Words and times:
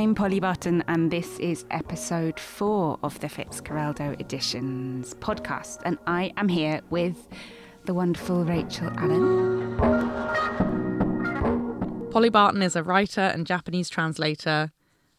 I'm 0.00 0.14
Polly 0.14 0.40
Barton, 0.40 0.82
and 0.88 1.10
this 1.10 1.38
is 1.40 1.66
episode 1.70 2.40
four 2.40 2.98
of 3.02 3.20
the 3.20 3.26
Fitzcarraldo 3.26 4.18
Editions 4.18 5.12
podcast. 5.12 5.82
And 5.84 5.98
I 6.06 6.32
am 6.38 6.48
here 6.48 6.80
with 6.88 7.28
the 7.84 7.92
wonderful 7.92 8.46
Rachael 8.46 8.90
Allen. 8.96 9.76
Polly 12.10 12.30
Barton 12.30 12.62
is 12.62 12.76
a 12.76 12.82
writer 12.82 13.20
and 13.20 13.46
Japanese 13.46 13.90
translator. 13.90 14.72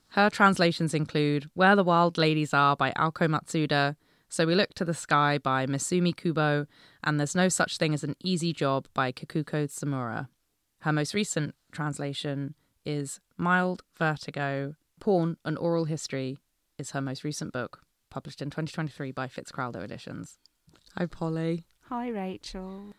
Her 0.07 0.31
translations 0.31 0.95
include 0.95 1.47
Where 1.53 1.75
the 1.75 1.83
Wild 1.83 2.17
Ladies 2.17 2.51
Are 2.51 2.75
by 2.75 2.89
Aoko 2.93 3.27
Matsuda, 3.27 3.97
So 4.29 4.47
We 4.47 4.55
Look 4.55 4.73
to 4.73 4.83
the 4.83 4.95
Sky 4.95 5.37
by 5.37 5.67
Misumi 5.67 6.17
Kubo, 6.17 6.65
and 7.03 7.19
There's 7.19 7.35
No 7.35 7.49
Such 7.49 7.77
Thing 7.77 7.93
as 7.93 8.03
an 8.03 8.15
Easy 8.23 8.51
Job 8.51 8.87
by 8.95 9.11
Kikuko 9.11 9.67
Tsumura. 9.67 10.29
Her 10.79 10.91
most 10.91 11.13
recent 11.13 11.53
translation 11.71 12.55
is 12.85 13.19
Mild 13.37 13.83
Vertigo 13.97 14.75
Porn 14.99 15.37
and 15.43 15.57
Oral 15.57 15.85
History, 15.85 16.37
is 16.77 16.91
her 16.91 17.01
most 17.01 17.23
recent 17.23 17.53
book, 17.53 17.81
published 18.09 18.41
in 18.41 18.49
2023 18.49 19.11
by 19.11 19.27
Fitzcarraldo 19.27 19.83
Editions. 19.83 20.37
Hi, 20.97 21.05
Polly. 21.05 21.65
Hi, 21.89 22.09
Rachael. 22.09 22.93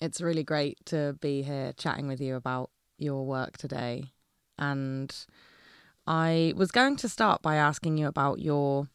It's 0.00 0.20
really 0.20 0.42
great 0.42 0.84
to 0.86 1.16
be 1.20 1.42
here 1.42 1.72
chatting 1.76 2.08
with 2.08 2.20
you 2.20 2.34
about 2.36 2.70
your 2.98 3.24
work 3.26 3.56
today. 3.56 4.12
And 4.58 5.14
I 6.06 6.52
was 6.56 6.70
going 6.70 6.96
to 6.96 7.08
start 7.08 7.42
by 7.42 7.56
asking 7.56 7.98
you 7.98 8.06
about 8.06 8.40
your 8.40 8.88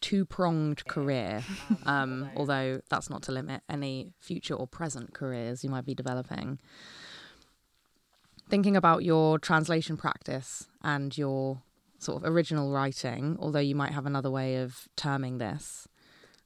two 0.00 0.24
pronged 0.24 0.84
career, 0.86 1.42
um, 1.86 2.30
although 2.36 2.80
that's 2.88 3.10
not 3.10 3.22
to 3.24 3.32
limit 3.32 3.62
any 3.68 4.12
future 4.20 4.54
or 4.54 4.66
present 4.66 5.14
careers 5.14 5.64
you 5.64 5.70
might 5.70 5.84
be 5.84 5.94
developing. 5.94 6.58
Thinking 8.48 8.76
about 8.76 9.04
your 9.04 9.38
translation 9.38 9.96
practice 9.96 10.68
and 10.82 11.16
your 11.16 11.62
sort 11.98 12.22
of 12.22 12.30
original 12.30 12.70
writing, 12.70 13.36
although 13.40 13.58
you 13.58 13.74
might 13.74 13.92
have 13.92 14.06
another 14.06 14.30
way 14.30 14.56
of 14.56 14.88
terming 14.96 15.38
this, 15.38 15.88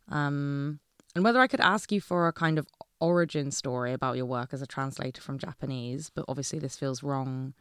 um, 0.09 0.81
and 1.15 1.25
whether 1.25 1.41
I 1.41 1.47
could 1.47 1.61
ask 1.61 1.91
you 1.93 2.01
for 2.01 2.29
a 2.29 2.33
kind 2.33 2.59
of 2.59 2.67
origin 3.01 3.51
story 3.51 3.93
about 3.93 4.17
your 4.17 4.27
work 4.27 4.53
as 4.53 4.63
a 4.63 4.67
translator 4.67 5.21
from 5.21 5.39
Japanese, 5.39 6.11
but 6.15 6.25
obviously 6.29 6.59
this 6.59 6.77
feels 6.77 7.03
wrong 7.03 7.55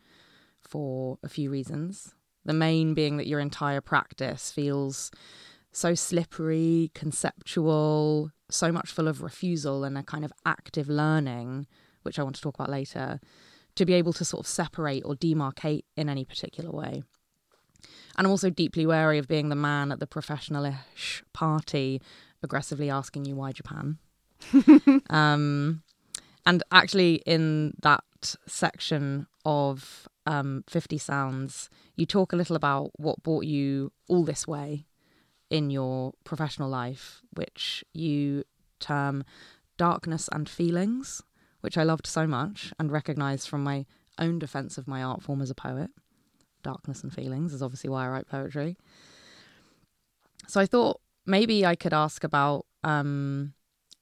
for 0.59 1.18
a 1.24 1.30
few 1.30 1.50
reasons. 1.50 2.14
The 2.46 2.53
main 2.53 2.94
being 2.94 3.18
that 3.18 3.28
your 3.28 3.40
entire 3.40 3.81
practice 3.81 4.52
feels 4.52 5.12
so 5.72 5.94
slippery, 5.96 6.92
conceptual, 6.94 8.31
so 8.50 8.72
much 8.72 8.92
full 8.92 9.08
of 9.08 9.22
refusal 9.22 9.84
and 9.84 9.98
a 9.98 10.03
kind 10.03 10.26
of 10.26 10.34
active 10.46 10.90
learning, 10.90 11.68
which 12.03 12.18
I 12.18 12.24
want 12.24 12.36
to 12.36 12.42
talk 12.42 12.56
about 12.56 12.70
later, 12.70 13.20
to 13.80 13.85
be 13.85 13.94
able 13.94 14.11
to 14.11 14.25
sort 14.25 14.41
of 14.41 14.47
separate 14.47 15.03
or 15.05 15.16
demarcate 15.16 15.83
in 15.95 16.09
any 16.09 16.25
particular 16.25 16.69
way. 16.69 17.02
And 18.17 18.27
I'm 18.27 18.31
also 18.31 18.49
deeply 18.49 18.85
wary 18.85 19.17
of 19.17 19.30
being 19.30 19.47
the 19.47 19.55
man 19.55 19.94
at 19.94 20.02
the 20.02 20.05
professionalish 20.05 21.22
party 21.31 22.02
aggressively 22.44 22.89
asking 22.89 23.23
you 23.23 23.35
why 23.38 23.53
Japan. 23.53 23.97
um, 25.09 25.81
and 26.45 26.61
actually, 26.73 27.22
in 27.25 27.73
that 27.81 28.03
section 28.47 29.27
of 29.45 30.09
um, 30.25 30.66
50 30.67 30.97
Sounds, 30.97 31.69
you 31.95 32.05
talk 32.05 32.33
a 32.33 32.35
little 32.35 32.57
about 32.57 32.91
what 32.97 33.23
brought 33.23 33.45
you 33.45 33.94
all 34.09 34.25
this 34.25 34.45
way 34.45 34.88
in 35.50 35.69
your 35.69 36.11
professional 36.25 36.67
life, 36.67 37.22
which 37.33 37.85
you 37.94 38.44
term 38.81 39.23
darkness 39.77 40.27
and 40.33 40.50
feelings, 40.50 41.22
which 41.62 41.78
I 41.78 41.84
loved 41.84 42.08
so 42.08 42.26
much 42.26 42.74
and 42.80 42.92
recognised 42.92 43.48
from 43.48 43.64
my 43.64 43.86
own 44.18 44.40
defence 44.40 44.78
of 44.78 44.88
my 44.88 45.04
art 45.04 45.22
form 45.22 45.42
as 45.42 45.50
a 45.50 45.56
poet. 45.56 45.90
Darkness 46.64 47.04
and 47.04 47.14
feelings 47.14 47.53
is 47.53 47.62
obviously 47.62 47.90
why 47.90 48.06
I 48.06 48.09
write 48.09 48.28
poetry. 48.28 48.78
So 50.48 50.59
I 50.59 50.66
thought 50.66 51.00
maybe 51.25 51.66
I 51.66 51.75
could 51.75 51.94
ask 51.94 52.24
about 52.24 52.66
um, 52.84 53.53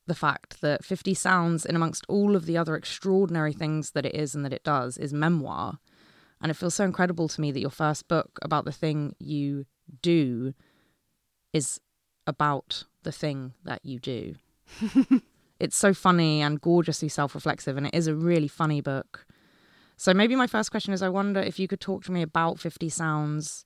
the 0.07 0.15
fact 0.15 0.61
that 0.61 0.83
50 0.83 1.13
Sounds, 1.13 1.65
in 1.65 1.75
amongst 1.75 2.05
all 2.07 2.35
of 2.35 2.45
the 2.45 2.57
other 2.57 2.75
extraordinary 2.75 3.53
things 3.53 3.91
that 3.91 4.05
it 4.05 4.15
is 4.15 4.33
and 4.33 4.43
that 4.45 4.53
it 4.53 4.63
does, 4.63 4.97
is 4.97 5.13
memoir. 5.13 5.79
And 6.41 6.49
it 6.49 6.55
feels 6.55 6.75
so 6.75 6.85
incredible 6.85 7.27
to 7.27 7.41
me 7.41 7.51
that 7.51 7.59
your 7.59 7.69
first 7.69 8.07
book 8.07 8.39
about 8.41 8.65
the 8.65 8.71
thing 8.71 9.15
you 9.19 9.65
do 10.01 10.53
is 11.53 11.79
about 12.25 12.83
the 13.03 13.11
thing 13.11 13.53
that 13.63 13.83
you 13.83 13.99
do. 13.99 14.35
it's 15.59 15.75
so 15.75 15.93
funny 15.93 16.41
and 16.41 16.61
gorgeously 16.61 17.09
self 17.09 17.35
reflexive, 17.35 17.77
and 17.77 17.87
it 17.87 17.95
is 17.95 18.07
a 18.07 18.15
really 18.15 18.47
funny 18.47 18.81
book. 18.81 19.25
So, 19.95 20.13
maybe 20.13 20.35
my 20.35 20.47
first 20.47 20.71
question 20.71 20.93
is 20.93 21.01
I 21.01 21.09
wonder 21.09 21.39
if 21.39 21.59
you 21.59 21.67
could 21.67 21.81
talk 21.81 22.03
to 22.05 22.11
me 22.11 22.21
about 22.21 22.59
50 22.59 22.89
Sounds, 22.89 23.65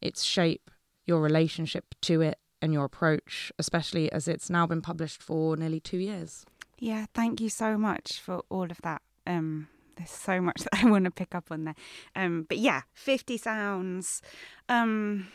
its 0.00 0.22
shape, 0.22 0.70
your 1.06 1.20
relationship 1.20 1.94
to 2.02 2.20
it, 2.20 2.38
and 2.60 2.72
your 2.72 2.84
approach, 2.84 3.52
especially 3.58 4.10
as 4.12 4.28
it's 4.28 4.48
now 4.48 4.66
been 4.66 4.82
published 4.82 5.22
for 5.22 5.56
nearly 5.56 5.80
two 5.80 5.98
years. 5.98 6.44
Yeah, 6.78 7.06
thank 7.14 7.40
you 7.40 7.48
so 7.48 7.78
much 7.78 8.20
for 8.20 8.42
all 8.48 8.70
of 8.70 8.80
that. 8.82 9.02
Um, 9.26 9.68
there's 9.96 10.10
so 10.10 10.40
much 10.40 10.62
that 10.64 10.84
I 10.84 10.90
want 10.90 11.04
to 11.04 11.10
pick 11.10 11.34
up 11.34 11.50
on 11.50 11.64
there. 11.64 11.74
Um, 12.14 12.44
but 12.48 12.58
yeah, 12.58 12.82
50 12.92 13.36
sounds. 13.36 14.22
Um, 14.68 15.28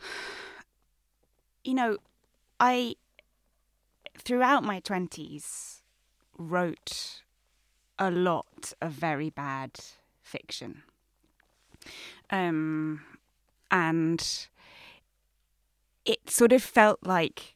you 1.64 1.74
know, 1.74 1.98
I, 2.60 2.94
throughout 4.24 4.64
my 4.64 4.80
20s, 4.80 5.80
wrote 6.36 7.22
a 7.98 8.10
lot 8.10 8.72
of 8.80 8.92
very 8.92 9.30
bad 9.30 9.70
fiction. 10.22 10.82
Um, 12.30 13.02
and 13.70 14.46
it 16.04 16.30
sort 16.30 16.52
of 16.52 16.62
felt 16.62 17.00
like 17.04 17.54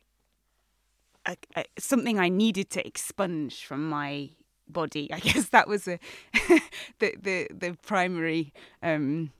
a, 1.26 1.36
a, 1.56 1.64
something 1.78 2.18
I 2.18 2.28
needed 2.28 2.70
to 2.70 2.86
expunge 2.86 3.64
from 3.64 3.88
my 3.88 4.30
body. 4.68 5.12
I 5.12 5.20
guess 5.20 5.48
that 5.50 5.68
was 5.68 5.88
a, 5.88 5.98
the 6.98 7.14
the 7.20 7.48
the 7.50 7.76
primary 7.82 8.52
um, 8.82 9.32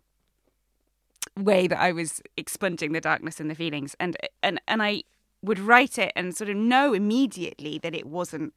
way 1.36 1.66
that 1.66 1.78
I 1.78 1.92
was 1.92 2.22
expunging 2.36 2.92
the 2.92 3.00
darkness 3.00 3.40
and 3.40 3.50
the 3.50 3.54
feelings, 3.54 3.94
and 4.00 4.16
and 4.42 4.60
and 4.66 4.82
I 4.82 5.02
would 5.42 5.58
write 5.58 5.98
it 5.98 6.12
and 6.16 6.36
sort 6.36 6.50
of 6.50 6.56
know 6.56 6.92
immediately 6.92 7.78
that 7.78 7.94
it 7.94 8.06
wasn't 8.06 8.52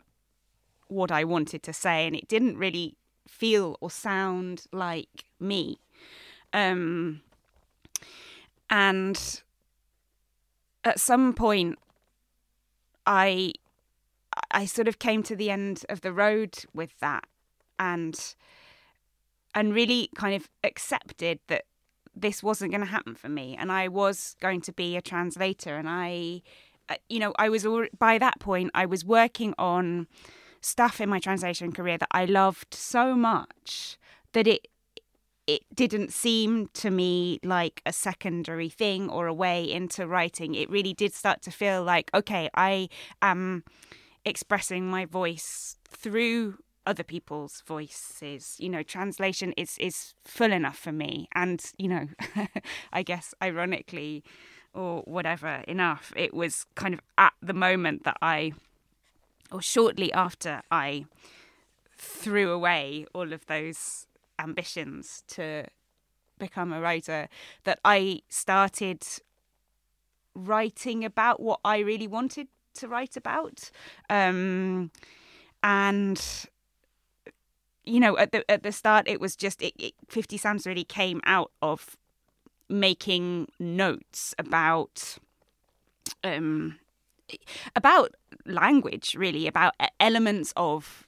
what 0.88 1.12
I 1.12 1.24
wanted 1.24 1.64
to 1.64 1.74
say, 1.74 2.06
and 2.08 2.16
it 2.16 2.28
didn't 2.28 2.58
really 2.58 2.96
feel 3.28 3.78
or 3.82 3.90
sound 3.90 4.66
like 4.74 5.26
me. 5.40 5.80
Um, 6.54 7.22
and 8.70 9.42
at 10.84 11.00
some 11.00 11.34
point, 11.34 11.80
I 13.06 13.54
I 14.50 14.66
sort 14.66 14.88
of 14.88 15.00
came 15.00 15.24
to 15.24 15.36
the 15.36 15.50
end 15.50 15.86
of 15.90 16.02
the 16.02 16.14
road 16.14 16.66
with 16.74 17.00
that, 17.00 17.26
and 17.80 18.36
and 19.54 19.74
really 19.74 20.10
kind 20.16 20.36
of 20.36 20.50
accepted 20.64 21.40
that 21.48 21.66
this 22.16 22.44
wasn't 22.44 22.72
going 22.72 22.82
to 22.82 22.88
happen 22.88 23.16
for 23.16 23.30
me, 23.30 23.56
and 23.58 23.72
I 23.72 23.88
was 23.88 24.36
going 24.42 24.62
to 24.62 24.74
be 24.74 24.98
a 24.98 25.02
translator, 25.02 25.78
and 25.78 25.88
I, 25.90 26.42
Uh, 26.92 26.96
you 27.08 27.20
know, 27.20 27.34
I 27.40 27.48
was 27.48 27.66
by 27.98 28.18
that 28.18 28.40
point 28.40 28.72
I 28.74 28.86
was 28.86 29.06
working 29.06 29.54
on 29.58 30.08
stuff 30.60 31.00
in 31.00 31.10
my 31.10 31.20
translation 31.20 31.72
career 31.72 31.98
that 31.98 32.10
I 32.12 32.26
loved 32.26 32.74
so 32.74 33.16
much 33.16 33.98
that 34.34 34.46
it 34.46 34.68
it 35.48 35.62
didn't 35.74 36.12
seem 36.12 36.68
to 36.74 36.92
me 36.92 37.40
like 37.44 37.82
a 37.86 37.94
secondary 37.94 38.70
thing 38.70 39.10
or 39.10 39.28
a 39.28 39.34
way 39.34 39.70
into 39.70 40.06
writing. 40.06 40.54
It 40.54 40.70
really 40.70 40.94
did 40.94 41.14
start 41.14 41.42
to 41.44 41.52
feel 41.52 41.84
like, 41.84 42.12
okay, 42.14 42.50
I 42.54 42.90
am 43.22 43.64
expressing 44.24 44.88
my 44.88 45.06
voice 45.06 45.78
through 45.90 46.58
other 46.86 47.04
people's 47.04 47.64
voices. 47.66 48.56
You 48.60 48.70
know, 48.70 48.84
translation 48.84 49.54
is 49.56 49.78
is 49.78 50.14
full 50.26 50.52
enough 50.52 50.78
for 50.78 50.92
me. 50.92 51.30
And, 51.34 51.64
you 51.78 51.88
know, 51.88 52.08
I 52.94 53.02
guess 53.02 53.34
ironically 53.42 54.24
or 54.74 55.02
whatever 55.02 55.64
enough, 55.68 56.14
it 56.16 56.34
was 56.34 56.66
kind 56.76 56.94
of 56.94 57.02
at 57.18 57.34
the 57.42 57.54
moment 57.54 58.04
that 58.04 58.18
I 58.22 58.54
or 59.52 59.62
shortly 59.62 60.14
after 60.14 60.62
I 60.72 61.06
threw 61.98 62.52
away 62.52 63.06
all 63.14 63.34
of 63.34 63.46
those 63.48 64.08
ambitions 64.40 65.24
to 65.28 65.66
become 66.40 66.74
a 66.74 66.82
writer 66.82 67.28
that 67.64 67.80
I 67.86 68.22
started 68.30 69.04
writing 70.34 71.06
about 71.06 71.40
what 71.40 71.60
I 71.64 71.80
really 71.80 72.08
wanted 72.08 72.48
to 72.76 72.88
write 72.88 73.18
about. 73.18 73.70
Um, 74.10 74.92
and 75.62 76.48
you 77.84 78.00
know, 78.00 78.18
at 78.18 78.32
the 78.32 78.50
at 78.50 78.64
the 78.64 78.72
start, 78.72 79.08
it 79.08 79.20
was 79.20 79.36
just 79.36 79.62
it, 79.62 79.74
it, 79.78 79.94
Fifty 80.08 80.38
Sounds 80.38 80.66
really 80.66 80.84
came 80.84 81.22
out 81.26 81.52
of 81.62 81.98
making 82.72 83.48
notes 83.60 84.34
about 84.40 85.18
um 86.24 86.80
about 87.76 88.16
language, 88.46 89.16
really 89.16 89.48
about 89.48 89.74
elements 90.00 90.54
of 90.56 91.08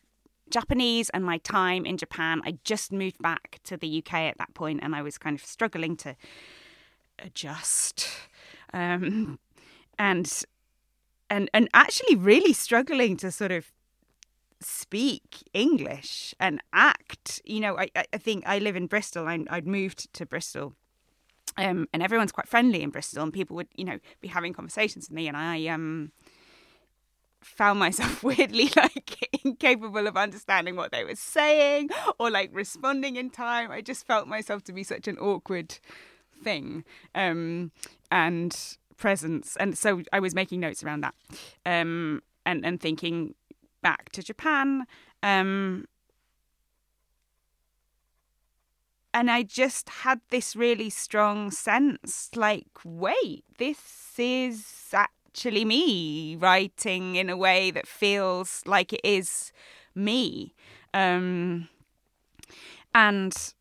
Japanese 0.49 1.09
and 1.09 1.25
my 1.25 1.37
time 1.39 1.85
in 1.85 1.97
Japan. 1.97 2.41
I 2.45 2.57
just 2.63 2.91
moved 2.91 3.21
back 3.21 3.59
to 3.63 3.77
the 3.77 3.99
UK 3.99 4.13
at 4.13 4.37
that 4.37 4.53
point, 4.53 4.81
and 4.83 4.95
I 4.95 5.01
was 5.01 5.17
kind 5.17 5.37
of 5.37 5.45
struggling 5.45 5.97
to 5.97 6.15
adjust, 7.19 8.07
um, 8.73 9.39
and 9.97 10.43
and 11.29 11.49
and 11.53 11.69
actually 11.73 12.15
really 12.15 12.53
struggling 12.53 13.17
to 13.17 13.31
sort 13.31 13.51
of 13.51 13.71
speak 14.61 15.43
English 15.53 16.35
and 16.39 16.61
act. 16.71 17.41
You 17.45 17.59
know, 17.59 17.77
I 17.77 17.89
I 17.95 18.17
think 18.17 18.43
I 18.45 18.59
live 18.59 18.75
in 18.75 18.87
Bristol. 18.87 19.27
I, 19.27 19.43
I'd 19.49 19.67
moved 19.67 20.13
to 20.13 20.25
Bristol. 20.25 20.73
Um, 21.57 21.87
and 21.93 22.01
everyone's 22.01 22.31
quite 22.31 22.47
friendly 22.47 22.81
in 22.81 22.89
Bristol, 22.89 23.23
and 23.23 23.31
people 23.31 23.55
would, 23.55 23.67
you 23.75 23.85
know, 23.85 23.99
be 24.21 24.27
having 24.27 24.53
conversations 24.53 25.09
with 25.09 25.15
me, 25.15 25.27
and 25.27 25.37
I 25.37 25.67
um, 25.67 26.11
found 27.43 27.79
myself 27.79 28.23
weirdly 28.23 28.71
like 28.75 29.29
incapable 29.43 30.07
of 30.07 30.17
understanding 30.17 30.75
what 30.75 30.91
they 30.91 31.03
were 31.03 31.15
saying 31.15 31.89
or 32.19 32.31
like 32.31 32.49
responding 32.53 33.15
in 33.15 33.29
time. 33.29 33.71
I 33.71 33.81
just 33.81 34.07
felt 34.07 34.27
myself 34.27 34.63
to 34.65 34.73
be 34.73 34.83
such 34.83 35.07
an 35.07 35.17
awkward 35.17 35.77
thing 36.43 36.83
um, 37.15 37.71
and 38.11 38.77
presence. 38.97 39.55
And 39.57 39.77
so 39.77 40.01
I 40.11 40.19
was 40.19 40.33
making 40.33 40.59
notes 40.59 40.83
around 40.83 41.01
that 41.01 41.13
um, 41.65 42.21
and, 42.45 42.65
and 42.65 42.79
thinking 42.79 43.35
back 43.81 44.11
to 44.13 44.23
Japan. 44.23 44.85
Um, 45.21 45.85
and 49.13 49.29
I 49.29 49.43
just 49.43 49.89
had 49.89 50.21
this 50.29 50.55
really 50.55 50.89
strong 50.89 51.51
sense 51.51 52.29
like, 52.35 52.67
wait, 52.83 53.43
this 53.57 54.13
is 54.17 54.89
actually 54.91 55.65
me 55.65 56.35
writing 56.35 57.15
in 57.15 57.29
a 57.29 57.37
way 57.37 57.71
that 57.71 57.87
feels 57.87 58.63
like 58.65 58.91
it 58.91 59.01
is 59.03 59.51
me. 59.93 60.53
Um, 60.93 61.69
and 62.95 63.53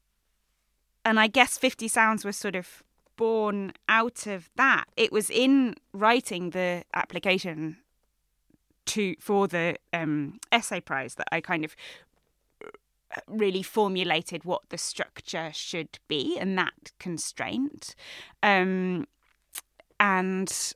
and 1.05 1.19
I 1.19 1.27
guess 1.27 1.59
50 1.59 1.89
Sounds 1.89 2.25
was 2.25 2.37
sort 2.37 2.55
of 2.55 2.83
born 3.17 3.73
out 3.89 4.27
of 4.27 4.49
that. 4.57 4.85
It 4.97 5.13
was 5.13 5.29
in 5.29 5.75
writing 5.93 6.51
the 6.51 6.85
application 6.95 7.77
to 8.87 9.15
for 9.21 9.49
the 9.49 9.77
um, 9.93 10.41
essay 10.51 10.81
prize 10.81 11.15
that 11.17 11.29
I 11.31 11.41
kind 11.41 11.65
of 11.65 11.77
really 13.27 13.63
formulated 13.63 14.45
what 14.45 14.63
the 14.71 14.79
structure 14.79 15.51
should 15.53 15.99
be 16.09 16.39
and 16.39 16.57
that 16.59 16.93
constraint. 16.99 17.95
Um, 18.43 19.07
and 20.01 20.75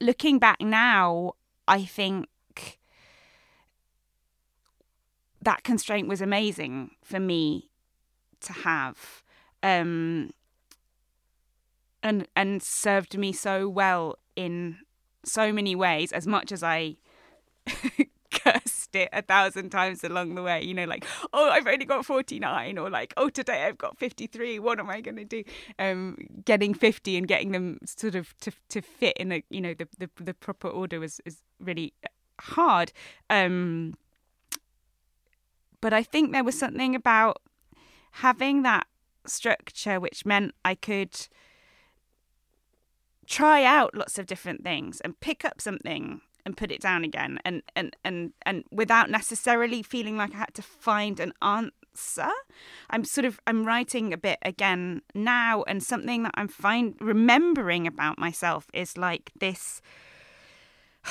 looking 0.00 0.38
back 0.38 0.60
now, 0.60 1.32
I 1.68 1.84
think 1.84 2.28
that 5.42 5.62
constraint 5.62 6.08
was 6.08 6.20
amazing 6.20 6.90
for 7.02 7.20
me 7.20 7.70
to 8.40 8.52
have. 8.52 9.22
Um, 9.62 10.30
and 12.02 12.28
and 12.36 12.62
served 12.62 13.18
me 13.18 13.32
so 13.32 13.68
well 13.68 14.16
in 14.36 14.78
so 15.24 15.52
many 15.52 15.74
ways 15.74 16.12
as 16.12 16.26
much 16.26 16.52
as 16.52 16.62
I 16.62 16.96
cursed 18.40 18.94
it 18.96 19.08
a 19.12 19.22
thousand 19.22 19.70
times 19.70 20.04
along 20.04 20.34
the 20.34 20.42
way. 20.42 20.62
You 20.62 20.74
know, 20.74 20.84
like, 20.84 21.04
oh, 21.32 21.50
I've 21.50 21.66
only 21.66 21.84
got 21.84 22.04
49, 22.04 22.78
or 22.78 22.90
like, 22.90 23.14
oh, 23.16 23.28
today 23.28 23.64
I've 23.64 23.78
got 23.78 23.98
53. 23.98 24.58
What 24.58 24.78
am 24.78 24.90
I 24.90 25.00
going 25.00 25.16
to 25.16 25.24
do? 25.24 25.44
Um, 25.78 26.16
getting 26.44 26.74
50 26.74 27.16
and 27.16 27.28
getting 27.28 27.52
them 27.52 27.78
sort 27.84 28.14
of 28.14 28.36
to 28.40 28.52
to 28.70 28.80
fit 28.80 29.16
in 29.16 29.32
a 29.32 29.42
you 29.50 29.60
know 29.60 29.74
the 29.74 29.88
the, 29.98 30.10
the 30.22 30.34
proper 30.34 30.68
order 30.68 31.00
was 31.00 31.20
is 31.24 31.42
really 31.60 31.92
hard. 32.40 32.92
Um, 33.30 33.94
but 35.80 35.92
I 35.92 36.02
think 36.02 36.32
there 36.32 36.44
was 36.44 36.58
something 36.58 36.94
about 36.94 37.42
having 38.12 38.62
that 38.62 38.86
structure 39.26 40.00
which 40.00 40.24
meant 40.24 40.54
I 40.64 40.74
could 40.74 41.28
try 43.26 43.64
out 43.64 43.94
lots 43.94 44.18
of 44.18 44.26
different 44.26 44.62
things 44.62 45.00
and 45.00 45.18
pick 45.20 45.44
up 45.44 45.60
something 45.60 46.20
and 46.46 46.56
put 46.56 46.70
it 46.70 46.80
down 46.80 47.02
again 47.04 47.38
and 47.44 47.62
and 47.74 47.96
and 48.04 48.32
and 48.42 48.64
without 48.70 49.10
necessarily 49.10 49.82
feeling 49.82 50.16
like 50.16 50.32
I 50.32 50.38
had 50.38 50.54
to 50.54 50.62
find 50.62 51.18
an 51.18 51.32
answer 51.42 52.30
I'm 52.88 53.04
sort 53.04 53.24
of 53.24 53.40
I'm 53.48 53.66
writing 53.66 54.12
a 54.12 54.16
bit 54.16 54.38
again 54.42 55.02
now 55.12 55.64
and 55.64 55.82
something 55.82 56.22
that 56.22 56.34
I'm 56.34 56.48
find 56.48 56.94
remembering 57.00 57.86
about 57.86 58.18
myself 58.18 58.68
is 58.72 58.96
like 58.96 59.32
this 59.38 59.82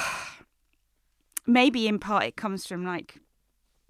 maybe 1.45 1.87
in 1.87 1.99
part 1.99 2.23
it 2.23 2.37
comes 2.37 2.65
from 2.65 2.85
like 2.85 3.19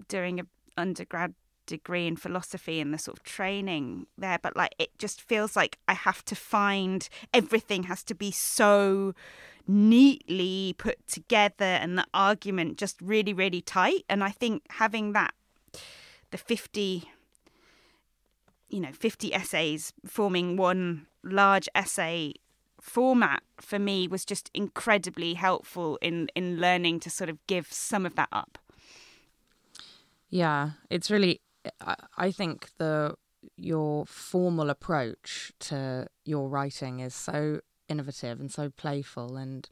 doing 0.07 0.39
a 0.39 0.47
undergrad 0.77 1.36
degree 1.68 2.07
in 2.07 2.15
philosophy 2.15 2.80
and 2.80 2.94
the 2.94 2.97
sort 2.97 3.18
of 3.18 3.24
training 3.24 4.07
there 4.18 4.39
but 4.42 4.56
like 4.56 4.74
it 4.80 4.97
just 4.97 5.21
feels 5.21 5.56
like 5.56 5.77
I 5.88 5.94
have 5.94 6.25
to 6.25 6.36
find 6.36 7.07
everything 7.33 7.83
has 7.83 8.03
to 8.06 8.15
be 8.15 8.31
so 8.31 9.13
neatly 9.68 10.76
put 10.78 11.08
together 11.08 11.66
and 11.66 11.98
the 11.98 12.06
argument 12.14 12.78
just 12.78 13.02
really 13.02 13.34
really 13.34 13.62
tight. 13.62 14.04
And 14.10 14.24
i 14.24 14.30
think 14.30 14.64
having 14.70 15.14
that 15.14 15.34
the 16.32 16.38
50 16.38 17.10
you 18.70 18.80
know 18.80 18.92
50 18.92 19.34
essays 19.34 19.94
forming 20.06 20.58
one 20.58 21.08
large 21.24 21.70
essay 21.74 22.34
format 22.82 23.42
for 23.60 23.80
me 23.80 24.08
was 24.08 24.26
just 24.26 24.52
incredibly 24.54 25.34
helpful 25.34 25.98
in 26.02 26.28
in 26.36 26.60
learning 26.60 27.00
to 27.00 27.10
sort 27.10 27.30
of 27.30 27.38
give 27.48 27.72
some 27.72 28.06
of 28.06 28.16
that 28.16 28.30
up. 28.32 28.60
Yeah 30.30 30.72
it's 30.90 31.10
really 31.10 31.42
i, 32.18 32.32
think 32.32 32.70
the 32.78 33.16
your 33.58 34.06
formal 34.06 34.70
approach 34.70 35.52
to 35.60 36.08
your 36.26 36.48
writing 36.50 37.00
is 37.00 37.16
so 37.16 37.62
innovative 37.88 38.40
and 38.40 38.52
so 38.52 38.70
playful 38.70 39.38
and 39.38 39.70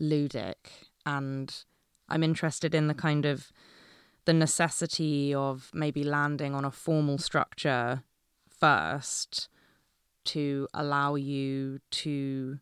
ludic. 0.00 0.88
And 1.04 1.64
i'm 2.08 2.22
interested 2.22 2.74
in 2.74 2.88
the 2.88 2.94
kind 2.94 3.24
of 3.24 3.50
the 4.24 4.32
necessity 4.32 5.34
of 5.34 5.70
maybe 5.72 6.04
landing 6.04 6.54
on 6.54 6.64
a 6.64 6.70
formal 6.70 7.18
structure 7.18 8.02
first 8.48 9.48
to 10.24 10.68
allow 10.72 11.14
you 11.16 11.80
to 11.90 12.58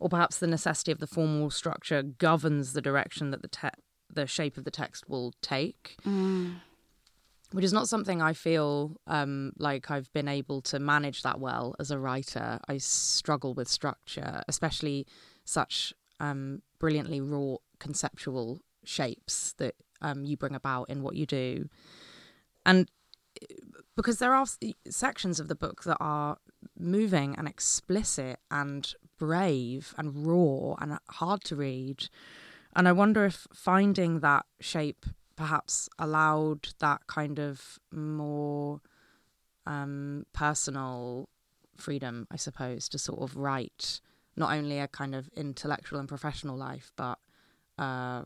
or 0.00 0.08
perhaps 0.08 0.38
the 0.38 0.48
necessity 0.48 0.90
of 0.90 0.98
the 0.98 1.06
formal 1.06 1.50
structure 1.50 2.02
governs 2.02 2.72
the 2.72 2.82
direction 2.82 3.30
that 3.30 3.42
the 3.42 3.48
te- 3.48 3.68
the 4.12 4.26
shape 4.26 4.56
of 4.56 4.64
the 4.64 4.70
text 4.70 5.08
will 5.08 5.32
take. 5.40 5.96
Mm 6.04 6.56
which 7.52 7.64
is 7.64 7.72
not 7.72 7.88
something 7.88 8.20
I 8.20 8.32
feel 8.32 8.96
um, 9.06 9.52
like 9.58 9.90
I've 9.90 10.12
been 10.12 10.28
able 10.28 10.60
to 10.62 10.78
manage 10.78 11.22
that 11.22 11.38
well 11.38 11.74
as 11.78 11.90
a 11.90 11.98
writer. 11.98 12.58
I 12.68 12.78
struggle 12.78 13.54
with 13.54 13.68
structure, 13.68 14.42
especially 14.48 15.06
such 15.44 15.92
um, 16.18 16.62
brilliantly 16.78 17.20
raw 17.20 17.56
conceptual 17.78 18.60
shapes 18.84 19.54
that 19.58 19.74
um, 20.00 20.24
you 20.24 20.36
bring 20.36 20.54
about 20.54 20.88
in 20.88 21.02
what 21.02 21.14
you 21.14 21.26
do. 21.26 21.68
And 22.64 22.90
eh, 23.40 23.54
because 23.96 24.18
there 24.18 24.32
are 24.32 24.46
sections 24.88 25.38
of 25.38 25.48
the 25.48 25.54
book 25.54 25.84
that 25.84 25.98
are 26.00 26.38
moving 26.78 27.34
and 27.36 27.46
explicit 27.46 28.38
and 28.50 28.94
brave 29.18 29.94
and 29.98 30.26
raw 30.26 30.74
and 30.80 30.98
hard 31.10 31.44
to 31.44 31.56
read. 31.56 32.08
And 32.74 32.88
I 32.88 32.92
wonder 32.92 33.26
if 33.26 33.46
finding 33.52 34.20
that 34.20 34.46
shape 34.60 35.04
perhaps 35.36 35.88
allowed 35.98 36.68
that 36.78 37.06
kind 37.06 37.38
of 37.38 37.78
more 37.90 38.80
um, 39.66 40.26
personal 40.32 41.28
freedom, 41.76 42.26
I 42.30 42.36
suppose, 42.36 42.88
to 42.90 42.98
sort 42.98 43.20
of 43.22 43.36
write 43.36 44.00
not 44.36 44.52
only 44.52 44.78
a 44.78 44.88
kind 44.88 45.14
of 45.14 45.28
intellectual 45.36 45.98
and 45.98 46.08
professional 46.08 46.56
life, 46.56 46.92
but 46.96 47.18
uh, 47.78 48.22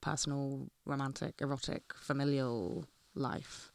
personal, 0.00 0.68
romantic, 0.84 1.34
erotic, 1.40 1.92
familial 1.94 2.86
life. 3.14 3.72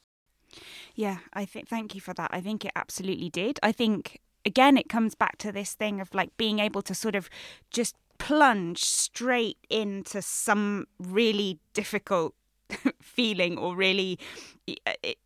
Yeah, 0.96 1.18
I 1.34 1.46
think. 1.46 1.68
Thank 1.68 1.94
you 1.94 2.02
for 2.02 2.14
that. 2.14 2.30
I 2.34 2.42
think 2.42 2.64
it 2.66 2.72
absolutely 2.76 3.30
did. 3.30 3.60
I 3.62 3.72
think 3.72 4.22
again, 4.46 4.78
it 4.78 4.90
comes 4.90 5.14
back 5.14 5.38
to 5.40 5.52
this 5.52 5.74
thing 5.74 6.00
of 6.00 6.14
like 6.16 6.36
being 6.38 6.60
able 6.60 6.82
to 6.84 6.96
sort 6.96 7.16
of 7.16 7.30
just 7.70 7.96
plunge 8.18 8.84
straight 8.84 9.58
into 9.70 10.22
some 10.22 10.88
really 10.98 11.60
difficult 11.74 12.34
feeling 13.02 13.58
or 13.58 13.76
really 13.76 14.20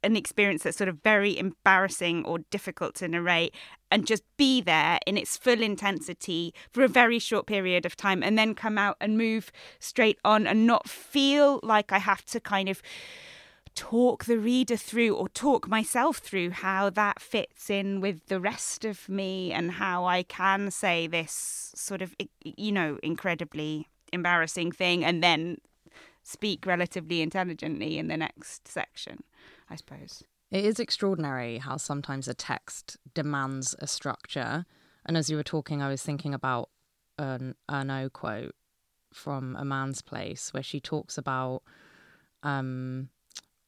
an 0.04 0.16
experience 0.16 0.64
that's 0.64 0.78
sort 0.78 0.88
of 0.88 1.02
very 1.04 1.38
embarrassing 1.38 2.24
or 2.26 2.40
difficult 2.52 2.96
to 2.96 3.08
narrate 3.08 3.56
and 3.90 4.06
just 4.06 4.24
be 4.38 4.62
there 4.62 5.00
in 5.08 5.18
its 5.18 5.36
full 5.36 5.62
intensity 5.62 6.54
for 6.72 6.84
a 6.84 6.88
very 6.88 7.18
short 7.18 7.48
period 7.48 7.86
of 7.86 7.96
time 7.96 8.22
and 8.22 8.38
then 8.38 8.54
come 8.54 8.78
out 8.78 8.98
and 9.02 9.18
move 9.18 9.52
straight 9.80 10.20
on 10.24 10.46
and 10.46 10.68
not 10.68 10.88
feel 10.88 11.60
like 11.64 11.92
I 11.92 11.98
have 11.98 12.24
to 12.26 12.40
kind 12.40 12.70
of 12.70 12.82
talk 13.74 14.26
the 14.26 14.38
reader 14.38 14.76
through 14.76 15.16
or 15.16 15.30
talk 15.30 15.68
myself 15.68 16.18
through 16.18 16.52
how 16.52 16.90
that 16.90 17.22
fits 17.22 17.70
in 17.70 18.02
with 18.02 18.28
the 18.28 18.40
rest 18.40 18.86
of 18.86 19.08
me 19.08 19.52
and 19.52 19.72
how 19.72 20.06
I 20.06 20.24
can 20.24 20.72
say 20.72 21.08
this 21.08 21.72
sort 21.76 22.02
of 22.02 22.16
you 22.44 22.72
know 22.72 23.00
incredibly 23.02 23.88
embarrassing 24.12 24.72
thing 24.72 25.06
and 25.06 25.24
then 25.24 25.58
speak 26.32 26.66
relatively 26.66 27.22
intelligently 27.22 27.98
in 27.98 28.08
the 28.08 28.18
next 28.18 28.68
section, 28.68 29.24
I 29.70 29.76
suppose. 29.76 30.24
It 30.50 30.66
is 30.66 30.80
extraordinary 30.80 31.60
how 31.60 31.78
sometimes 31.78 32.28
a 32.28 32.34
text 32.34 32.98
demands 33.14 33.76
a 33.80 33.88
structure. 33.88 34.66
And 35.06 35.18
as 35.18 35.30
you 35.30 35.38
were 35.38 35.44
talking, 35.44 35.82
I 35.82 35.90
was 35.90 36.02
thinking 36.02 36.34
about 36.34 36.70
an 37.18 37.56
Ernaux 37.70 38.12
quote 38.12 38.56
from 39.14 39.56
A 39.56 39.66
Man's 39.66 40.02
Place, 40.02 40.54
where 40.54 40.64
she 40.64 40.80
talks 40.80 41.18
about 41.18 41.64
um, 42.44 43.10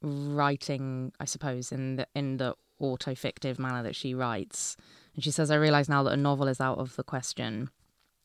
writing, 0.02 1.12
I 1.20 1.26
suppose, 1.26 1.72
in 1.72 1.98
the 1.98 2.08
in 2.16 2.38
the 2.38 2.56
auto-fictive 2.80 3.60
manner 3.60 3.84
that 3.84 3.96
she 3.96 4.14
writes. 4.14 4.76
And 5.16 5.24
she 5.24 5.32
says, 5.32 5.52
I 5.52 5.56
realise 5.56 5.88
now 5.88 6.04
that 6.04 6.14
a 6.14 6.18
novel 6.18 6.48
is 6.48 6.60
out 6.60 6.80
of 6.80 6.96
the 6.96 7.04
question. 7.04 7.70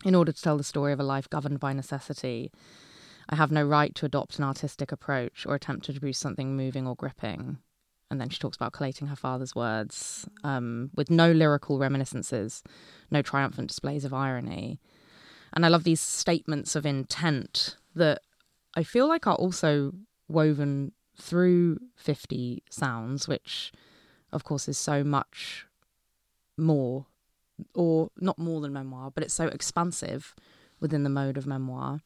In 0.04 0.14
order 0.14 0.32
to 0.32 0.42
tell 0.42 0.56
the 0.56 0.64
story 0.64 0.92
of 0.92 1.00
a 1.00 1.04
life 1.04 1.28
governed 1.28 1.60
by 1.60 1.72
necessity, 1.72 2.50
I 3.28 3.36
have 3.36 3.52
no 3.52 3.62
right 3.62 3.94
to 3.96 4.06
adopt 4.06 4.38
an 4.38 4.44
artistic 4.44 4.90
approach 4.90 5.44
or 5.46 5.54
attempt 5.54 5.86
to 5.86 5.92
produce 5.92 6.18
something 6.18 6.56
moving 6.56 6.86
or 6.86 6.96
gripping. 6.96 7.58
And 8.10 8.20
then 8.20 8.30
she 8.30 8.38
talks 8.38 8.56
about 8.56 8.72
collating 8.72 9.08
her 9.08 9.16
father's 9.16 9.54
words 9.54 10.26
um, 10.42 10.90
with 10.94 11.10
no 11.10 11.30
lyrical 11.30 11.78
reminiscences, 11.78 12.62
no 13.10 13.20
triumphant 13.20 13.68
displays 13.68 14.04
of 14.04 14.14
irony. 14.14 14.80
And 15.52 15.64
I 15.64 15.68
love 15.68 15.84
these 15.84 16.00
statements 16.00 16.74
of 16.74 16.86
intent 16.86 17.76
that 17.94 18.22
I 18.74 18.82
feel 18.82 19.08
like 19.08 19.26
are 19.26 19.34
also 19.34 19.92
woven 20.26 20.92
through 21.20 21.78
50 21.96 22.62
Sounds, 22.70 23.28
which, 23.28 23.72
of 24.32 24.44
course, 24.44 24.68
is 24.68 24.78
so 24.78 25.04
much 25.04 25.66
more, 26.56 27.06
or 27.74 28.10
not 28.18 28.38
more 28.38 28.60
than 28.60 28.72
memoir, 28.72 29.10
but 29.10 29.22
it's 29.22 29.34
so 29.34 29.48
expansive 29.48 30.34
within 30.80 31.02
the 31.02 31.10
mode 31.10 31.36
of 31.36 31.46
memoir. 31.46 32.00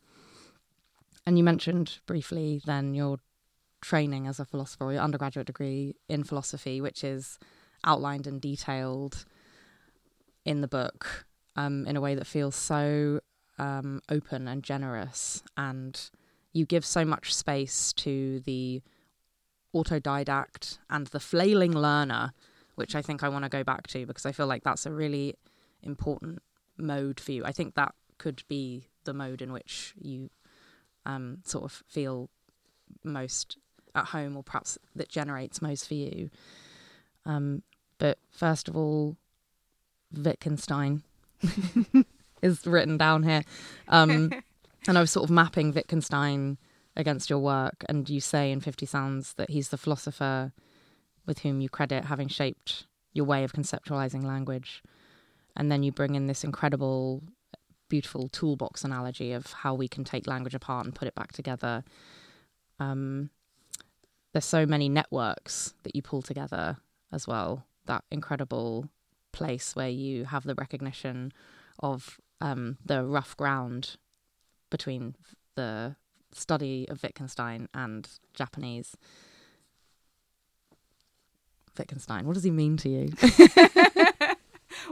And 1.26 1.38
you 1.38 1.44
mentioned 1.44 1.98
briefly 2.06 2.60
then 2.64 2.94
your 2.94 3.18
training 3.80 4.26
as 4.26 4.40
a 4.40 4.44
philosopher 4.44 4.84
or 4.84 4.92
your 4.92 5.02
undergraduate 5.02 5.46
degree 5.46 5.96
in 6.08 6.24
philosophy, 6.24 6.80
which 6.80 7.04
is 7.04 7.38
outlined 7.84 8.26
and 8.26 8.40
detailed 8.40 9.24
in 10.44 10.60
the 10.60 10.68
book 10.68 11.26
um, 11.56 11.86
in 11.86 11.96
a 11.96 12.00
way 12.00 12.14
that 12.14 12.26
feels 12.26 12.56
so 12.56 13.20
um, 13.58 14.00
open 14.08 14.48
and 14.48 14.62
generous. 14.62 15.42
And 15.56 16.00
you 16.52 16.66
give 16.66 16.84
so 16.84 17.04
much 17.04 17.34
space 17.34 17.92
to 17.94 18.40
the 18.40 18.82
autodidact 19.74 20.78
and 20.90 21.06
the 21.08 21.20
flailing 21.20 21.72
learner, 21.72 22.32
which 22.74 22.94
I 22.94 23.02
think 23.02 23.22
I 23.22 23.28
want 23.28 23.44
to 23.44 23.48
go 23.48 23.64
back 23.64 23.86
to 23.88 24.06
because 24.06 24.26
I 24.26 24.32
feel 24.32 24.46
like 24.46 24.64
that's 24.64 24.86
a 24.86 24.92
really 24.92 25.36
important 25.82 26.40
mode 26.76 27.20
for 27.20 27.32
you. 27.32 27.44
I 27.44 27.52
think 27.52 27.74
that 27.74 27.94
could 28.18 28.42
be 28.48 28.88
the 29.04 29.14
mode 29.14 29.42
in 29.42 29.52
which 29.52 29.94
you 30.00 30.30
um, 31.06 31.38
sort 31.44 31.64
of 31.64 31.82
feel 31.88 32.30
most 33.04 33.56
at 33.94 34.06
home 34.06 34.36
or 34.36 34.42
perhaps 34.42 34.78
that 34.94 35.08
generates 35.08 35.60
most 35.60 35.88
for 35.88 35.94
you. 35.94 36.30
Um, 37.24 37.62
but 37.98 38.18
first 38.30 38.68
of 38.68 38.76
all, 38.76 39.16
Wittgenstein 40.12 41.02
is 42.42 42.66
written 42.66 42.96
down 42.96 43.22
here. 43.22 43.42
Um, 43.88 44.32
and 44.88 44.98
I 44.98 45.00
was 45.00 45.10
sort 45.10 45.24
of 45.24 45.30
mapping 45.30 45.72
Wittgenstein 45.72 46.58
against 46.96 47.30
your 47.30 47.38
work, 47.38 47.84
and 47.88 48.08
you 48.08 48.20
say 48.20 48.50
in 48.52 48.60
50 48.60 48.84
Sounds 48.86 49.34
that 49.34 49.50
he's 49.50 49.70
the 49.70 49.78
philosopher 49.78 50.52
with 51.26 51.40
whom 51.40 51.60
you 51.60 51.68
credit 51.68 52.04
having 52.04 52.28
shaped 52.28 52.86
your 53.12 53.24
way 53.24 53.44
of 53.44 53.52
conceptualizing 53.52 54.24
language. 54.24 54.82
And 55.56 55.70
then 55.70 55.82
you 55.82 55.92
bring 55.92 56.14
in 56.14 56.26
this 56.26 56.44
incredible, 56.44 57.22
beautiful 57.92 58.26
toolbox 58.26 58.84
analogy 58.84 59.32
of 59.32 59.52
how 59.52 59.74
we 59.74 59.86
can 59.86 60.02
take 60.02 60.26
language 60.26 60.54
apart 60.54 60.86
and 60.86 60.94
put 60.94 61.06
it 61.06 61.14
back 61.14 61.30
together. 61.30 61.84
Um, 62.80 63.28
there's 64.32 64.46
so 64.46 64.64
many 64.64 64.88
networks 64.88 65.74
that 65.82 65.94
you 65.94 66.00
pull 66.00 66.22
together 66.22 66.78
as 67.12 67.28
well. 67.28 67.66
That 67.84 68.02
incredible 68.10 68.88
place 69.30 69.76
where 69.76 69.90
you 69.90 70.24
have 70.24 70.44
the 70.44 70.54
recognition 70.54 71.34
of 71.80 72.18
um, 72.40 72.78
the 72.82 73.04
rough 73.04 73.36
ground 73.36 73.96
between 74.70 75.14
the 75.54 75.96
study 76.32 76.88
of 76.88 77.02
Wittgenstein 77.02 77.68
and 77.74 78.08
Japanese. 78.32 78.96
Wittgenstein, 81.76 82.24
what 82.26 82.32
does 82.32 82.44
he 82.44 82.50
mean 82.50 82.78
to 82.78 82.88
you? 82.88 83.08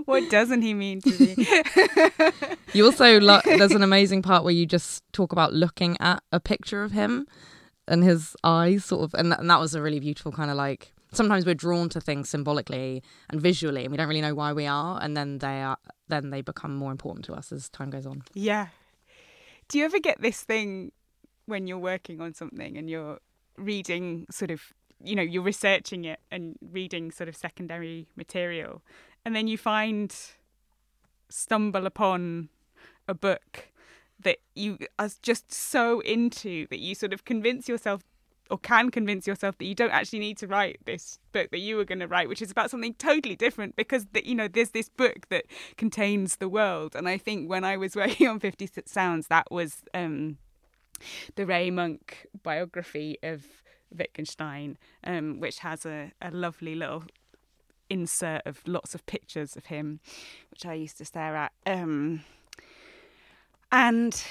what 0.04 0.28
doesn't 0.30 0.62
he 0.62 0.74
mean 0.74 1.00
to 1.02 1.10
me? 1.18 1.46
you 2.72 2.84
also 2.84 3.20
lo- 3.20 3.40
there's 3.44 3.72
an 3.72 3.82
amazing 3.82 4.22
part 4.22 4.44
where 4.44 4.52
you 4.52 4.66
just 4.66 5.02
talk 5.12 5.32
about 5.32 5.52
looking 5.52 5.96
at 6.00 6.22
a 6.32 6.40
picture 6.40 6.82
of 6.82 6.92
him 6.92 7.26
and 7.88 8.04
his 8.04 8.36
eyes, 8.44 8.84
sort 8.84 9.02
of, 9.02 9.14
and, 9.14 9.28
th- 9.30 9.40
and 9.40 9.50
that 9.50 9.60
was 9.60 9.74
a 9.74 9.82
really 9.82 10.00
beautiful 10.00 10.32
kind 10.32 10.50
of 10.50 10.56
like. 10.56 10.92
Sometimes 11.12 11.44
we're 11.44 11.56
drawn 11.56 11.88
to 11.88 12.00
things 12.00 12.28
symbolically 12.28 13.02
and 13.30 13.40
visually, 13.40 13.82
and 13.82 13.90
we 13.90 13.96
don't 13.96 14.06
really 14.06 14.20
know 14.20 14.34
why 14.34 14.52
we 14.52 14.66
are, 14.66 15.02
and 15.02 15.16
then 15.16 15.38
they 15.38 15.60
are 15.60 15.76
then 16.06 16.30
they 16.30 16.40
become 16.40 16.74
more 16.76 16.92
important 16.92 17.24
to 17.24 17.32
us 17.32 17.50
as 17.50 17.68
time 17.68 17.90
goes 17.90 18.06
on. 18.06 18.22
Yeah. 18.32 18.68
Do 19.68 19.78
you 19.78 19.84
ever 19.84 19.98
get 19.98 20.20
this 20.20 20.40
thing 20.42 20.92
when 21.46 21.66
you're 21.66 21.78
working 21.78 22.20
on 22.20 22.34
something 22.34 22.76
and 22.76 22.88
you're 22.88 23.18
reading 23.56 24.26
sort 24.30 24.50
of 24.50 24.72
you 25.02 25.14
know 25.16 25.22
you're 25.22 25.42
researching 25.42 26.04
it 26.04 26.20
and 26.30 26.56
reading 26.60 27.10
sort 27.10 27.28
of 27.28 27.36
secondary 27.36 28.06
material 28.16 28.82
and 29.24 29.34
then 29.34 29.48
you 29.48 29.58
find 29.58 30.14
stumble 31.28 31.86
upon 31.86 32.48
a 33.06 33.14
book 33.14 33.68
that 34.18 34.38
you 34.54 34.78
are 34.98 35.10
just 35.22 35.52
so 35.52 36.00
into 36.00 36.66
that 36.68 36.78
you 36.78 36.94
sort 36.94 37.12
of 37.12 37.24
convince 37.24 37.68
yourself 37.68 38.02
or 38.50 38.58
can 38.58 38.90
convince 38.90 39.26
yourself 39.26 39.56
that 39.58 39.64
you 39.64 39.74
don't 39.74 39.92
actually 39.92 40.18
need 40.18 40.36
to 40.36 40.46
write 40.46 40.80
this 40.84 41.18
book 41.32 41.50
that 41.52 41.60
you 41.60 41.76
were 41.76 41.84
going 41.84 42.00
to 42.00 42.08
write 42.08 42.28
which 42.28 42.42
is 42.42 42.50
about 42.50 42.70
something 42.70 42.94
totally 42.94 43.36
different 43.36 43.76
because 43.76 44.06
that 44.12 44.26
you 44.26 44.34
know 44.34 44.48
there's 44.48 44.70
this 44.70 44.88
book 44.88 45.28
that 45.30 45.44
contains 45.76 46.36
the 46.36 46.48
world. 46.48 46.94
And 46.96 47.08
i 47.08 47.16
think 47.16 47.48
when 47.48 47.64
i 47.64 47.76
was 47.76 47.96
working 48.02 48.28
on 48.28 48.40
50 48.40 48.68
sounds 48.86 49.28
that 49.28 49.50
was 49.50 49.82
um 49.94 50.38
the 51.36 51.46
Ray 51.46 51.70
Monk 51.70 52.26
biography 52.42 53.18
of 53.22 53.46
Wittgenstein, 53.96 54.78
um, 55.04 55.40
which 55.40 55.60
has 55.60 55.86
a, 55.86 56.12
a 56.20 56.30
lovely 56.30 56.74
little 56.74 57.04
insert 57.90 58.42
of 58.46 58.62
lots 58.66 58.94
of 58.94 59.04
pictures 59.06 59.56
of 59.56 59.66
him, 59.66 60.00
which 60.50 60.64
I 60.64 60.74
used 60.74 60.96
to 60.98 61.04
stare 61.04 61.36
at. 61.36 61.52
Um, 61.66 62.22
and 63.72 64.24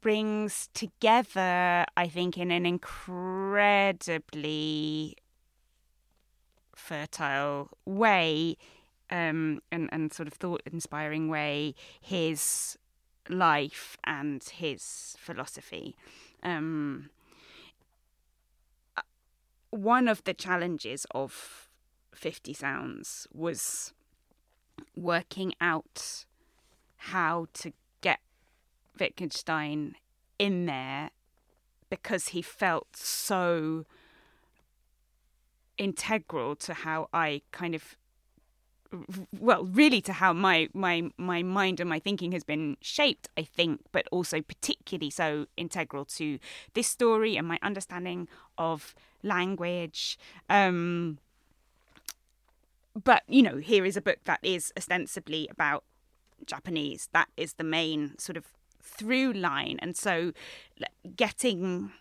brings 0.00 0.68
together, 0.74 1.84
I 1.96 2.08
think, 2.08 2.38
in 2.38 2.50
an 2.50 2.66
incredibly 2.66 3.96
fertile 6.74 7.70
way 7.84 8.56
um, 9.10 9.60
and, 9.72 9.88
and 9.92 10.12
sort 10.12 10.28
of 10.28 10.34
thought 10.34 10.62
inspiring 10.70 11.28
way 11.28 11.74
his 12.00 12.76
life 13.28 13.96
and 14.04 14.44
his 14.44 15.16
philosophy. 15.18 15.96
Um, 16.42 17.10
uh, 18.96 19.02
one 19.70 20.08
of 20.08 20.22
the 20.24 20.34
challenges 20.34 21.06
of 21.12 21.65
50 22.16 22.52
Sounds 22.52 23.26
was 23.32 23.92
working 24.94 25.54
out 25.60 26.24
how 26.96 27.46
to 27.54 27.72
get 28.00 28.20
Wittgenstein 28.98 29.94
in 30.38 30.66
there 30.66 31.10
because 31.88 32.28
he 32.28 32.42
felt 32.42 32.96
so 32.96 33.84
integral 35.78 36.56
to 36.56 36.74
how 36.74 37.08
I 37.12 37.42
kind 37.52 37.74
of 37.74 37.96
well 39.38 39.64
really 39.64 40.00
to 40.00 40.12
how 40.12 40.32
my 40.32 40.68
my 40.72 41.10
my 41.18 41.42
mind 41.42 41.80
and 41.80 41.88
my 41.88 41.98
thinking 41.98 42.30
has 42.30 42.44
been 42.44 42.76
shaped 42.80 43.28
i 43.36 43.42
think 43.42 43.80
but 43.90 44.06
also 44.12 44.40
particularly 44.40 45.10
so 45.10 45.44
integral 45.56 46.04
to 46.04 46.38
this 46.74 46.86
story 46.86 47.36
and 47.36 47.48
my 47.48 47.58
understanding 47.62 48.28
of 48.56 48.94
language. 49.26 50.18
Um 50.48 51.18
but 53.04 53.22
you 53.28 53.42
know 53.42 53.56
here 53.56 53.84
is 53.84 53.96
a 53.96 54.00
book 54.00 54.18
that 54.24 54.40
is 54.42 54.72
ostensibly 54.76 55.48
about 55.50 55.84
japanese 56.44 57.08
that 57.12 57.28
is 57.36 57.54
the 57.54 57.64
main 57.64 58.16
sort 58.18 58.36
of 58.36 58.46
through 58.82 59.32
line 59.32 59.78
and 59.80 59.96
so 59.96 60.32
getting 61.16 61.92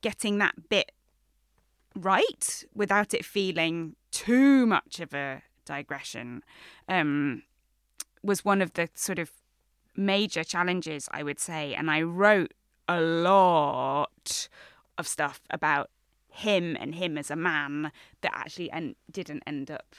getting 0.00 0.38
that 0.38 0.68
bit 0.68 0.92
right 1.96 2.64
without 2.74 3.14
it 3.14 3.24
feeling 3.24 3.94
too 4.10 4.66
much 4.66 5.00
of 5.00 5.14
a 5.14 5.42
digression 5.64 6.42
um, 6.88 7.42
was 8.22 8.44
one 8.44 8.62
of 8.62 8.72
the 8.74 8.88
sort 8.94 9.18
of 9.18 9.30
major 9.96 10.44
challenges, 10.44 11.08
I 11.12 11.22
would 11.22 11.38
say. 11.38 11.74
And 11.74 11.90
I 11.90 12.02
wrote 12.02 12.52
a 12.88 13.00
lot 13.00 14.48
of 14.98 15.06
stuff 15.06 15.40
about 15.50 15.90
him 16.28 16.76
and 16.80 16.94
him 16.94 17.16
as 17.16 17.30
a 17.30 17.36
man 17.36 17.92
that 18.20 18.32
actually 18.34 18.70
en- 18.72 18.96
didn't 19.10 19.42
end 19.46 19.70
up 19.70 19.94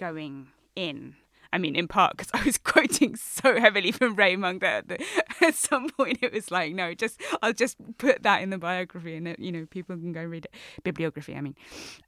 going 0.00 0.48
in. 0.74 1.14
I 1.52 1.58
mean, 1.58 1.76
in 1.76 1.86
part 1.86 2.16
because 2.16 2.30
I 2.34 2.42
was 2.44 2.58
quoting 2.58 3.14
so 3.14 3.60
heavily 3.60 3.92
from 3.92 4.16
Ray 4.16 4.34
Monk 4.34 4.62
that 4.62 5.00
at 5.40 5.54
some 5.54 5.90
point 5.90 6.18
it 6.22 6.32
was 6.32 6.50
like, 6.50 6.74
no, 6.74 6.94
just 6.94 7.20
I'll 7.42 7.52
just 7.52 7.76
put 7.98 8.22
that 8.24 8.42
in 8.42 8.50
the 8.50 8.58
biography, 8.58 9.14
and 9.14 9.28
it, 9.28 9.38
you 9.38 9.52
know, 9.52 9.66
people 9.66 9.96
can 9.96 10.12
go 10.12 10.24
read 10.24 10.46
it. 10.46 10.54
Bibliography, 10.82 11.36
I 11.36 11.40
mean. 11.40 11.54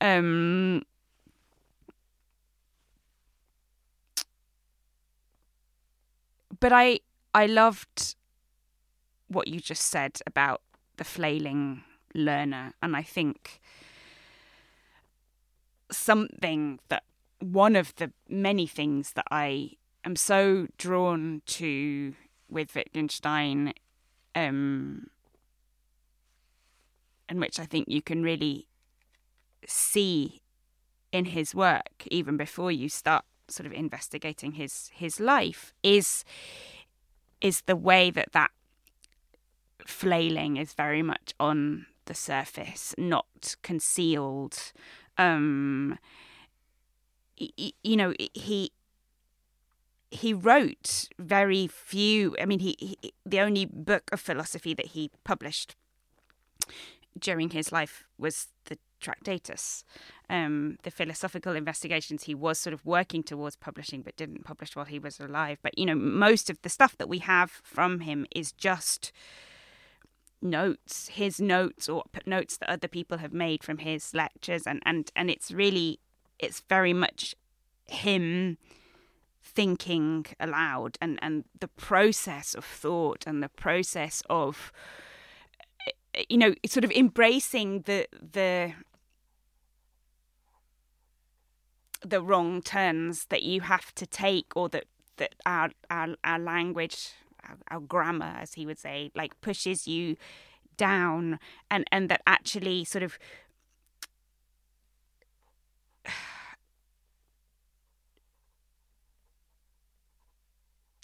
Um, 0.00 0.82
but 6.58 6.72
I 6.72 7.00
I 7.34 7.46
loved 7.46 8.16
what 9.28 9.48
you 9.48 9.60
just 9.60 9.82
said 9.82 10.20
about 10.26 10.62
the 10.96 11.04
flailing 11.04 11.82
learner, 12.14 12.72
and 12.82 12.96
I 12.96 13.02
think 13.02 13.60
something 15.90 16.78
that 16.88 17.02
one 17.42 17.76
of 17.76 17.94
the 17.96 18.12
many 18.28 18.66
things 18.66 19.12
that 19.14 19.26
I 19.30 19.72
am 20.04 20.16
so 20.16 20.68
drawn 20.78 21.42
to 21.46 22.14
with 22.48 22.74
Wittgenstein, 22.74 23.72
um, 24.34 25.08
and 27.28 27.40
which 27.40 27.58
I 27.58 27.64
think 27.64 27.88
you 27.88 28.02
can 28.02 28.22
really 28.22 28.68
see 29.66 30.42
in 31.10 31.26
his 31.26 31.54
work, 31.54 32.06
even 32.10 32.36
before 32.36 32.70
you 32.70 32.88
start 32.88 33.24
sort 33.48 33.66
of 33.66 33.72
investigating 33.72 34.52
his 34.52 34.90
his 34.94 35.18
life, 35.18 35.72
is 35.82 36.24
is 37.40 37.62
the 37.62 37.76
way 37.76 38.10
that 38.10 38.32
that 38.32 38.50
flailing 39.86 40.56
is 40.56 40.74
very 40.74 41.02
much 41.02 41.34
on 41.40 41.86
the 42.06 42.14
surface, 42.14 42.94
not 42.96 43.56
concealed. 43.62 44.72
Um, 45.18 45.98
you 47.56 47.96
know, 47.96 48.14
he 48.34 48.72
he 50.10 50.34
wrote 50.34 51.08
very 51.18 51.66
few. 51.66 52.36
I 52.40 52.44
mean, 52.44 52.60
he, 52.60 52.76
he 52.78 53.14
the 53.24 53.40
only 53.40 53.64
book 53.64 54.10
of 54.12 54.20
philosophy 54.20 54.74
that 54.74 54.86
he 54.86 55.10
published 55.24 55.74
during 57.18 57.50
his 57.50 57.72
life 57.72 58.04
was 58.18 58.48
the 58.66 58.78
Tractatus, 59.00 59.84
um, 60.30 60.76
the 60.84 60.90
philosophical 60.90 61.56
investigations 61.56 62.24
he 62.24 62.34
was 62.34 62.58
sort 62.58 62.72
of 62.72 62.86
working 62.86 63.22
towards 63.22 63.56
publishing, 63.56 64.00
but 64.02 64.16
didn't 64.16 64.44
publish 64.44 64.76
while 64.76 64.84
he 64.84 64.98
was 64.98 65.18
alive. 65.18 65.58
But 65.62 65.76
you 65.76 65.84
know, 65.84 65.96
most 65.96 66.48
of 66.48 66.62
the 66.62 66.68
stuff 66.68 66.96
that 66.98 67.08
we 67.08 67.18
have 67.18 67.50
from 67.50 68.00
him 68.00 68.26
is 68.34 68.52
just 68.52 69.12
notes, 70.40 71.08
his 71.08 71.40
notes 71.40 71.88
or 71.88 72.04
notes 72.26 72.56
that 72.58 72.70
other 72.70 72.88
people 72.88 73.18
have 73.18 73.32
made 73.32 73.62
from 73.64 73.78
his 73.78 74.14
lectures, 74.14 74.66
and 74.66 74.80
and 74.86 75.10
and 75.16 75.30
it's 75.30 75.50
really, 75.50 75.98
it's 76.42 76.60
very 76.68 76.92
much 76.92 77.34
him 77.86 78.58
thinking 79.42 80.26
aloud 80.40 80.98
and 81.00 81.18
and 81.22 81.44
the 81.60 81.68
process 81.68 82.54
of 82.54 82.64
thought 82.64 83.24
and 83.26 83.42
the 83.42 83.48
process 83.48 84.22
of 84.28 84.72
you 86.28 86.38
know 86.38 86.54
sort 86.66 86.84
of 86.84 86.90
embracing 86.92 87.82
the 87.82 88.06
the 88.32 88.72
the 92.04 92.20
wrong 92.20 92.60
turns 92.60 93.26
that 93.26 93.42
you 93.42 93.60
have 93.60 93.94
to 93.94 94.06
take 94.06 94.46
or 94.56 94.68
that 94.68 94.84
that 95.16 95.34
our 95.46 95.70
our, 95.90 96.08
our 96.24 96.38
language 96.38 97.12
our, 97.48 97.56
our 97.70 97.80
grammar 97.80 98.36
as 98.40 98.54
he 98.54 98.66
would 98.66 98.78
say 98.78 99.10
like 99.14 99.38
pushes 99.40 99.86
you 99.86 100.16
down 100.76 101.38
and 101.70 101.84
and 101.92 102.08
that 102.08 102.22
actually 102.26 102.84
sort 102.84 103.02
of 103.02 103.18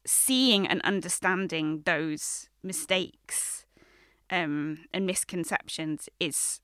seeing 0.09 0.67
and 0.67 0.81
understanding 0.83 1.83
those 1.85 2.49
mistakes 2.62 3.67
um, 4.31 4.87
and 4.93 5.07
misconceptions 5.07 6.09
is 6.19 6.61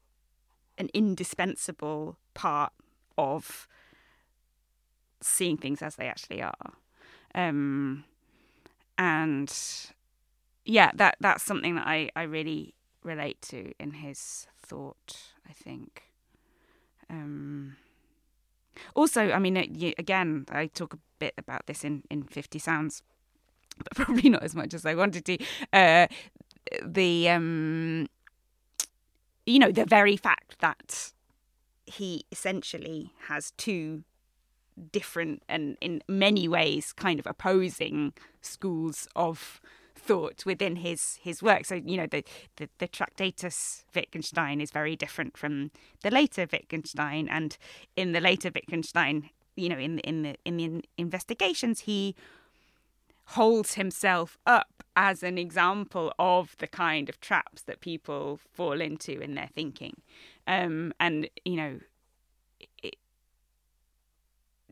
an 0.78 0.89
indispensable 0.95 2.17
part 2.33 2.73
of 3.19 3.69
seeing 5.21 5.59
things 5.59 5.83
as 5.83 5.97
they 5.97 6.07
actually 6.07 6.43
are. 6.43 6.73
Um, 7.35 8.04
and 8.97 9.54
yeah, 10.65 10.91
that 10.95 11.17
that's 11.21 11.45
something 11.45 11.75
that 11.75 11.87
I, 11.87 12.09
I 12.17 12.23
really 12.23 12.75
relate 13.02 13.43
to 13.43 13.73
in 13.78 13.93
his 13.93 14.47
thought, 14.59 15.19
I 15.47 15.52
think. 15.52 16.04
Um, 17.11 17.76
also, 18.95 19.33
I 19.33 19.39
mean, 19.39 19.57
again, 19.99 20.47
I 20.49 20.67
talk 20.67 20.95
a 20.95 20.99
bit 21.19 21.35
about 21.37 21.67
this 21.67 21.85
in, 21.85 22.04
in 22.11 22.23
50 22.23 22.59
Sounds 22.59 23.02
but 23.76 23.91
probably 23.95 24.30
not 24.30 24.43
as 24.43 24.54
much 24.54 24.75
as 24.75 24.87
I 24.87 24.95
wanted 24.95 25.25
to. 25.26 25.39
Uh, 25.73 26.06
the 26.84 27.28
um, 27.28 28.08
you 29.47 29.58
know, 29.58 29.71
the 29.71 29.84
very 29.84 30.17
fact 30.17 30.60
that 30.60 31.13
he 31.87 32.25
essentially 32.32 33.13
has 33.28 33.52
two 33.52 34.04
different 34.91 35.43
and 35.49 35.76
in 35.80 36.02
many 36.08 36.49
ways 36.49 36.93
kind 36.93 37.21
of 37.21 37.26
opposing 37.26 38.13
schools 38.41 39.06
of 39.15 39.60
thought 39.95 40.45
within 40.45 40.76
his 40.76 41.19
his 41.23 41.43
work. 41.43 41.65
So 41.65 41.76
you 41.76 41.97
know 41.97 42.06
the, 42.06 42.25
the 42.56 42.69
the 42.78 42.89
Tractatus 42.89 43.84
Wittgenstein 43.95 44.60
is 44.60 44.71
very 44.71 44.97
different 44.97 45.37
from 45.37 45.71
the 46.02 46.10
later 46.10 46.47
Wittgenstein, 46.50 47.28
and 47.28 47.56
in 47.97 48.13
the 48.13 48.21
later 48.21 48.50
Wittgenstein, 48.54 49.30
you 49.56 49.69
know, 49.69 49.78
in 49.78 49.99
in 50.00 50.23
the 50.23 50.37
in 50.45 50.56
the 50.56 50.82
investigations, 50.99 51.80
he 51.80 52.15
holds 53.26 53.75
himself 53.75 54.39
up 54.47 54.84
as 54.97 55.23
an 55.23 55.39
example 55.39 56.13
of 56.19 56.56
the 56.58 56.67
kind 56.67 57.08
of 57.08 57.21
traps 57.21 57.63
that 57.63 57.80
people 57.80 58.39
fall 58.52 58.80
into 58.80 59.21
in 59.21 59.34
their 59.34 59.49
thinking. 59.52 60.00
Um, 60.47 60.93
and, 61.00 61.28
you 61.45 61.56
know, 61.56 61.80
it 62.82 62.97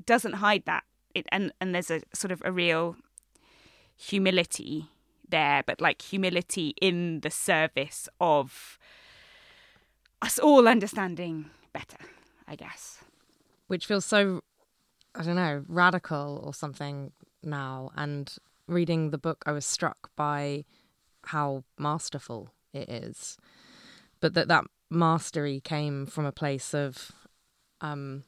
doesn't 0.04 0.34
hide 0.34 0.64
that. 0.66 0.84
It, 1.14 1.26
and, 1.30 1.52
and 1.60 1.74
there's 1.74 1.90
a 1.90 2.02
sort 2.14 2.30
of 2.30 2.42
a 2.44 2.52
real 2.52 2.96
humility 3.96 4.86
there, 5.28 5.62
but 5.66 5.80
like 5.80 6.02
humility 6.02 6.74
in 6.80 7.20
the 7.20 7.30
service 7.30 8.08
of 8.20 8.78
us 10.20 10.38
all 10.38 10.68
understanding 10.68 11.46
better, 11.72 11.98
I 12.46 12.54
guess. 12.54 12.98
Which 13.66 13.86
feels 13.86 14.04
so, 14.04 14.42
I 15.14 15.22
don't 15.22 15.36
know, 15.36 15.64
radical 15.66 16.42
or 16.44 16.54
something 16.54 17.12
now 17.44 17.90
and 17.96 18.36
reading 18.66 19.10
the 19.10 19.18
book 19.18 19.42
I 19.46 19.52
was 19.52 19.64
struck 19.64 20.10
by 20.16 20.64
how 21.26 21.64
masterful 21.78 22.52
it 22.72 22.88
is 22.88 23.36
but 24.20 24.34
that 24.34 24.48
that 24.48 24.64
mastery 24.90 25.60
came 25.60 26.06
from 26.06 26.26
a 26.26 26.32
place 26.32 26.74
of 26.74 27.12
um 27.80 28.24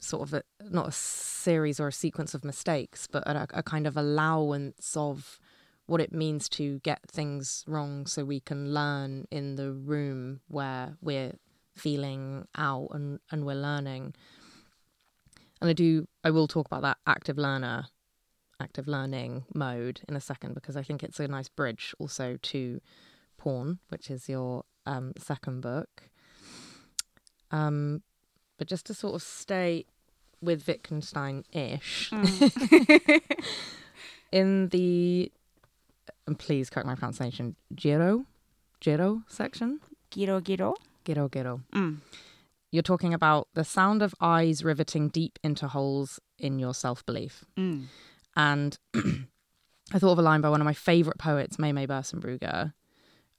sort 0.00 0.28
of 0.28 0.34
a, 0.34 0.42
not 0.70 0.88
a 0.88 0.92
series 0.92 1.80
or 1.80 1.88
a 1.88 1.92
sequence 1.92 2.34
of 2.34 2.44
mistakes 2.44 3.06
but 3.10 3.26
a, 3.26 3.46
a 3.54 3.62
kind 3.62 3.86
of 3.86 3.96
allowance 3.96 4.96
of 4.96 5.38
what 5.86 6.00
it 6.00 6.12
means 6.12 6.48
to 6.48 6.78
get 6.80 7.00
things 7.10 7.64
wrong 7.66 8.06
so 8.06 8.24
we 8.24 8.40
can 8.40 8.72
learn 8.72 9.26
in 9.30 9.56
the 9.56 9.72
room 9.72 10.40
where 10.48 10.96
we're 11.02 11.32
feeling 11.74 12.46
out 12.56 12.88
and, 12.92 13.20
and 13.30 13.44
we're 13.44 13.54
learning. 13.54 14.14
And 15.64 15.70
I 15.70 15.72
do 15.72 16.06
I 16.22 16.30
will 16.30 16.46
talk 16.46 16.66
about 16.66 16.82
that 16.82 16.98
active 17.06 17.38
learner 17.38 17.86
active 18.60 18.86
learning 18.86 19.46
mode 19.54 20.02
in 20.06 20.14
a 20.14 20.20
second 20.20 20.52
because 20.52 20.76
I 20.76 20.82
think 20.82 21.02
it's 21.02 21.18
a 21.18 21.26
nice 21.26 21.48
bridge 21.48 21.94
also 21.98 22.36
to 22.42 22.82
Porn, 23.38 23.78
which 23.88 24.10
is 24.10 24.28
your 24.28 24.64
um, 24.84 25.14
second 25.16 25.62
book. 25.62 26.10
Um, 27.50 28.02
but 28.58 28.68
just 28.68 28.84
to 28.88 28.94
sort 28.94 29.14
of 29.14 29.22
stay 29.22 29.86
with 30.42 30.68
Wittgenstein 30.68 31.44
ish, 31.50 32.10
mm. 32.10 33.22
in 34.32 34.68
the, 34.68 35.32
and 36.26 36.38
please 36.38 36.68
correct 36.68 36.86
my 36.86 36.94
pronunciation, 36.94 37.56
Giro, 37.74 38.26
Giro 38.80 39.22
section? 39.28 39.80
Giro, 40.10 40.40
Giro? 40.40 40.74
Giro, 41.04 41.30
Giro. 41.30 41.62
Mm. 41.72 42.00
You're 42.74 42.82
talking 42.82 43.14
about 43.14 43.46
the 43.54 43.62
sound 43.62 44.02
of 44.02 44.16
eyes 44.20 44.64
riveting 44.64 45.08
deep 45.08 45.38
into 45.44 45.68
holes 45.68 46.18
in 46.40 46.58
your 46.58 46.74
self 46.74 47.06
belief. 47.06 47.44
Mm. 47.56 47.84
And 48.34 48.76
I 48.96 49.98
thought 50.00 50.10
of 50.10 50.18
a 50.18 50.22
line 50.22 50.40
by 50.40 50.48
one 50.48 50.60
of 50.60 50.64
my 50.64 50.74
favourite 50.74 51.16
poets, 51.16 51.56
Mei-mei 51.56 51.86
Berssenbrugge, 51.86 52.72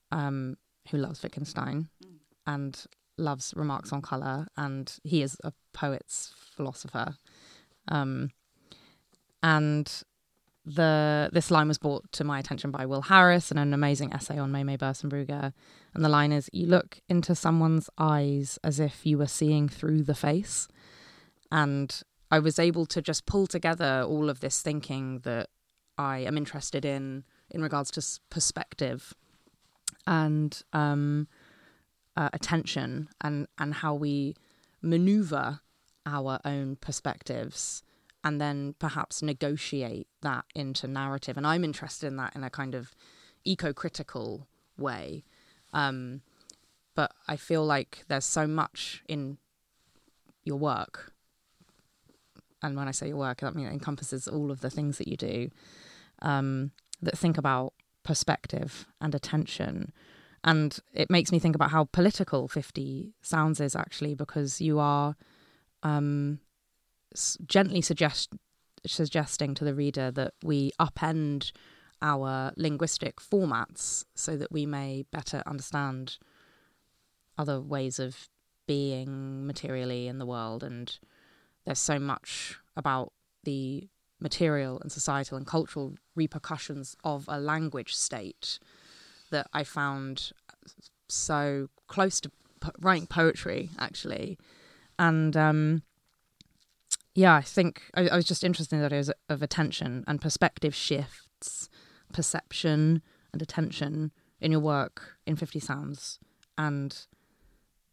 um, 0.10 0.56
who 0.90 0.98
loves 1.00 1.22
Wittgenstein 1.22 1.90
mm. 2.02 2.16
and 2.48 2.86
loves 3.18 3.54
remarks 3.58 3.92
on 3.92 4.02
colour, 4.02 4.48
and 4.56 4.98
he 5.04 5.22
is 5.22 5.36
a 5.44 5.52
poet's 5.74 6.34
philosopher. 6.38 7.18
Um, 7.90 8.30
and 9.44 10.02
the 10.66 11.30
this 11.32 11.52
line 11.52 11.68
was 11.68 11.78
brought 11.78 12.12
to 12.14 12.24
my 12.24 12.40
attention 12.40 12.72
by 12.72 12.86
Will 12.86 13.04
Harris 13.04 13.52
in 13.52 13.58
an 13.58 13.74
amazing 13.74 14.12
essay 14.14 14.38
on 14.38 14.52
Mei-mei 14.52 14.78
Berssenbrugge. 14.78 15.54
And 15.94 16.04
the 16.04 16.10
line 16.10 16.32
is 16.32 16.50
You 16.52 16.68
look 16.68 17.02
into 17.08 17.36
someone's 17.36 17.90
eyes 17.98 18.58
as 18.64 18.80
if 18.80 19.06
you 19.06 19.18
were 19.18 19.28
seeing 19.28 19.70
through 19.70 20.04
the 20.04 20.16
face. 20.16 20.68
And 21.52 22.02
I 22.32 22.40
was 22.40 22.58
able 22.58 22.86
to 22.88 23.02
just 23.02 23.26
pull 23.26 23.46
together 23.48 24.04
all 24.08 24.30
of 24.30 24.40
this 24.40 24.62
thinking 24.62 25.20
that 25.20 25.50
I 25.98 26.20
am 26.20 26.38
interested 26.38 26.84
in 26.84 27.24
in 27.52 27.62
regards 27.62 27.92
to 27.92 28.20
perspective 28.30 29.14
and 30.08 30.62
um, 30.74 31.28
uh, 32.18 32.30
attention 32.34 33.10
and 33.22 33.48
and 33.58 33.76
how 33.76 33.94
we 33.94 34.36
maneuver 34.82 35.60
our 36.06 36.40
own 36.44 36.76
perspectives 36.76 37.84
and 38.26 38.42
then 38.42 38.74
perhaps 38.80 39.22
negotiate 39.22 40.08
that 40.24 40.46
into 40.56 40.88
narrative. 40.88 41.38
And 41.38 41.46
I'm 41.46 41.64
interested 41.64 42.08
in 42.08 42.18
that 42.18 42.36
in 42.36 42.44
a 42.44 42.50
kind 42.50 42.74
of 42.74 42.96
eco 43.46 43.72
critical 43.72 44.48
way. 44.80 45.24
Um, 45.74 46.22
but 46.96 47.12
I 47.28 47.36
feel 47.36 47.64
like 47.64 48.04
there's 48.08 48.26
so 48.26 48.48
much 48.48 49.04
in 49.08 49.38
your 50.44 50.58
work. 50.58 51.14
And 52.64 52.76
when 52.76 52.88
I 52.88 52.92
say 52.92 53.10
your 53.10 53.18
work, 53.18 53.44
I 53.44 53.52
mean 53.52 53.68
it 53.68 53.74
encompasses 53.74 54.28
all 54.28 54.50
of 54.50 54.62
the 54.62 54.72
things 54.72 54.98
that 54.98 55.08
you 55.08 55.18
do 55.18 55.52
um, 56.24 56.72
that 57.04 57.16
think 57.16 57.38
about 57.38 57.74
perspective 58.02 58.88
and 59.00 59.14
attention. 59.14 59.92
And 60.44 60.80
it 60.94 61.12
makes 61.12 61.32
me 61.32 61.38
think 61.38 61.54
about 61.54 61.70
how 61.70 61.90
political 61.92 62.48
50 62.48 63.14
Sounds 63.22 63.62
is 63.62 63.76
actually, 63.76 64.16
because 64.16 64.62
you 64.62 64.80
are 64.80 65.16
um, 65.84 66.40
gently 67.48 67.82
suggest 67.82 68.34
suggesting 68.86 69.56
to 69.56 69.66
the 69.66 69.74
reader 69.74 70.12
that 70.12 70.34
we 70.44 70.72
upend 70.80 71.52
our 72.02 72.52
linguistic 72.56 73.18
formats 73.18 74.06
so 74.14 74.36
that 74.38 74.52
we 74.52 74.66
may 74.66 75.06
better 75.12 75.42
understand 75.48 76.18
other 77.38 77.60
ways 77.60 78.00
of 78.00 78.30
being 78.68 79.48
materially 79.48 80.08
in 80.08 80.20
the 80.20 80.26
world. 80.26 80.64
And 80.64 80.98
there's 81.66 81.80
so 81.80 82.00
much 82.00 82.60
about 82.76 83.12
the 83.44 83.88
material 84.20 84.80
and 84.82 84.92
societal 84.92 85.38
and 85.38 85.46
cultural 85.46 85.96
repercussions 86.16 86.96
of 87.04 87.26
a 87.28 87.40
language 87.40 87.96
state 87.96 88.60
that 89.32 89.48
I 89.54 89.64
found 89.64 90.32
so 91.08 91.70
close 91.88 92.20
to 92.22 92.32
writing 92.80 93.08
poetry 93.08 93.70
actually. 93.78 94.38
And 94.98 95.36
um, 95.36 95.84
yeah, 97.16 97.34
I 97.34 97.42
think 97.42 97.82
I, 97.94 98.10
I 98.10 98.16
was 98.18 98.26
just 98.26 98.44
interested 98.44 98.76
in 98.76 98.82
that 98.82 98.92
areas 98.92 99.12
of 99.30 99.42
attention 99.42 100.04
and 100.06 100.22
perspective 100.22 100.76
shifts, 100.76 101.70
perception 102.12 103.02
and 103.32 103.42
attention 103.42 104.12
in 104.42 104.52
your 104.52 104.60
work 104.60 105.18
in 105.26 105.38
50 105.38 105.60
Sounds 105.62 106.20
and 106.58 107.08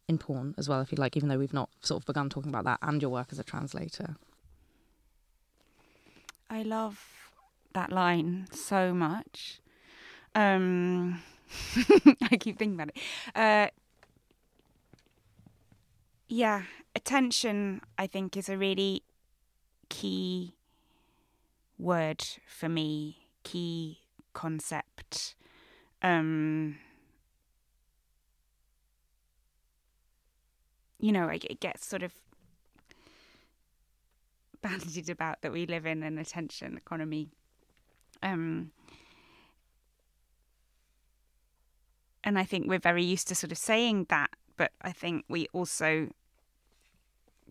in 0.09 0.17
porn 0.17 0.53
as 0.57 0.67
well, 0.67 0.81
if 0.81 0.91
you 0.91 0.97
like, 0.97 1.15
even 1.15 1.29
though 1.29 1.37
we've 1.37 1.53
not 1.53 1.69
sort 1.81 2.01
of 2.01 2.05
begun 2.05 2.29
talking 2.29 2.49
about 2.49 2.65
that 2.65 2.79
and 2.81 3.01
your 3.01 3.09
work 3.09 3.29
as 3.31 3.39
a 3.39 3.43
translator. 3.43 4.17
I 6.49 6.63
love 6.63 7.01
that 7.73 7.93
line 7.93 8.47
so 8.51 8.93
much. 8.93 9.61
Um, 10.35 11.21
I 12.29 12.35
keep 12.37 12.59
thinking 12.59 12.75
about 12.75 12.89
it. 12.89 12.97
Uh, 13.33 13.67
yeah, 16.27 16.63
attention, 16.93 17.81
I 17.97 18.07
think, 18.07 18.35
is 18.35 18.49
a 18.49 18.57
really 18.57 19.03
key 19.93 20.55
word 21.77 22.25
for 22.47 22.67
me, 22.67 23.27
key 23.43 23.99
concept. 24.33 25.35
Um, 26.01 26.77
you 30.99 31.11
know, 31.11 31.27
it 31.27 31.59
gets 31.59 31.85
sort 31.85 32.01
of 32.01 32.11
bandied 34.63 35.11
about 35.11 35.41
that 35.41 35.51
we 35.51 35.67
live 35.67 35.85
in 35.85 36.01
an 36.01 36.17
attention 36.17 36.75
economy. 36.75 37.29
Um, 38.23 38.71
and 42.23 42.39
I 42.39 42.45
think 42.45 42.67
we're 42.67 42.79
very 42.79 43.03
used 43.03 43.27
to 43.27 43.35
sort 43.35 43.51
of 43.51 43.59
saying 43.59 44.07
that, 44.09 44.31
but 44.57 44.71
I 44.81 44.91
think 44.91 45.25
we 45.29 45.47
also 45.53 46.09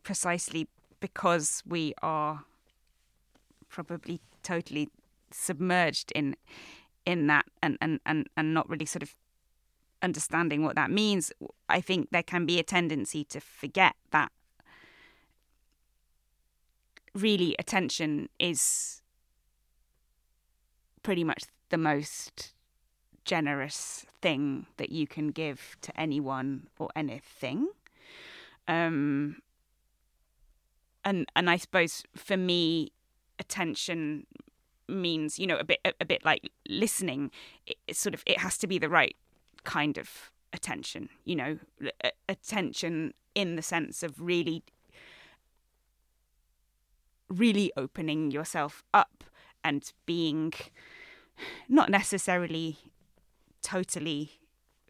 precisely 0.02 0.66
because 1.02 1.62
we 1.66 1.92
are 2.00 2.44
probably 3.68 4.20
totally 4.42 4.88
submerged 5.32 6.12
in 6.14 6.36
in 7.04 7.26
that 7.26 7.44
and, 7.60 7.76
and, 7.80 7.98
and, 8.06 8.28
and 8.36 8.54
not 8.54 8.68
really 8.68 8.86
sort 8.86 9.02
of 9.02 9.16
understanding 10.02 10.62
what 10.62 10.76
that 10.76 10.88
means, 10.88 11.32
I 11.68 11.80
think 11.80 12.08
there 12.12 12.22
can 12.22 12.46
be 12.46 12.60
a 12.60 12.62
tendency 12.62 13.24
to 13.24 13.40
forget 13.40 13.94
that 14.12 14.30
really 17.12 17.56
attention 17.58 18.28
is 18.38 19.02
pretty 21.02 21.24
much 21.24 21.42
the 21.70 21.78
most 21.78 22.52
generous 23.24 24.06
thing 24.20 24.66
that 24.76 24.90
you 24.90 25.08
can 25.08 25.32
give 25.32 25.76
to 25.82 26.00
anyone 26.00 26.68
or 26.78 26.88
anything. 26.94 27.66
Um, 28.68 29.42
and 31.04 31.26
and 31.34 31.50
I 31.50 31.56
suppose 31.56 32.04
for 32.14 32.36
me, 32.36 32.92
attention 33.38 34.26
means 34.88 35.38
you 35.38 35.46
know 35.46 35.56
a 35.56 35.64
bit 35.64 35.80
a, 35.84 35.92
a 36.00 36.04
bit 36.04 36.24
like 36.24 36.50
listening. 36.68 37.30
It, 37.66 37.96
sort 37.96 38.14
of 38.14 38.22
it 38.26 38.38
has 38.38 38.58
to 38.58 38.66
be 38.66 38.78
the 38.78 38.88
right 38.88 39.16
kind 39.64 39.98
of 39.98 40.30
attention. 40.52 41.08
You 41.24 41.36
know, 41.36 41.58
attention 42.28 43.14
in 43.34 43.56
the 43.56 43.62
sense 43.62 44.02
of 44.02 44.20
really, 44.20 44.62
really 47.28 47.72
opening 47.76 48.30
yourself 48.30 48.82
up 48.92 49.24
and 49.64 49.90
being 50.06 50.52
not 51.68 51.88
necessarily 51.88 52.76
totally 53.62 54.32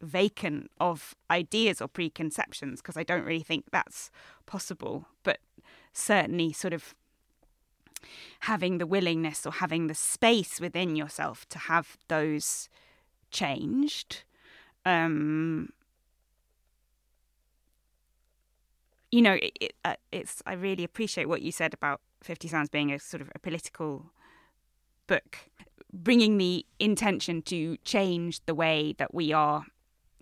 vacant 0.00 0.70
of 0.80 1.14
ideas 1.30 1.80
or 1.80 1.86
preconceptions 1.88 2.80
because 2.80 2.96
I 2.96 3.04
don't 3.04 3.24
really 3.24 3.42
think 3.42 3.66
that's 3.70 4.10
possible, 4.46 5.06
but 5.22 5.38
certainly 5.92 6.52
sort 6.52 6.72
of 6.72 6.94
having 8.40 8.78
the 8.78 8.86
willingness 8.86 9.46
or 9.46 9.52
having 9.52 9.86
the 9.86 9.94
space 9.94 10.60
within 10.60 10.96
yourself 10.96 11.48
to 11.48 11.58
have 11.58 11.96
those 12.08 12.68
changed. 13.30 14.24
Um, 14.84 15.70
you 19.10 19.22
know, 19.22 19.34
it, 19.34 19.52
it, 19.60 19.72
uh, 19.84 19.94
it's. 20.10 20.42
I 20.46 20.54
really 20.54 20.84
appreciate 20.84 21.28
what 21.28 21.42
you 21.42 21.52
said 21.52 21.74
about 21.74 22.00
Fifty 22.22 22.48
Sounds 22.48 22.68
being 22.68 22.92
a 22.92 22.98
sort 22.98 23.20
of 23.20 23.30
a 23.34 23.38
political 23.38 24.10
book, 25.06 25.38
bringing 25.92 26.38
the 26.38 26.66
intention 26.80 27.42
to 27.42 27.76
change 27.84 28.44
the 28.46 28.54
way 28.54 28.94
that 28.98 29.14
we 29.14 29.32
are 29.32 29.66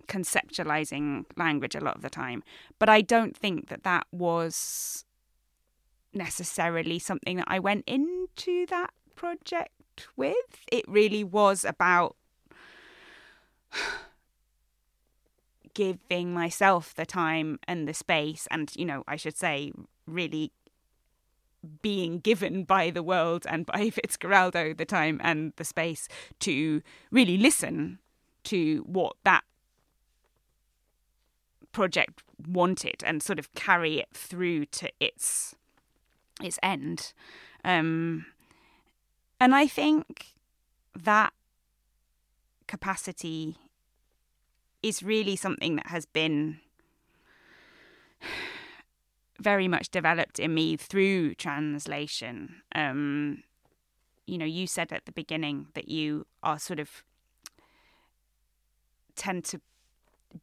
conceptualizing 0.07 1.23
language 1.37 1.73
a 1.73 1.79
lot 1.79 1.95
of 1.95 2.01
the 2.01 2.09
time. 2.09 2.43
But 2.77 2.89
I 2.89 3.01
don't 3.01 3.35
think 3.35 3.69
that 3.69 3.83
that 3.83 4.05
was 4.11 5.05
necessarily 6.13 6.99
something 6.99 7.37
that 7.37 7.47
I 7.47 7.59
went 7.59 7.83
into 7.87 8.65
that 8.67 8.91
project 9.15 10.07
with. 10.15 10.35
It 10.71 10.85
really 10.87 11.23
was 11.23 11.65
about 11.65 12.15
giving 15.73 16.33
myself 16.33 16.93
the 16.93 17.05
time 17.05 17.59
and 17.67 17.87
the 17.87 17.93
space, 17.93 18.47
and, 18.51 18.71
you 18.75 18.85
know, 18.85 19.03
I 19.07 19.15
should 19.15 19.37
say, 19.37 19.71
really 20.05 20.51
being 21.81 22.19
given 22.19 22.63
by 22.63 22.89
the 22.89 23.03
world 23.03 23.45
and 23.47 23.65
by 23.65 23.89
Fitzcarraldo 23.91 24.77
the 24.77 24.85
time 24.85 25.19
and 25.23 25.53
the 25.57 25.63
space 25.63 26.07
to 26.39 26.81
really 27.11 27.37
listen 27.37 27.99
to 28.43 28.83
what 28.87 29.15
that 29.23 29.43
project 31.71 32.23
wanted 32.47 33.03
and 33.05 33.21
sort 33.21 33.39
of 33.39 33.53
carry 33.53 33.99
it 33.99 34.09
through 34.13 34.65
to 34.65 34.91
its 34.99 35.55
its 36.41 36.59
end. 36.61 37.13
Um, 37.63 38.25
and 39.39 39.55
I 39.55 39.67
think 39.67 40.33
that 40.95 41.33
capacity 42.67 43.57
is 44.83 45.03
really 45.03 45.35
something 45.35 45.75
that 45.75 45.87
has 45.87 46.05
been 46.05 46.59
very 49.39 49.67
much 49.67 49.89
developed 49.89 50.39
in 50.39 50.53
me 50.53 50.77
through 50.77 51.35
translation. 51.35 52.61
Um, 52.73 53.43
you 54.25 54.37
know, 54.37 54.45
you 54.45 54.67
said 54.67 54.91
at 54.91 55.05
the 55.05 55.11
beginning 55.11 55.67
that 55.73 55.89
you 55.89 56.25
are 56.43 56.59
sort 56.59 56.79
of 56.79 57.03
tend 59.15 59.43
to 59.45 59.59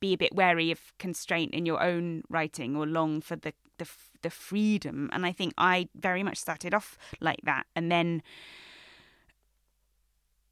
be 0.01 0.13
a 0.13 0.19
bit 0.19 0.35
wary 0.35 0.71
of 0.71 0.93
constraint 0.99 1.53
in 1.55 1.67
your 1.67 1.83
own 1.83 2.23
writing 2.29 2.77
or 2.77 2.87
long 2.87 3.21
for 3.21 3.37
the 3.37 3.53
the 3.79 3.89
the 4.23 4.31
freedom 4.31 5.09
and 5.13 5.25
i 5.25 5.33
think 5.33 5.53
i 5.57 5.89
very 5.95 6.23
much 6.23 6.39
started 6.39 6.75
off 6.75 6.99
like 7.21 7.41
that 7.45 7.67
and 7.77 7.91
then 7.91 8.23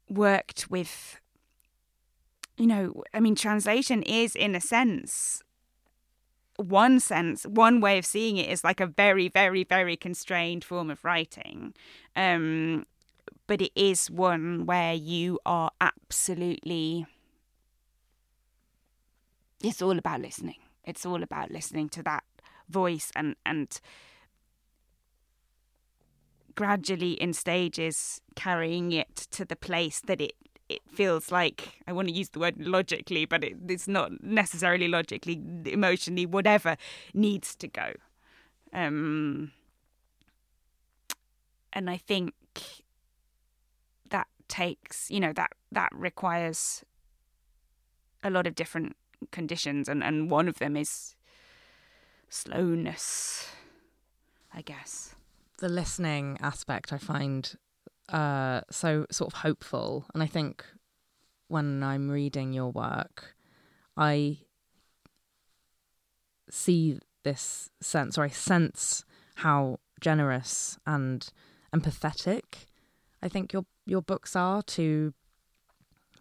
worked 0.09 0.69
with 0.69 1.19
you 2.57 2.65
know 2.65 3.03
i 3.13 3.19
mean 3.19 3.35
translation 3.35 4.01
is 4.03 4.35
in 4.35 4.55
a 4.55 4.61
sense 4.61 5.43
one 6.57 6.99
sense, 6.99 7.43
one 7.45 7.79
way 7.81 7.97
of 7.97 8.05
seeing 8.05 8.37
it 8.37 8.49
is 8.49 8.63
like 8.63 8.79
a 8.79 8.87
very, 8.87 9.29
very, 9.29 9.63
very 9.63 9.95
constrained 9.95 10.63
form 10.63 10.89
of 10.89 11.03
writing. 11.05 11.73
Um, 12.15 12.85
but 13.45 13.61
it 13.61 13.71
is 13.75 14.11
one 14.11 14.65
where 14.65 14.93
you 14.93 15.39
are 15.45 15.71
absolutely. 15.79 17.05
It's 19.61 19.81
all 19.81 19.97
about 19.97 20.21
listening. 20.21 20.57
It's 20.83 21.05
all 21.05 21.23
about 21.23 21.51
listening 21.51 21.89
to 21.89 22.03
that 22.03 22.23
voice 22.69 23.11
and 23.15 23.35
and 23.45 23.79
gradually 26.55 27.13
in 27.13 27.33
stages 27.33 28.19
carrying 28.35 28.91
it 28.91 29.15
to 29.31 29.45
the 29.45 29.55
place 29.55 30.01
that 30.01 30.19
it 30.19 30.33
it 30.69 30.81
feels 30.91 31.31
like 31.31 31.81
I 31.87 31.93
want 31.93 32.09
to 32.09 32.13
use 32.13 32.29
the 32.29 32.39
word 32.39 32.55
logically, 32.57 33.25
but 33.25 33.43
it, 33.43 33.55
it's 33.69 33.87
not 33.87 34.21
necessarily 34.21 34.89
logically, 34.89 35.41
emotionally, 35.65 36.25
whatever 36.25 36.75
needs 37.13 37.55
to 37.55 37.69
go. 37.69 37.93
Um, 38.73 39.53
and 41.71 41.89
I 41.89 41.95
think 41.95 42.33
that 44.09 44.27
takes, 44.49 45.09
you 45.09 45.21
know, 45.21 45.31
that 45.33 45.51
that 45.71 45.89
requires 45.93 46.83
a 48.23 48.29
lot 48.29 48.45
of 48.45 48.55
different 48.55 48.97
conditions, 49.31 49.87
and 49.89 50.03
and 50.03 50.29
one 50.29 50.47
of 50.47 50.59
them 50.59 50.75
is 50.77 51.15
slowness, 52.29 53.47
I 54.53 54.61
guess. 54.61 55.15
The 55.59 55.69
listening 55.69 56.37
aspect 56.41 56.93
I 56.93 56.97
find 56.97 57.55
uh, 58.09 58.61
so 58.69 59.05
sort 59.11 59.33
of 59.33 59.39
hopeful. 59.39 60.05
And 60.13 60.21
I 60.21 60.27
think 60.27 60.63
when 61.47 61.81
I'm 61.81 62.09
reading 62.09 62.53
your 62.53 62.71
work, 62.71 63.35
I 63.95 64.39
see 66.49 66.99
this 67.23 67.69
sense, 67.81 68.17
or 68.17 68.23
I 68.23 68.29
sense 68.29 69.03
how 69.35 69.79
generous 69.99 70.77
and 70.85 71.27
empathetic 71.73 72.67
I 73.21 73.29
think 73.29 73.53
your 73.53 73.65
your 73.85 74.01
books 74.01 74.35
are 74.35 74.61
to 74.63 75.13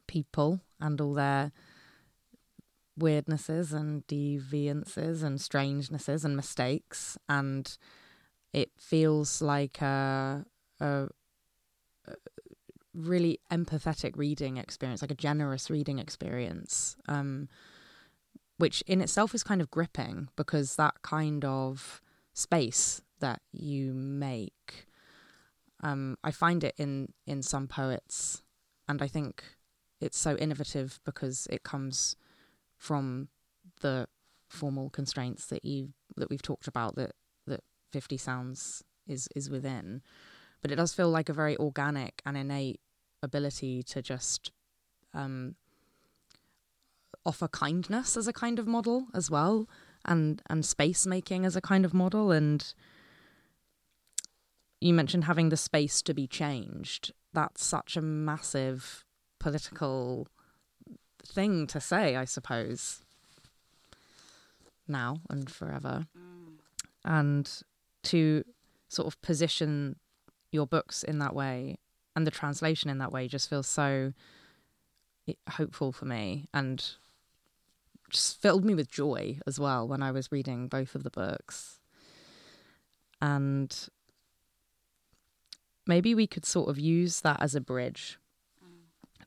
people 0.06 0.60
and 0.80 1.00
all 1.00 1.14
their 1.14 1.52
weirdnesses 2.98 3.72
and 3.72 4.06
deviances 4.06 5.22
and 5.22 5.40
strangenesses 5.40 6.24
and 6.24 6.36
mistakes 6.36 7.18
and 7.28 7.76
it 8.52 8.70
feels 8.78 9.42
like 9.42 9.82
a, 9.82 10.44
a 10.80 11.08
really 12.96 13.38
empathetic 13.52 14.16
reading 14.16 14.56
experience, 14.56 15.02
like 15.02 15.10
a 15.10 15.14
generous 15.14 15.68
reading 15.70 15.98
experience, 15.98 16.96
um, 17.06 17.48
which 18.56 18.82
in 18.86 19.00
itself 19.00 19.34
is 19.34 19.42
kind 19.42 19.60
of 19.60 19.70
gripping 19.70 20.28
because 20.36 20.76
that 20.76 21.02
kind 21.02 21.44
of 21.44 22.00
space 22.32 23.02
that 23.20 23.40
you 23.52 23.92
make, 23.92 24.86
um, 25.82 26.16
I 26.24 26.30
find 26.30 26.64
it 26.64 26.74
in 26.78 27.12
in 27.26 27.42
some 27.42 27.68
poets, 27.68 28.42
and 28.88 29.02
I 29.02 29.08
think 29.08 29.44
it's 30.00 30.18
so 30.18 30.36
innovative 30.36 30.98
because 31.04 31.46
it 31.50 31.62
comes 31.62 32.16
from 32.76 33.28
the 33.80 34.06
formal 34.48 34.90
constraints 34.90 35.46
that 35.46 35.64
you 35.64 35.92
that 36.16 36.30
we've 36.30 36.42
talked 36.42 36.68
about 36.68 36.94
that 36.94 37.12
that 37.46 37.62
Fifty 37.92 38.16
Sounds 38.16 38.82
is 39.06 39.28
is 39.34 39.50
within 39.50 40.02
but 40.62 40.72
it 40.72 40.76
does 40.76 40.94
feel 40.94 41.10
like 41.10 41.28
a 41.28 41.32
very 41.32 41.56
organic 41.58 42.20
and 42.26 42.36
innate 42.36 42.80
ability 43.22 43.82
to 43.84 44.02
just 44.02 44.50
um, 45.14 45.54
offer 47.24 47.48
kindness 47.48 48.16
as 48.16 48.26
a 48.26 48.32
kind 48.32 48.58
of 48.58 48.66
model 48.66 49.06
as 49.14 49.30
well, 49.30 49.68
and 50.04 50.42
and 50.48 50.64
space 50.64 51.06
making 51.06 51.44
as 51.44 51.56
a 51.56 51.60
kind 51.60 51.84
of 51.84 51.94
model. 51.94 52.32
And 52.32 52.74
you 54.80 54.92
mentioned 54.92 55.24
having 55.24 55.48
the 55.48 55.56
space 55.56 56.02
to 56.02 56.14
be 56.14 56.26
changed. 56.26 57.12
That's 57.32 57.64
such 57.64 57.96
a 57.96 58.02
massive 58.02 59.04
political 59.38 60.28
thing 61.24 61.66
to 61.68 61.80
say, 61.80 62.16
I 62.16 62.24
suppose. 62.24 63.02
Now 64.88 65.20
and 65.28 65.50
forever, 65.50 66.06
mm. 66.16 66.58
and 67.04 67.50
to 68.04 68.44
sort 68.88 69.08
of 69.08 69.20
position 69.20 69.96
your 70.52 70.66
books 70.66 71.02
in 71.02 71.18
that 71.18 71.34
way 71.34 71.78
and 72.14 72.26
the 72.26 72.30
translation 72.30 72.88
in 72.88 72.98
that 72.98 73.12
way 73.12 73.28
just 73.28 73.50
feels 73.50 73.66
so 73.66 74.12
hopeful 75.50 75.92
for 75.92 76.06
me 76.06 76.48
and 76.54 76.92
just 78.10 78.40
filled 78.40 78.64
me 78.64 78.74
with 78.74 78.90
joy 78.90 79.38
as 79.46 79.60
well 79.60 79.86
when 79.86 80.02
I 80.02 80.12
was 80.12 80.32
reading 80.32 80.68
both 80.68 80.94
of 80.94 81.02
the 81.02 81.10
books. 81.10 81.80
And 83.20 83.76
maybe 85.86 86.14
we 86.14 86.26
could 86.26 86.46
sort 86.46 86.68
of 86.68 86.78
use 86.78 87.20
that 87.20 87.42
as 87.42 87.54
a 87.54 87.60
bridge 87.60 88.18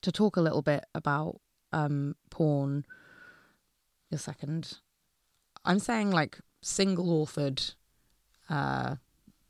to 0.01 0.11
talk 0.11 0.37
a 0.37 0.41
little 0.41 0.61
bit 0.61 0.85
about 0.95 1.39
um, 1.71 2.15
porn. 2.29 2.85
your 4.09 4.19
second. 4.19 4.79
I'm 5.65 5.79
saying 5.79 6.11
like 6.11 6.39
single 6.61 7.25
authored 7.25 7.73
uh, 8.49 8.95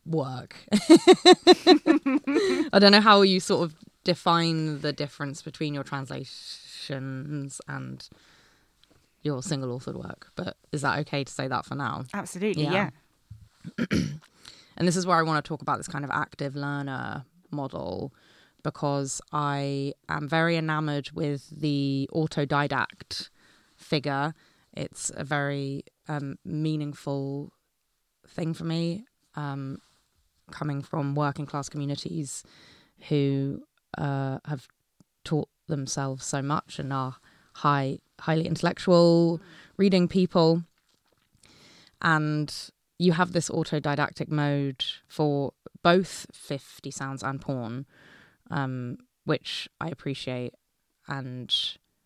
work. 0.05 0.55
I 0.71 2.79
don't 2.79 2.91
know 2.91 3.01
how 3.01 3.21
you 3.21 3.39
sort 3.39 3.63
of 3.63 3.75
define 4.03 4.81
the 4.81 4.93
difference 4.93 5.41
between 5.41 5.73
your 5.73 5.83
translations 5.83 7.61
and 7.67 8.09
your 9.21 9.43
single 9.43 9.77
authored 9.77 9.95
work, 9.95 10.31
but 10.35 10.57
is 10.71 10.81
that 10.81 10.99
okay 10.99 11.23
to 11.23 11.31
say 11.31 11.47
that 11.47 11.65
for 11.65 11.75
now? 11.75 12.05
Absolutely, 12.13 12.63
yeah. 12.63 12.89
yeah. 13.79 13.85
and 14.77 14.87
this 14.87 14.95
is 14.95 15.05
where 15.05 15.17
I 15.17 15.21
want 15.21 15.43
to 15.43 15.47
talk 15.47 15.61
about 15.61 15.77
this 15.77 15.87
kind 15.87 16.05
of 16.05 16.11
active 16.11 16.55
learner 16.55 17.25
model 17.51 18.13
because 18.63 19.21
I 19.31 19.93
am 20.07 20.27
very 20.27 20.57
enamored 20.57 21.11
with 21.11 21.49
the 21.49 22.09
autodidact 22.13 23.29
figure. 23.75 24.33
It's 24.73 25.11
a 25.15 25.23
very 25.23 25.83
um, 26.07 26.37
meaningful 26.45 27.51
thing 28.27 28.53
for 28.53 28.65
me. 28.65 29.05
Um, 29.35 29.79
coming 30.51 30.81
from 30.81 31.15
working 31.15 31.45
class 31.45 31.69
communities 31.69 32.43
who 33.07 33.61
uh, 33.97 34.39
have 34.45 34.67
taught 35.23 35.49
themselves 35.67 36.25
so 36.25 36.41
much 36.41 36.79
and 36.79 36.91
are 36.91 37.17
high, 37.53 37.99
highly 38.19 38.47
intellectual, 38.47 39.39
reading 39.77 40.07
people, 40.07 40.63
and 42.01 42.71
you 42.97 43.13
have 43.13 43.31
this 43.31 43.49
autodidactic 43.49 44.29
mode 44.29 44.83
for 45.07 45.53
both 45.83 46.25
Fifty 46.33 46.91
Sounds 46.91 47.23
and 47.23 47.39
porn, 47.39 47.85
um, 48.49 48.97
which 49.25 49.69
I 49.79 49.89
appreciate, 49.89 50.53
and 51.07 51.53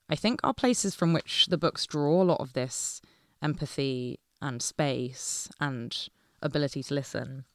I 0.09 0.15
think 0.15 0.39
are 0.43 0.53
places 0.53 0.95
from 0.95 1.13
which 1.13 1.47
the 1.47 1.57
books 1.57 1.85
draw 1.85 2.21
a 2.21 2.25
lot 2.25 2.39
of 2.39 2.53
this 2.53 3.01
empathy 3.41 4.19
and 4.41 4.61
space 4.61 5.49
and 5.59 6.09
ability 6.41 6.83
to 6.83 6.93
listen. 6.93 7.45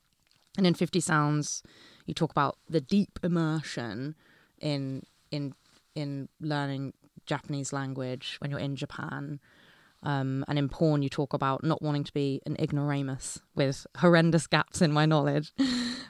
And 0.57 0.66
in 0.66 0.74
50 0.74 1.01
Sounds, 1.01 1.62
you 2.07 2.14
talk 2.14 2.31
about 2.31 2.59
the 2.68 2.81
deep 2.81 3.18
immersion 3.22 4.16
in 4.61 5.03
in 5.31 5.55
in 5.94 6.29
learning 6.40 6.94
Japanese 7.27 7.72
language 7.72 8.37
when 8.40 8.51
you're 8.51 8.61
in 8.61 8.77
Japan. 8.77 9.40
Um, 10.03 10.45
and 10.47 10.59
in 10.59 10.69
porn, 10.69 11.03
you 11.03 11.09
talk 11.09 11.33
about 11.33 11.65
not 11.65 11.83
wanting 11.83 12.05
to 12.05 12.13
be 12.13 12.41
an 12.47 12.57
ignoramus 12.59 13.41
with 13.55 13.87
horrendous 13.97 14.47
gaps 14.47 14.81
in 14.81 14.93
my 14.93 15.07
knowledge. 15.07 15.53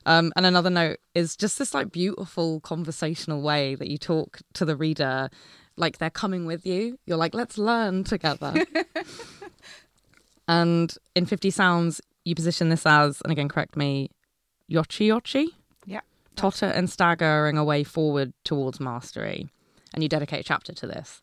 Um, 0.06 0.32
and 0.36 0.46
another 0.46 0.70
note 0.70 0.98
is 1.14 1.36
just 1.36 1.58
this 1.58 1.74
like 1.74 1.92
beautiful 1.92 2.60
conversational 2.60 3.42
way 3.42 3.74
that 3.74 3.88
you 3.88 3.98
talk 3.98 4.40
to 4.54 4.64
the 4.64 4.76
reader, 4.76 5.28
like 5.76 5.98
they're 5.98 6.10
coming 6.10 6.46
with 6.46 6.64
you. 6.66 6.98
You're 7.06 7.18
like, 7.18 7.34
let's 7.34 7.58
learn 7.58 8.04
together. 8.04 8.54
and 10.48 10.94
in 11.14 11.26
50 11.26 11.50
Sounds, 11.50 12.00
you 12.24 12.34
position 12.34 12.68
this 12.68 12.86
as, 12.86 13.20
and 13.22 13.32
again, 13.32 13.48
correct 13.48 13.76
me, 13.76 14.10
yochi 14.70 15.08
yochi. 15.08 15.48
Yeah. 15.86 16.00
Totter 16.36 16.66
and 16.66 16.88
staggering 16.90 17.58
away 17.58 17.84
forward 17.84 18.32
towards 18.44 18.80
mastery. 18.80 19.48
And 19.94 20.02
you 20.02 20.08
dedicate 20.08 20.40
a 20.40 20.44
chapter 20.44 20.72
to 20.74 20.86
this. 20.86 21.22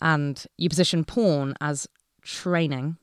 And 0.00 0.44
you 0.56 0.68
position 0.68 1.04
porn 1.04 1.54
as 1.60 1.86
training 2.22 2.96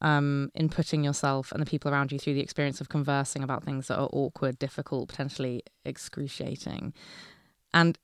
um, 0.00 0.50
in 0.54 0.68
putting 0.68 1.04
yourself 1.04 1.52
and 1.52 1.60
the 1.60 1.66
people 1.66 1.90
around 1.90 2.12
you 2.12 2.18
through 2.18 2.34
the 2.34 2.40
experience 2.40 2.80
of 2.80 2.88
conversing 2.88 3.42
about 3.42 3.64
things 3.64 3.88
that 3.88 3.98
are 3.98 4.08
awkward, 4.12 4.58
difficult, 4.58 5.08
potentially 5.08 5.62
excruciating. 5.84 6.92
And 7.72 7.98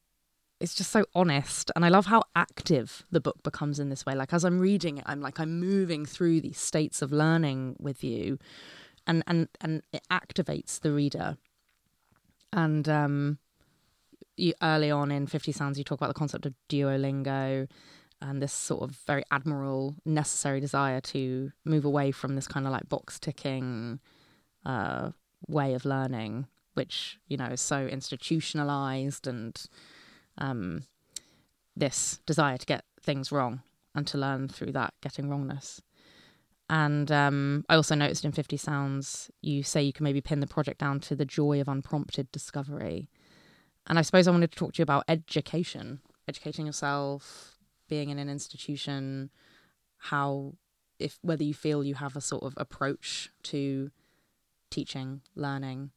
it's 0.61 0.75
just 0.75 0.91
so 0.91 1.05
honest. 1.15 1.71
And 1.75 1.85
I 1.85 1.89
love 1.89 2.07
how 2.07 2.23
active 2.37 3.05
the 3.11 3.21
book 3.21 3.43
becomes 3.43 3.79
in 3.79 3.91
this 3.91 4.07
way. 4.07 4.15
Like, 4.15 4.33
as 4.33 4.45
I'm 4.45 4.61
reading 4.61 4.99
it, 4.99 5.05
I'm 5.07 5.21
like, 5.21 5.41
I'm 5.41 5.59
moving 5.61 6.07
through 6.07 6.41
these 6.41 6.59
states 6.59 7.03
of 7.03 7.13
learning 7.13 7.77
with 7.79 8.03
you 8.05 8.39
and 9.07 9.23
and 9.27 9.49
and 9.61 9.83
it 9.93 10.03
activates 10.11 10.81
the 10.81 10.93
reader. 10.93 11.37
And 12.53 12.89
um, 12.89 13.39
you, 14.37 14.55
early 14.63 14.91
on 14.91 15.11
in 15.11 15.27
Fifty 15.27 15.53
Sounds, 15.53 15.79
you 15.79 15.85
talk 15.85 15.99
about 15.99 16.09
the 16.09 16.19
concept 16.19 16.47
of 16.47 16.55
Duolingo, 16.69 17.69
and 18.23 18.41
this 18.41 18.53
sort 18.53 18.83
of 18.83 18.97
very 19.07 19.25
admirable, 19.31 19.97
necessary 20.05 20.61
desire 20.61 21.01
to 21.01 21.51
move 21.65 21.85
away 21.85 22.13
from 22.13 22.37
this 22.37 22.47
kind 22.47 22.67
of 22.67 22.73
like 22.73 22.89
box 22.89 23.19
ticking 23.19 23.99
uh, 24.65 25.11
way 25.49 25.75
of 25.75 25.85
learning, 25.85 26.47
which 26.75 27.19
you 27.27 27.37
know 27.37 27.47
is 27.47 27.61
so 27.61 27.87
institutionalized, 27.87 29.27
and 29.27 29.61
um, 30.39 30.85
this 31.77 32.21
desire 32.25 32.57
to 32.57 32.67
get 32.67 32.85
things 33.03 33.33
wrong 33.33 33.61
and 33.95 34.07
to 34.07 34.17
learn 34.17 34.49
through 34.49 34.73
that 34.73 34.95
getting 35.03 35.29
wrongness. 35.29 35.83
And 36.71 37.11
um, 37.13 37.67
I 37.69 37.75
also 37.75 37.95
noticed 37.95 38.25
in 38.25 38.33
50 38.33 38.57
Sounds, 38.57 39.31
you 39.43 39.63
say 39.63 39.83
you 39.83 39.93
can 39.93 40.05
maybe 40.05 40.23
pin 40.23 40.41
the 40.41 40.47
project 40.47 40.79
down 40.79 41.01
to 41.01 41.17
the 41.17 41.27
joy 41.27 41.61
of 41.61 41.69
unprompted 41.69 42.33
discovery. 42.33 43.11
And 43.87 43.99
I 43.99 44.03
suppose 44.03 44.27
I 44.27 44.31
wanted 44.31 44.53
to 44.53 44.59
talk 44.59 44.75
to 44.75 44.79
you 44.79 44.85
about 44.85 45.05
education, 45.09 46.01
educating 46.29 46.65
yourself, 46.65 47.52
being 47.89 48.11
in 48.11 48.19
an 48.19 48.29
institution, 48.29 49.31
how, 49.99 50.55
if 50.99 51.19
whether 51.23 51.45
you 51.45 51.55
feel 51.55 51.85
you 51.85 51.95
have 51.97 52.17
a 52.17 52.21
sort 52.21 52.43
of 52.43 52.55
approach 52.57 53.31
to 53.45 53.91
teaching, 54.71 55.21
learning, 55.35 55.91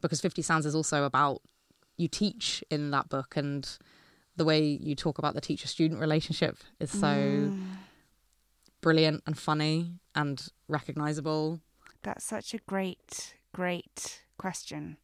because 0.00 0.20
50 0.20 0.42
Sounds 0.42 0.66
is 0.66 0.74
also 0.74 1.04
about 1.04 1.42
you 1.96 2.08
teach 2.08 2.62
in 2.70 2.90
that 2.90 3.08
book 3.08 3.36
and 3.36 3.78
the 4.36 4.44
way 4.44 4.62
you 4.62 4.94
talk 4.94 5.18
about 5.18 5.34
the 5.34 5.40
teacher 5.40 5.66
student 5.66 6.00
relationship 6.00 6.58
is 6.78 6.90
so 6.90 7.06
mm. 7.06 7.58
brilliant 8.82 9.22
and 9.26 9.38
funny 9.38 9.94
and 10.14 10.48
recognizable. 10.68 11.60
That's 12.02 12.24
such 12.24 12.52
a 12.52 12.58
great, 12.58 13.34
great 13.52 14.22
question. 14.36 14.98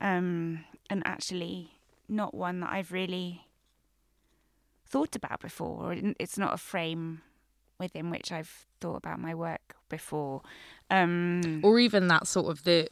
Um, 0.00 0.64
and 0.90 1.02
actually, 1.06 1.70
not 2.08 2.34
one 2.34 2.60
that 2.60 2.70
I've 2.70 2.92
really 2.92 3.46
thought 4.94 5.16
about 5.16 5.40
before. 5.40 5.96
It's 6.20 6.38
not 6.38 6.54
a 6.54 6.56
frame 6.56 7.20
within 7.80 8.10
which 8.10 8.30
I've 8.30 8.64
thought 8.80 8.94
about 8.94 9.18
my 9.18 9.34
work 9.34 9.74
before. 9.88 10.42
Um, 10.88 11.60
or 11.64 11.80
even 11.80 12.06
that 12.06 12.28
sort 12.28 12.46
of 12.46 12.62
the 12.62 12.86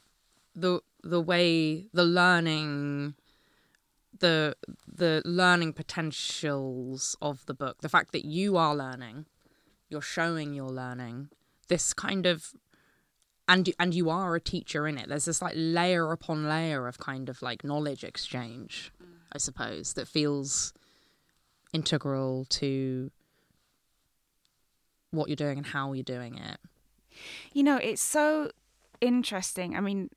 the 0.57 0.81
the 1.05 1.21
way 1.21 1.87
the 1.93 2.05
learning 2.05 3.15
the 4.19 4.57
the 4.93 5.23
learning 5.25 5.75
potentials 5.75 7.17
of 7.23 7.47
the 7.47 7.55
book 7.55 7.81
the 7.83 7.89
fact 7.89 8.11
that 8.13 8.25
you 8.25 8.57
are 8.57 8.77
learning 8.77 9.25
you're 9.89 10.03
showing 10.03 10.53
you're 10.53 10.69
learning 10.69 11.29
this 11.69 11.95
kind 11.95 12.27
of 12.27 12.53
and 13.49 13.73
and 13.79 13.95
you 13.95 14.11
are 14.11 14.37
a 14.37 14.41
teacher 14.41 14.87
in 14.87 14.99
it 14.99 15.09
there's 15.09 15.25
this 15.25 15.41
like 15.41 15.55
layer 15.57 16.13
upon 16.13 16.47
layer 16.47 16.87
of 16.87 16.99
kind 16.99 17.29
of 17.31 17.41
like 17.41 17.65
knowledge 17.65 18.05
exchange 18.05 18.93
i 19.33 19.39
suppose 19.39 19.95
that 19.95 20.07
feels 20.07 20.75
integral 21.73 22.47
to 22.51 23.11
what 25.11 25.29
you're 25.29 25.37
doing 25.37 25.59
and 25.59 25.67
how 25.67 25.93
you're 25.93 26.03
doing 26.03 26.39
it. 26.39 26.59
You 27.53 27.63
know 27.63 27.77
it's 27.77 28.03
so 28.03 28.51
interesting. 29.01 29.77
I 29.77 29.81
mean 29.81 30.11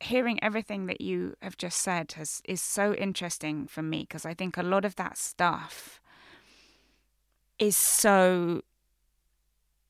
hearing 0.00 0.42
everything 0.42 0.86
that 0.86 1.00
you 1.00 1.34
have 1.40 1.56
just 1.56 1.78
said 1.78 2.12
has 2.12 2.42
is 2.44 2.60
so 2.60 2.94
interesting 2.94 3.66
for 3.66 3.82
me 3.82 4.00
because 4.00 4.26
I 4.26 4.34
think 4.34 4.56
a 4.56 4.62
lot 4.62 4.84
of 4.84 4.96
that 4.96 5.16
stuff 5.16 6.00
is 7.58 7.76
so 7.76 8.62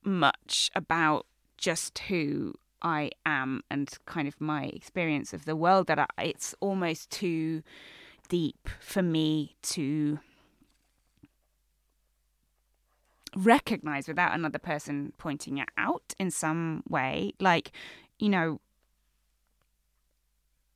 much 0.05 0.71
about 0.75 1.27
just 1.57 1.99
who 2.01 2.55
I 2.83 3.11
am 3.27 3.63
and 3.71 3.91
kind 4.07 4.27
of 4.27 4.41
my 4.41 4.65
experience 4.65 5.33
of 5.33 5.45
the 5.45 5.57
world 5.57 5.87
that 5.89 5.99
I, 5.99 6.25
it's 6.25 6.55
almost 6.61 7.11
too 7.11 7.63
deep 8.29 8.69
for 8.81 9.03
me 9.03 9.57
to 9.63 10.21
recognize 13.37 14.09
without 14.09 14.35
another 14.35 14.59
person 14.59 15.13
pointing 15.19 15.59
it 15.59 15.69
out 15.77 16.15
in 16.19 16.31
some 16.31 16.83
way. 16.89 17.33
Like 17.41 17.73
you 18.19 18.29
know 18.29 18.61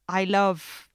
I 0.08 0.24
love 0.24 0.88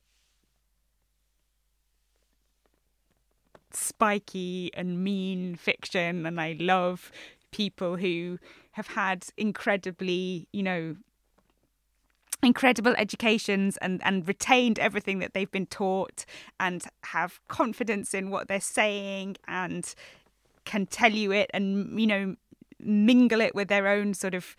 spiky 3.71 4.71
and 4.73 5.03
mean 5.03 5.55
fiction, 5.55 6.25
and 6.25 6.39
I 6.39 6.55
love 6.59 7.11
people 7.51 7.97
who 7.97 8.39
have 8.71 8.87
had 8.87 9.27
incredibly, 9.37 10.47
you 10.51 10.63
know, 10.63 10.95
incredible 12.41 12.95
educations 12.97 13.77
and 13.77 14.01
and 14.05 14.27
retained 14.27 14.79
everything 14.79 15.19
that 15.19 15.33
they've 15.33 15.51
been 15.51 15.65
taught 15.65 16.25
and 16.59 16.85
have 17.03 17.41
confidence 17.47 18.13
in 18.13 18.29
what 18.29 18.47
they're 18.47 18.61
saying 18.61 19.35
and 19.47 19.93
can 20.69 20.85
tell 20.85 21.11
you 21.11 21.31
it 21.31 21.49
and 21.51 21.99
you 21.99 22.05
know 22.05 22.35
mingle 22.79 23.41
it 23.41 23.55
with 23.55 23.67
their 23.67 23.87
own 23.87 24.13
sort 24.13 24.35
of 24.35 24.55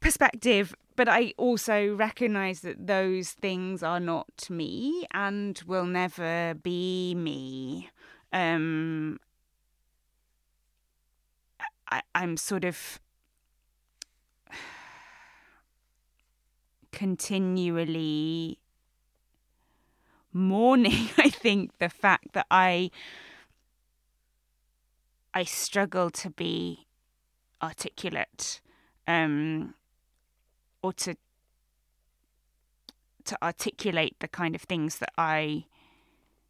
perspective 0.00 0.74
but 1.00 1.08
I 1.08 1.32
also 1.38 1.94
recognize 1.94 2.60
that 2.60 2.86
those 2.86 3.30
things 3.30 3.82
are 3.82 4.00
not 4.00 4.50
me 4.50 5.06
and 5.14 5.58
will 5.66 5.86
never 5.86 6.52
be 6.62 7.14
me. 7.16 7.88
Um, 8.34 9.18
I, 11.90 12.02
I'm 12.14 12.36
sort 12.36 12.64
of 12.64 13.00
continually 16.92 18.58
mourning, 20.34 21.08
I 21.16 21.30
think, 21.30 21.78
the 21.78 21.88
fact 21.88 22.34
that 22.34 22.46
I 22.50 22.90
I 25.32 25.44
struggle 25.44 26.10
to 26.10 26.30
be 26.30 26.86
articulate. 27.62 28.60
Um, 29.06 29.74
or 30.82 30.92
to 30.94 31.16
to 33.24 33.36
articulate 33.42 34.16
the 34.20 34.28
kind 34.28 34.54
of 34.54 34.62
things 34.62 34.98
that 34.98 35.12
I 35.16 35.66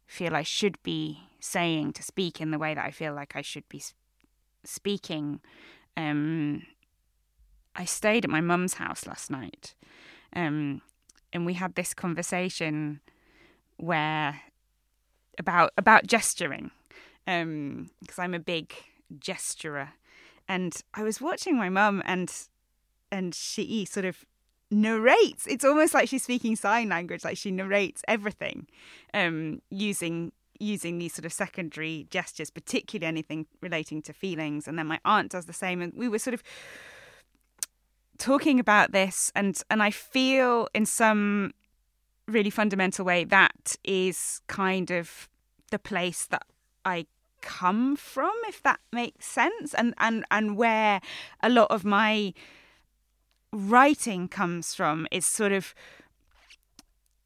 feel 0.07 0.35
I 0.35 0.43
should 0.43 0.81
be 0.83 1.19
saying 1.39 1.93
to 1.93 2.03
speak 2.03 2.39
in 2.39 2.51
the 2.51 2.57
way 2.57 2.73
that 2.73 2.85
I 2.85 2.91
feel 2.91 3.13
like 3.13 3.35
I 3.35 3.41
should 3.41 3.67
be 3.69 3.83
speaking. 4.63 5.41
Um, 5.97 6.63
I 7.75 7.85
stayed 7.85 8.23
at 8.23 8.31
my 8.31 8.41
mum's 8.41 8.75
house 8.75 9.05
last 9.05 9.29
night, 9.29 9.75
um, 10.33 10.81
and 11.33 11.45
we 11.45 11.53
had 11.53 11.75
this 11.75 11.93
conversation 11.93 13.01
where 13.77 14.41
about 15.37 15.71
about 15.77 16.07
gesturing, 16.07 16.71
because 17.25 17.43
um, 17.43 17.89
I'm 18.17 18.33
a 18.33 18.39
big 18.39 18.73
gesturer, 19.19 19.89
and 20.47 20.75
I 20.93 21.03
was 21.03 21.21
watching 21.21 21.57
my 21.57 21.69
mum 21.69 22.01
and 22.05 22.31
and 23.11 23.35
she 23.35 23.85
sort 23.85 24.05
of 24.05 24.25
narrates. 24.71 25.45
It's 25.47 25.65
almost 25.65 25.93
like 25.93 26.07
she's 26.07 26.23
speaking 26.23 26.55
sign 26.55 26.89
language, 26.89 27.23
like 27.23 27.37
she 27.37 27.51
narrates 27.51 28.01
everything 28.07 28.67
um, 29.13 29.61
using 29.69 30.31
using 30.59 30.99
these 30.99 31.13
sort 31.13 31.25
of 31.25 31.33
secondary 31.33 32.05
gestures, 32.11 32.51
particularly 32.51 33.07
anything 33.07 33.47
relating 33.61 33.99
to 34.03 34.13
feelings. 34.13 34.67
And 34.67 34.77
then 34.77 34.85
my 34.85 34.99
aunt 35.03 35.31
does 35.31 35.45
the 35.45 35.53
same, 35.53 35.81
and 35.81 35.93
we 35.95 36.07
were 36.07 36.19
sort 36.19 36.33
of 36.33 36.43
talking 38.17 38.59
about 38.59 38.91
this, 38.91 39.31
and 39.35 39.61
and 39.69 39.83
I 39.83 39.91
feel 39.91 40.67
in 40.73 40.85
some 40.85 41.53
really 42.27 42.49
fundamental 42.49 43.03
way 43.03 43.25
that 43.25 43.75
is 43.83 44.41
kind 44.47 44.89
of 44.91 45.27
the 45.71 45.79
place 45.79 46.25
that 46.27 46.43
I 46.85 47.05
come 47.41 47.95
from, 47.95 48.33
if 48.47 48.61
that 48.63 48.79
makes 48.91 49.25
sense, 49.25 49.73
and 49.73 49.93
and 49.97 50.25
and 50.31 50.57
where 50.57 51.01
a 51.41 51.49
lot 51.49 51.71
of 51.71 51.83
my 51.83 52.33
writing 53.51 54.27
comes 54.27 54.73
from 54.73 55.07
is 55.11 55.25
sort 55.25 55.51
of 55.51 55.75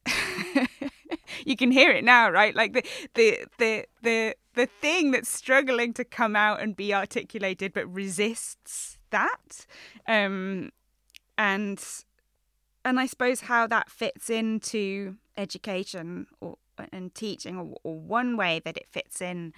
you 1.45 1.55
can 1.55 1.71
hear 1.71 1.91
it 1.91 2.03
now 2.03 2.29
right? 2.29 2.55
Like 2.55 2.73
the 2.73 2.83
the 3.13 3.45
the 3.57 3.85
the 4.01 4.35
the 4.55 4.65
thing 4.65 5.11
that's 5.11 5.29
struggling 5.29 5.93
to 5.93 6.03
come 6.03 6.35
out 6.35 6.61
and 6.61 6.75
be 6.75 6.93
articulated 6.93 7.73
but 7.73 7.85
resists 7.93 8.97
that 9.11 9.65
um 10.07 10.71
and 11.37 11.83
and 12.83 12.99
i 12.99 13.05
suppose 13.05 13.41
how 13.41 13.67
that 13.67 13.89
fits 13.89 14.29
into 14.29 15.15
education 15.37 16.27
or 16.41 16.57
and 16.91 17.13
teaching 17.13 17.57
or, 17.57 17.75
or 17.83 17.99
one 17.99 18.37
way 18.37 18.61
that 18.63 18.77
it 18.77 18.87
fits 18.89 19.21
in 19.21 19.53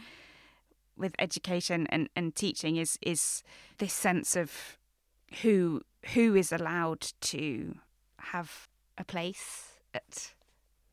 with 0.95 1.13
education 1.20 1.88
and, 1.89 2.09
and 2.15 2.36
teaching 2.36 2.78
is 2.78 2.97
is 3.01 3.43
this 3.78 3.93
sense 3.93 4.36
of 4.36 4.78
who 5.41 5.82
who 6.13 6.36
is 6.36 6.51
allowed 6.51 7.11
to 7.22 7.76
have 8.18 8.68
a 8.97 9.03
place 9.03 9.74
at 9.93 10.34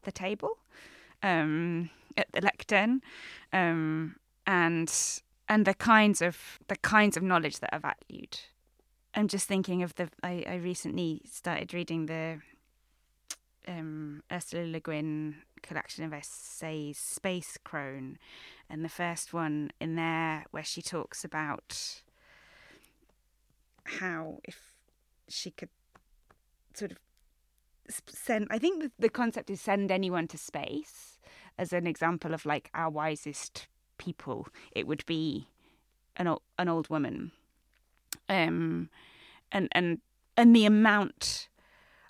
the 0.03 0.13
table, 0.13 0.59
um, 1.23 1.91
at 2.17 2.31
the 2.33 2.41
lectern, 2.41 3.01
um, 3.53 4.17
and 4.47 5.21
and 5.49 5.67
the 5.67 5.75
kinds 5.75 6.23
of 6.23 6.59
the 6.69 6.77
kinds 6.77 7.17
of 7.17 7.23
knowledge 7.23 7.61
that 7.61 7.71
are 7.73 7.81
valued. 7.81 8.39
I'm 9.15 9.29
just 9.29 9.47
thinking 9.47 9.83
of 9.83 9.95
the. 9.95 10.09
I, 10.23 10.45
I 10.47 10.55
recently 10.57 11.23
started 11.31 11.73
reading 11.73 12.07
the 12.07 12.41
um, 13.67 14.23
Ursula 14.31 14.65
Le 14.65 14.81
Guin 14.81 15.37
collection 15.63 16.05
of 16.05 16.13
essays, 16.13 16.99
Space 16.99 17.59
Crone, 17.65 18.19
and 18.69 18.85
the 18.85 18.89
first 18.89 19.33
one 19.33 19.71
in 19.81 19.97
there 19.97 20.45
where 20.51 20.65
she 20.65 20.83
talks 20.83 21.25
about 21.25 22.03
how 23.85 24.39
if 24.45 24.75
she 25.29 25.51
could 25.51 25.71
sort 26.75 26.93
of 26.93 26.99
send, 27.89 28.47
I 28.51 28.59
think 28.59 28.83
the, 28.83 28.91
the 28.99 29.09
concept 29.09 29.51
is 29.51 29.61
send 29.61 29.91
anyone 29.91 30.27
to 30.29 30.39
space 30.39 31.19
as 31.59 31.73
an 31.73 31.87
example 31.87 32.35
of 32.35 32.47
like 32.47 32.71
our 32.75 32.91
wisest 32.91 33.69
people, 33.99 34.49
it 34.73 34.87
would 34.87 35.05
be 35.07 35.49
an 36.17 36.35
an 36.59 36.69
old 36.69 36.89
woman. 36.89 37.33
Um, 38.29 38.91
and 39.53 39.69
and 39.73 39.99
and 40.37 40.55
the 40.55 40.67
amount 40.67 41.49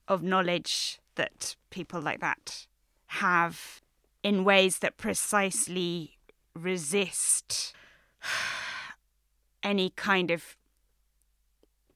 of 0.09 0.23
knowledge 0.23 1.01
that 1.15 1.57
people 1.71 2.01
like 2.01 2.21
that 2.21 2.67
have 3.07 3.81
in 4.23 4.45
ways 4.45 4.79
that 4.79 4.97
precisely 4.97 6.17
resist 6.55 7.75
any 9.63 9.91
kind 9.91 10.31
of 10.31 10.57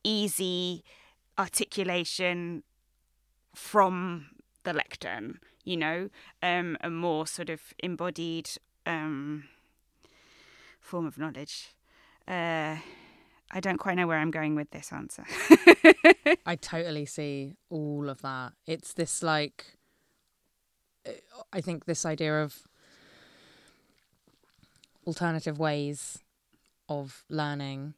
easy 0.04 0.84
articulation 1.36 2.62
from 3.54 4.30
the 4.64 4.72
lectern, 4.72 5.40
you 5.64 5.76
know, 5.76 6.10
um, 6.42 6.76
a 6.80 6.90
more 6.90 7.26
sort 7.26 7.50
of 7.50 7.60
embodied 7.78 8.50
um, 8.86 9.44
form 10.80 11.06
of 11.06 11.18
knowledge. 11.18 11.74
Uh, 12.26 12.76
I 13.50 13.60
don't 13.60 13.78
quite 13.78 13.94
know 13.94 14.06
where 14.06 14.18
I'm 14.18 14.30
going 14.30 14.54
with 14.54 14.70
this 14.70 14.92
answer. 14.92 15.24
I 16.46 16.56
totally 16.56 17.06
see 17.06 17.54
all 17.70 18.08
of 18.08 18.20
that. 18.22 18.52
It's 18.66 18.92
this 18.92 19.22
like, 19.22 19.76
I 21.52 21.60
think 21.60 21.86
this 21.86 22.04
idea 22.04 22.42
of 22.42 22.62
alternative 25.06 25.58
ways 25.58 26.18
of 26.88 27.24
learning, 27.30 27.94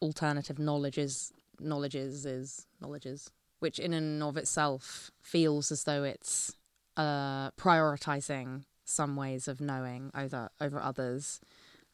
alternative 0.00 0.58
knowledges, 0.58 1.32
knowledges 1.60 2.24
is 2.24 2.66
knowledges, 2.80 3.30
which 3.58 3.78
in 3.78 3.92
and 3.92 4.22
of 4.22 4.38
itself 4.38 5.10
feels 5.20 5.70
as 5.70 5.84
though 5.84 6.04
it's 6.04 6.54
uh, 6.96 7.50
prioritizing 7.52 8.64
some 8.84 9.16
ways 9.16 9.48
of 9.48 9.60
knowing 9.60 10.10
over 10.14 10.50
over 10.60 10.80
others 10.80 11.40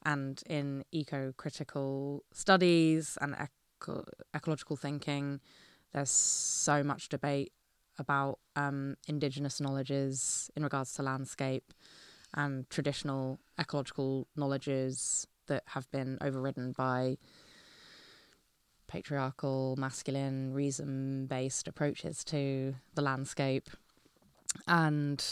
and 0.04 0.42
in 0.48 0.84
eco 0.92 1.32
critical 1.36 2.24
studies 2.32 3.18
and 3.20 3.34
eco- 3.34 4.04
ecological 4.34 4.76
thinking, 4.76 5.40
there's 5.92 6.10
so 6.10 6.82
much 6.82 7.08
debate 7.08 7.52
about 7.98 8.38
um, 8.56 8.96
indigenous 9.06 9.60
knowledges 9.60 10.50
in 10.56 10.62
regards 10.62 10.92
to 10.94 11.02
landscape 11.02 11.72
and 12.34 12.68
traditional 12.70 13.40
ecological 13.58 14.26
knowledges 14.36 15.26
that 15.46 15.64
have 15.66 15.90
been 15.90 16.16
overridden 16.20 16.72
by 16.72 17.16
patriarchal, 18.86 19.76
masculine, 19.76 20.52
reason 20.52 21.26
based 21.26 21.68
approaches 21.68 22.24
to 22.24 22.74
the 22.94 23.02
landscape. 23.02 23.68
And 24.66 25.22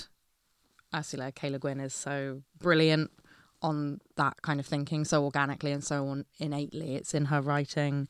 Ursula 0.95 1.33
K. 1.33 1.51
Le 1.51 1.59
Guin 1.59 1.81
is 1.81 1.95
so 1.95 2.43
brilliant 2.59 3.11
on 3.63 4.01
that 4.17 4.43
kind 4.43 4.61
of 4.61 4.67
thinking 4.67 5.05
so 5.05 5.25
organically 5.25 5.73
and 5.73 5.83
so 5.83 6.09
on 6.09 6.25
innately. 6.39 6.95
It's 6.95 7.15
in 7.15 7.27
her 7.27 7.41
writing. 7.41 8.09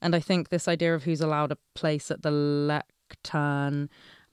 And 0.00 0.14
I 0.14 0.20
think 0.20 0.48
this 0.48 0.68
idea 0.68 0.94
of 0.94 1.04
who's 1.04 1.20
allowed 1.20 1.52
a 1.52 1.58
place 1.74 2.10
at 2.10 2.22
the 2.22 2.30
lectern, 2.30 3.88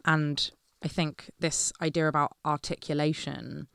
and 0.05 0.51
I 0.83 0.87
think 0.87 1.31
this 1.39 1.71
idea 1.81 2.07
about 2.07 2.35
articulation 2.45 3.67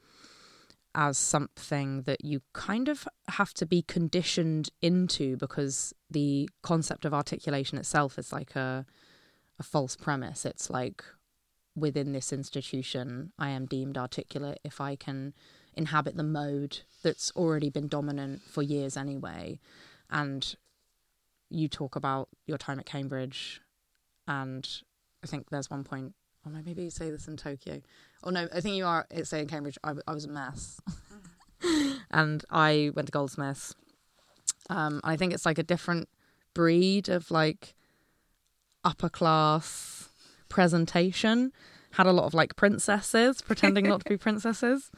as 0.94 1.16
something 1.18 2.02
that 2.02 2.24
you 2.24 2.40
kind 2.54 2.88
of 2.88 3.06
have 3.28 3.54
to 3.54 3.66
be 3.66 3.82
conditioned 3.82 4.70
into 4.82 5.36
because 5.36 5.94
the 6.10 6.48
concept 6.62 7.04
of 7.04 7.14
articulation 7.14 7.78
itself 7.78 8.18
is 8.18 8.32
like 8.32 8.56
a 8.56 8.84
a 9.58 9.62
false 9.62 9.96
premise. 9.96 10.44
It's 10.44 10.70
like 10.70 11.04
within 11.74 12.12
this 12.12 12.32
institution, 12.32 13.32
I 13.38 13.50
am 13.50 13.66
deemed 13.66 13.98
articulate 13.98 14.60
if 14.64 14.80
I 14.80 14.96
can 14.96 15.34
inhabit 15.78 16.16
the 16.16 16.24
mode 16.24 16.80
that's 17.02 17.30
already 17.36 17.70
been 17.70 17.88
dominant 17.88 18.42
for 18.42 18.62
years 18.62 18.96
anyway. 18.96 19.60
And 20.10 20.54
you 21.48 21.68
talk 21.68 21.96
about 21.96 22.28
your 22.46 22.58
time 22.58 22.78
at 22.78 22.86
Cambridge, 22.86 23.62
and 24.26 24.68
I 25.24 25.26
think 25.26 25.48
there's 25.50 25.70
one 25.70 25.84
point. 25.84 26.14
Oh 26.46 26.50
no, 26.50 26.60
maybe 26.64 26.82
you 26.82 26.90
say 26.90 27.10
this 27.10 27.28
in 27.28 27.36
Tokyo. 27.36 27.80
Oh 28.22 28.30
no, 28.30 28.48
I 28.54 28.60
think 28.60 28.76
you 28.76 28.84
are 28.84 29.06
It's 29.10 29.30
saying 29.30 29.48
Cambridge. 29.48 29.78
I, 29.82 29.94
I 30.06 30.12
was 30.12 30.24
a 30.24 30.28
mess, 30.28 30.80
and 32.10 32.44
I 32.50 32.90
went 32.94 33.08
to 33.08 33.12
Goldsmiths. 33.12 33.74
Um, 34.70 35.00
I 35.04 35.16
think 35.16 35.32
it's 35.32 35.46
like 35.46 35.58
a 35.58 35.62
different 35.62 36.08
breed 36.54 37.08
of 37.08 37.30
like 37.30 37.74
upper 38.84 39.08
class 39.08 40.08
presentation. 40.48 41.52
Had 41.92 42.06
a 42.06 42.12
lot 42.12 42.24
of 42.24 42.34
like 42.34 42.56
princesses 42.56 43.40
pretending 43.40 43.88
not 43.88 44.04
to 44.04 44.08
be 44.10 44.16
princesses. 44.18 44.90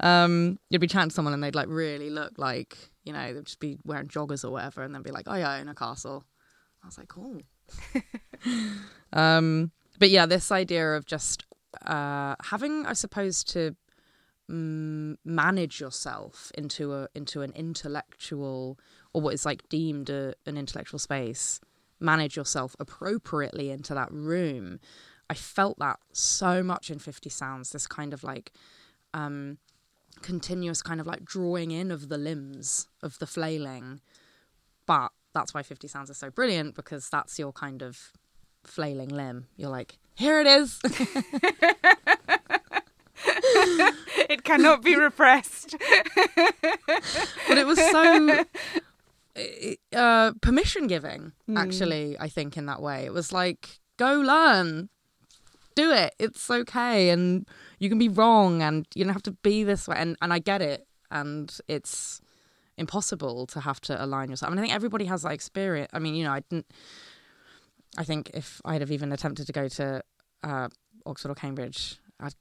Um, 0.00 0.58
you'd 0.70 0.80
be 0.80 0.86
chatting 0.86 1.10
to 1.10 1.14
someone 1.14 1.34
and 1.34 1.42
they'd 1.42 1.54
like 1.54 1.68
really 1.68 2.10
look 2.10 2.38
like, 2.38 2.76
you 3.04 3.12
know, 3.12 3.34
they'd 3.34 3.44
just 3.44 3.60
be 3.60 3.78
wearing 3.84 4.08
joggers 4.08 4.44
or 4.44 4.50
whatever 4.50 4.82
and 4.82 4.94
then 4.94 5.02
be 5.02 5.10
like, 5.10 5.26
oh 5.26 5.36
yeah, 5.36 5.50
I 5.50 5.60
own 5.60 5.68
a 5.68 5.74
castle. 5.74 6.24
I 6.82 6.86
was 6.86 6.98
like, 6.98 7.08
cool. 7.08 7.40
um, 9.12 9.70
but 9.98 10.08
yeah, 10.08 10.26
this 10.26 10.50
idea 10.50 10.94
of 10.94 11.04
just 11.04 11.44
uh, 11.84 12.34
having, 12.44 12.86
I 12.86 12.94
suppose, 12.94 13.44
to 13.44 13.76
mm, 14.50 15.16
manage 15.24 15.80
yourself 15.80 16.50
into 16.56 16.94
a 16.94 17.08
into 17.14 17.42
an 17.42 17.52
intellectual 17.54 18.78
or 19.12 19.20
what 19.22 19.34
is 19.34 19.44
like 19.44 19.68
deemed 19.68 20.10
a, 20.10 20.34
an 20.46 20.56
intellectual 20.56 20.98
space, 20.98 21.60
manage 22.00 22.36
yourself 22.36 22.74
appropriately 22.80 23.70
into 23.70 23.94
that 23.94 24.10
room. 24.10 24.80
I 25.28 25.34
felt 25.34 25.78
that 25.78 26.00
so 26.12 26.62
much 26.62 26.90
in 26.90 26.98
Fifty 26.98 27.30
Sounds. 27.30 27.70
This 27.70 27.86
kind 27.86 28.12
of 28.12 28.24
like 28.24 28.52
um, 29.14 29.58
continuous 30.22 30.82
kind 30.82 31.00
of 31.00 31.06
like 31.06 31.24
drawing 31.24 31.70
in 31.70 31.90
of 31.90 32.08
the 32.08 32.18
limbs 32.18 32.88
of 33.02 33.18
the 33.18 33.26
flailing. 33.26 34.00
But 34.86 35.12
that's 35.34 35.54
why 35.54 35.62
50 35.62 35.88
Sounds 35.88 36.10
is 36.10 36.16
so 36.16 36.30
brilliant 36.30 36.74
because 36.74 37.08
that's 37.08 37.38
your 37.38 37.52
kind 37.52 37.82
of 37.82 38.12
flailing 38.64 39.08
limb. 39.08 39.46
You're 39.56 39.70
like, 39.70 39.98
here 40.14 40.40
it 40.40 40.46
is. 40.46 40.80
it 44.28 44.44
cannot 44.44 44.82
be 44.82 44.96
repressed. 44.96 45.76
but 47.48 47.58
it 47.58 47.66
was 47.66 47.78
so 47.78 48.44
uh, 49.94 50.32
permission 50.40 50.86
giving, 50.86 51.32
mm. 51.48 51.58
actually, 51.58 52.16
I 52.18 52.28
think, 52.28 52.56
in 52.56 52.66
that 52.66 52.82
way. 52.82 53.04
It 53.04 53.12
was 53.12 53.32
like, 53.32 53.80
go 53.96 54.20
learn, 54.20 54.88
do 55.74 55.92
it. 55.92 56.14
It's 56.18 56.50
okay. 56.50 57.10
And 57.10 57.46
you 57.78 57.88
can 57.88 57.98
be 57.98 58.08
wrong 58.08 58.62
and 58.62 58.86
you 58.94 59.04
don't 59.04 59.12
have 59.12 59.22
to 59.24 59.32
be 59.32 59.64
this 59.64 59.88
way. 59.88 59.96
And, 59.98 60.16
and 60.20 60.32
I 60.32 60.38
get 60.38 60.62
it. 60.62 60.86
And 61.10 61.56
it's 61.68 62.20
impossible 62.76 63.46
to 63.46 63.60
have 63.60 63.80
to 63.82 64.02
align 64.02 64.30
yourself. 64.30 64.50
I 64.50 64.54
mean, 64.54 64.60
I 64.60 64.62
think 64.62 64.74
everybody 64.74 65.04
has 65.04 65.22
that 65.22 65.32
experience. 65.32 65.90
I 65.92 65.98
mean, 65.98 66.14
you 66.14 66.24
know, 66.24 66.32
I 66.32 66.40
didn't. 66.40 66.66
I 67.98 68.04
think 68.04 68.30
if 68.34 68.60
I'd 68.64 68.80
have 68.80 68.92
even 68.92 69.12
attempted 69.12 69.46
to 69.46 69.52
go 69.52 69.68
to 69.68 70.02
uh, 70.44 70.68
Oxford 71.04 71.30
or 71.30 71.34
Cambridge, 71.34 71.96
I'd, 72.20 72.34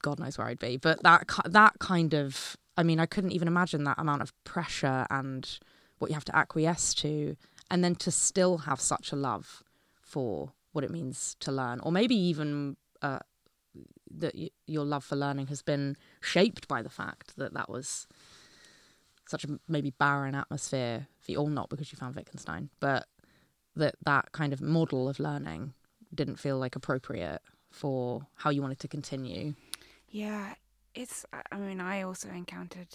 God 0.00 0.20
knows 0.20 0.38
where 0.38 0.46
I'd 0.46 0.60
be. 0.60 0.76
But 0.76 1.02
that 1.02 1.28
that 1.46 1.78
kind 1.80 2.14
of, 2.14 2.56
I 2.76 2.84
mean, 2.84 3.00
I 3.00 3.06
couldn't 3.06 3.32
even 3.32 3.48
imagine 3.48 3.84
that 3.84 3.98
amount 3.98 4.22
of 4.22 4.32
pressure 4.44 5.06
and 5.10 5.58
what 5.98 6.10
you 6.10 6.14
have 6.14 6.24
to 6.26 6.36
acquiesce 6.36 6.94
to, 6.94 7.36
and 7.70 7.82
then 7.82 7.96
to 7.96 8.10
still 8.10 8.58
have 8.58 8.80
such 8.80 9.12
a 9.12 9.16
love 9.16 9.62
for 10.00 10.52
what 10.72 10.84
it 10.84 10.90
means 10.90 11.36
to 11.40 11.52
learn, 11.52 11.80
or 11.80 11.92
maybe 11.92 12.14
even 12.14 12.76
uh, 13.02 13.20
that 14.10 14.34
y- 14.34 14.50
your 14.66 14.84
love 14.84 15.04
for 15.04 15.16
learning 15.16 15.46
has 15.48 15.62
been 15.62 15.96
shaped 16.20 16.68
by 16.68 16.82
the 16.82 16.90
fact 16.90 17.36
that 17.36 17.54
that 17.54 17.68
was 17.68 18.06
such 19.26 19.44
a 19.44 19.58
maybe 19.68 19.90
barren 19.90 20.34
atmosphere 20.34 21.06
for 21.20 21.32
you, 21.32 21.38
or 21.38 21.48
not 21.50 21.68
because 21.70 21.92
you 21.92 21.96
found 21.96 22.14
Wittgenstein, 22.14 22.70
but 22.80 23.06
that 23.76 23.94
that 24.04 24.32
kind 24.32 24.52
of 24.52 24.60
model 24.60 25.08
of 25.08 25.18
learning 25.18 25.72
didn't 26.14 26.36
feel 26.36 26.58
like 26.58 26.76
appropriate 26.76 27.40
for 27.70 28.26
how 28.36 28.50
you 28.50 28.60
wanted 28.60 28.78
to 28.80 28.88
continue. 28.88 29.54
Yeah, 30.08 30.54
it's. 30.94 31.24
I 31.50 31.56
mean, 31.56 31.80
I 31.80 32.02
also 32.02 32.28
encountered 32.28 32.88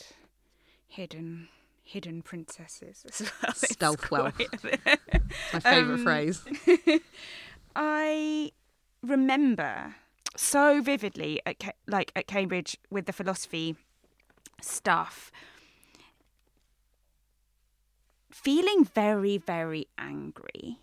hidden 0.88 1.50
hidden 1.84 2.22
princesses 2.22 3.06
as 3.08 3.32
well. 3.42 3.54
Stealth 3.56 4.12
wealth. 4.12 4.40
My 5.54 5.60
favourite 5.60 6.00
um, 6.00 6.04
phrase. 6.04 6.46
I 7.80 8.54
remember 9.04 9.96
so 10.36 10.82
vividly 10.82 11.40
at 11.46 11.76
like 11.88 12.12
at 12.16 12.26
Cambridge 12.26 12.76
with 12.90 13.06
the 13.06 13.14
philosophy 13.14 13.76
stuff 14.62 15.32
feeling 18.32 18.84
very 18.84 19.38
very 19.38 19.88
angry. 20.00 20.80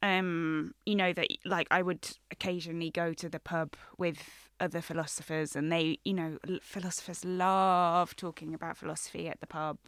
Um, 0.00 0.74
you 0.86 0.94
know 0.94 1.12
that 1.12 1.26
like 1.44 1.66
I 1.70 1.82
would 1.82 2.16
occasionally 2.30 2.90
go 2.90 3.12
to 3.14 3.28
the 3.28 3.40
pub 3.40 3.74
with 3.98 4.18
other 4.60 4.80
philosophers, 4.80 5.56
and 5.56 5.72
they, 5.72 5.98
you 6.04 6.14
know, 6.14 6.38
philosophers 6.62 7.24
love 7.24 8.14
talking 8.14 8.54
about 8.54 8.76
philosophy 8.76 9.28
at 9.28 9.40
the 9.40 9.46
pub, 9.46 9.78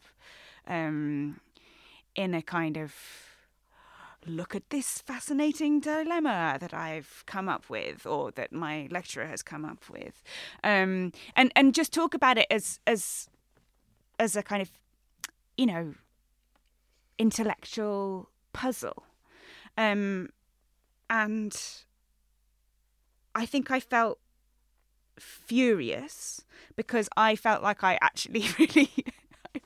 um, 0.66 1.40
in 2.16 2.34
a 2.34 2.42
kind 2.42 2.76
of 2.76 2.92
look 4.26 4.54
at 4.54 4.70
this 4.70 4.98
fascinating 4.98 5.80
dilemma 5.80 6.58
that 6.60 6.72
I've 6.72 7.24
come 7.26 7.48
up 7.48 7.68
with 7.68 8.06
or 8.06 8.30
that 8.32 8.52
my 8.52 8.88
lecturer 8.90 9.26
has 9.26 9.42
come 9.42 9.64
up 9.64 9.88
with. 9.90 10.22
Um, 10.62 11.12
and, 11.36 11.52
and 11.54 11.74
just 11.74 11.92
talk 11.92 12.14
about 12.14 12.38
it 12.38 12.46
as, 12.50 12.80
as, 12.86 13.28
as 14.18 14.36
a 14.36 14.42
kind 14.42 14.62
of, 14.62 14.70
you 15.56 15.66
know, 15.66 15.94
intellectual 17.18 18.28
puzzle. 18.52 19.04
Um, 19.76 20.30
and 21.10 21.56
I 23.34 23.46
think 23.46 23.70
I 23.70 23.80
felt 23.80 24.18
furious 25.18 26.44
because 26.76 27.08
I 27.16 27.36
felt 27.36 27.62
like 27.62 27.84
I 27.84 27.98
actually 28.00 28.46
really 28.58 28.90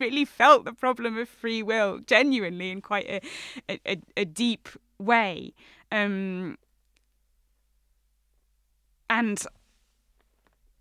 really 0.00 0.24
felt 0.24 0.64
the 0.64 0.72
problem 0.72 1.16
of 1.18 1.28
free 1.28 1.62
will 1.62 1.98
genuinely 1.98 2.70
in 2.70 2.80
quite 2.80 3.08
a 3.68 3.78
a, 3.86 3.98
a 4.16 4.24
deep 4.24 4.68
way. 4.98 5.52
Um, 5.90 6.58
and 9.10 9.42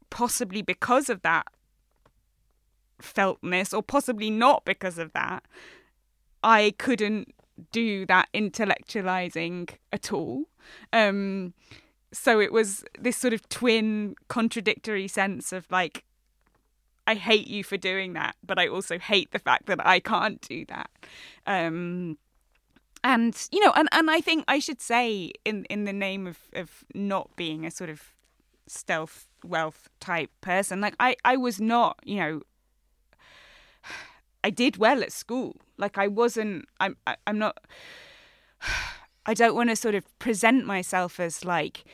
possibly 0.09 0.61
because 0.61 1.09
of 1.09 1.21
that 1.21 1.47
feltness, 2.99 3.73
or 3.73 3.83
possibly 3.83 4.29
not 4.29 4.65
because 4.65 4.97
of 4.97 5.13
that, 5.13 5.43
I 6.43 6.73
couldn't 6.77 7.33
do 7.71 8.05
that 8.05 8.29
intellectualizing 8.33 9.69
at 9.91 10.11
all. 10.11 10.45
Um, 10.93 11.53
so 12.11 12.39
it 12.39 12.51
was 12.51 12.83
this 12.99 13.17
sort 13.17 13.33
of 13.33 13.47
twin 13.49 14.15
contradictory 14.27 15.07
sense 15.07 15.51
of 15.51 15.69
like 15.69 16.03
I 17.07 17.15
hate 17.15 17.47
you 17.47 17.63
for 17.63 17.77
doing 17.77 18.13
that, 18.13 18.35
but 18.45 18.59
I 18.59 18.67
also 18.67 18.99
hate 18.99 19.31
the 19.31 19.39
fact 19.39 19.65
that 19.67 19.85
I 19.85 19.99
can't 20.01 20.41
do 20.41 20.65
that. 20.65 20.89
Um, 21.45 22.17
and 23.03 23.47
you 23.51 23.61
know, 23.61 23.71
and, 23.75 23.87
and 23.93 24.11
I 24.11 24.19
think 24.19 24.43
I 24.47 24.59
should 24.59 24.81
say 24.81 25.31
in 25.45 25.65
in 25.65 25.85
the 25.85 25.93
name 25.93 26.27
of 26.27 26.37
of 26.53 26.83
not 26.93 27.35
being 27.37 27.65
a 27.65 27.71
sort 27.71 27.89
of 27.89 28.13
stealth 28.67 29.27
wealth 29.43 29.89
type 30.01 30.31
person, 30.41 30.81
like 30.81 30.95
I 30.99 31.15
I 31.23 31.37
was 31.37 31.61
not, 31.61 31.97
you 32.03 32.17
know, 32.17 32.41
I 34.43 34.49
did 34.49 34.77
well 34.77 35.01
at 35.01 35.13
school. 35.13 35.55
Like 35.77 35.97
I 35.97 36.07
wasn't. 36.07 36.65
I'm 36.81 36.97
I, 37.07 37.15
I'm 37.25 37.39
not. 37.39 37.57
I 39.25 39.33
don't 39.33 39.55
want 39.55 39.69
to 39.69 39.75
sort 39.75 39.95
of 39.95 40.03
present 40.19 40.65
myself 40.65 41.19
as 41.19 41.45
like 41.45 41.85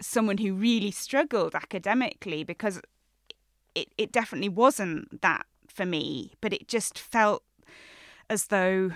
someone 0.00 0.38
who 0.38 0.52
really 0.52 0.90
struggled 0.90 1.54
academically 1.54 2.44
because 2.44 2.80
it, 3.74 3.88
it 3.96 4.12
definitely 4.12 4.48
wasn't 4.48 5.22
that 5.22 5.46
for 5.68 5.86
me, 5.86 6.32
but 6.40 6.52
it 6.52 6.68
just 6.68 6.98
felt 6.98 7.42
as 8.28 8.46
though 8.46 8.92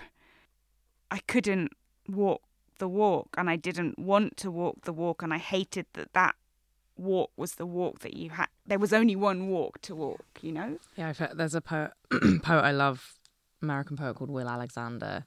I 1.10 1.18
couldn't 1.26 1.72
walk 2.08 2.42
the 2.78 2.88
walk 2.88 3.34
and 3.38 3.48
I 3.48 3.56
didn't 3.56 3.98
want 3.98 4.36
to 4.38 4.50
walk 4.50 4.82
the 4.82 4.92
walk 4.92 5.22
and 5.22 5.32
I 5.32 5.38
hated 5.38 5.86
that 5.94 6.12
that 6.12 6.34
walk 6.96 7.30
was 7.36 7.54
the 7.54 7.66
walk 7.66 8.00
that 8.00 8.16
you 8.16 8.30
had. 8.30 8.48
There 8.66 8.78
was 8.78 8.92
only 8.92 9.16
one 9.16 9.48
walk 9.48 9.80
to 9.82 9.94
walk 9.94 10.24
you 10.42 10.52
know? 10.52 10.78
Yeah 10.96 11.12
there's 11.34 11.54
a 11.54 11.60
poet 11.60 11.92
poet 12.42 12.62
I 12.62 12.72
love 12.72 13.14
American 13.62 13.96
poet 13.96 14.16
called 14.16 14.30
Will 14.30 14.48
Alexander 14.48 15.24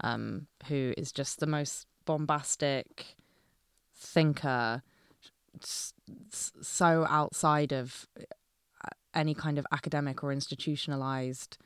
um, 0.00 0.46
who 0.66 0.92
is 0.96 1.12
just 1.12 1.40
the 1.40 1.46
most 1.46 1.86
bombastic 2.04 3.16
thinker 3.96 4.82
so 5.60 7.06
outside 7.08 7.72
of 7.72 8.06
any 9.14 9.34
kind 9.34 9.58
of 9.58 9.66
academic 9.72 10.22
or 10.22 10.32
institutionalized 10.32 11.58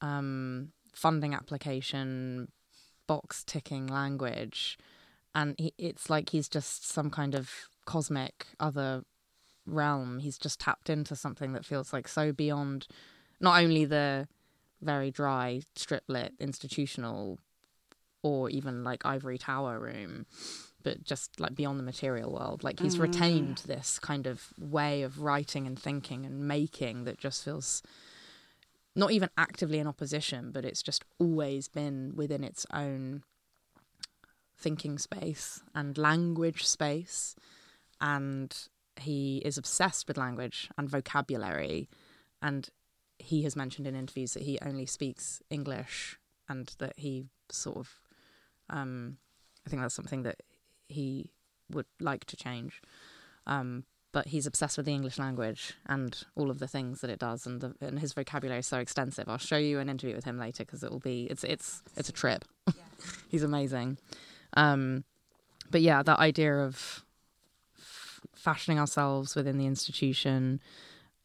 um, 0.00 0.72
funding 0.94 1.34
application, 1.34 2.48
box 3.06 3.44
ticking 3.44 3.86
language. 3.86 4.78
And 5.34 5.54
he, 5.58 5.74
it's 5.78 6.08
like 6.08 6.30
he's 6.30 6.48
just 6.48 6.88
some 6.88 7.10
kind 7.10 7.34
of 7.34 7.50
cosmic 7.84 8.46
other 8.60 9.02
realm. 9.66 10.18
He's 10.20 10.38
just 10.38 10.60
tapped 10.60 10.88
into 10.88 11.16
something 11.16 11.52
that 11.52 11.64
feels 11.64 11.92
like 11.92 12.08
so 12.08 12.32
beyond 12.32 12.86
not 13.40 13.62
only 13.62 13.84
the 13.84 14.28
very 14.80 15.10
dry, 15.10 15.62
strip 15.74 16.04
lit 16.08 16.34
institutional 16.38 17.38
or 18.22 18.48
even 18.50 18.84
like 18.84 19.04
ivory 19.04 19.38
tower 19.38 19.78
room, 19.78 20.26
but 20.84 21.02
just 21.02 21.40
like 21.40 21.56
beyond 21.56 21.78
the 21.80 21.82
material 21.82 22.30
world. 22.30 22.62
Like 22.62 22.78
he's 22.78 22.96
mm. 22.96 23.00
retained 23.00 23.62
this 23.66 23.98
kind 23.98 24.26
of 24.26 24.52
way 24.60 25.02
of 25.02 25.20
writing 25.20 25.66
and 25.66 25.78
thinking 25.78 26.24
and 26.24 26.46
making 26.46 27.04
that 27.04 27.18
just 27.18 27.44
feels 27.44 27.82
not 28.94 29.10
even 29.10 29.30
actively 29.36 29.78
in 29.78 29.88
opposition, 29.88 30.52
but 30.52 30.64
it's 30.64 30.82
just 30.82 31.04
always 31.18 31.66
been 31.66 32.12
within 32.14 32.44
its 32.44 32.64
own 32.72 33.24
thinking 34.56 34.98
space 34.98 35.62
and 35.74 35.98
language 35.98 36.64
space. 36.64 37.34
And 38.00 38.54
he 39.00 39.38
is 39.38 39.58
obsessed 39.58 40.06
with 40.06 40.18
language 40.18 40.68
and 40.76 40.88
vocabulary. 40.88 41.88
And 42.42 42.68
he 43.18 43.42
has 43.42 43.56
mentioned 43.56 43.86
in 43.86 43.96
interviews 43.96 44.34
that 44.34 44.42
he 44.42 44.58
only 44.60 44.86
speaks 44.86 45.42
English 45.50 46.18
and 46.46 46.72
that 46.78 46.92
he 46.98 47.24
sort 47.50 47.78
of, 47.78 48.00
um, 48.68 49.16
I 49.66 49.70
think 49.70 49.80
that's 49.80 49.94
something 49.94 50.24
that 50.24 50.42
he 50.88 51.30
would 51.70 51.86
like 52.00 52.24
to 52.26 52.36
change. 52.36 52.80
Um, 53.46 53.84
but 54.12 54.28
he's 54.28 54.46
obsessed 54.46 54.76
with 54.76 54.86
the 54.86 54.92
English 54.92 55.18
language 55.18 55.74
and 55.86 56.22
all 56.36 56.48
of 56.48 56.60
the 56.60 56.68
things 56.68 57.00
that 57.00 57.10
it 57.10 57.18
does, 57.18 57.46
and, 57.46 57.60
the, 57.60 57.74
and 57.80 57.98
his 57.98 58.12
vocabulary 58.12 58.60
is 58.60 58.66
so 58.66 58.78
extensive. 58.78 59.28
I'll 59.28 59.38
show 59.38 59.56
you 59.56 59.80
an 59.80 59.88
interview 59.88 60.14
with 60.14 60.24
him 60.24 60.38
later 60.38 60.64
because 60.64 60.84
it 60.84 60.92
will 60.92 61.00
be 61.00 61.24
it's 61.24 61.42
it's 61.42 61.82
it's 61.96 62.08
a 62.08 62.12
trip. 62.12 62.44
Yeah. 62.68 62.84
he's 63.28 63.42
amazing. 63.42 63.98
Um, 64.56 65.02
but 65.68 65.82
yeah, 65.82 66.04
that 66.04 66.20
idea 66.20 66.54
of 66.58 67.04
f- 67.76 68.20
fashioning 68.36 68.78
ourselves 68.78 69.34
within 69.34 69.58
the 69.58 69.66
institution, 69.66 70.60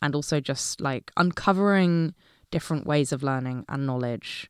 and 0.02 0.16
also 0.16 0.40
just 0.40 0.82
like 0.82 1.12
uncovering 1.16 2.16
different 2.50 2.88
ways 2.88 3.12
of 3.12 3.22
learning 3.22 3.66
and 3.70 3.86
knowledge 3.86 4.50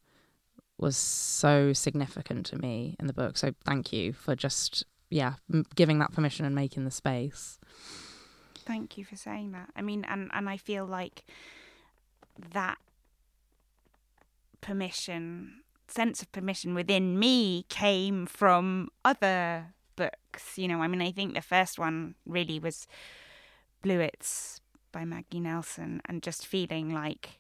was 0.78 0.96
so 0.96 1.74
significant 1.74 2.46
to 2.46 2.58
me 2.58 2.96
in 3.02 3.08
the 3.08 3.14
book. 3.14 3.36
So 3.36 3.54
thank 3.66 3.92
you 3.92 4.14
for 4.14 4.34
just 4.34 4.86
yeah, 5.10 5.34
giving 5.76 6.00
that 6.00 6.14
permission 6.14 6.46
and 6.46 6.54
making 6.54 6.86
the 6.86 6.92
space. 6.92 7.60
Thank 8.56 8.98
you 8.98 9.06
for 9.06 9.16
saying 9.16 9.52
that. 9.54 9.70
I 9.76 9.82
mean, 9.82 10.06
and 10.08 10.30
and 10.34 10.48
I 10.50 10.58
feel 10.58 10.86
like 10.86 11.24
that 12.54 12.78
permission, 14.62 15.62
sense 15.88 16.22
of 16.22 16.32
permission 16.32 16.76
within 16.76 17.18
me 17.18 17.66
came 17.70 18.26
from 18.26 18.90
other 19.04 19.74
books. 19.96 20.58
You 20.58 20.68
know, 20.68 20.82
I 20.82 20.88
mean, 20.88 21.02
I 21.02 21.12
think 21.12 21.34
the 21.34 21.42
first 21.42 21.80
one 21.80 22.16
really 22.26 22.60
was 22.60 22.88
Bluets 23.84 24.60
by 24.92 25.06
Maggie 25.06 25.40
Nelson, 25.40 26.02
and 26.06 26.22
just 26.22 26.46
feeling 26.46 26.94
like, 26.94 27.40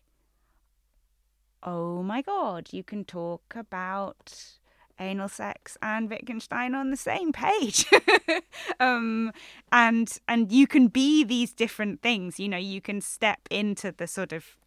oh 1.61 2.01
my 2.01 2.21
god, 2.21 2.69
you 2.71 2.83
can 2.83 3.03
talk 3.05 3.53
about 3.55 4.58
anal 4.99 5.29
sex 5.29 5.77
and 5.81 6.09
Wittgenstein 6.09 6.75
on 6.75 6.91
the 6.91 6.97
same 6.97 7.31
page. 7.31 7.85
um, 8.79 9.31
and 9.71 10.17
and 10.27 10.51
you 10.51 10.67
can 10.67 10.87
be 10.87 11.23
these 11.23 11.53
different 11.53 12.01
things. 12.01 12.39
You 12.39 12.49
know, 12.49 12.57
you 12.57 12.81
can 12.81 13.01
step 13.01 13.39
into 13.49 13.91
the 13.91 14.07
sort 14.07 14.33
of 14.33 14.57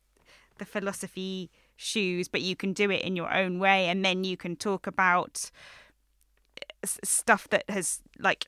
the 0.59 0.64
philosophy 0.64 1.51
shoes, 1.76 2.28
but 2.28 2.41
you 2.41 2.57
can 2.57 2.72
do 2.72 2.91
it 2.91 3.03
in 3.03 3.16
your 3.16 3.33
own 3.33 3.59
way, 3.59 3.87
and 3.87 4.05
then 4.05 4.24
you 4.24 4.37
can 4.37 4.57
talk 4.57 4.87
about 4.87 5.51
stuff 6.85 7.49
that 7.51 7.64
has 7.68 8.01
like 8.18 8.47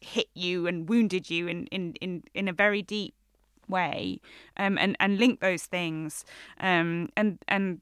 hit 0.00 0.28
you 0.34 0.66
and 0.66 0.88
wounded 0.88 1.30
you 1.30 1.48
in 1.48 1.66
in 1.66 1.94
in, 2.00 2.22
in 2.34 2.48
a 2.48 2.52
very 2.52 2.82
deep 2.82 3.14
way 3.68 4.20
um 4.56 4.78
and 4.78 4.96
and 5.00 5.18
link 5.18 5.40
those 5.40 5.64
things 5.64 6.24
um 6.60 7.08
and 7.16 7.38
and 7.48 7.80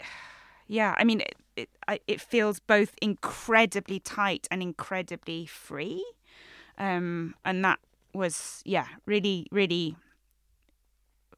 yeah 0.66 0.94
i 0.98 1.04
mean 1.04 1.22
it 1.56 1.70
it 2.06 2.20
feels 2.20 2.60
both 2.60 2.94
incredibly 3.00 3.98
tight 3.98 4.46
and 4.50 4.62
incredibly 4.62 5.46
free, 5.46 6.04
um, 6.78 7.34
and 7.44 7.64
that 7.64 7.78
was 8.12 8.62
yeah 8.64 8.86
really 9.04 9.46
really 9.50 9.96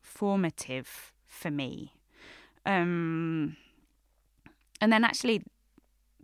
formative 0.01 1.13
for 1.27 1.51
me. 1.51 1.93
Um, 2.67 3.57
and 4.81 4.93
then 4.93 5.05
actually, 5.05 5.43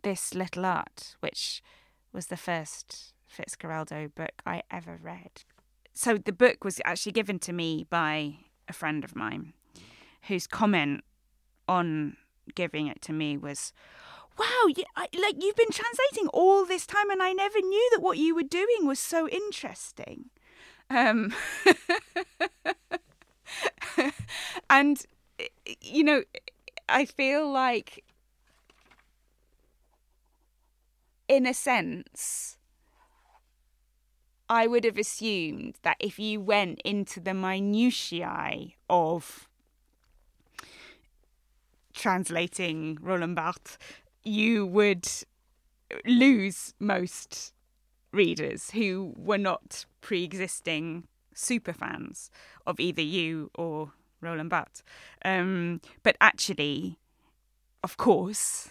this 0.03 0.35
little 0.35 0.67
art, 0.67 1.17
which 1.21 1.63
was 2.13 2.27
the 2.27 2.37
first 2.37 3.15
Fitzcarraldo 3.29 4.15
book 4.15 4.43
I 4.47 4.63
ever 4.71 4.99
read. 5.03 5.45
So 5.93 6.19
the 6.19 6.33
book 6.33 6.65
was 6.65 6.81
actually 6.85 7.13
given 7.13 7.39
to 7.41 7.53
me 7.53 7.87
by 7.89 8.39
a 8.69 8.73
friend 8.73 9.05
of 9.05 9.15
mine, 9.15 9.53
whose 10.29 10.47
comment 10.47 11.05
on 11.69 12.17
giving 12.55 12.87
it 12.87 13.03
to 13.03 13.13
me 13.13 13.37
was, 13.37 13.73
wow, 14.39 14.67
you, 14.69 14.85
I, 14.97 15.09
like 15.21 15.43
you've 15.43 15.57
been 15.57 15.71
translating 15.71 16.29
all 16.29 16.65
this 16.65 16.87
time, 16.87 17.11
and 17.11 17.23
I 17.23 17.33
never 17.33 17.61
knew 17.61 17.89
that 17.93 18.03
what 18.03 18.19
you 18.19 18.35
were 18.35 18.43
doing 18.43 18.87
was 18.87 18.99
so 18.99 19.29
interesting. 19.29 20.27
Um, 20.91 21.35
and 24.71 25.05
you 25.81 26.05
know, 26.05 26.25
I 26.89 27.05
feel 27.05 27.51
like, 27.51 28.05
in 31.29 31.47
a 31.47 31.55
sense, 31.55 32.59
I 34.49 34.67
would 34.67 34.85
have 34.85 34.99
assumed 34.99 35.77
that 35.83 35.97
if 36.01 36.19
you 36.19 36.41
went 36.41 36.81
into 36.85 37.21
the 37.21 37.35
minutiae 37.35 38.75
of 38.91 39.49
translating 41.95 42.99
Roland 43.01 43.37
Barthes, 43.37 43.79
you 44.23 44.67
would 44.67 45.09
lose 46.05 46.75
most 46.79 47.53
readers 48.13 48.71
who 48.71 49.15
were 49.17 49.39
not 49.39 49.87
pre-existing 50.01 51.07
super 51.35 51.73
fans 51.73 52.31
of 52.67 52.79
either 52.79 53.03
you 53.03 53.51
or 53.55 53.93
Roland 54.21 54.51
Barthes. 54.51 54.83
Um, 55.25 55.81
but 56.03 56.17
actually, 56.21 56.99
of 57.83 57.97
course, 57.97 58.71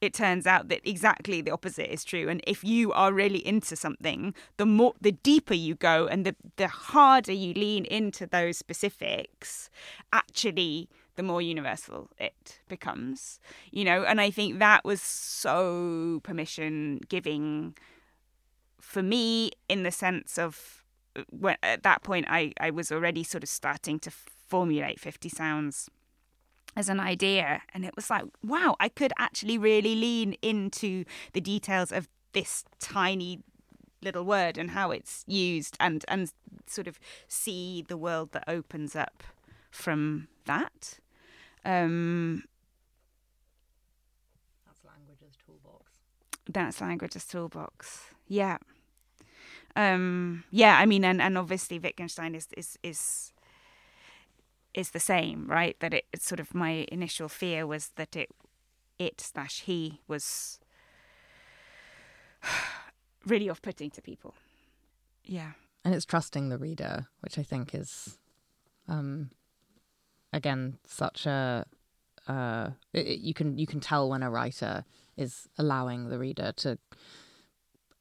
it 0.00 0.14
turns 0.14 0.46
out 0.46 0.68
that 0.68 0.80
exactly 0.84 1.40
the 1.40 1.50
opposite 1.50 1.92
is 1.92 2.04
true. 2.04 2.28
And 2.28 2.40
if 2.46 2.62
you 2.62 2.92
are 2.92 3.12
really 3.12 3.44
into 3.44 3.74
something, 3.74 4.34
the 4.56 4.66
more, 4.66 4.94
the 5.00 5.12
deeper 5.12 5.54
you 5.54 5.74
go, 5.74 6.06
and 6.06 6.24
the 6.24 6.36
the 6.56 6.68
harder 6.68 7.32
you 7.32 7.52
lean 7.54 7.84
into 7.84 8.26
those 8.26 8.56
specifics, 8.56 9.68
actually, 10.12 10.88
the 11.18 11.22
more 11.24 11.42
universal 11.42 12.08
it 12.16 12.60
becomes. 12.68 13.40
You 13.72 13.84
know, 13.84 14.04
and 14.04 14.20
I 14.20 14.30
think 14.30 14.60
that 14.60 14.84
was 14.84 15.02
so 15.02 16.20
permission 16.22 17.00
giving 17.08 17.74
for 18.80 19.02
me 19.02 19.50
in 19.68 19.82
the 19.82 19.90
sense 19.90 20.38
of 20.38 20.84
uh, 21.16 21.24
when 21.28 21.56
at 21.62 21.82
that 21.82 22.02
point 22.04 22.26
I 22.30 22.52
I 22.60 22.70
was 22.70 22.92
already 22.92 23.24
sort 23.24 23.42
of 23.42 23.48
starting 23.48 23.98
to 23.98 24.10
formulate 24.10 25.00
50 25.00 25.28
sounds 25.28 25.90
as 26.76 26.88
an 26.88 27.00
idea 27.00 27.62
and 27.74 27.84
it 27.84 27.94
was 27.96 28.08
like 28.08 28.24
wow 28.42 28.76
i 28.80 28.88
could 28.88 29.12
actually 29.18 29.58
really 29.58 29.94
lean 29.94 30.34
into 30.40 31.04
the 31.32 31.40
details 31.40 31.92
of 31.92 32.08
this 32.32 32.64
tiny 32.78 33.40
little 34.00 34.24
word 34.24 34.56
and 34.56 34.70
how 34.70 34.90
it's 34.90 35.24
used 35.26 35.76
and 35.80 36.04
and 36.08 36.32
sort 36.66 36.86
of 36.86 36.98
see 37.26 37.84
the 37.88 37.96
world 37.96 38.32
that 38.32 38.44
opens 38.46 38.96
up 38.96 39.22
from 39.70 40.28
that 40.46 40.98
um 41.64 42.42
that's 44.66 44.80
language's 44.84 45.36
toolbox 45.44 45.90
that's 46.48 46.80
language's 46.80 47.24
toolbox 47.24 48.04
yeah 48.26 48.58
um 49.76 50.44
yeah 50.50 50.78
i 50.78 50.86
mean 50.86 51.04
and 51.04 51.20
and 51.20 51.36
obviously 51.38 51.78
wittgenstein 51.78 52.34
is 52.34 52.48
is 52.56 52.78
is 52.82 53.32
is 54.78 54.90
the 54.90 55.00
same, 55.00 55.46
right? 55.48 55.78
That 55.80 55.92
it, 55.92 56.04
it's 56.12 56.26
sort 56.26 56.40
of 56.40 56.54
my 56.54 56.86
initial 56.92 57.28
fear 57.28 57.66
was 57.66 57.90
that 57.96 58.14
it 58.16 58.30
it 58.98 59.20
slash 59.20 59.62
he 59.62 60.00
was 60.08 60.60
really 63.26 63.50
off 63.50 63.60
putting 63.60 63.90
to 63.90 64.02
people. 64.02 64.34
Yeah. 65.24 65.52
And 65.84 65.94
it's 65.94 66.04
trusting 66.04 66.48
the 66.48 66.58
reader, 66.58 67.08
which 67.20 67.38
I 67.38 67.42
think 67.42 67.74
is 67.74 68.18
um 68.86 69.30
again 70.32 70.78
such 70.86 71.26
a 71.26 71.64
uh 72.26 72.70
it, 72.92 73.18
you 73.18 73.34
can 73.34 73.58
you 73.58 73.66
can 73.66 73.80
tell 73.80 74.08
when 74.08 74.22
a 74.22 74.30
writer 74.30 74.84
is 75.16 75.48
allowing 75.58 76.08
the 76.08 76.18
reader 76.18 76.52
to 76.56 76.78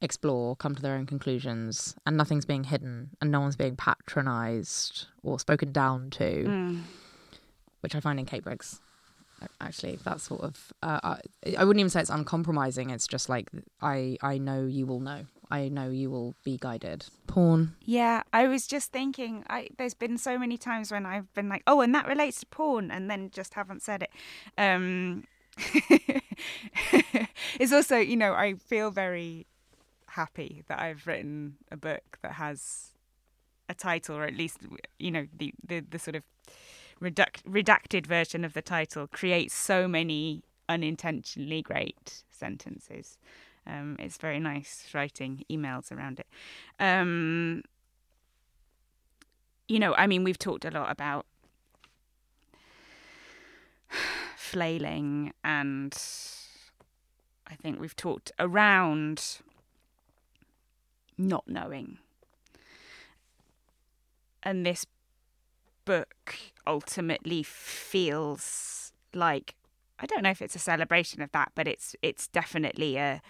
explore, 0.02 0.56
come 0.56 0.76
to 0.76 0.82
their 0.82 0.96
own 0.96 1.06
conclusions, 1.06 1.96
and 2.06 2.16
nothing's 2.18 2.46
being 2.46 2.66
hidden, 2.66 3.10
and 3.20 3.32
no 3.32 3.40
one's 3.40 3.56
being 3.56 3.76
patronized 3.76 5.08
or 5.24 5.40
spoken 5.40 5.72
down 5.72 6.10
to, 6.12 6.44
mm. 6.48 6.82
which 7.82 7.96
I 7.96 8.00
find 8.00 8.20
in 8.20 8.26
Kate 8.26 8.44
Briggs. 8.44 8.80
Actually, 9.62 9.98
that 10.04 10.20
sort 10.20 10.42
of 10.42 10.74
uh, 10.82 11.00
I, 11.04 11.20
I 11.58 11.64
wouldn't 11.64 11.80
even 11.80 11.90
say 11.92 12.02
it's 12.02 12.10
uncompromising. 12.10 12.90
It's 12.90 13.08
just 13.08 13.30
like 13.30 13.50
I 13.82 14.18
I 14.22 14.40
know 14.40 14.66
you 14.66 14.88
will 14.88 15.00
know. 15.00 15.26
I 15.50 15.70
know 15.70 15.90
you 15.90 16.10
will 16.10 16.36
be 16.44 16.58
guided. 16.58 17.06
Porn. 17.26 17.76
Yeah, 17.82 18.24
I 18.34 18.48
was 18.48 18.68
just 18.68 18.92
thinking. 18.92 19.44
I 19.50 19.70
there's 19.78 19.94
been 19.94 20.18
so 20.18 20.38
many 20.38 20.58
times 20.58 20.92
when 20.92 21.06
I've 21.06 21.34
been 21.34 21.50
like, 21.50 21.64
oh, 21.68 21.82
and 21.82 21.94
that 21.96 22.08
relates 22.08 22.42
to 22.42 22.46
porn, 22.48 22.92
and 22.92 23.10
then 23.10 23.30
just 23.32 23.54
haven't 23.54 23.82
said 23.82 24.04
it. 24.04 24.12
Um, 24.58 25.24
it's 27.60 27.72
also, 27.72 27.98
you 27.98 28.18
know, 28.18 28.34
I 28.34 28.56
feel 28.56 28.92
very 28.92 29.48
happy 30.08 30.64
that 30.68 30.80
I've 30.80 31.08
written 31.08 31.58
a 31.72 31.78
book 31.78 32.20
that 32.22 32.34
has 32.34 32.94
a 33.70 33.74
title, 33.74 34.18
or 34.18 34.24
at 34.24 34.36
least 34.36 34.60
you 35.00 35.12
know 35.12 35.28
the 35.36 35.54
the, 35.66 35.80
the 35.80 36.00
sort 36.00 36.16
of 36.16 36.24
reduct, 37.00 37.46
redacted 37.46 38.06
version 38.06 38.44
of 38.44 38.54
the 38.54 38.62
title 38.62 39.08
creates 39.08 39.54
so 39.54 39.88
many 39.88 40.44
unintentionally 40.70 41.62
great 41.62 42.24
sentences. 42.30 43.18
Um, 43.68 43.98
it's 44.00 44.18
very 44.18 44.40
nice 44.40 44.88
writing 44.94 45.44
emails 45.52 45.92
around 45.92 46.20
it. 46.20 46.28
Um, 46.80 47.64
you 49.68 49.80
know, 49.80 49.94
I 49.96 50.08
mean, 50.08 50.24
we've 50.24 50.40
talked 50.40 50.64
a 50.64 50.72
lot 50.72 50.90
about 50.90 51.26
flailing, 54.38 55.34
and 55.44 55.94
I 57.46 57.56
think 57.56 57.80
we've 57.80 57.96
talked 57.96 58.32
around 58.40 59.40
not 61.18 61.48
knowing. 61.48 61.98
And 64.44 64.66
this 64.66 64.86
book 65.84 66.36
ultimately 66.66 67.44
feels 67.44 68.92
like 69.14 69.56
I 70.00 70.06
don't 70.06 70.22
know 70.22 70.30
if 70.30 70.42
it's 70.42 70.56
a 70.56 70.60
celebration 70.60 71.22
of 71.22 71.32
that, 71.32 71.52
but 71.56 71.68
it's 71.68 71.96
it's 72.02 72.28
definitely 72.28 72.98
a 72.98 73.22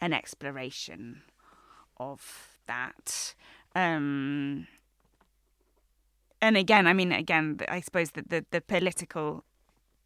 an 0.00 0.12
exploration 0.12 1.22
of 1.98 2.58
that. 2.66 3.34
Um, 3.74 4.66
and 6.40 6.56
again, 6.56 6.86
I 6.86 6.92
mean, 6.92 7.12
again, 7.12 7.58
I 7.68 7.80
suppose 7.80 8.12
that 8.12 8.30
the, 8.30 8.44
the 8.50 8.60
political 8.60 9.44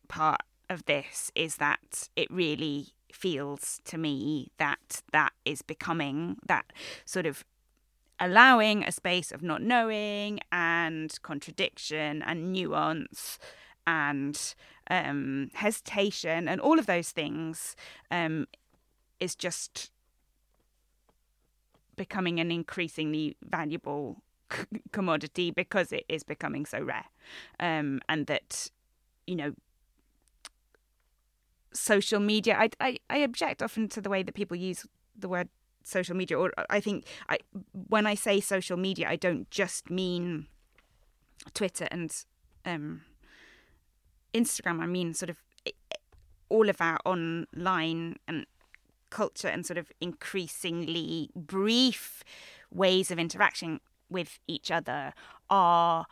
part 0.08 0.42
of 0.70 0.86
this 0.86 1.30
is 1.34 1.56
that 1.56 2.08
it 2.16 2.30
really 2.30 2.88
feels 3.12 3.80
to 3.84 3.98
me 3.98 4.50
that 4.56 5.02
that 5.12 5.32
is 5.44 5.60
becoming 5.60 6.36
that 6.46 6.72
sort 7.04 7.26
of 7.26 7.44
allowing 8.18 8.82
a 8.84 8.92
space 8.92 9.32
of 9.32 9.42
not 9.42 9.60
knowing 9.60 10.40
and 10.50 11.20
contradiction 11.22 12.22
and 12.22 12.52
nuance 12.52 13.38
and 13.86 14.54
um, 14.90 15.50
hesitation 15.54 16.48
and 16.48 16.60
all 16.60 16.78
of 16.78 16.86
those 16.86 17.10
things 17.10 17.76
um, 18.10 18.46
is 19.22 19.36
just 19.36 19.90
becoming 21.96 22.40
an 22.40 22.50
increasingly 22.50 23.36
valuable 23.42 24.22
c- 24.52 24.64
commodity 24.92 25.50
because 25.52 25.92
it 25.92 26.04
is 26.08 26.24
becoming 26.24 26.66
so 26.66 26.82
rare 26.82 27.04
um, 27.60 28.00
and 28.08 28.26
that 28.26 28.68
you 29.26 29.36
know 29.36 29.52
social 31.72 32.20
media. 32.20 32.56
I, 32.58 32.70
I, 32.80 32.98
I 33.08 33.18
object 33.18 33.62
often 33.62 33.88
to 33.90 34.00
the 34.00 34.10
way 34.10 34.22
that 34.24 34.34
people 34.34 34.56
use 34.56 34.84
the 35.16 35.28
word 35.28 35.48
social 35.84 36.16
media, 36.16 36.36
or 36.38 36.52
I 36.68 36.80
think 36.80 37.06
I 37.28 37.38
when 37.88 38.06
I 38.06 38.16
say 38.16 38.40
social 38.40 38.76
media, 38.76 39.08
I 39.08 39.16
don't 39.16 39.48
just 39.50 39.88
mean 39.88 40.48
Twitter 41.54 41.86
and 41.90 42.12
um, 42.66 43.02
Instagram. 44.34 44.80
I 44.80 44.86
mean 44.86 45.14
sort 45.14 45.30
of 45.30 45.36
all 46.48 46.68
of 46.68 46.80
our 46.80 46.98
online 47.06 48.16
and 48.28 48.44
culture 49.12 49.48
and 49.48 49.64
sort 49.64 49.78
of 49.78 49.92
increasingly 50.00 51.30
brief 51.36 52.24
ways 52.72 53.10
of 53.10 53.18
interacting 53.18 53.80
with 54.08 54.38
each 54.48 54.70
other 54.70 55.12
are 55.50 56.06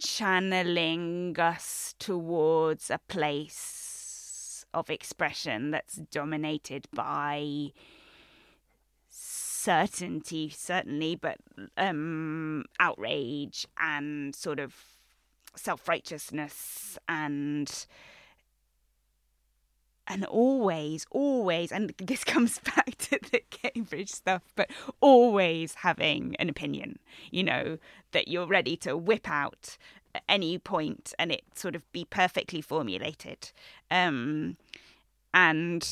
channeling 0.00 1.34
us 1.38 1.94
towards 1.98 2.88
a 2.88 3.00
place 3.08 4.64
of 4.72 4.88
expression 4.88 5.70
that's 5.72 5.96
dominated 5.96 6.86
by 6.94 7.72
certainty, 9.10 10.48
certainly, 10.48 11.16
but 11.16 11.38
um, 11.76 12.64
outrage 12.78 13.66
and 13.78 14.34
sort 14.34 14.60
of 14.60 14.74
self 15.56 15.88
righteousness 15.88 16.96
and 17.08 17.86
and 20.08 20.24
always, 20.24 21.06
always, 21.10 21.70
and 21.70 21.92
this 21.98 22.24
comes 22.24 22.58
back 22.58 22.96
to 22.98 23.18
the 23.30 23.42
Cambridge 23.50 24.10
stuff, 24.10 24.42
but 24.56 24.70
always 25.00 25.74
having 25.74 26.34
an 26.36 26.48
opinion, 26.48 26.98
you 27.30 27.44
know, 27.44 27.78
that 28.12 28.28
you're 28.28 28.46
ready 28.46 28.76
to 28.78 28.96
whip 28.96 29.28
out 29.30 29.76
at 30.14 30.22
any 30.28 30.58
point 30.58 31.12
and 31.18 31.30
it 31.30 31.42
sort 31.54 31.76
of 31.76 31.90
be 31.92 32.04
perfectly 32.04 32.60
formulated. 32.60 33.52
Um, 33.90 34.56
and 35.34 35.86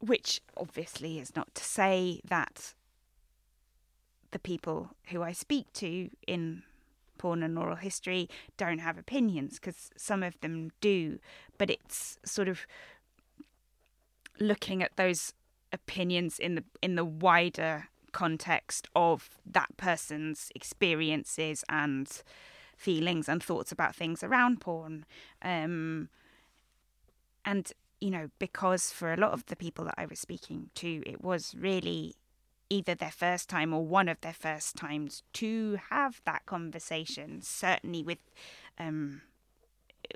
which 0.00 0.40
obviously 0.56 1.18
is 1.18 1.36
not 1.36 1.54
to 1.54 1.62
say 1.62 2.20
that 2.24 2.74
the 4.32 4.38
people 4.38 4.90
who 5.06 5.22
I 5.22 5.32
speak 5.32 5.72
to 5.74 6.10
in 6.26 6.62
porn 7.20 7.42
and 7.42 7.58
oral 7.58 7.76
history 7.76 8.28
don't 8.56 8.78
have 8.78 8.96
opinions 8.96 9.58
because 9.58 9.90
some 9.96 10.22
of 10.22 10.40
them 10.40 10.70
do, 10.80 11.18
but 11.58 11.68
it's 11.70 12.18
sort 12.24 12.48
of 12.48 12.66
looking 14.40 14.82
at 14.82 14.96
those 14.96 15.34
opinions 15.72 16.38
in 16.38 16.54
the 16.54 16.64
in 16.80 16.94
the 16.96 17.04
wider 17.04 17.88
context 18.12 18.88
of 18.96 19.38
that 19.44 19.76
person's 19.76 20.50
experiences 20.54 21.62
and 21.68 22.22
feelings 22.76 23.28
and 23.28 23.42
thoughts 23.42 23.70
about 23.70 23.94
things 23.94 24.22
around 24.22 24.60
porn. 24.60 25.04
Um, 25.42 26.08
and, 27.44 27.70
you 28.00 28.10
know, 28.10 28.30
because 28.38 28.90
for 28.90 29.12
a 29.12 29.16
lot 29.16 29.32
of 29.32 29.44
the 29.46 29.56
people 29.56 29.84
that 29.84 29.94
I 29.98 30.06
was 30.06 30.18
speaking 30.18 30.70
to, 30.76 31.02
it 31.06 31.22
was 31.22 31.54
really 31.58 32.14
either 32.70 32.94
their 32.94 33.10
first 33.10 33.48
time 33.48 33.74
or 33.74 33.84
one 33.84 34.08
of 34.08 34.20
their 34.20 34.32
first 34.32 34.76
times 34.76 35.22
to 35.34 35.78
have 35.90 36.22
that 36.24 36.46
conversation, 36.46 37.42
certainly 37.42 38.02
with 38.02 38.18
um, 38.78 39.22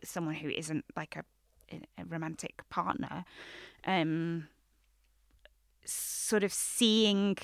someone 0.02 0.36
who 0.36 0.48
isn't 0.48 0.84
like 0.96 1.16
a, 1.16 1.24
a 1.98 2.04
romantic 2.04 2.62
partner. 2.70 3.24
Um, 3.84 4.48
sort 5.84 6.44
of 6.44 6.52
seeing 6.52 7.36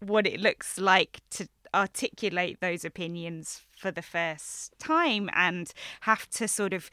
what 0.00 0.26
it 0.26 0.40
looks 0.40 0.78
like 0.78 1.20
to 1.30 1.48
articulate 1.74 2.60
those 2.60 2.84
opinions 2.84 3.62
for 3.76 3.90
the 3.90 4.02
first 4.02 4.78
time 4.78 5.28
and 5.32 5.72
have 6.02 6.28
to 6.30 6.46
sort 6.46 6.72
of 6.72 6.90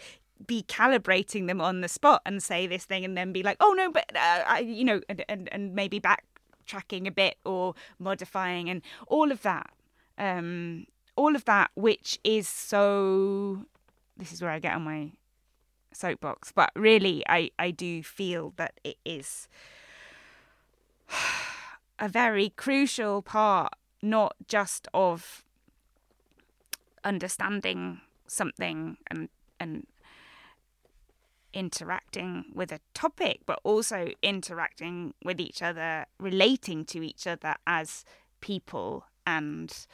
be 0.48 0.64
calibrating 0.64 1.48
them 1.48 1.62
on 1.62 1.82
the 1.82 1.88
spot 1.88 2.22
and 2.26 2.42
say 2.42 2.68
this 2.68 2.86
thing 2.86 3.06
and 3.06 3.18
then 3.18 3.32
be 3.32 3.44
like 3.44 3.58
oh 3.60 3.74
no 3.74 3.92
but 3.92 4.06
uh, 4.16 4.44
I, 4.48 4.60
you 4.60 4.84
know 4.84 5.02
and, 5.10 5.24
and 5.30 5.50
and 5.52 5.74
maybe 5.76 6.00
backtracking 6.00 7.08
a 7.08 7.12
bit 7.12 7.38
or 7.46 7.76
modifying 8.00 8.70
and 8.70 8.82
all 9.08 9.32
of 9.32 9.42
that 9.44 9.72
um 10.18 10.86
all 11.16 11.36
of 11.36 11.46
that 11.46 11.72
which 11.76 12.20
is 12.24 12.48
so 12.48 13.66
this 14.18 14.32
is 14.32 14.42
where 14.42 14.52
I 14.52 14.60
get 14.60 14.76
on 14.76 14.84
my 14.84 15.12
soapbox 15.94 16.52
but 16.52 16.72
really 16.76 17.24
I 17.28 17.52
I 17.60 17.72
do 17.72 18.04
feel 18.04 18.54
that 18.58 18.80
it 18.84 18.98
is 19.06 19.48
a 22.00 22.10
very 22.10 22.50
crucial 22.50 23.22
part, 23.22 23.74
not 24.02 24.36
just 24.48 24.88
of 24.94 25.44
understanding 27.04 28.02
something 28.28 28.98
and 29.08 29.30
and 29.60 29.86
interacting 31.54 32.46
with 32.54 32.72
a 32.72 32.80
topic, 32.94 33.42
but 33.46 33.60
also 33.64 34.10
interacting 34.22 35.14
with 35.24 35.40
each 35.40 35.62
other, 35.62 36.06
relating 36.20 36.86
to 36.86 37.04
each 37.04 37.28
other 37.28 37.56
as 37.68 38.06
people 38.40 39.06
and 39.26 39.88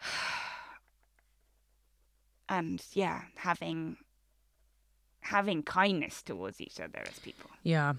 and 2.48 2.82
yeah, 2.92 3.22
having 3.36 3.96
having 5.20 5.62
kindness 5.62 6.22
towards 6.22 6.60
each 6.60 6.80
other 6.80 7.02
as 7.06 7.18
people. 7.18 7.50
Yeah. 7.62 7.94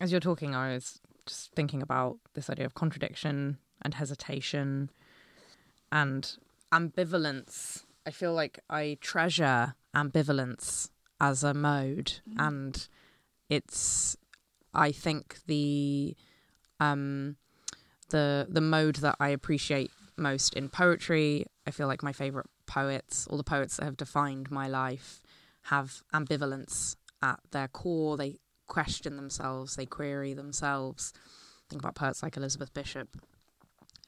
As 0.00 0.10
you're 0.10 0.20
talking, 0.20 0.54
I 0.54 0.74
was 0.74 1.00
just 1.26 1.52
thinking 1.52 1.82
about 1.82 2.18
this 2.34 2.50
idea 2.50 2.66
of 2.66 2.74
contradiction 2.74 3.58
and 3.82 3.94
hesitation 3.94 4.90
and 5.92 6.36
ambivalence. 6.72 7.84
I 8.10 8.12
feel 8.12 8.34
like 8.34 8.58
I 8.68 8.98
treasure 9.00 9.76
ambivalence 9.94 10.90
as 11.20 11.44
a 11.44 11.54
mode 11.54 12.14
mm-hmm. 12.28 12.40
and 12.40 12.88
it's 13.48 14.16
I 14.74 14.90
think 14.90 15.38
the 15.46 16.16
um 16.80 17.36
the 18.08 18.48
the 18.50 18.60
mode 18.60 18.96
that 18.96 19.14
I 19.20 19.28
appreciate 19.28 19.92
most 20.16 20.54
in 20.54 20.68
poetry. 20.68 21.46
I 21.68 21.70
feel 21.70 21.86
like 21.86 22.02
my 22.02 22.12
favorite 22.12 22.48
poets, 22.66 23.28
all 23.28 23.36
the 23.36 23.44
poets 23.44 23.76
that 23.76 23.84
have 23.84 23.96
defined 23.96 24.50
my 24.50 24.66
life 24.66 25.22
have 25.66 26.02
ambivalence 26.12 26.96
at 27.22 27.38
their 27.52 27.68
core. 27.68 28.16
They 28.16 28.40
question 28.66 29.14
themselves, 29.14 29.76
they 29.76 29.86
query 29.86 30.34
themselves. 30.34 31.12
Think 31.68 31.80
about 31.80 31.94
poets 31.94 32.24
like 32.24 32.36
Elizabeth 32.36 32.74
Bishop, 32.74 33.16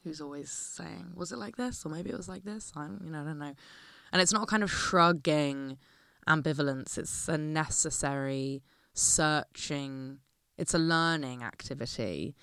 who's 0.02 0.20
always 0.20 0.50
saying, 0.50 1.12
"Was 1.14 1.30
it 1.30 1.38
like 1.38 1.54
this?" 1.54 1.86
or 1.86 1.88
maybe 1.88 2.10
it 2.10 2.16
was 2.16 2.28
like 2.28 2.42
this. 2.42 2.72
I'm, 2.74 3.00
you 3.04 3.12
know, 3.12 3.20
I 3.20 3.24
don't 3.26 3.38
know. 3.38 3.54
And 4.12 4.20
it's 4.20 4.32
not 4.32 4.42
a 4.42 4.46
kind 4.46 4.62
of 4.62 4.70
shrugging 4.70 5.78
ambivalence. 6.28 6.98
It's 6.98 7.28
a 7.28 7.38
necessary 7.38 8.62
searching. 8.92 10.18
It's 10.58 10.74
a 10.74 10.78
learning 10.78 11.42
activity, 11.42 12.34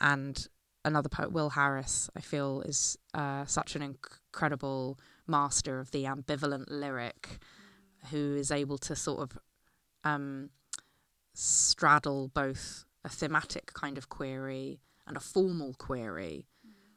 and 0.00 0.48
another 0.84 1.08
poet, 1.08 1.32
Will 1.32 1.50
Harris, 1.50 2.08
I 2.16 2.20
feel 2.20 2.62
is 2.62 2.98
uh, 3.14 3.44
such 3.44 3.76
an 3.76 3.82
incredible 3.82 4.98
master 5.26 5.78
of 5.78 5.90
the 5.90 6.04
ambivalent 6.04 6.64
lyric, 6.68 7.38
who 8.10 8.34
is 8.36 8.50
able 8.50 8.78
to 8.78 8.96
sort 8.96 9.20
of 9.20 9.38
um, 10.02 10.50
straddle 11.34 12.28
both 12.28 12.84
a 13.04 13.08
thematic 13.08 13.72
kind 13.74 13.98
of 13.98 14.08
query 14.08 14.80
and 15.06 15.16
a 15.16 15.20
formal 15.20 15.74
query. 15.74 16.46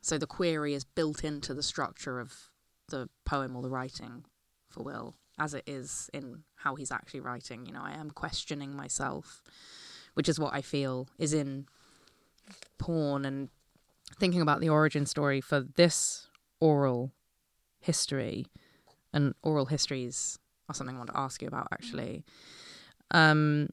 So 0.01 0.17
the 0.17 0.27
query 0.27 0.73
is 0.73 0.83
built 0.83 1.23
into 1.23 1.53
the 1.53 1.63
structure 1.63 2.19
of 2.19 2.50
the 2.91 3.09
poem 3.25 3.55
or 3.55 3.61
the 3.61 3.69
writing 3.69 4.25
for 4.69 4.83
Will, 4.83 5.15
as 5.39 5.53
it 5.53 5.63
is 5.65 6.09
in 6.13 6.43
how 6.55 6.75
he's 6.75 6.91
actually 6.91 7.21
writing. 7.21 7.65
You 7.65 7.73
know, 7.73 7.81
I 7.83 7.93
am 7.93 8.11
questioning 8.11 8.75
myself, 8.75 9.43
which 10.13 10.29
is 10.29 10.39
what 10.39 10.53
I 10.53 10.61
feel 10.61 11.09
is 11.17 11.33
in 11.33 11.65
porn 12.77 13.25
and 13.25 13.49
thinking 14.19 14.41
about 14.41 14.59
the 14.59 14.69
origin 14.69 15.05
story 15.05 15.41
for 15.41 15.61
this 15.61 16.27
oral 16.59 17.11
history 17.79 18.45
and 19.13 19.33
oral 19.41 19.65
histories 19.65 20.37
are 20.69 20.75
something 20.75 20.95
I 20.95 20.99
want 20.99 21.11
to 21.11 21.17
ask 21.17 21.41
you 21.41 21.47
about 21.47 21.67
actually. 21.71 22.23
Um, 23.11 23.69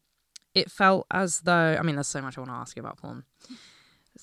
it 0.55 0.71
felt 0.71 1.07
as 1.11 1.41
though 1.41 1.77
I 1.79 1.83
mean, 1.83 1.97
there's 1.97 2.09
so 2.09 2.23
much 2.23 2.37
I 2.37 2.41
want 2.41 2.51
to 2.51 2.57
ask 2.57 2.77
you 2.77 2.81
about 2.81 2.99
porn. 2.99 3.25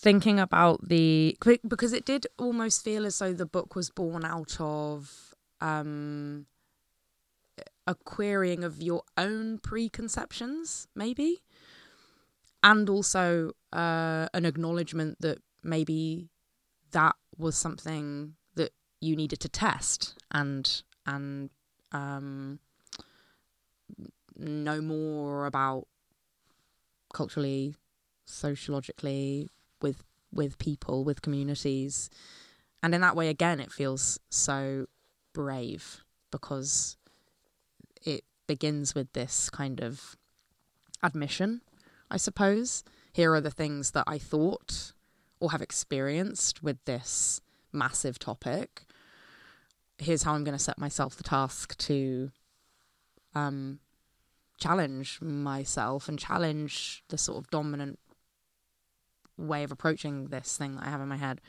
Thinking 0.06 0.40
about 0.40 0.88
the 0.88 1.36
because 1.68 1.92
it 1.92 2.06
did 2.06 2.28
almost 2.38 2.84
feel 2.84 3.08
as 3.08 3.18
though 3.18 3.34
the 3.34 3.48
book 3.48 3.74
was 3.74 3.90
born 3.90 4.24
out 4.24 4.56
of 4.60 5.34
um, 5.62 6.46
a 7.88 7.96
querying 7.96 8.64
of 8.64 8.84
your 8.84 9.02
own 9.18 9.58
preconceptions, 9.58 10.88
maybe, 10.94 11.42
and 12.62 12.88
also 12.88 13.54
uh, 13.74 14.28
an 14.32 14.46
acknowledgement 14.46 15.22
that 15.22 15.40
maybe 15.64 16.30
that 16.92 17.16
was 17.36 17.58
something 17.58 18.36
that 18.54 18.74
you 19.02 19.16
needed 19.16 19.40
to 19.40 19.50
test 19.50 20.20
and 20.30 20.84
and 21.08 21.50
um, 21.94 22.60
know 24.38 24.82
more 24.82 25.48
about 25.48 25.88
culturally, 27.12 27.74
sociologically, 28.26 29.50
with 29.86 30.04
with 30.34 30.58
people, 30.58 31.04
with 31.06 31.22
communities. 31.22 32.10
And 32.82 32.94
in 32.96 33.02
that 33.02 33.16
way 33.16 33.30
again 33.30 33.60
it 33.60 33.72
feels 33.72 34.20
so 34.30 34.88
brave 35.34 36.04
because 36.32 36.98
it 38.04 38.24
begins 38.48 38.96
with 38.96 39.14
this 39.14 39.50
kind 39.50 39.80
of 39.80 40.18
admission, 41.04 41.62
I 42.10 42.18
suppose. 42.18 42.84
Here 43.14 43.32
are 43.34 43.42
the 43.42 43.52
things 43.62 43.92
that 43.92 44.06
I 44.08 44.18
thought 44.18 44.94
or 45.40 45.52
have 45.52 45.62
experienced 45.62 46.64
with 46.64 46.84
this 46.86 47.40
massive 47.72 48.18
topic. 48.20 48.84
Here's 49.98 50.24
how 50.24 50.34
I'm 50.34 50.44
going 50.44 50.58
to 50.58 50.64
set 50.64 50.78
myself 50.80 51.16
the 51.16 51.24
task 51.24 51.78
to 51.78 52.32
um, 53.34 53.80
challenge 54.58 55.20
myself 55.22 56.10
and 56.10 56.18
challenge 56.20 57.04
the 57.10 57.18
sort 57.18 57.38
of 57.38 57.52
dominant 57.52 58.00
way 59.38 59.64
of 59.64 59.72
approaching 59.72 60.28
this 60.28 60.58
thing 60.58 60.76
that 60.76 60.86
I 60.86 60.90
have 60.90 61.02
in 61.02 61.08
my 61.08 61.18
head. 61.18 61.42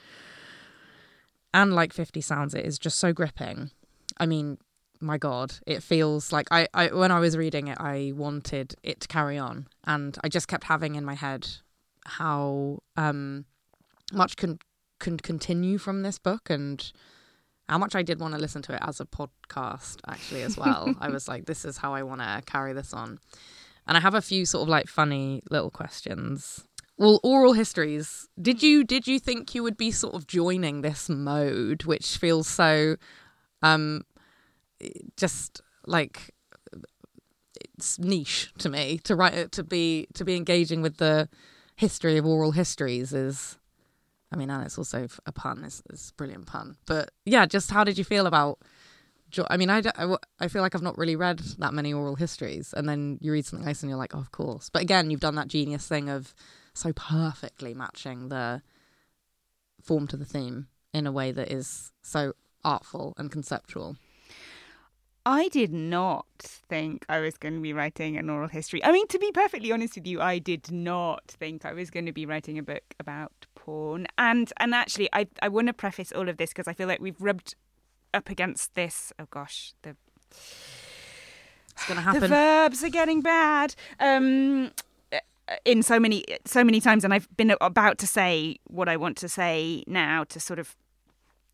And 1.54 1.74
like 1.74 1.92
50 1.92 2.20
Sounds, 2.20 2.54
it 2.54 2.64
is 2.64 2.78
just 2.78 2.98
so 2.98 3.12
gripping. 3.12 3.70
I 4.18 4.26
mean, 4.26 4.58
my 5.00 5.18
God, 5.18 5.54
it 5.66 5.82
feels 5.82 6.32
like 6.32 6.48
I, 6.50 6.68
I 6.74 6.88
when 6.88 7.10
I 7.10 7.20
was 7.20 7.36
reading 7.36 7.68
it, 7.68 7.78
I 7.80 8.12
wanted 8.14 8.74
it 8.82 9.00
to 9.00 9.08
carry 9.08 9.38
on. 9.38 9.66
And 9.84 10.16
I 10.24 10.28
just 10.28 10.48
kept 10.48 10.64
having 10.64 10.94
in 10.94 11.04
my 11.04 11.14
head 11.14 11.46
how 12.04 12.82
um, 12.96 13.44
much 14.12 14.36
can 14.36 14.58
can 14.98 15.18
continue 15.18 15.78
from 15.78 16.02
this 16.02 16.18
book 16.18 16.48
and 16.48 16.92
how 17.68 17.78
much 17.78 17.94
I 17.94 18.02
did 18.02 18.20
want 18.20 18.34
to 18.34 18.40
listen 18.40 18.62
to 18.62 18.74
it 18.74 18.80
as 18.82 19.00
a 19.00 19.04
podcast 19.04 19.98
actually 20.06 20.42
as 20.42 20.56
well. 20.56 20.94
I 21.00 21.08
was 21.08 21.28
like, 21.28 21.46
this 21.46 21.64
is 21.64 21.78
how 21.78 21.94
I 21.94 22.02
want 22.02 22.20
to 22.20 22.42
carry 22.46 22.72
this 22.72 22.92
on. 22.94 23.18
And 23.86 23.96
I 23.96 24.00
have 24.00 24.14
a 24.14 24.22
few 24.22 24.46
sort 24.46 24.62
of 24.62 24.68
like 24.68 24.88
funny 24.88 25.42
little 25.50 25.70
questions. 25.70 26.64
Well, 26.98 27.20
oral 27.22 27.52
histories. 27.52 28.28
Did 28.40 28.62
you 28.62 28.84
did 28.84 29.06
you 29.06 29.18
think 29.20 29.54
you 29.54 29.62
would 29.62 29.76
be 29.76 29.90
sort 29.90 30.14
of 30.14 30.26
joining 30.26 30.80
this 30.80 31.08
mode, 31.08 31.84
which 31.84 32.16
feels 32.16 32.48
so 32.48 32.96
um 33.62 34.02
just 35.16 35.60
like 35.86 36.34
it's 37.54 37.98
niche 37.98 38.52
to 38.58 38.68
me 38.68 38.98
to 39.04 39.16
write 39.16 39.52
to 39.52 39.62
be 39.62 40.06
to 40.14 40.24
be 40.24 40.36
engaging 40.36 40.82
with 40.82 40.96
the 40.98 41.28
history 41.76 42.16
of 42.16 42.26
oral 42.26 42.52
histories 42.52 43.12
is 43.12 43.58
I 44.32 44.36
mean, 44.36 44.50
and 44.50 44.64
it's 44.64 44.76
also 44.76 45.06
a 45.24 45.32
pun. 45.32 45.62
It's, 45.64 45.82
it's 45.88 46.10
a 46.10 46.14
brilliant 46.14 46.46
pun. 46.46 46.76
But 46.86 47.10
yeah, 47.24 47.46
just 47.46 47.70
how 47.70 47.84
did 47.84 47.96
you 47.96 48.04
feel 48.04 48.26
about? 48.26 48.58
I 49.48 49.56
mean, 49.56 49.70
I, 49.70 49.82
I, 50.40 50.48
feel 50.48 50.62
like 50.62 50.74
I've 50.74 50.82
not 50.82 50.96
really 50.96 51.16
read 51.16 51.40
that 51.58 51.74
many 51.74 51.92
oral 51.92 52.14
histories, 52.14 52.72
and 52.76 52.88
then 52.88 53.18
you 53.20 53.32
read 53.32 53.44
something 53.44 53.68
else 53.68 53.82
and 53.82 53.90
you're 53.90 53.98
like, 53.98 54.14
oh, 54.14 54.20
of 54.20 54.32
course. 54.32 54.70
But 54.70 54.82
again, 54.82 55.10
you've 55.10 55.20
done 55.20 55.34
that 55.34 55.48
genius 55.48 55.86
thing 55.86 56.08
of 56.08 56.34
so 56.76 56.92
perfectly 56.92 57.74
matching 57.74 58.28
the 58.28 58.62
form 59.82 60.06
to 60.08 60.16
the 60.16 60.24
theme 60.24 60.68
in 60.92 61.06
a 61.06 61.12
way 61.12 61.32
that 61.32 61.50
is 61.50 61.92
so 62.02 62.32
artful 62.64 63.14
and 63.16 63.30
conceptual. 63.30 63.96
I 65.24 65.48
did 65.48 65.72
not 65.72 66.26
think 66.38 67.04
I 67.08 67.18
was 67.18 67.36
going 67.36 67.54
to 67.54 67.60
be 67.60 67.72
writing 67.72 68.16
an 68.16 68.30
oral 68.30 68.48
history. 68.48 68.82
I 68.84 68.92
mean, 68.92 69.08
to 69.08 69.18
be 69.18 69.32
perfectly 69.32 69.72
honest 69.72 69.96
with 69.96 70.06
you, 70.06 70.20
I 70.20 70.38
did 70.38 70.70
not 70.70 71.24
think 71.26 71.64
I 71.64 71.72
was 71.72 71.90
going 71.90 72.06
to 72.06 72.12
be 72.12 72.26
writing 72.26 72.58
a 72.58 72.62
book 72.62 72.94
about 73.00 73.32
porn. 73.56 74.06
And 74.16 74.52
and 74.58 74.72
actually, 74.72 75.08
I 75.12 75.26
I 75.42 75.48
want 75.48 75.66
to 75.66 75.72
preface 75.72 76.12
all 76.12 76.28
of 76.28 76.36
this 76.36 76.50
because 76.50 76.68
I 76.68 76.74
feel 76.74 76.86
like 76.86 77.00
we've 77.00 77.20
rubbed 77.20 77.56
up 78.14 78.30
against 78.30 78.76
this. 78.76 79.12
Oh 79.18 79.26
gosh, 79.28 79.74
the 79.82 79.96
it's 80.30 81.86
going 81.86 81.96
to 81.96 82.02
happen. 82.02 82.20
The 82.22 82.28
verbs 82.28 82.84
are 82.84 82.88
getting 82.88 83.20
bad. 83.20 83.74
Um, 84.00 84.70
in 85.64 85.82
so 85.82 86.00
many 86.00 86.24
so 86.44 86.64
many 86.64 86.80
times, 86.80 87.04
and 87.04 87.14
I've 87.14 87.28
been 87.36 87.54
about 87.60 87.98
to 87.98 88.06
say 88.06 88.56
what 88.64 88.88
I 88.88 88.96
want 88.96 89.16
to 89.18 89.28
say 89.28 89.84
now 89.86 90.24
to 90.24 90.40
sort 90.40 90.58
of 90.58 90.76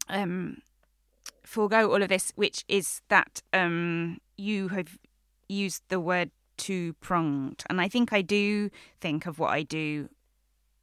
um 0.09 0.63
forego 1.53 1.93
all 1.93 2.03
of 2.03 2.09
this, 2.09 2.33
which 2.35 2.65
is 2.69 3.03
that 3.09 3.43
um, 3.53 4.19
you 4.37 4.69
have 4.69 4.99
used 5.49 5.83
the 5.89 6.01
word 6.01 6.31
two 6.57 6.95
pronged. 6.95 7.63
And 7.69 7.81
I 7.81 7.89
think 7.89 8.13
I 8.13 8.23
do 8.23 8.71
think 9.01 9.27
of 9.27 9.39
what 9.39 9.51
I 9.51 9.63
do, 9.63 10.09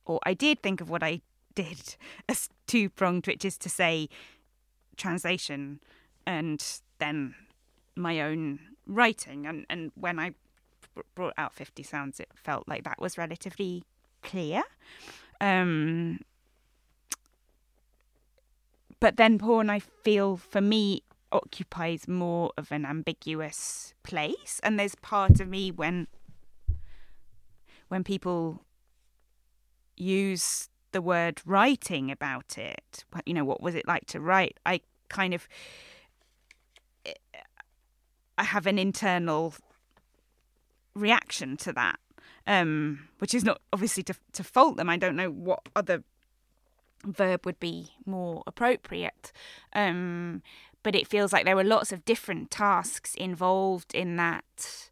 or 0.05 0.19
I 0.23 0.33
did 0.33 0.61
think 0.61 0.81
of 0.81 0.89
what 0.89 1.03
I 1.03 1.21
did 1.55 1.95
as 2.29 2.49
two 2.67 2.89
pronged, 2.89 3.27
which 3.27 3.45
is 3.45 3.57
to 3.59 3.69
say 3.69 4.09
translation 4.97 5.79
and 6.25 6.63
then 6.99 7.35
my 7.95 8.21
own 8.21 8.59
writing. 8.85 9.47
And, 9.47 9.65
and 9.69 9.91
when 9.95 10.19
I 10.19 10.33
brought 11.15 11.33
out 11.37 11.53
50 11.53 11.83
Sounds, 11.83 12.19
it 12.19 12.29
felt 12.33 12.67
like 12.67 12.83
that 12.83 12.99
was 12.99 13.17
relatively 13.17 13.83
clear. 14.21 14.63
Um, 15.41 16.19
but 18.99 19.17
then 19.17 19.37
porn, 19.37 19.69
I 19.69 19.79
feel 19.79 20.37
for 20.37 20.61
me 20.61 21.03
occupies 21.31 22.07
more 22.07 22.51
of 22.57 22.71
an 22.71 22.85
ambiguous 22.85 23.93
place, 24.03 24.59
and 24.63 24.79
there's 24.79 24.95
part 24.95 25.39
of 25.39 25.47
me 25.47 25.71
when 25.71 26.07
when 27.87 28.03
people 28.03 28.63
use 29.97 30.69
the 30.91 31.01
word 31.01 31.41
writing 31.45 32.11
about 32.11 32.57
it, 32.57 33.03
you 33.25 33.33
know, 33.33 33.45
what 33.45 33.61
was 33.61 33.75
it 33.75 33.87
like 33.87 34.05
to 34.07 34.19
write? 34.19 34.59
I 34.65 34.81
kind 35.07 35.33
of 35.33 35.47
I 38.37 38.43
have 38.43 38.67
an 38.67 38.79
internal 38.79 39.53
reaction 40.99 41.57
to 41.57 41.73
that, 41.73 41.99
um, 42.45 43.07
which 43.19 43.33
is 43.33 43.43
not 43.43 43.61
obviously 43.71 44.03
to 44.03 44.15
to 44.33 44.43
fault 44.43 44.77
them. 44.77 44.89
I 44.89 44.97
don't 44.97 45.15
know 45.15 45.31
what 45.31 45.61
other 45.75 46.03
verb 47.05 47.45
would 47.45 47.59
be 47.59 47.91
more 48.05 48.43
appropriate. 48.45 49.31
Um, 49.73 50.41
but 50.83 50.95
it 50.95 51.07
feels 51.07 51.33
like 51.33 51.45
there 51.45 51.55
were 51.55 51.63
lots 51.63 51.91
of 51.91 52.05
different 52.05 52.51
tasks 52.51 53.13
involved 53.15 53.93
in 53.93 54.15
that 54.15 54.89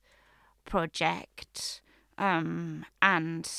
project, 0.65 1.81
um, 2.17 2.85
and 3.01 3.49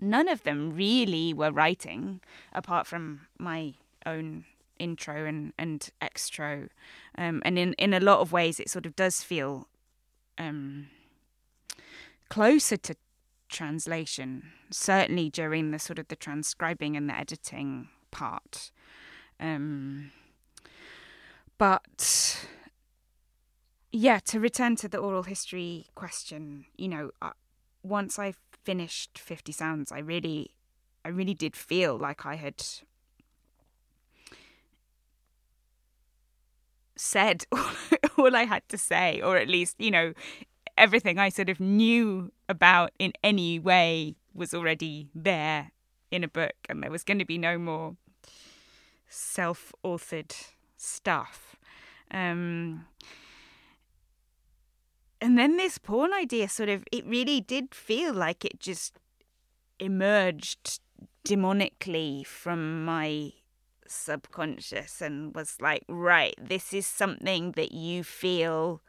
none 0.00 0.28
of 0.28 0.42
them 0.42 0.74
really 0.74 1.32
were 1.32 1.50
writing, 1.50 2.20
apart 2.52 2.86
from 2.86 3.22
my 3.38 3.74
own 4.04 4.44
intro 4.78 5.26
and 5.26 5.52
and 5.58 5.90
extro, 6.02 6.68
um, 7.16 7.42
and 7.44 7.58
in 7.58 7.72
in 7.74 7.94
a 7.94 8.00
lot 8.00 8.20
of 8.20 8.32
ways, 8.32 8.60
it 8.60 8.68
sort 8.68 8.84
of 8.84 8.94
does 8.94 9.22
feel 9.22 9.68
um, 10.36 10.88
closer 12.30 12.78
to 12.78 12.94
translation, 13.50 14.52
certainly 14.70 15.28
during 15.28 15.72
the 15.72 15.78
sort 15.78 15.98
of 15.98 16.08
the 16.08 16.16
transcribing 16.16 16.96
and 16.96 17.10
the 17.10 17.18
editing 17.18 17.88
part. 18.10 18.70
Um, 19.38 20.12
but 21.58 22.46
yeah, 23.92 24.20
to 24.26 24.40
return 24.40 24.76
to 24.76 24.88
the 24.88 24.98
oral 24.98 25.24
history 25.24 25.88
question, 25.94 26.64
you 26.78 26.88
know, 26.88 27.10
uh, 27.20 27.32
once 27.82 28.18
I 28.18 28.34
finished 28.64 29.18
Fifty 29.18 29.52
Sounds, 29.52 29.90
I 29.90 29.98
really, 29.98 30.52
I 31.04 31.08
really 31.08 31.34
did 31.34 31.56
feel 31.56 31.98
like 31.98 32.24
I 32.24 32.36
had 32.36 32.62
said 36.96 37.46
all 38.18 38.36
I 38.36 38.44
had 38.44 38.68
to 38.68 38.78
say, 38.78 39.20
or 39.20 39.36
at 39.36 39.48
least, 39.48 39.76
you 39.78 39.90
know, 39.90 40.12
everything 40.76 41.18
I 41.18 41.28
sort 41.28 41.48
of 41.48 41.60
knew 41.60 42.32
about 42.48 42.92
in 42.98 43.12
any 43.22 43.58
way 43.58 44.16
was 44.34 44.54
already 44.54 45.08
there 45.14 45.72
in 46.10 46.24
a 46.24 46.28
book, 46.28 46.54
and 46.68 46.82
there 46.82 46.90
was 46.90 47.04
going 47.04 47.18
to 47.18 47.24
be 47.24 47.38
no 47.38 47.58
more 47.58 47.96
self 49.08 49.72
authored 49.84 50.34
stuff. 50.76 51.56
Um, 52.10 52.86
and 55.20 55.38
then 55.38 55.56
this 55.56 55.78
porn 55.78 56.12
idea 56.12 56.48
sort 56.48 56.68
of, 56.68 56.84
it 56.90 57.04
really 57.06 57.40
did 57.40 57.74
feel 57.74 58.14
like 58.14 58.44
it 58.44 58.58
just 58.58 58.98
emerged 59.78 60.80
demonically 61.26 62.26
from 62.26 62.84
my 62.84 63.32
subconscious 63.86 65.00
and 65.00 65.34
was 65.34 65.56
like, 65.60 65.84
right, 65.88 66.34
this 66.40 66.72
is 66.72 66.86
something 66.86 67.52
that 67.52 67.72
you 67.72 68.02
feel 68.02 68.80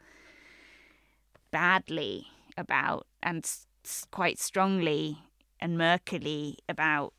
badly 1.52 2.26
about 2.56 3.06
and 3.22 3.48
quite 4.10 4.38
strongly 4.38 5.18
and 5.60 5.78
murkily 5.78 6.56
about 6.68 7.12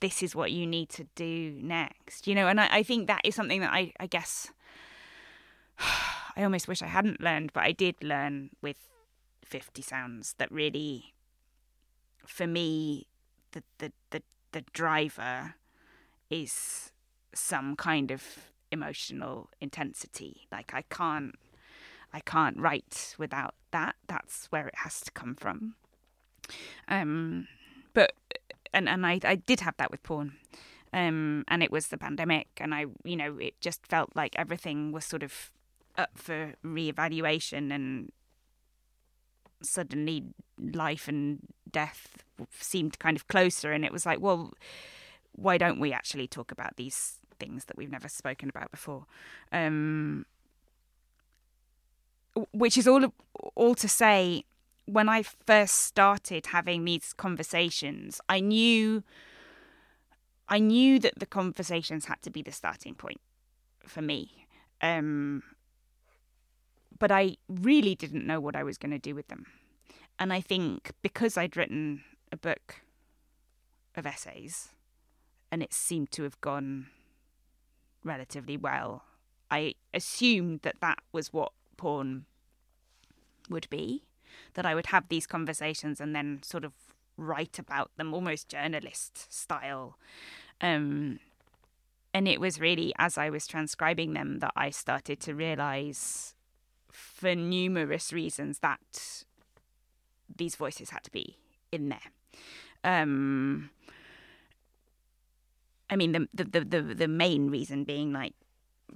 this 0.00 0.22
is 0.22 0.34
what 0.34 0.52
you 0.52 0.66
need 0.66 0.88
to 0.88 1.04
do 1.14 1.58
next 1.60 2.26
you 2.26 2.34
know? 2.34 2.46
And 2.46 2.60
i, 2.60 2.68
I 2.70 2.82
think 2.82 3.08
that 3.08 3.22
is 3.24 3.34
something 3.34 3.60
that 3.60 3.72
I, 3.72 3.92
I 3.98 4.06
guess 4.06 4.50
i 6.36 6.44
almost 6.44 6.68
wish 6.68 6.82
i 6.82 6.86
hadn't 6.86 7.20
learned 7.20 7.52
but 7.52 7.64
i 7.64 7.72
did 7.72 7.96
learn 8.02 8.50
with 8.62 8.88
50 9.44 9.82
sounds 9.82 10.34
that 10.38 10.50
really 10.52 11.14
for 12.26 12.46
me 12.46 13.06
the 13.52 13.62
the 13.78 13.92
the, 14.10 14.22
the 14.52 14.62
driver 14.72 15.54
is 16.30 16.92
some 17.34 17.76
kind 17.76 18.10
of 18.10 18.50
emotional 18.70 19.50
intensity. 19.60 20.46
Like 20.52 20.72
i 20.72 20.82
can't 20.82 21.34
I 22.12 22.20
can't 22.20 22.58
write 22.58 23.14
without 23.18 23.54
that. 23.70 23.94
That's 24.06 24.46
where 24.46 24.66
it 24.66 24.74
has 24.76 25.00
to 25.02 25.10
come 25.12 25.34
from. 25.34 25.74
Um, 26.88 27.46
but 27.94 28.12
and 28.72 28.88
and 28.88 29.06
I 29.06 29.20
I 29.24 29.36
did 29.36 29.60
have 29.60 29.76
that 29.78 29.90
with 29.90 30.02
porn. 30.02 30.32
Um, 30.92 31.44
and 31.46 31.62
it 31.62 31.70
was 31.70 31.86
the 31.86 31.98
pandemic, 31.98 32.48
and 32.56 32.74
I, 32.74 32.86
you 33.04 33.14
know, 33.14 33.38
it 33.38 33.60
just 33.60 33.86
felt 33.86 34.10
like 34.16 34.34
everything 34.36 34.90
was 34.90 35.04
sort 35.04 35.22
of 35.22 35.52
up 35.96 36.10
for 36.16 36.54
reevaluation, 36.64 37.72
and 37.72 38.10
suddenly 39.62 40.24
life 40.58 41.06
and 41.06 41.38
death 41.70 42.24
seemed 42.58 42.98
kind 42.98 43.16
of 43.16 43.28
closer, 43.28 43.70
and 43.70 43.84
it 43.84 43.92
was 43.92 44.04
like, 44.04 44.20
well, 44.20 44.52
why 45.32 45.58
don't 45.58 45.78
we 45.78 45.92
actually 45.92 46.26
talk 46.26 46.50
about 46.50 46.76
these 46.76 47.18
things 47.38 47.66
that 47.66 47.76
we've 47.76 47.90
never 47.90 48.08
spoken 48.08 48.48
about 48.48 48.72
before? 48.72 49.06
Um, 49.52 50.26
which 52.52 52.76
is 52.76 52.86
all 52.86 53.12
all 53.54 53.74
to 53.74 53.88
say 53.88 54.44
when 54.86 55.08
I 55.08 55.22
first 55.22 55.74
started 55.76 56.46
having 56.46 56.84
these 56.84 57.12
conversations, 57.12 58.20
I 58.28 58.40
knew 58.40 59.02
I 60.48 60.58
knew 60.58 60.98
that 60.98 61.18
the 61.18 61.26
conversations 61.26 62.06
had 62.06 62.20
to 62.22 62.30
be 62.30 62.42
the 62.42 62.52
starting 62.52 62.94
point 62.94 63.20
for 63.86 64.02
me. 64.02 64.46
Um, 64.82 65.42
but 66.98 67.12
I 67.12 67.36
really 67.48 67.94
didn't 67.94 68.26
know 68.26 68.40
what 68.40 68.56
I 68.56 68.64
was 68.64 68.76
going 68.76 68.90
to 68.90 68.98
do 68.98 69.14
with 69.14 69.28
them. 69.28 69.46
And 70.18 70.32
I 70.32 70.40
think 70.40 70.90
because 71.02 71.36
I'd 71.36 71.56
written 71.56 72.02
a 72.32 72.36
book 72.36 72.82
of 73.96 74.06
essays 74.06 74.70
and 75.52 75.62
it 75.62 75.72
seemed 75.72 76.10
to 76.12 76.24
have 76.24 76.40
gone 76.40 76.88
relatively 78.04 78.56
well, 78.56 79.04
I 79.50 79.74
assumed 79.94 80.60
that 80.62 80.80
that 80.80 80.98
was 81.12 81.32
what 81.32 81.52
porn 81.76 82.26
would 83.50 83.68
be 83.70 84.04
that 84.54 84.64
I 84.64 84.74
would 84.74 84.86
have 84.86 85.08
these 85.08 85.26
conversations 85.26 86.00
and 86.00 86.14
then 86.14 86.40
sort 86.42 86.64
of 86.64 86.72
write 87.16 87.58
about 87.58 87.90
them 87.96 88.14
almost 88.14 88.48
journalist 88.48 89.32
style. 89.32 89.98
Um, 90.60 91.20
and 92.12 92.26
it 92.26 92.40
was 92.40 92.60
really 92.60 92.92
as 92.98 93.18
I 93.18 93.30
was 93.30 93.46
transcribing 93.46 94.14
them 94.14 94.38
that 94.38 94.52
I 94.56 94.70
started 94.70 95.20
to 95.20 95.34
realize, 95.34 96.34
for 96.90 97.34
numerous 97.34 98.12
reasons, 98.12 98.58
that 98.60 99.24
these 100.34 100.56
voices 100.56 100.90
had 100.90 101.04
to 101.04 101.10
be 101.10 101.36
in 101.70 101.88
there. 101.88 102.10
Um, 102.82 103.70
I 105.88 105.96
mean, 105.96 106.12
the, 106.12 106.28
the 106.32 106.60
the 106.60 106.82
the 106.82 107.08
main 107.08 107.50
reason 107.50 107.84
being 107.84 108.12
like 108.12 108.34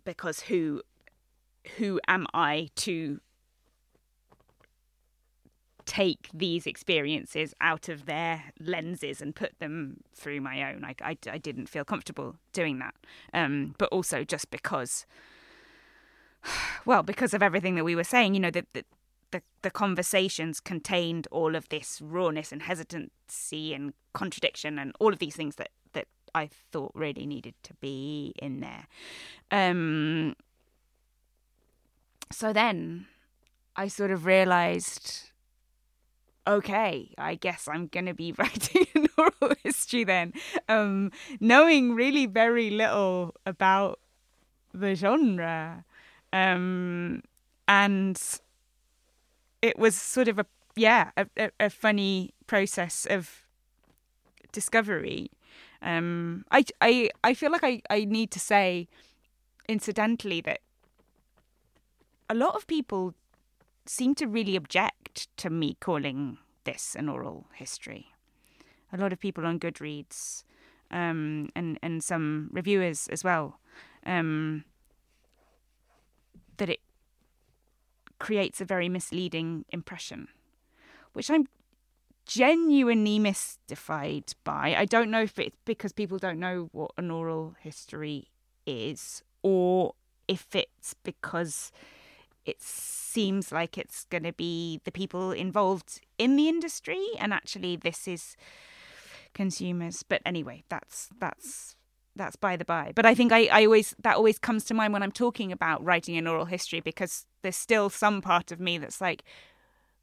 because 0.05 0.41
who 0.41 0.83
who 1.77 2.01
am 2.09 2.27
I 2.33 2.71
to 2.77 3.21
take 5.87 6.29
these 6.33 6.67
experiences 6.67 7.55
out 7.61 7.89
of 7.89 8.07
their 8.07 8.53
lenses 8.59 9.21
and 9.21 9.35
put 9.35 9.59
them 9.59 9.99
through 10.15 10.41
my 10.41 10.73
own. 10.73 10.85
I, 10.85 10.95
I, 11.03 11.17
I 11.31 11.39
didn't 11.39 11.69
feel 11.69 11.85
comfortable 11.85 12.37
doing 12.53 12.79
that. 12.79 12.95
Um, 13.33 13.75
but 13.79 13.89
also 13.91 14.25
just 14.25 14.51
because, 14.51 15.07
well, 16.85 17.03
because 17.03 17.35
of 17.35 17.43
everything 17.43 17.75
that 17.75 17.85
we 17.85 17.95
were 17.95 18.05
saying, 18.05 18.35
you 18.35 18.41
know, 18.41 18.51
the, 18.51 18.67
the, 18.73 18.85
the, 19.31 19.43
the 19.63 19.71
conversations 19.71 20.61
contained 20.61 21.29
all 21.31 21.55
of 21.55 21.69
this 21.69 22.01
rawness 22.01 22.53
and 22.53 22.63
hesitancy 22.63 23.75
and 23.75 23.93
contradiction 24.13 24.79
and 24.79 24.93
all 25.01 25.13
of 25.13 25.19
these 25.19 25.37
things 25.37 25.57
that, 25.57 25.71
that 25.93 26.07
I 26.35 26.49
thought 26.73 26.93
really 26.95 27.27
needed 27.27 27.55
to 27.65 27.75
be 27.75 28.33
in 28.41 28.61
there. 28.61 28.87
Um, 29.51 30.37
so 32.31 32.53
then 32.53 33.07
I 33.77 33.89
sort 33.89 34.11
of 34.11 34.25
realized 34.25 35.31
okay, 36.47 37.11
I 37.19 37.35
guess 37.35 37.69
I'm 37.69 37.87
going 37.87 38.07
to 38.07 38.15
be 38.15 38.33
writing 38.39 38.87
an 38.95 39.07
oral 39.17 39.55
history 39.63 40.05
then, 40.05 40.33
um, 40.69 41.13
knowing 41.41 41.95
really 41.95 42.27
very 42.27 42.71
little 42.71 43.35
about 43.47 44.01
the 44.73 44.95
genre. 44.95 45.85
Um, 46.33 47.23
and 47.69 48.21
it 49.63 49.79
was 49.79 49.95
sort 49.95 50.29
of 50.29 50.39
a, 50.39 50.47
yeah, 50.77 51.11
a, 51.17 51.51
a, 51.61 51.71
funny 51.71 52.35
process 52.47 53.07
of 53.09 53.47
discovery. 54.53 55.31
Um, 55.81 56.45
I, 56.51 56.65
I, 56.81 57.11
I 57.23 57.35
feel 57.35 57.53
like 57.53 57.63
I, 57.63 57.81
I 57.89 58.05
need 58.05 58.31
to 58.33 58.41
say, 58.41 58.89
incidentally, 59.69 60.41
that 60.43 60.61
a 62.29 62.35
lot 62.35 62.57
of 62.57 62.67
people 62.67 63.15
seem 63.87 64.15
to 64.17 64.27
really 64.27 64.57
object 64.57 65.29
to 65.37 65.51
me 65.51 65.77
calling 65.81 66.39
this 66.65 66.95
an 66.95 67.09
oral 67.09 67.47
history. 67.55 68.07
A 68.93 68.97
lot 68.97 69.13
of 69.13 69.21
people 69.21 69.47
on 69.47 69.59
Goodreads 69.59 70.45
um, 70.91 71.51
and 71.55 71.79
and 71.83 72.03
some 72.03 72.49
reviewers 72.53 73.09
as 73.09 73.25
well 73.25 73.59
um, 74.07 74.65
that 76.57 76.69
it 76.69 76.81
creates 78.19 78.61
a 78.61 78.65
very 78.65 78.89
misleading 78.89 79.65
impression, 79.71 80.29
which 81.13 81.31
I'm 81.31 81.47
genuinely 82.27 83.19
mystified 83.19 84.33
by. 84.45 84.75
I 84.77 84.85
don't 84.85 85.11
know 85.11 85.23
if 85.23 85.39
it's 85.39 85.57
because 85.65 85.93
people 85.93 86.19
don't 86.19 86.41
know 86.41 86.69
what 86.73 86.93
an 86.97 87.11
oral 87.11 87.55
history 87.61 88.29
is, 88.67 89.23
or 89.43 89.95
if 90.29 90.55
it's 90.55 90.95
because 91.03 91.71
it 92.47 92.61
seems 92.63 93.53
like 93.53 93.79
it's 93.79 94.05
going 94.07 94.25
to 94.25 94.33
be 94.33 94.81
the 94.85 94.93
people 94.93 95.33
involved 95.33 96.01
in 96.19 96.37
the 96.37 96.49
industry 96.49 97.03
and 97.19 97.33
actually 97.33 97.77
this 97.77 98.09
is 98.09 98.37
consumers. 99.33 100.03
But 100.03 100.23
anyway 100.27 100.65
that's 100.69 101.09
that's 101.19 101.77
that's 102.17 102.37
by 102.37 102.57
the 102.57 102.65
by. 102.65 102.93
But 102.95 103.07
i 103.07 103.15
think 103.15 103.33
I, 103.33 103.47
I 103.47 103.65
always 103.65 103.95
that 104.03 104.17
always 104.17 104.39
comes 104.39 104.65
to 104.67 104.75
mind 104.75 104.93
when 104.93 105.03
i'm 105.03 105.13
talking 105.13 105.51
about 105.53 105.85
writing 105.85 106.17
an 106.17 106.27
oral 106.27 106.45
history 106.45 106.81
because 106.81 107.27
there's 107.43 107.57
still 107.57 107.91
some 107.91 108.23
part 108.23 108.53
of 108.53 108.61
me 108.61 108.79
that's 108.79 109.01
like 109.01 109.25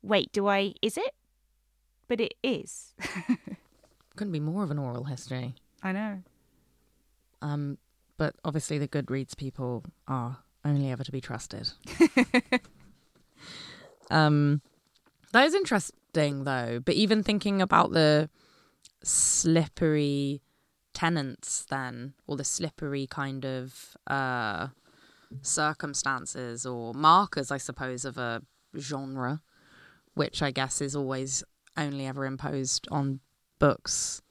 wait 0.02 0.32
do 0.32 0.48
i 0.48 0.74
is 0.82 0.98
it? 0.98 1.14
But 2.08 2.20
it 2.20 2.34
is. 2.44 2.94
Couldn't 4.18 4.34
be 4.34 4.42
more 4.42 4.64
of 4.64 4.72
an 4.72 4.78
oral 4.78 5.06
history. 5.06 5.56
I 5.82 5.94
know. 5.94 6.24
Um 7.42 7.78
but 8.18 8.36
obviously 8.44 8.78
the 8.78 8.88
goodreads 8.88 9.36
people 9.36 9.84
are 10.08 10.40
only 10.64 10.92
ever 10.92 11.04
to 11.04 11.12
be 11.12 11.22
trusted. 11.22 11.72
um, 14.12 14.62
that 15.34 15.46
is 15.46 15.54
interesting, 15.54 16.44
though. 16.44 16.80
But 16.84 16.96
even 16.96 17.24
thinking 17.24 17.62
about 17.62 17.92
the 17.92 18.30
slippery 19.04 20.42
tenants, 20.94 21.66
then, 21.70 22.14
or 22.28 22.38
the 22.38 22.44
slippery 22.44 23.08
kind 23.08 23.46
of 23.46 23.96
uh, 24.08 24.68
circumstances 25.42 26.66
or 26.66 26.94
markers, 26.94 27.52
I 27.52 27.58
suppose, 27.58 28.06
of 28.06 28.18
a 28.18 28.42
genre, 28.78 29.42
which 30.14 30.42
I 30.42 30.52
guess 30.52 30.82
is 30.82 30.96
always 30.96 31.44
only 31.78 32.06
ever 32.06 32.26
imposed 32.26 32.88
on 32.92 33.22
books, 33.60 34.22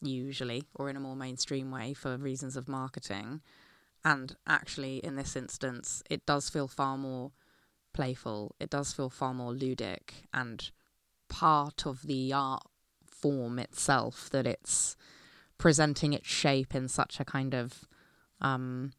usually, 0.00 0.64
or 0.74 0.90
in 0.90 0.96
a 0.96 1.00
more 1.00 1.16
mainstream 1.16 1.70
way 1.70 1.94
for 1.94 2.16
reasons 2.16 2.56
of 2.56 2.68
marketing. 2.68 3.40
And 4.04 4.36
actually, 4.46 4.98
in 4.98 5.16
this 5.16 5.36
instance, 5.36 6.02
it 6.10 6.26
does 6.26 6.50
feel 6.50 6.66
far 6.68 6.98
more 6.98 7.32
playful. 7.94 8.54
It 8.58 8.70
does 8.70 8.92
feel 8.92 9.10
far 9.10 9.32
more 9.32 9.52
ludic 9.52 10.24
and 10.32 10.70
part 11.28 11.86
of 11.86 12.02
the 12.02 12.32
art 12.32 12.64
form 13.06 13.58
itself 13.58 14.28
that 14.30 14.46
it's 14.46 14.96
presenting 15.56 16.12
its 16.12 16.28
shape 16.28 16.74
in 16.74 16.88
such 16.88 17.20
a 17.20 17.24
kind 17.24 17.54
of, 17.54 17.84
um, 18.40 18.92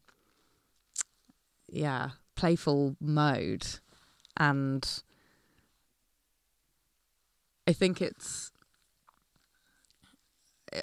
yeah, 1.68 2.10
playful 2.34 2.96
mode. 3.00 3.66
And 4.36 5.02
I 7.66 7.72
think 7.72 8.00
it's, 8.00 8.52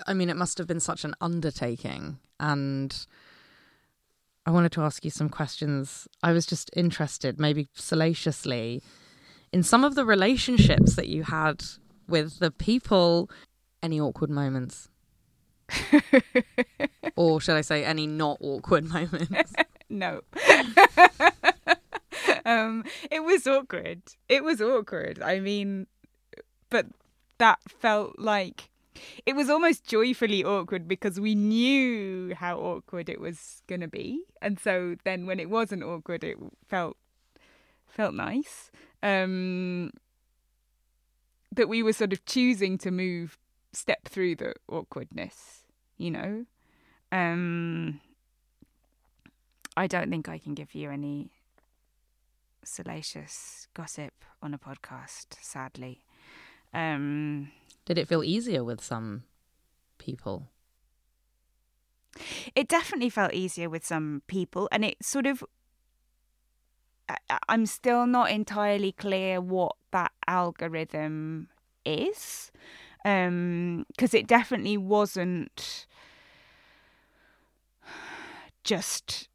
I 0.05 0.13
mean, 0.13 0.29
it 0.29 0.37
must 0.37 0.57
have 0.59 0.67
been 0.67 0.79
such 0.79 1.03
an 1.03 1.15
undertaking. 1.19 2.19
And 2.39 3.05
I 4.51 4.53
wanted 4.53 4.73
to 4.73 4.81
ask 4.81 5.05
you 5.05 5.11
some 5.11 5.29
questions. 5.29 6.09
I 6.21 6.33
was 6.33 6.45
just 6.45 6.69
interested, 6.75 7.39
maybe 7.39 7.69
salaciously, 7.73 8.83
in 9.53 9.63
some 9.63 9.85
of 9.85 9.95
the 9.95 10.03
relationships 10.03 10.97
that 10.97 11.07
you 11.07 11.23
had 11.23 11.63
with 12.09 12.39
the 12.39 12.51
people. 12.51 13.29
Any 13.81 14.01
awkward 14.01 14.29
moments? 14.29 14.89
or 17.15 17.39
should 17.39 17.55
I 17.55 17.61
say, 17.61 17.85
any 17.85 18.07
not 18.07 18.39
awkward 18.41 18.83
moments? 18.89 19.53
no. 19.89 20.19
um, 22.45 22.83
it 23.09 23.23
was 23.23 23.47
awkward. 23.47 24.01
It 24.27 24.43
was 24.43 24.61
awkward. 24.61 25.21
I 25.21 25.39
mean, 25.39 25.87
but 26.69 26.87
that 27.37 27.59
felt 27.79 28.19
like 28.19 28.69
it 29.25 29.35
was 29.35 29.49
almost 29.49 29.85
joyfully 29.85 30.43
awkward 30.43 30.87
because 30.87 31.19
we 31.19 31.35
knew 31.35 32.35
how 32.35 32.57
awkward 32.59 33.09
it 33.09 33.19
was 33.19 33.61
going 33.67 33.81
to 33.81 33.87
be. 33.87 34.23
And 34.41 34.59
so 34.59 34.95
then 35.03 35.25
when 35.25 35.39
it 35.39 35.49
wasn't 35.49 35.83
awkward 35.83 36.23
it 36.23 36.37
felt 36.67 36.97
felt 37.87 38.13
nice. 38.13 38.71
Um 39.03 39.91
that 41.53 41.67
we 41.67 41.83
were 41.83 41.93
sort 41.93 42.13
of 42.13 42.23
choosing 42.25 42.77
to 42.77 42.91
move 42.91 43.37
step 43.73 44.07
through 44.07 44.35
the 44.35 44.53
awkwardness 44.69 45.61
you 46.01 46.11
know? 46.11 46.45
Um 47.11 48.01
i 49.77 49.87
don't 49.87 50.09
think 50.09 50.27
i 50.27 50.37
can 50.37 50.53
give 50.53 50.73
you 50.75 50.89
any 50.89 51.31
salacious 52.63 53.67
gossip 53.73 54.13
on 54.41 54.53
a 54.53 54.57
podcast 54.57 55.27
sadly. 55.41 56.03
Um 56.73 57.51
did 57.85 57.97
it 57.97 58.07
feel 58.07 58.23
easier 58.23 58.63
with 58.63 58.83
some 58.83 59.23
people? 59.97 60.49
It 62.55 62.67
definitely 62.67 63.09
felt 63.09 63.33
easier 63.33 63.69
with 63.69 63.85
some 63.85 64.21
people, 64.27 64.67
and 64.71 64.83
it 64.83 65.03
sort 65.03 65.25
of. 65.25 65.43
I'm 67.49 67.65
still 67.65 68.05
not 68.07 68.31
entirely 68.31 68.93
clear 68.93 69.41
what 69.41 69.75
that 69.91 70.13
algorithm 70.27 71.49
is, 71.85 72.51
because 73.03 73.27
um, 73.27 73.85
it 73.97 74.27
definitely 74.27 74.77
wasn't 74.77 75.87
just 78.63 79.27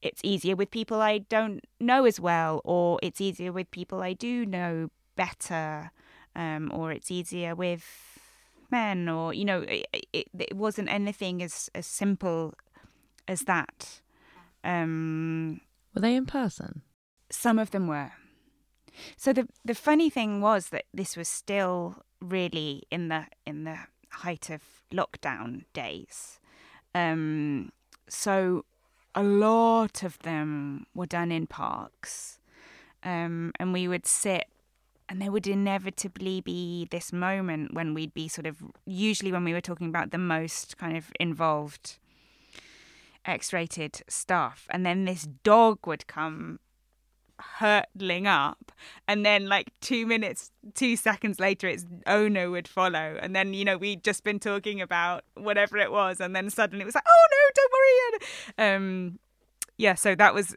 it's 0.00 0.20
easier 0.24 0.56
with 0.56 0.70
people 0.70 1.00
I 1.00 1.18
don't 1.18 1.64
know 1.80 2.04
as 2.04 2.18
well, 2.18 2.60
or 2.64 2.98
it's 3.02 3.20
easier 3.20 3.52
with 3.52 3.70
people 3.70 4.02
I 4.02 4.12
do 4.12 4.46
know 4.46 4.88
better 5.16 5.90
um, 6.34 6.70
or 6.74 6.92
it's 6.92 7.10
easier 7.10 7.54
with 7.54 7.84
men, 8.70 9.08
or 9.08 9.34
you 9.34 9.44
know, 9.44 9.60
it, 9.60 9.86
it, 10.12 10.28
it 10.38 10.56
wasn't 10.56 10.90
anything 10.90 11.42
as 11.42 11.70
as 11.74 11.86
simple 11.86 12.54
as 13.28 13.42
that. 13.42 14.00
Um, 14.64 15.60
were 15.94 16.00
they 16.00 16.14
in 16.14 16.26
person? 16.26 16.82
Some 17.30 17.58
of 17.58 17.70
them 17.70 17.86
were. 17.86 18.12
So 19.16 19.32
the 19.32 19.48
the 19.64 19.74
funny 19.74 20.10
thing 20.10 20.40
was 20.40 20.68
that 20.68 20.84
this 20.92 21.16
was 21.16 21.28
still 21.28 22.02
really 22.20 22.84
in 22.90 23.08
the 23.08 23.26
in 23.46 23.64
the 23.64 23.78
height 24.10 24.50
of 24.50 24.62
lockdown 24.92 25.64
days. 25.72 26.38
Um, 26.94 27.72
so 28.08 28.64
a 29.14 29.22
lot 29.22 30.02
of 30.02 30.18
them 30.20 30.86
were 30.94 31.06
done 31.06 31.32
in 31.32 31.46
parks. 31.46 32.38
Um, 33.04 33.52
and 33.58 33.72
we 33.72 33.88
would 33.88 34.06
sit 34.06 34.46
and 35.12 35.20
there 35.20 35.30
would 35.30 35.46
inevitably 35.46 36.40
be 36.40 36.88
this 36.90 37.12
moment 37.12 37.74
when 37.74 37.92
we'd 37.92 38.14
be 38.14 38.28
sort 38.28 38.46
of 38.46 38.62
usually 38.86 39.30
when 39.30 39.44
we 39.44 39.52
were 39.52 39.60
talking 39.60 39.88
about 39.88 40.10
the 40.10 40.16
most 40.16 40.78
kind 40.78 40.96
of 40.96 41.12
involved 41.20 41.98
x-rated 43.26 44.02
stuff 44.08 44.66
and 44.70 44.86
then 44.86 45.04
this 45.04 45.28
dog 45.44 45.86
would 45.86 46.06
come 46.06 46.58
hurtling 47.58 48.26
up 48.26 48.72
and 49.06 49.26
then 49.26 49.50
like 49.50 49.68
two 49.82 50.06
minutes 50.06 50.50
two 50.72 50.96
seconds 50.96 51.38
later 51.38 51.68
its 51.68 51.84
owner 52.06 52.50
would 52.50 52.66
follow 52.66 53.18
and 53.20 53.36
then 53.36 53.52
you 53.52 53.66
know 53.66 53.76
we'd 53.76 54.02
just 54.02 54.24
been 54.24 54.38
talking 54.38 54.80
about 54.80 55.24
whatever 55.34 55.76
it 55.76 55.92
was 55.92 56.22
and 56.22 56.34
then 56.34 56.48
suddenly 56.48 56.84
it 56.84 56.86
was 56.86 56.94
like 56.94 57.04
oh 57.06 57.26
no 57.30 57.50
don't 57.54 57.72
worry 57.74 58.74
um 58.74 59.18
yeah 59.76 59.94
so 59.94 60.14
that 60.14 60.32
was 60.32 60.56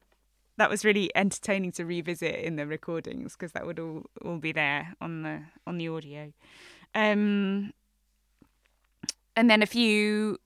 that 0.58 0.70
was 0.70 0.86
really 0.86 1.12
entertaining 1.16 1.72
to 1.74 1.86
revisit 1.86 2.36
in 2.36 2.56
the 2.56 2.66
recordings 2.66 3.34
because 3.34 3.52
that 3.54 3.66
would 3.66 3.80
all 3.80 4.04
all 4.24 4.38
be 4.38 4.52
there 4.52 4.96
on 5.02 5.24
the 5.24 5.42
on 5.68 5.78
the 5.78 5.88
audio 5.88 6.32
um 6.94 7.72
and 9.36 9.50
then 9.50 9.62
a 9.62 9.66
few 9.66 10.38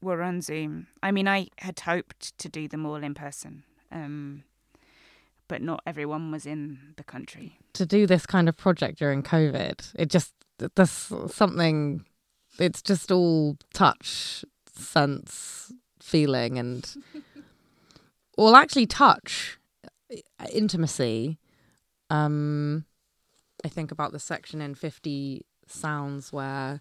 were 0.00 0.22
on 0.22 0.40
zoom 0.40 0.86
i 1.02 1.10
mean 1.10 1.26
i 1.26 1.48
had 1.58 1.80
hoped 1.80 2.36
to 2.38 2.48
do 2.48 2.68
them 2.68 2.86
all 2.86 2.96
in 2.96 3.14
person 3.14 3.64
um 3.90 4.44
but 5.48 5.62
not 5.62 5.82
everyone 5.86 6.30
was 6.30 6.46
in 6.46 6.78
the 6.96 7.02
country. 7.02 7.58
To 7.72 7.86
do 7.86 8.06
this 8.06 8.26
kind 8.26 8.48
of 8.48 8.56
project 8.56 8.98
during 8.98 9.22
COVID, 9.22 9.94
it 9.98 10.10
just 10.10 10.32
there's 10.76 11.12
something. 11.32 12.04
It's 12.58 12.82
just 12.82 13.10
all 13.10 13.56
touch, 13.72 14.44
sense, 14.74 15.72
feeling, 16.00 16.58
and 16.58 16.94
well, 18.38 18.56
actually, 18.56 18.86
touch, 18.86 19.58
intimacy. 20.52 21.38
Um, 22.08 22.84
I 23.64 23.68
think 23.68 23.90
about 23.90 24.12
the 24.12 24.20
section 24.20 24.60
in 24.60 24.74
Fifty 24.74 25.44
Sounds 25.66 26.32
where 26.32 26.80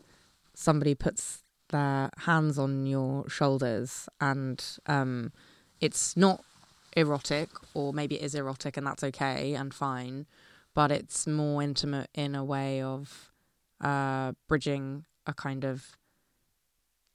somebody 0.53 0.95
puts 0.95 1.43
their 1.69 2.09
hands 2.19 2.57
on 2.57 2.85
your 2.85 3.27
shoulders, 3.27 4.07
and 4.21 4.63
um, 4.85 5.33
it's 5.81 6.15
not 6.15 6.43
erotic, 6.95 7.49
or 7.73 7.91
maybe 7.91 8.15
it 8.15 8.23
is 8.23 8.35
erotic 8.35 8.77
and 8.77 8.87
that's 8.87 9.03
okay 9.03 9.53
and 9.53 9.73
fine, 9.73 10.25
but 10.73 10.91
it's 10.91 11.27
more 11.27 11.61
intimate 11.61 12.09
in 12.13 12.35
a 12.35 12.43
way 12.43 12.81
of 12.81 13.31
uh, 13.81 14.33
bridging 14.47 15.05
a 15.25 15.33
kind 15.33 15.63
of 15.63 15.97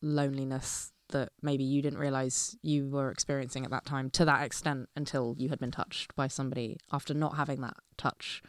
loneliness 0.01 0.92
that 1.13 1.31
maybe 1.41 1.65
you 1.65 1.81
didn't 1.81 1.99
realize 1.99 2.57
you 2.63 2.89
were 2.89 3.11
experiencing 3.11 3.65
at 3.65 3.71
that 3.71 3.87
time 3.87 4.11
to 4.11 4.25
that 4.25 4.43
extent 4.43 4.89
until 4.97 5.35
you 5.39 5.49
had 5.49 5.59
been 5.59 5.71
touched 5.71 6.15
by 6.15 6.27
somebody 6.27 6.79
after 6.93 7.15
not 7.15 7.37
having 7.37 7.61
that 7.61 7.77
touch 7.97 8.43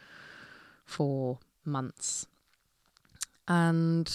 for 0.84 1.38
months. 1.64 2.26
And 3.46 4.12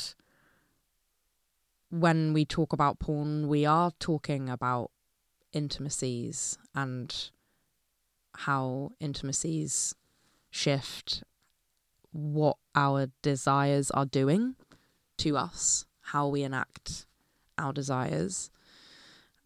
when 1.89 2.33
we 2.33 2.45
talk 2.45 2.73
about 2.73 2.99
porn, 2.99 3.47
we 3.47 3.65
are 3.65 3.91
talking 3.99 4.49
about 4.49 4.91
intimacies 5.53 6.57
and 6.75 7.29
how 8.35 8.91
intimacies 8.99 9.95
shift 10.51 11.23
what 12.11 12.57
our 12.75 13.07
desires 13.21 13.91
are 13.91 14.05
doing 14.05 14.55
to 15.17 15.37
us, 15.37 15.85
how 16.01 16.27
we 16.27 16.43
enact 16.43 17.05
our 17.59 17.73
desires. 17.73 18.49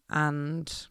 And 0.08 0.86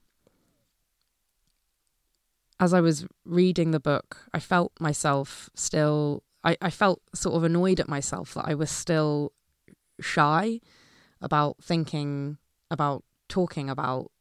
as 2.60 2.74
I 2.74 2.82
was 2.82 3.06
reading 3.26 3.72
the 3.72 3.80
book, 3.80 4.18
I 4.34 4.40
felt 4.40 4.72
myself 4.80 5.50
still, 5.56 6.24
I, 6.44 6.58
I 6.62 6.70
felt 6.70 7.02
sort 7.14 7.36
of 7.36 7.44
annoyed 7.44 7.80
at 7.80 7.90
myself 7.90 8.34
that 8.34 8.46
I 8.48 8.54
was 8.54 8.70
still 8.70 9.32
shy 10.00 10.60
about 11.22 11.58
thinking 11.62 12.38
about 12.70 13.04
talking 13.30 13.70
about 13.70 14.12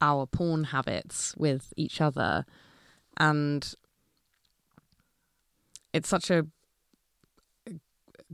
our 0.00 0.26
porn 0.26 0.64
habits 0.64 1.34
with 1.36 1.72
each 1.76 2.00
other. 2.00 2.44
And 3.16 3.74
it's 5.92 6.08
such 6.08 6.30
a 6.30 6.46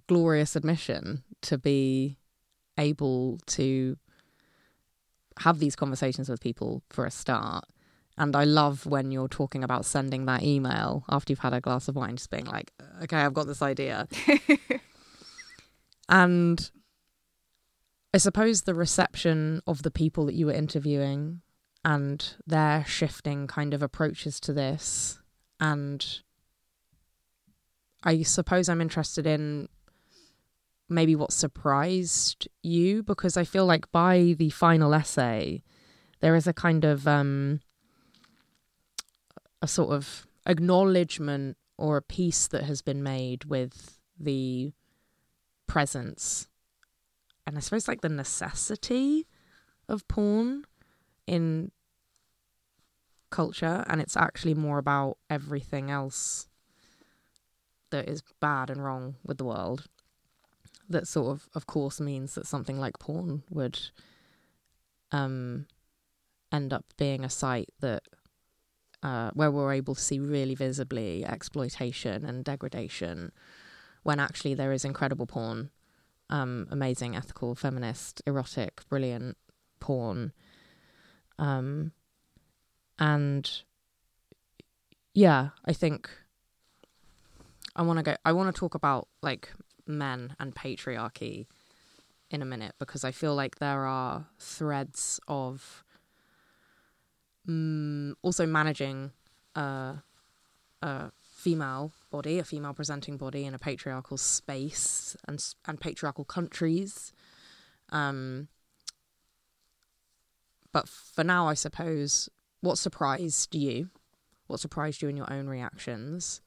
glorious 0.07 0.57
admission 0.57 1.23
to 1.43 1.59
be 1.59 2.19
able 2.79 3.39
to 3.47 3.97
have 5.39 5.59
these 5.59 5.77
conversations 5.77 6.29
with 6.29 6.41
people 6.41 6.83
for 6.91 7.05
a 7.07 7.11
start. 7.11 7.65
And 8.19 8.37
I 8.37 8.45
love 8.45 8.85
when 8.85 9.11
you're 9.11 9.29
talking 9.29 9.65
about 9.65 9.85
sending 9.85 10.27
that 10.27 10.43
email 10.43 11.05
after 11.09 11.33
you've 11.33 11.41
had 11.41 11.55
a 11.55 11.61
glass 11.61 11.89
of 11.89 11.97
wine, 11.97 12.17
just 12.17 12.31
being 12.31 12.45
like, 12.45 12.73
okay, 13.03 13.17
I've 13.17 13.35
got 13.35 13.47
this 13.47 13.63
idea. 13.63 14.07
and 16.09 16.71
I 18.13 18.19
suppose 18.19 18.63
the 18.63 18.75
reception 18.75 19.63
of 19.67 19.83
the 19.83 19.91
people 19.91 20.27
that 20.27 20.35
you 20.35 20.47
were 20.47 20.53
interviewing 20.53 21.41
and 21.85 22.35
their 22.47 22.85
shifting 22.87 23.47
kind 23.47 23.73
of 23.73 23.83
approaches 23.83 24.39
to 24.41 24.53
this. 24.53 25.19
And 25.59 26.05
I 28.05 28.23
suppose 28.23 28.69
I'm 28.69 28.81
interested 28.81 29.27
in 29.27 29.69
maybe 30.89 31.17
what 31.17 31.33
surprised 31.33 32.49
you? 32.63 33.03
Because 33.03 33.37
I 33.37 33.45
feel 33.45 33.67
like 33.67 33.91
by 33.93 34.35
the 34.39 34.51
final 34.51 34.95
essay, 34.95 35.63
there 36.21 36.35
is 36.35 36.47
a 36.47 36.53
kind 36.53 36.85
of 36.85 37.07
um, 37.09 37.61
a 39.61 39.69
sort 39.69 39.91
of 39.91 40.27
acknowledgement 40.47 41.57
or 41.79 41.97
a 41.97 42.03
peace 42.03 42.47
that 42.49 42.65
has 42.65 42.83
been 42.83 43.03
made 43.03 43.45
with 43.45 43.99
the 44.19 44.73
presence. 45.67 46.49
And 47.47 47.57
I 47.57 47.61
suppose 47.61 47.89
like 47.89 48.03
the 48.03 48.09
necessity 48.09 49.27
of 49.89 50.07
porn 50.09 50.65
in 51.27 51.73
culture 53.31 53.85
and 53.89 54.01
it's 54.01 54.17
actually 54.17 54.55
more 54.55 54.79
about 54.79 55.17
everything 55.31 55.91
else 55.91 56.49
that 57.91 58.09
is 58.09 58.23
bad 58.41 58.71
and 58.71 58.85
wrong 58.85 59.17
with 59.25 59.39
the 59.39 59.45
world 59.45 59.87
that 60.93 61.09
sort 61.09 61.29
of 61.29 61.49
of 61.55 61.67
course 61.67 62.01
means 62.01 62.35
that 62.35 62.47
something 62.47 62.79
like 62.79 62.99
porn 62.99 63.43
would 63.51 63.79
um 65.11 65.67
end 66.51 66.73
up 66.73 66.85
being 66.97 67.25
a 67.25 67.31
site 67.31 67.69
that 67.81 68.03
uh, 69.03 69.33
where 69.35 69.51
we're 69.51 69.73
able 69.73 69.97
to 69.97 70.01
see 70.01 70.21
really 70.21 70.55
visibly 70.55 71.25
exploitation 71.25 72.25
and 72.25 72.45
degradation 72.45 73.33
when 74.05 74.21
actually 74.21 74.55
there 74.55 74.71
is 74.71 74.85
incredible 74.85 75.27
porn 75.27 75.71
um, 76.31 76.69
amazing 76.71 77.17
ethical 77.17 77.55
feminist 77.57 78.23
erotic 78.27 78.81
brilliant 78.89 79.37
porn 79.81 80.33
um, 81.39 81.93
and 82.99 83.63
yeah, 85.15 85.51
I 85.65 85.73
think 85.73 86.09
I 87.75 87.83
want 87.83 87.99
to 87.99 88.03
go. 88.03 88.15
I 88.25 88.33
want 88.33 88.55
to 88.55 88.59
talk 88.59 88.75
about 88.75 89.09
like 89.23 89.53
men 89.93 90.35
and 90.41 90.55
patriarchy 90.55 91.47
in 92.31 92.43
a 92.43 92.47
minute 92.47 92.75
because 92.79 93.05
I 93.05 93.11
feel 93.13 93.35
like 93.35 93.59
there 93.59 93.87
are 93.87 94.27
threads 94.39 95.21
of 95.29 95.85
um, 97.49 98.17
also 98.23 98.47
managing 98.47 99.13
a, 99.55 99.97
a 100.81 101.11
female 101.21 101.93
body, 102.11 102.39
a 102.39 102.45
female 102.45 102.73
presenting 102.73 103.17
body 103.17 103.45
in 103.45 103.55
a 103.55 103.59
patriarchal 103.59 104.17
space 104.17 105.17
and 105.29 105.45
and 105.67 105.81
patriarchal 105.81 106.25
countries. 106.25 107.13
Um, 107.91 108.49
but 110.73 110.89
for 110.89 111.23
now, 111.23 111.49
I 111.49 111.55
suppose, 111.55 112.31
what 112.61 112.79
surprised 112.79 113.55
you? 113.55 113.91
What 114.47 114.61
surprised 114.61 115.03
you 115.03 115.09
in 115.09 115.17
your 115.17 115.31
own 115.31 115.47
reactions? 115.49 116.41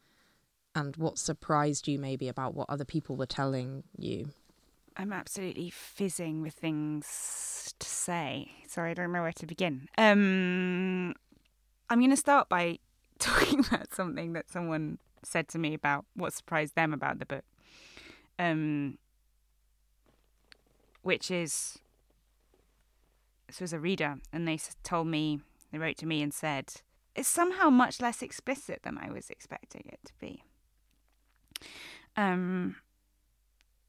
And 0.76 0.96
what 0.98 1.18
surprised 1.18 1.88
you 1.88 1.98
maybe 1.98 2.28
about 2.28 2.54
what 2.54 2.70
other 2.70 2.84
people 2.84 3.16
were 3.16 3.26
telling 3.26 3.84
you? 3.98 4.34
I'm 4.98 5.14
absolutely 5.14 5.70
fizzing 5.70 6.42
with 6.42 6.54
things 6.54 7.74
to 7.80 7.88
say. 7.88 8.52
Sorry, 8.68 8.92
I 8.92 8.94
don't 8.94 9.14
know 9.14 9.22
where 9.22 9.32
to 9.32 9.46
begin. 9.46 9.88
Um, 9.98 11.16
I'm 11.90 12.00
going 12.00 12.10
to 12.10 12.18
start 12.18 12.50
by 12.50 12.80
talking 13.20 13.60
about 13.60 13.94
something 13.94 14.34
that 14.34 14.50
someone 14.50 14.98
said 15.24 15.48
to 15.50 15.58
me 15.58 15.74
about 15.74 16.06
what 16.14 16.34
surprised 16.34 16.76
them 16.76 16.94
about 16.94 17.20
the 17.20 17.26
book, 17.26 17.46
um, 18.38 18.98
which 21.02 21.32
is 21.32 21.80
this 23.48 23.62
was 23.62 23.74
a 23.74 23.80
reader, 23.80 24.16
and 24.34 24.48
they 24.48 24.60
told 24.84 25.08
me, 25.08 25.40
they 25.72 25.78
wrote 25.78 25.98
to 25.98 26.06
me 26.06 26.22
and 26.22 26.34
said, 26.34 26.74
it's 27.16 27.30
somehow 27.30 27.70
much 27.70 28.02
less 28.02 28.22
explicit 28.22 28.82
than 28.84 28.98
I 28.98 29.10
was 29.12 29.30
expecting 29.30 29.84
it 29.88 30.00
to 30.06 30.14
be. 30.20 30.44
Um, 32.18 32.78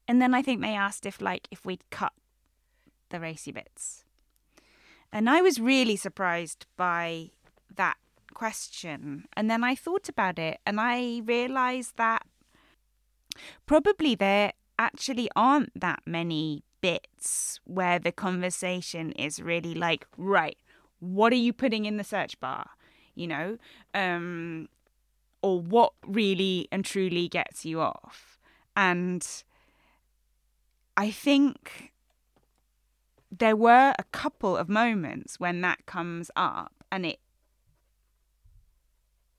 and 0.07 0.21
then 0.21 0.33
I 0.33 0.41
think 0.41 0.61
they 0.61 0.75
asked 0.75 1.05
if, 1.05 1.21
like, 1.21 1.47
if 1.51 1.65
we'd 1.65 1.89
cut 1.89 2.13
the 3.09 3.19
racy 3.19 3.51
bits, 3.51 4.03
And 5.11 5.29
I 5.29 5.41
was 5.41 5.59
really 5.59 5.95
surprised 5.95 6.65
by 6.75 7.31
that 7.75 7.97
question. 8.33 9.25
And 9.33 9.49
then 9.49 9.63
I 9.63 9.75
thought 9.75 10.09
about 10.09 10.37
it 10.37 10.59
and 10.65 10.79
I 10.79 11.21
realized 11.25 11.97
that 11.97 12.25
probably 13.65 14.15
there 14.15 14.53
actually 14.77 15.29
aren't 15.35 15.79
that 15.79 16.01
many 16.05 16.63
bits 16.81 17.59
where 17.63 17.99
the 17.99 18.11
conversation 18.11 19.11
is 19.13 19.41
really 19.41 19.73
like, 19.73 20.05
right, 20.17 20.57
what 20.99 21.33
are 21.33 21.37
you 21.37 21.53
putting 21.53 21.85
in 21.85 21.97
the 21.97 22.03
search 22.03 22.39
bar? 22.39 22.69
You 23.15 23.27
know? 23.27 23.57
Um, 23.93 24.69
or 25.41 25.59
what 25.59 25.93
really 26.05 26.67
and 26.71 26.83
truly 26.83 27.27
gets 27.27 27.65
you 27.65 27.81
off. 27.81 28.39
And 28.75 29.25
I 30.95 31.11
think 31.11 31.91
there 33.31 33.55
were 33.55 33.93
a 33.97 34.03
couple 34.11 34.55
of 34.57 34.69
moments 34.69 35.39
when 35.39 35.61
that 35.61 35.85
comes 35.85 36.31
up, 36.35 36.73
and 36.91 37.05
it 37.05 37.19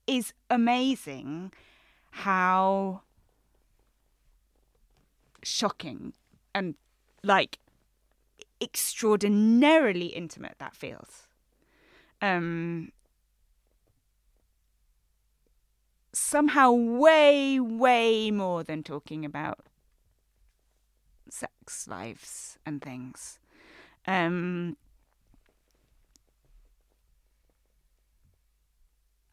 is 0.06 0.32
amazing 0.50 1.52
how 2.10 3.02
shocking 5.42 6.12
and 6.54 6.74
like 7.22 7.58
extraordinarily 8.60 10.06
intimate 10.06 10.56
that 10.58 10.74
feels. 10.74 11.28
Um, 12.20 12.90
somehow 16.18 16.72
way, 16.72 17.60
way 17.60 18.30
more 18.30 18.62
than 18.62 18.82
talking 18.82 19.24
about 19.24 19.60
sex 21.30 21.86
lives 21.88 22.58
and 22.64 22.82
things. 22.82 23.38
Um, 24.06 24.76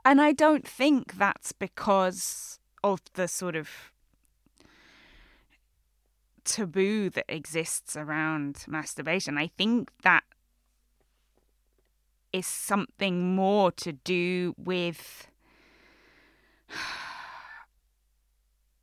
and 0.04 0.22
I 0.22 0.32
don't 0.32 0.68
think 0.68 1.18
that's 1.18 1.52
because 1.52 2.60
of 2.84 3.02
the 3.14 3.28
sort 3.28 3.56
of 3.56 3.70
taboo 6.44 7.10
that 7.10 7.26
exists 7.28 7.98
around 7.98 8.66
masturbation. 8.68 9.38
I 9.38 9.48
think 9.48 9.90
that 10.04 10.24
is 12.32 12.46
something 12.46 13.36
more 13.36 13.72
to 13.72 13.94
do 13.94 14.54
with 14.58 15.28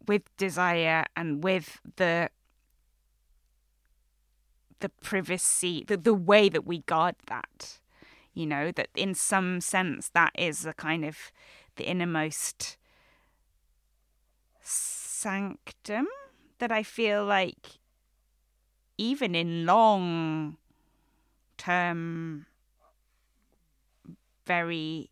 with 0.07 0.35
desire 0.37 1.05
and 1.17 1.43
with 1.43 1.81
the 1.97 2.29
the 4.81 4.89
privacy 4.89 5.85
the, 5.87 5.97
the 5.97 6.15
way 6.15 6.49
that 6.49 6.67
we 6.67 6.81
guard 6.81 7.15
that 7.29 7.79
you 8.35 8.45
know 8.45 8.73
that 8.73 8.89
in 8.97 9.15
some 9.15 9.61
sense 9.61 10.09
that 10.09 10.33
is 10.37 10.67
a 10.67 10.73
kind 10.73 11.05
of 11.05 11.31
the 11.77 11.89
innermost 11.89 12.77
sanctum 14.61 16.09
that 16.59 16.73
i 16.73 16.83
feel 16.83 17.25
like 17.25 17.79
even 18.99 19.35
in 19.37 19.65
long 19.65 20.57
term 21.57 22.47
very 24.45 25.11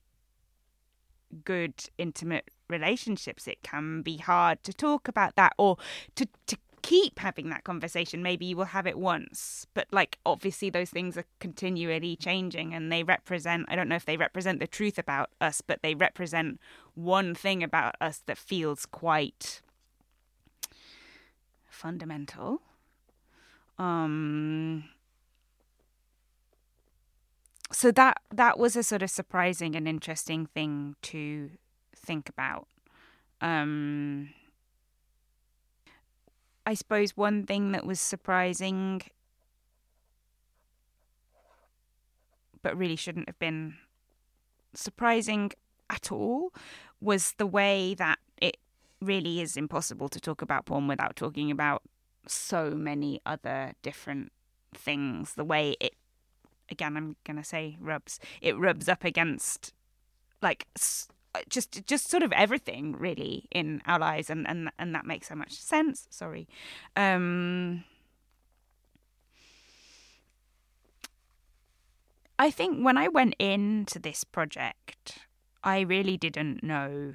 good 1.44 1.74
intimate 1.97 2.48
relationships 2.70 3.47
it 3.47 3.62
can 3.62 4.02
be 4.02 4.16
hard 4.16 4.62
to 4.62 4.72
talk 4.72 5.09
about 5.09 5.36
that 5.36 5.52
or 5.59 5.76
to 6.14 6.26
to 6.47 6.56
keep 6.82 7.18
having 7.18 7.51
that 7.51 7.62
conversation. 7.62 8.22
Maybe 8.22 8.47
you 8.47 8.56
will 8.56 8.64
have 8.66 8.86
it 8.86 8.98
once 8.98 9.66
but 9.74 9.86
like 9.92 10.18
obviously 10.24 10.70
those 10.70 10.90
things 10.90 11.16
are 11.16 11.26
continually 11.38 12.16
changing 12.16 12.72
and 12.74 12.90
they 12.90 13.02
represent 13.02 13.66
i 13.68 13.76
don't 13.76 13.88
know 13.88 13.97
if 13.97 14.06
they 14.06 14.16
represent 14.16 14.60
the 14.60 14.66
truth 14.66 14.98
about 14.98 15.30
us 15.40 15.60
but 15.60 15.82
they 15.82 15.94
represent 15.94 16.59
one 16.94 17.34
thing 17.34 17.62
about 17.62 17.97
us 18.01 18.22
that 18.26 18.38
feels 18.38 18.86
quite 18.86 19.60
fundamental. 21.68 22.60
Um 23.78 24.84
so 27.72 27.90
that 27.92 28.20
that 28.30 28.59
was 28.59 28.76
a 28.76 28.82
sort 28.82 29.02
of 29.02 29.10
surprising 29.10 29.74
and 29.76 29.86
interesting 29.88 30.47
thing 30.47 30.97
to 31.02 31.51
think 32.02 32.28
about. 32.28 32.66
Um, 33.40 34.31
I 36.66 36.74
suppose 36.74 37.16
one 37.16 37.47
thing 37.47 37.72
that 37.72 37.86
was 37.86 38.01
surprising, 38.01 39.02
but 42.62 42.77
really 42.77 42.97
shouldn't 42.97 43.28
have 43.28 43.39
been 43.39 43.74
surprising 44.74 45.52
at 45.89 46.12
all, 46.12 46.52
was 47.01 47.35
the 47.39 47.47
way 47.47 47.94
that 47.94 48.18
it 48.40 48.59
really 49.01 49.40
is 49.40 49.56
impossible 49.56 50.09
to 50.10 50.20
talk 50.20 50.43
about 50.43 50.66
porn 50.66 50.86
without 50.86 51.16
talking 51.16 51.51
about 51.51 51.82
so 52.27 52.70
many 52.70 53.20
other 53.24 53.72
different 53.82 54.31
things. 54.74 55.35
The 55.35 55.44
way 55.44 55.77
it 55.81 55.94
again, 56.70 56.97
I'm 56.97 57.16
gonna 57.24 57.44
say 57.44 57.77
rubs. 57.81 58.20
It 58.40 58.56
rubs 58.56 58.89
up 58.89 59.05
against 59.05 59.72
like 60.43 60.66
just 61.48 61.86
just 61.86 62.08
sort 62.10 62.22
of 62.22 62.32
everything 62.32 62.92
really 62.98 63.46
in 63.50 63.82
our 63.86 63.98
lives, 63.98 64.30
and 64.30 64.48
and 64.48 64.70
and 64.78 64.94
that 64.94 65.06
makes 65.06 65.28
so 65.28 65.34
much 65.34 65.52
sense. 65.52 66.06
Sorry. 66.10 66.48
Um, 66.96 67.84
I 72.38 72.50
think 72.50 72.84
when 72.84 72.96
I 72.96 73.08
went 73.08 73.34
into 73.38 73.98
this 73.98 74.24
project, 74.24 75.18
I 75.62 75.80
really 75.80 76.16
didn't 76.16 76.62
know 76.62 77.14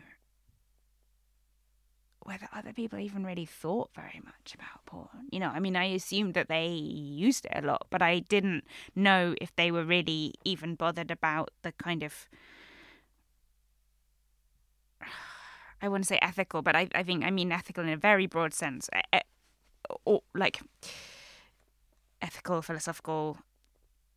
whether 2.25 2.49
other 2.51 2.73
people 2.73 2.99
even 2.99 3.23
really 3.23 3.45
thought 3.45 3.91
very 3.95 4.19
much 4.23 4.55
about 4.55 4.85
porn. 4.85 5.27
You 5.31 5.39
know, 5.39 5.49
I 5.49 5.59
mean, 5.59 5.75
I 5.75 5.85
assumed 5.85 6.33
that 6.33 6.47
they 6.47 6.67
used 6.67 7.45
it 7.45 7.63
a 7.63 7.65
lot, 7.65 7.87
but 7.91 8.01
I 8.01 8.19
didn't 8.19 8.65
know 8.95 9.35
if 9.39 9.55
they 9.55 9.71
were 9.71 9.83
really 9.83 10.33
even 10.43 10.75
bothered 10.75 11.11
about 11.11 11.51
the 11.61 11.71
kind 11.71 12.03
of. 12.03 12.27
I 15.85 15.87
want 15.87 16.03
to 16.03 16.07
say 16.07 16.19
ethical, 16.21 16.63
but 16.63 16.75
I, 16.75 16.87
I 16.95 17.03
think 17.03 17.23
I 17.23 17.29
mean 17.29 17.51
ethical 17.51 17.83
in 17.83 17.89
a 17.89 17.97
very 17.97 18.25
broad 18.25 18.53
sense, 18.55 18.89
or 20.03 20.21
like 20.33 20.59
ethical, 22.21 22.63
philosophical 22.63 23.37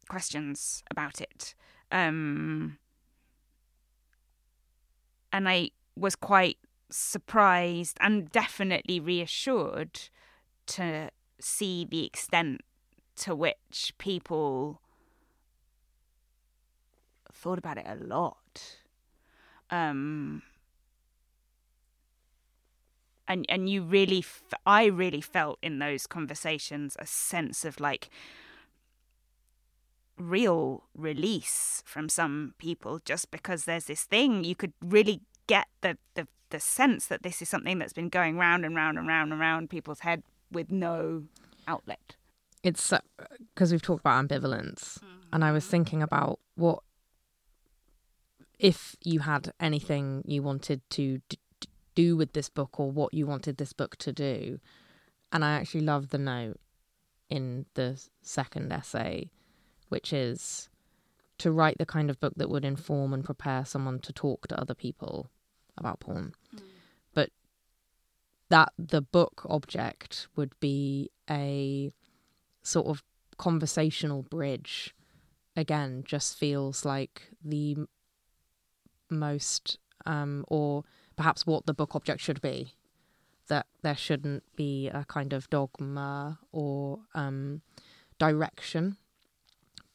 questions 0.09 0.83
about 0.91 1.21
it. 1.21 1.55
Um, 1.93 2.79
and 5.31 5.47
I 5.47 5.71
was 5.95 6.17
quite 6.17 6.57
surprised 6.89 7.99
and 8.01 8.33
definitely 8.33 8.99
reassured 8.99 10.09
to 10.69 11.11
see 11.39 11.85
the 11.85 12.07
extent 12.07 12.63
to 13.17 13.35
which 13.35 13.93
people 13.99 14.81
thought 17.31 17.59
about 17.59 17.77
it 17.77 17.87
a 17.87 17.97
lot. 17.97 18.79
Um, 19.71 20.43
and 23.29 23.47
and 23.49 23.69
you 23.69 23.83
really, 23.83 24.19
f- 24.19 24.43
I 24.67 24.87
really 24.87 25.21
felt 25.21 25.59
in 25.63 25.79
those 25.79 26.07
conversations 26.07 26.97
a 26.99 27.07
sense 27.07 27.65
of 27.65 27.79
like 27.79 28.09
real 30.17 30.85
release 30.97 31.83
from 31.87 32.09
some 32.09 32.55
people 32.59 33.01
just 33.05 33.31
because 33.31 33.65
there's 33.67 33.85
this 33.85 34.03
thing 34.03 34.43
you 34.43 34.57
could 34.57 34.73
really 34.83 35.21
get 35.47 35.67
the 35.81 35.97
the 36.15 36.27
the 36.51 36.59
sense 36.59 37.07
that 37.07 37.23
this 37.23 37.43
is 37.43 37.49
something 37.49 37.79
that's 37.79 37.93
been 37.93 38.09
going 38.09 38.39
round 38.39 38.65
and 38.65 38.75
round 38.75 38.99
and 38.99 39.07
round 39.07 39.33
and 39.33 39.41
round 39.41 39.71
people's 39.71 40.01
head 40.01 40.23
with 40.51 40.71
no 40.71 41.25
outlet. 41.67 42.17
It's 42.63 42.93
because 43.55 43.71
uh, 43.71 43.75
we've 43.75 43.83
talked 43.83 44.01
about 44.01 44.27
ambivalence, 44.27 44.99
mm-hmm. 44.99 45.29
and 45.33 45.45
I 45.45 45.53
was 45.53 45.67
thinking 45.67 46.03
about 46.03 46.41
what 46.57 46.81
if 48.59 48.97
you 49.05 49.21
had 49.21 49.53
anything 49.61 50.23
you 50.27 50.43
wanted 50.43 50.81
to 50.91 51.21
d- 51.29 51.39
do 51.99 52.17
with 52.17 52.33
this 52.33 52.49
book 52.49 52.79
or 52.79 52.93
what 52.93 53.13
you 53.13 53.27
wanted 53.27 53.57
this 53.57 53.73
book 53.73 53.97
to 53.97 54.13
do. 54.13 54.61
And 55.33 55.45
I 55.45 55.55
actually 55.55 55.81
love 55.81 56.11
the 56.11 56.19
note 56.19 56.61
in 57.29 57.67
the 57.75 58.01
second 58.23 58.73
essay, 58.73 59.31
which 59.89 60.13
is 60.13 60.69
to 61.39 61.51
write 61.51 61.79
the 61.79 61.87
kind 61.87 62.09
of 62.09 62.21
book 62.21 62.35
that 62.37 62.49
would 62.49 62.65
inform 62.65 63.13
and 63.13 63.25
prepare 63.25 63.65
someone 63.65 63.99
to 63.99 64.13
talk 64.13 64.47
to 64.47 64.61
other 64.61 64.75
people 64.75 65.29
about 65.77 65.99
porn. 65.99 66.35
Mm. 66.55 66.61
But 67.15 67.31
that 68.49 68.73
the 68.79 69.03
book 69.03 69.45
object 69.49 70.29
would 70.37 70.53
be 70.61 71.11
a 71.29 71.93
sort 72.63 72.87
of 72.87 73.03
conversational 73.39 74.23
bridge 74.23 74.95
again 75.57 76.05
just 76.07 76.39
feels 76.39 76.85
like 76.85 77.31
the 77.45 77.77
most 79.11 79.79
um, 80.07 80.45
or 80.47 80.85
perhaps 81.19 81.47
what 81.47 81.67
the 81.67 81.75
book 81.75 81.95
object 81.95 82.23
should 82.23 82.41
be 82.41 82.73
that 83.49 83.67
there 83.83 83.97
shouldn't 83.97 84.45
be 84.57 84.89
a 84.89 85.05
kind 85.07 85.33
of 85.33 85.51
dogma 85.51 86.39
or 86.53 87.01
um, 87.15 87.61
direction 88.19 88.97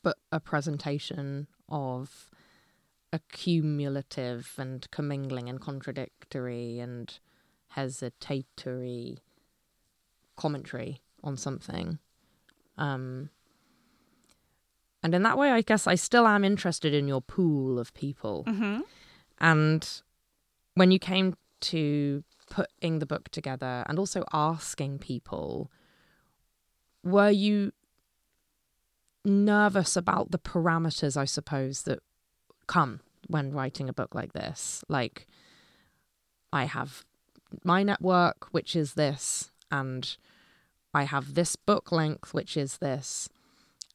but 0.03 0.17
a 0.31 0.39
presentation 0.39 1.47
of 1.69 2.29
a 3.13 3.19
cumulative 3.31 4.53
and 4.57 4.89
commingling 4.91 5.47
and 5.47 5.61
contradictory 5.61 6.79
and 6.79 7.19
hesitatory 7.77 9.19
commentary 10.35 11.01
on 11.23 11.37
something. 11.37 11.99
Um, 12.77 13.29
and 15.01 15.13
in 15.13 15.23
that 15.23 15.37
way, 15.37 15.51
I 15.51 15.61
guess 15.61 15.85
I 15.87 15.95
still 15.95 16.27
am 16.27 16.43
interested 16.43 16.93
in 16.93 17.07
your 17.07 17.21
pool 17.21 17.79
of 17.79 17.93
people. 17.93 18.43
Mm-hmm. 18.47 18.81
And 19.39 20.01
when 20.75 20.91
you 20.91 20.99
came 20.99 21.35
to 21.61 22.23
putting 22.49 22.99
the 22.99 23.05
book 23.05 23.29
together 23.29 23.83
and 23.87 23.97
also 23.97 24.23
asking 24.33 24.99
people, 24.99 25.71
were 27.03 27.29
you 27.29 27.71
nervous 29.25 29.95
about 29.95 30.31
the 30.31 30.39
parameters, 30.39 31.15
I 31.15 31.25
suppose, 31.25 31.83
that 31.83 31.99
come 32.67 33.01
when 33.27 33.51
writing 33.51 33.89
a 33.89 33.93
book 33.93 34.13
like 34.13 34.33
this? 34.33 34.83
Like, 34.89 35.27
I 36.51 36.65
have 36.65 37.05
my 37.63 37.83
network, 37.83 38.47
which 38.51 38.75
is 38.75 38.93
this, 38.93 39.51
and 39.71 40.15
I 40.93 41.03
have 41.03 41.33
this 41.33 41.55
book 41.55 41.91
length, 41.91 42.33
which 42.33 42.57
is 42.57 42.77
this, 42.77 43.29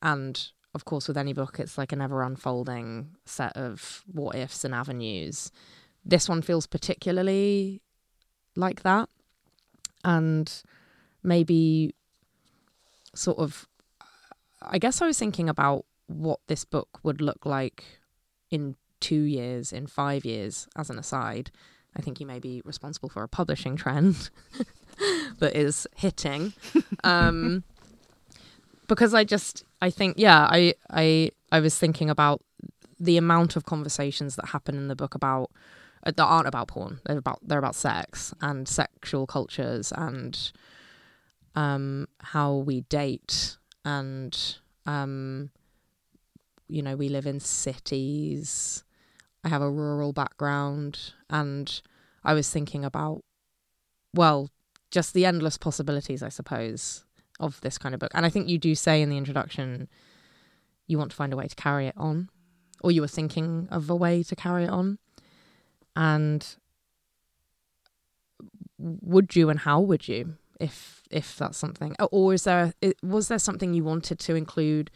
and 0.02 0.50
of 0.74 0.84
course, 0.84 1.08
with 1.08 1.16
any 1.16 1.32
book, 1.32 1.58
it's 1.58 1.78
like 1.78 1.92
an 1.92 2.00
ever 2.00 2.22
unfolding 2.22 3.16
set 3.24 3.56
of 3.56 4.04
what 4.12 4.36
ifs 4.36 4.64
and 4.64 4.74
avenues. 4.74 5.50
This 6.08 6.28
one 6.28 6.42
feels 6.42 6.66
particularly 6.66 7.82
like 8.56 8.82
that. 8.82 9.08
And 10.04 10.50
maybe 11.22 11.94
sort 13.14 13.38
of, 13.38 13.68
I 14.62 14.78
guess 14.78 15.02
I 15.02 15.06
was 15.06 15.18
thinking 15.18 15.48
about 15.48 15.84
what 16.06 16.40
this 16.46 16.64
book 16.64 16.98
would 17.02 17.20
look 17.20 17.44
like 17.44 17.84
in 18.50 18.74
two 19.00 19.22
years, 19.22 19.72
in 19.72 19.86
five 19.86 20.24
years, 20.24 20.66
as 20.74 20.90
an 20.90 20.98
aside. 20.98 21.50
I 21.94 22.00
think 22.00 22.20
you 22.20 22.26
may 22.26 22.38
be 22.38 22.62
responsible 22.64 23.08
for 23.08 23.22
a 23.22 23.28
publishing 23.28 23.76
trend 23.76 24.30
that 25.38 25.54
is 25.54 25.86
hitting. 25.94 26.54
Um, 27.04 27.64
because 28.88 29.14
I 29.14 29.22
just 29.22 29.64
I 29.80 29.90
think 29.90 30.14
yeah 30.18 30.48
I 30.50 30.74
I 30.90 31.30
I 31.52 31.60
was 31.60 31.78
thinking 31.78 32.10
about 32.10 32.42
the 32.98 33.16
amount 33.16 33.54
of 33.54 33.64
conversations 33.64 34.34
that 34.36 34.46
happen 34.46 34.76
in 34.76 34.88
the 34.88 34.96
book 34.96 35.14
about 35.14 35.50
that 36.04 36.18
aren't 36.18 36.46
about 36.46 36.68
porn 36.68 37.00
they're 37.06 37.18
about 37.18 37.38
they're 37.42 37.58
about 37.58 37.74
sex 37.74 38.34
and 38.40 38.68
sexual 38.68 39.26
cultures 39.26 39.92
and 39.96 40.52
um 41.54 42.06
how 42.20 42.54
we 42.54 42.82
date 42.82 43.56
and 43.84 44.58
um 44.86 45.50
you 46.68 46.82
know 46.82 46.96
we 46.96 47.08
live 47.08 47.26
in 47.26 47.40
cities 47.40 48.84
I 49.44 49.48
have 49.48 49.62
a 49.62 49.70
rural 49.70 50.12
background 50.12 51.14
and 51.30 51.80
I 52.24 52.34
was 52.34 52.50
thinking 52.50 52.84
about 52.84 53.24
well 54.14 54.50
just 54.90 55.14
the 55.14 55.26
endless 55.26 55.58
possibilities 55.58 56.22
I 56.22 56.28
suppose 56.28 57.04
of 57.40 57.60
this 57.60 57.78
kind 57.78 57.94
of 57.94 58.00
book. 58.00 58.10
And 58.14 58.26
I 58.26 58.30
think 58.30 58.48
you 58.48 58.58
do 58.58 58.74
say 58.74 59.02
in 59.02 59.10
the 59.10 59.16
introduction 59.16 59.88
you 60.86 60.98
want 60.98 61.10
to 61.10 61.16
find 61.16 61.32
a 61.32 61.36
way 61.36 61.46
to 61.46 61.54
carry 61.54 61.86
it 61.86 61.94
on, 61.96 62.30
or 62.82 62.90
you 62.90 63.02
were 63.02 63.08
thinking 63.08 63.68
of 63.70 63.90
a 63.90 63.96
way 63.96 64.22
to 64.22 64.34
carry 64.34 64.64
it 64.64 64.70
on. 64.70 64.98
And 65.98 66.46
would 68.78 69.34
you 69.34 69.50
and 69.50 69.58
how 69.60 69.80
would 69.80 70.06
you 70.06 70.36
if 70.60 71.02
if 71.10 71.36
that's 71.36 71.58
something 71.58 71.96
or 72.12 72.32
is 72.32 72.44
there 72.44 72.72
was 73.02 73.26
there 73.26 73.38
something 73.38 73.74
you 73.74 73.82
wanted 73.82 74.20
to 74.20 74.36
include 74.36 74.88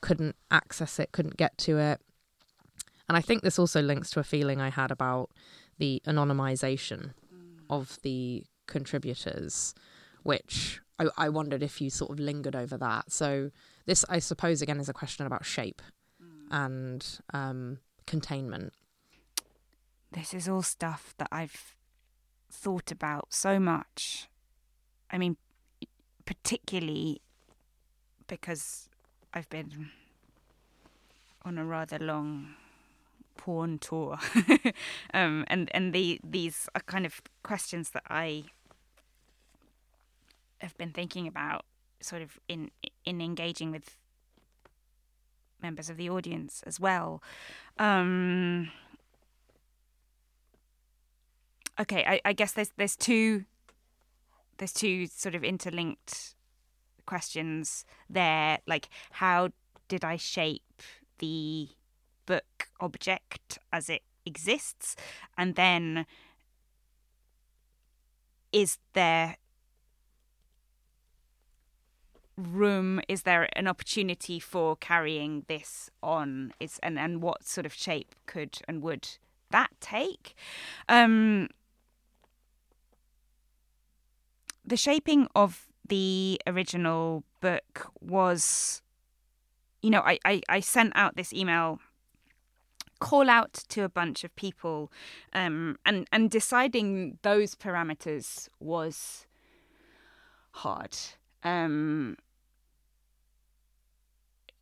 couldn't 0.00 0.34
access 0.50 0.98
it 0.98 1.12
couldn't 1.12 1.36
get 1.36 1.56
to 1.56 1.78
it 1.78 2.00
and 3.08 3.16
i 3.16 3.20
think 3.20 3.42
this 3.42 3.56
also 3.56 3.80
links 3.80 4.10
to 4.10 4.18
a 4.18 4.24
feeling 4.24 4.60
i 4.60 4.68
had 4.68 4.90
about 4.90 5.30
the 5.78 6.02
anonymization 6.06 7.12
of 7.68 7.98
the 8.02 8.42
contributors 8.66 9.74
which 10.24 10.80
I, 11.00 11.08
I 11.16 11.28
wondered 11.30 11.62
if 11.62 11.80
you 11.80 11.90
sort 11.90 12.10
of 12.10 12.20
lingered 12.20 12.54
over 12.54 12.76
that. 12.76 13.10
So 13.10 13.50
this, 13.86 14.04
I 14.08 14.18
suppose, 14.18 14.60
again, 14.60 14.78
is 14.78 14.88
a 14.88 14.92
question 14.92 15.26
about 15.26 15.44
shape 15.44 15.80
mm. 16.22 16.46
and 16.50 17.06
um, 17.32 17.78
containment. 18.06 18.74
This 20.12 20.34
is 20.34 20.48
all 20.48 20.62
stuff 20.62 21.14
that 21.18 21.28
I've 21.30 21.74
thought 22.50 22.90
about 22.90 23.32
so 23.32 23.60
much. 23.60 24.28
I 25.10 25.18
mean, 25.18 25.36
particularly 26.24 27.20
because 28.26 28.88
I've 29.32 29.48
been 29.48 29.90
on 31.44 31.58
a 31.58 31.64
rather 31.64 31.98
long 31.98 32.54
porn 33.36 33.78
tour, 33.78 34.18
um, 35.14 35.44
and 35.48 35.70
and 35.72 35.92
the 35.92 36.20
these 36.22 36.68
are 36.74 36.82
kind 36.82 37.06
of 37.06 37.22
questions 37.42 37.90
that 37.90 38.02
I 38.08 38.44
have 40.58 40.76
been 40.76 40.92
thinking 40.92 41.26
about 41.26 41.64
sort 42.00 42.22
of 42.22 42.38
in 42.48 42.70
in 43.04 43.20
engaging 43.20 43.70
with 43.70 43.96
members 45.62 45.90
of 45.90 45.96
the 45.96 46.10
audience 46.10 46.62
as 46.66 46.80
well. 46.80 47.22
Um, 47.78 48.70
okay, 51.80 52.04
I, 52.06 52.20
I 52.24 52.32
guess 52.32 52.52
there's 52.52 52.70
there's 52.76 52.96
two 52.96 53.44
there's 54.58 54.72
two 54.72 55.06
sort 55.06 55.34
of 55.34 55.42
interlinked 55.42 56.34
questions 57.06 57.84
there. 58.08 58.58
Like, 58.66 58.88
how 59.12 59.50
did 59.88 60.04
I 60.04 60.16
shape 60.16 60.82
the 61.18 61.68
book 62.26 62.68
object 62.78 63.58
as 63.72 63.88
it 63.88 64.02
exists, 64.26 64.96
and 65.36 65.54
then 65.54 66.06
is 68.52 68.78
there 68.92 69.36
room 72.36 73.00
is 73.06 73.22
there 73.22 73.48
an 73.54 73.66
opportunity 73.66 74.38
for 74.38 74.76
carrying 74.76 75.44
this 75.48 75.90
on? 76.02 76.52
Is 76.60 76.78
and 76.82 76.98
and 76.98 77.22
what 77.22 77.46
sort 77.46 77.66
of 77.66 77.72
shape 77.72 78.14
could 78.26 78.58
and 78.68 78.82
would 78.82 79.08
that 79.50 79.70
take? 79.80 80.34
Um 80.88 81.48
the 84.70 84.76
shaping 84.76 85.26
of 85.34 85.66
the 85.86 86.40
original 86.46 87.24
book 87.40 87.90
was 88.00 88.80
you 89.82 89.90
know 89.90 90.00
I, 90.00 90.18
I 90.24 90.40
i 90.48 90.60
sent 90.60 90.92
out 90.94 91.16
this 91.16 91.32
email 91.32 91.80
call 93.00 93.28
out 93.28 93.52
to 93.70 93.82
a 93.82 93.88
bunch 93.88 94.22
of 94.22 94.34
people 94.36 94.92
um 95.32 95.76
and 95.84 96.06
and 96.12 96.30
deciding 96.30 97.18
those 97.22 97.54
parameters 97.54 98.48
was 98.60 99.26
hard. 100.52 100.96
Um 101.42 102.16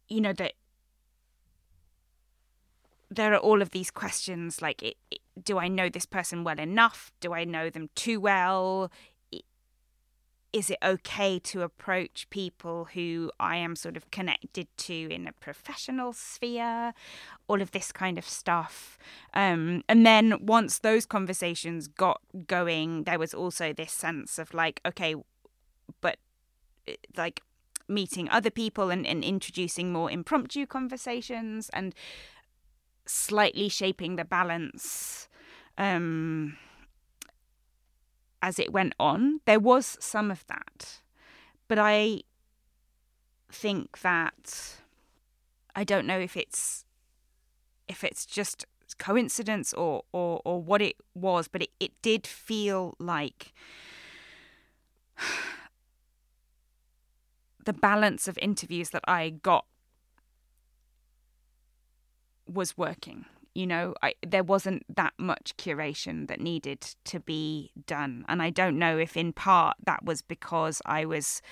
you 0.08 0.20
know 0.22 0.32
that 0.32 0.54
there 3.10 3.34
are 3.34 3.38
all 3.38 3.60
of 3.60 3.70
these 3.70 3.90
questions 3.90 4.62
like 4.62 4.82
it, 4.82 4.96
it, 5.10 5.20
do 5.42 5.58
i 5.58 5.66
know 5.66 5.88
this 5.88 6.06
person 6.06 6.44
well 6.44 6.58
enough? 6.58 7.10
Do 7.20 7.32
i 7.34 7.44
know 7.44 7.70
them 7.70 7.90
too 7.94 8.20
well 8.20 8.90
is 10.52 10.70
it 10.70 10.78
okay 10.82 11.38
to 11.38 11.62
approach 11.62 12.28
people 12.30 12.86
who 12.94 13.30
i 13.38 13.56
am 13.56 13.76
sort 13.76 13.96
of 13.96 14.10
connected 14.10 14.66
to 14.76 14.94
in 14.94 15.26
a 15.26 15.32
professional 15.32 16.12
sphere? 16.12 16.94
All 17.48 17.60
of 17.60 17.72
this 17.72 17.92
kind 17.92 18.18
of 18.18 18.24
stuff. 18.24 18.98
Um, 19.34 19.82
and 19.88 20.06
then 20.06 20.38
once 20.40 20.78
those 20.78 21.06
conversations 21.06 21.88
got 21.88 22.20
going 22.46 23.04
there 23.04 23.18
was 23.18 23.34
also 23.34 23.72
this 23.72 23.92
sense 23.92 24.38
of 24.38 24.54
like 24.54 24.80
okay 24.86 25.14
but 26.00 26.18
eh, 26.86 26.94
like 27.16 27.42
meeting 27.88 28.28
other 28.28 28.50
people 28.50 28.90
and, 28.90 29.06
and 29.06 29.24
introducing 29.24 29.92
more 29.92 30.10
impromptu 30.10 30.66
conversations 30.66 31.70
and 31.72 31.94
slightly 33.06 33.68
shaping 33.68 34.16
the 34.16 34.24
balance 34.24 35.28
um, 35.78 36.58
as 38.42 38.58
it 38.58 38.72
went 38.72 38.94
on. 38.98 39.40
There 39.44 39.60
was 39.60 39.96
some 40.00 40.30
of 40.30 40.46
that, 40.46 41.00
but 41.66 41.78
I 41.78 42.22
think 43.50 44.00
that 44.00 44.76
I 45.74 45.84
don't 45.84 46.06
know 46.06 46.18
if 46.18 46.36
it's 46.36 46.84
if 47.88 48.04
it's 48.04 48.26
just 48.26 48.64
coincidence 48.98 49.72
or 49.72 50.02
or, 50.12 50.40
or 50.44 50.62
what 50.62 50.82
it 50.82 50.96
was, 51.14 51.48
but 51.48 51.62
it, 51.62 51.70
it 51.80 51.92
did 52.02 52.26
feel 52.26 52.94
like 52.98 53.52
the 57.64 57.72
balance 57.72 58.28
of 58.28 58.38
interviews 58.40 58.90
that 58.90 59.04
I 59.06 59.30
got 59.30 59.64
was 62.46 62.76
working. 62.78 63.26
You 63.58 63.66
know, 63.66 63.94
I, 64.04 64.14
there 64.24 64.44
wasn't 64.44 64.84
that 64.94 65.14
much 65.18 65.56
curation 65.56 66.28
that 66.28 66.40
needed 66.40 66.80
to 67.06 67.18
be 67.18 67.72
done. 67.86 68.24
And 68.28 68.40
I 68.40 68.50
don't 68.50 68.78
know 68.78 68.98
if, 68.98 69.16
in 69.16 69.32
part, 69.32 69.76
that 69.84 70.04
was 70.04 70.22
because 70.22 70.80
I 70.86 71.04
was 71.04 71.42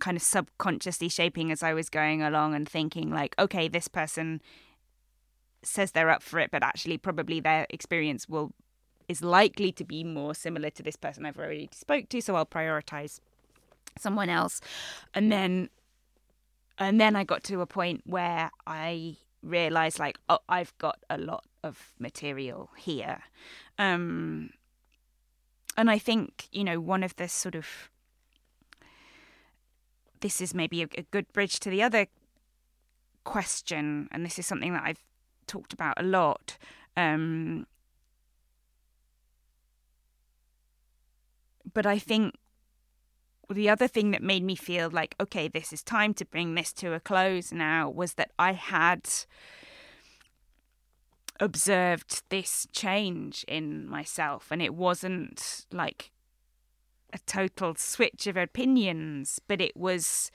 kind 0.00 0.18
of 0.18 0.22
subconsciously 0.22 1.08
shaping 1.08 1.50
as 1.50 1.62
I 1.62 1.72
was 1.72 1.88
going 1.88 2.20
along 2.20 2.54
and 2.54 2.68
thinking 2.68 3.10
like, 3.10 3.34
okay, 3.38 3.68
this 3.68 3.88
person 3.88 4.42
says 5.62 5.92
they're 5.92 6.10
up 6.10 6.22
for 6.22 6.38
it, 6.40 6.50
but 6.50 6.62
actually 6.62 6.98
probably 6.98 7.40
their 7.40 7.66
experience 7.70 8.28
will 8.28 8.52
is 9.08 9.22
likely 9.22 9.72
to 9.72 9.84
be 9.84 10.04
more 10.04 10.34
similar 10.34 10.68
to 10.70 10.82
this 10.82 10.96
person 10.96 11.24
I've 11.24 11.38
already 11.38 11.70
spoke 11.72 12.10
to, 12.10 12.20
so 12.20 12.36
I'll 12.36 12.44
prioritize 12.44 13.20
someone 13.98 14.28
else. 14.28 14.60
And 15.14 15.32
then 15.32 15.70
and 16.78 17.00
then 17.00 17.16
I 17.16 17.24
got 17.24 17.44
to 17.44 17.62
a 17.62 17.66
point 17.66 18.02
where 18.04 18.50
I 18.66 19.16
realized 19.42 19.98
like, 19.98 20.18
oh, 20.28 20.38
I've 20.48 20.76
got 20.78 20.98
a 21.10 21.18
lot 21.18 21.44
of 21.62 21.94
material 21.98 22.70
here. 22.76 23.22
Um 23.78 24.50
and 25.76 25.90
I 25.90 25.98
think, 25.98 26.48
you 26.52 26.64
know, 26.64 26.80
one 26.80 27.02
of 27.02 27.16
the 27.16 27.28
sort 27.28 27.54
of 27.54 27.66
this 30.20 30.40
is 30.40 30.54
maybe 30.54 30.82
a, 30.82 30.88
a 30.96 31.02
good 31.10 31.32
bridge 31.32 31.60
to 31.60 31.70
the 31.70 31.82
other 31.82 32.06
question, 33.24 34.08
and 34.10 34.24
this 34.24 34.38
is 34.38 34.46
something 34.46 34.72
that 34.72 34.84
I've 34.84 35.02
talked 35.46 35.72
about 35.72 36.00
a 36.00 36.02
lot. 36.02 36.56
Um, 36.96 37.66
but 41.74 41.86
I 41.86 41.98
think 41.98 42.34
the 43.52 43.68
other 43.68 43.88
thing 43.88 44.10
that 44.10 44.22
made 44.22 44.42
me 44.42 44.56
feel 44.56 44.90
like, 44.90 45.14
okay, 45.20 45.48
this 45.48 45.72
is 45.72 45.82
time 45.82 46.14
to 46.14 46.24
bring 46.24 46.54
this 46.54 46.72
to 46.74 46.94
a 46.94 47.00
close 47.00 47.52
now 47.52 47.88
was 47.88 48.14
that 48.14 48.30
I 48.38 48.52
had 48.52 49.08
observed 51.40 52.22
this 52.28 52.66
change 52.72 53.44
in 53.48 53.88
myself, 53.88 54.48
and 54.50 54.62
it 54.62 54.74
wasn't 54.74 55.66
like 55.72 56.10
a 57.12 57.18
total 57.26 57.74
switch 57.76 58.26
of 58.26 58.36
opinions, 58.36 59.40
but 59.46 59.60
it 59.60 59.76
was 59.76 60.30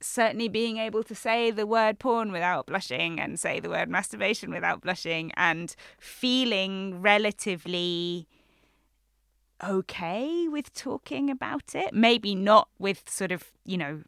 certainly 0.00 0.48
being 0.48 0.76
able 0.76 1.02
to 1.02 1.14
say 1.14 1.50
the 1.50 1.66
word 1.66 1.98
porn 1.98 2.30
without 2.30 2.66
blushing 2.66 3.18
and 3.18 3.40
say 3.40 3.58
the 3.58 3.70
word 3.70 3.88
masturbation 3.88 4.52
without 4.52 4.82
blushing 4.82 5.32
and 5.36 5.74
feeling 5.98 7.00
relatively 7.00 8.28
okay 9.62 10.48
with 10.48 10.72
talking 10.74 11.30
about 11.30 11.74
it. 11.74 11.94
Maybe 11.94 12.34
not 12.34 12.68
with 12.78 13.08
sort 13.08 13.32
of, 13.32 13.52
you 13.64 13.76
know, 13.76 14.02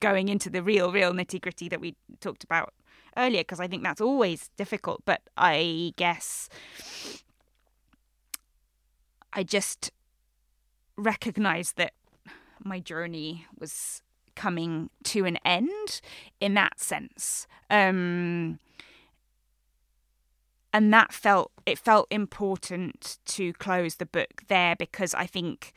going 0.00 0.28
into 0.28 0.48
the 0.48 0.62
real, 0.62 0.92
real 0.92 1.12
nitty 1.12 1.40
gritty 1.40 1.68
that 1.68 1.80
we 1.80 1.96
talked 2.20 2.44
about 2.44 2.72
earlier, 3.16 3.40
because 3.40 3.60
I 3.60 3.66
think 3.66 3.82
that's 3.82 4.00
always 4.00 4.50
difficult. 4.56 5.02
But 5.04 5.22
I 5.36 5.92
guess 5.96 6.48
I 9.32 9.42
just 9.42 9.90
recognized 10.96 11.76
that 11.76 11.92
my 12.62 12.80
journey 12.80 13.46
was 13.58 14.02
coming 14.36 14.90
to 15.04 15.24
an 15.24 15.38
end 15.44 16.00
in 16.40 16.54
that 16.54 16.80
sense. 16.80 17.46
Um, 17.70 18.58
and 20.74 20.92
that 20.92 21.14
felt 21.14 21.52
it 21.64 21.78
felt 21.78 22.06
important 22.10 23.16
to 23.24 23.54
close 23.54 23.94
the 23.94 24.06
book 24.06 24.42
there 24.48 24.76
because 24.76 25.14
I 25.14 25.26
think 25.26 25.72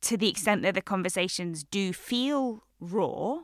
to 0.00 0.16
the 0.16 0.28
extent 0.28 0.62
that 0.62 0.74
the 0.74 0.82
conversations 0.82 1.62
do 1.62 1.92
feel 1.92 2.64
raw, 2.80 3.40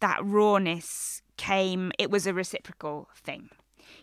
that 0.00 0.24
rawness 0.24 1.20
came 1.36 1.90
it 1.98 2.10
was 2.10 2.26
a 2.26 2.32
reciprocal 2.32 3.08
thing 3.22 3.50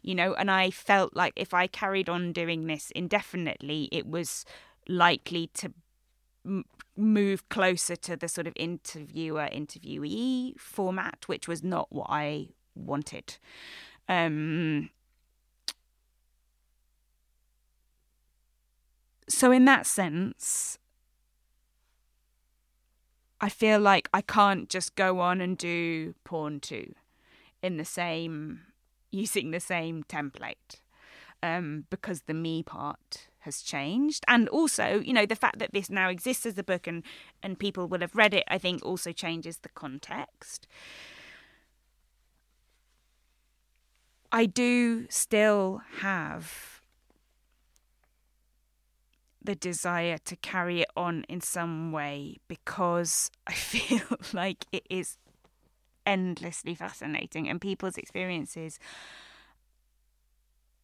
you 0.02 0.16
know, 0.16 0.34
and 0.34 0.50
I 0.50 0.72
felt 0.72 1.16
like 1.16 1.34
if 1.36 1.54
I 1.54 1.68
carried 1.68 2.10
on 2.10 2.34
doing 2.34 2.68
this 2.68 2.92
indefinitely, 2.92 3.90
it 3.92 4.08
was 4.08 4.46
likely 4.88 5.48
to 5.56 5.74
m- 6.46 6.66
move 6.98 7.48
closer 7.50 7.96
to 7.96 8.16
the 8.16 8.28
sort 8.28 8.48
of 8.48 8.54
interviewer 8.56 9.48
interviewee 9.52 10.60
format, 10.60 11.24
which 11.28 11.48
was 11.48 11.64
not 11.64 11.92
what 11.92 12.08
I 12.10 12.50
wanted. 12.76 13.38
Um, 14.12 14.90
so, 19.30 19.54
in 19.54 19.64
that 19.66 19.86
sense, 19.86 20.78
I 23.40 23.48
feel 23.48 23.80
like 23.80 24.10
I 24.14 24.20
can't 24.20 24.68
just 24.68 24.96
go 24.98 25.22
on 25.22 25.40
and 25.40 25.58
do 25.58 26.14
porn 26.26 26.60
too 26.60 26.94
in 27.64 27.78
the 27.78 27.86
same 27.86 28.60
using 29.12 29.52
the 29.52 29.62
same 29.62 30.04
template 30.04 30.82
um, 31.42 31.86
because 31.90 32.24
the 32.24 32.34
me 32.34 32.64
part 32.64 33.30
has 33.40 33.62
changed. 33.62 34.26
And 34.28 34.50
also 34.50 35.00
you 35.00 35.14
know 35.14 35.26
the 35.26 35.38
fact 35.38 35.60
that 35.60 35.72
this 35.72 35.90
now 35.90 36.10
exists 36.10 36.46
as 36.46 36.58
a 36.58 36.64
book 36.64 36.86
and 36.86 37.04
and 37.42 37.58
people 37.58 37.88
will 37.88 38.02
have 38.02 38.16
read 38.16 38.34
it 38.34 38.44
i 38.48 38.58
think 38.58 38.86
also 38.86 39.12
changes 39.12 39.58
the 39.60 39.70
context 39.70 40.68
i 44.32 44.46
do 44.46 45.06
still 45.10 45.82
have 46.00 46.82
the 49.44 49.56
desire 49.56 50.20
to 50.20 50.36
carry 50.36 50.82
it 50.82 50.90
on 50.96 51.24
in 51.28 51.42
some 51.42 51.92
way 51.92 52.38
because 52.48 53.32
i 53.48 53.54
feel 53.54 54.18
like 54.34 54.66
it 54.72 54.86
is 54.90 55.18
endlessly 56.06 56.76
fascinating, 56.76 57.50
and 57.50 57.62
people's 57.62 57.98
experiences 57.98 58.80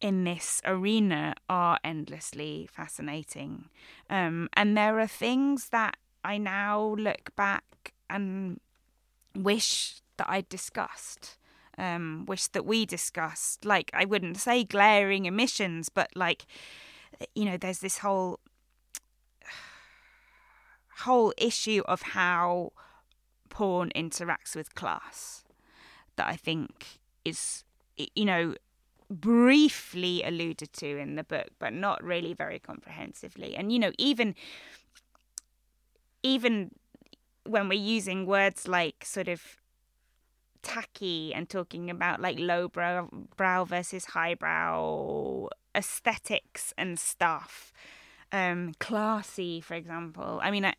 in 0.00 0.24
this 0.24 0.62
arena 0.64 1.34
are 1.48 1.78
endlessly 1.82 2.68
fascinating. 2.70 3.68
Um, 4.08 4.48
and 4.54 4.76
there 4.76 4.98
are 5.00 5.08
things 5.08 5.70
that 5.70 5.96
I 6.24 6.38
now 6.38 6.94
look 6.98 7.34
back 7.34 7.92
and 8.08 8.60
wish 9.34 10.00
that 10.16 10.28
I'd 10.30 10.48
discussed. 10.48 11.37
Um, 11.78 12.24
wish 12.26 12.48
that 12.48 12.66
we 12.66 12.84
discussed. 12.84 13.64
Like, 13.64 13.90
I 13.94 14.04
wouldn't 14.04 14.36
say 14.36 14.64
glaring 14.64 15.26
emissions, 15.26 15.88
but 15.88 16.10
like, 16.16 16.44
you 17.34 17.44
know, 17.44 17.56
there's 17.56 17.78
this 17.78 17.98
whole 17.98 18.40
whole 21.00 21.32
issue 21.38 21.82
of 21.86 22.02
how 22.02 22.72
porn 23.48 23.90
interacts 23.94 24.54
with 24.56 24.74
class 24.74 25.44
that 26.16 26.26
I 26.26 26.36
think 26.36 26.98
is, 27.24 27.64
you 27.96 28.24
know, 28.24 28.54
briefly 29.10 30.22
alluded 30.22 30.72
to 30.74 30.98
in 30.98 31.16
the 31.16 31.24
book, 31.24 31.50
but 31.58 31.72
not 31.72 32.02
really 32.02 32.34
very 32.34 32.58
comprehensively. 32.58 33.56
And, 33.56 33.72
you 33.72 33.78
know, 33.78 33.92
even, 33.98 34.34
even 36.22 36.72
when 37.44 37.68
we're 37.68 37.80
using 37.80 38.26
words 38.26 38.68
like 38.68 39.04
sort 39.04 39.28
of 39.28 39.56
tacky 40.68 41.32
and 41.32 41.48
talking 41.48 41.88
about 41.88 42.20
like 42.20 42.38
lowbrow 42.38 43.08
brow 43.36 43.64
versus 43.64 44.04
highbrow 44.04 45.48
aesthetics 45.74 46.74
and 46.76 46.98
stuff. 46.98 47.72
Um 48.32 48.74
classy 48.78 49.62
for 49.62 49.74
example. 49.74 50.40
I 50.42 50.50
mean 50.50 50.66
I, 50.66 50.74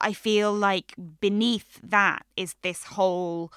I 0.00 0.12
feel 0.12 0.52
like 0.52 0.94
beneath 1.20 1.80
that 1.82 2.24
is 2.36 2.54
this 2.62 2.84
whole 2.84 3.52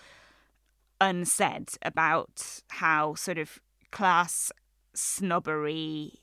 unsaid 1.00 1.70
about 1.84 2.62
how 2.82 3.14
sort 3.14 3.38
of 3.38 3.60
class 3.92 4.52
snobbery 4.96 6.14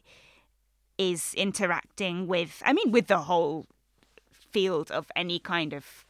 is 0.99 1.35
interacting 1.35 2.27
with 2.27 2.61
I 2.67 2.73
mean 2.73 2.91
with 2.91 3.07
the 3.07 3.19
whole 3.31 3.67
field 4.51 4.91
of 4.91 5.07
any 5.15 5.39
kind 5.39 5.73
of 5.73 6.05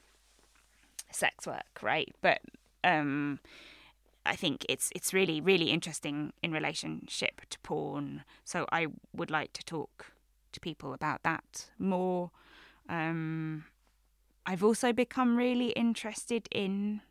sex 1.11 1.47
work, 1.47 1.81
right? 1.83 2.15
But 2.21 2.41
um 2.85 3.41
I 4.27 4.37
think 4.37 4.65
it's 4.69 4.91
it's 4.95 5.15
really 5.15 5.41
really 5.41 5.71
interesting 5.71 6.33
in 6.43 6.53
relationship 6.53 7.43
to 7.51 7.59
porn. 7.61 8.25
So 8.45 8.67
I 8.73 8.89
would 9.15 9.31
like 9.31 9.53
to 9.55 9.65
talk 9.65 10.07
to 10.53 10.61
people 10.61 10.93
about 10.93 11.23
that 11.23 11.71
more. 11.79 12.31
Um 12.89 13.65
I've 14.47 14.65
also 14.65 14.95
become 14.95 15.37
really 15.37 15.71
interested 15.71 16.49
in 16.51 17.03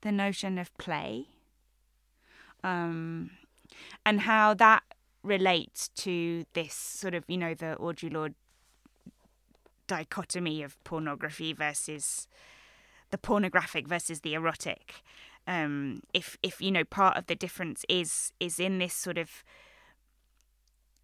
the 0.00 0.10
notion 0.10 0.58
of 0.58 0.76
play 0.78 1.26
um, 2.64 3.30
and 4.04 4.22
how 4.22 4.54
that 4.54 4.82
relates 5.22 5.88
to 5.88 6.44
this 6.54 6.74
sort 6.74 7.14
of, 7.14 7.24
you 7.28 7.36
know, 7.36 7.54
the 7.54 7.76
Audre 7.78 8.12
Lorde 8.12 8.34
dichotomy 9.90 10.62
of 10.62 10.82
pornography 10.84 11.52
versus 11.52 12.28
the 13.10 13.18
pornographic 13.18 13.88
versus 13.88 14.20
the 14.20 14.34
erotic. 14.34 15.02
Um, 15.48 16.02
if 16.14 16.38
if 16.44 16.60
you 16.60 16.70
know 16.70 16.84
part 16.84 17.16
of 17.16 17.26
the 17.26 17.34
difference 17.34 17.84
is 17.88 18.32
is 18.38 18.60
in 18.60 18.78
this 18.78 18.94
sort 18.94 19.18
of 19.18 19.42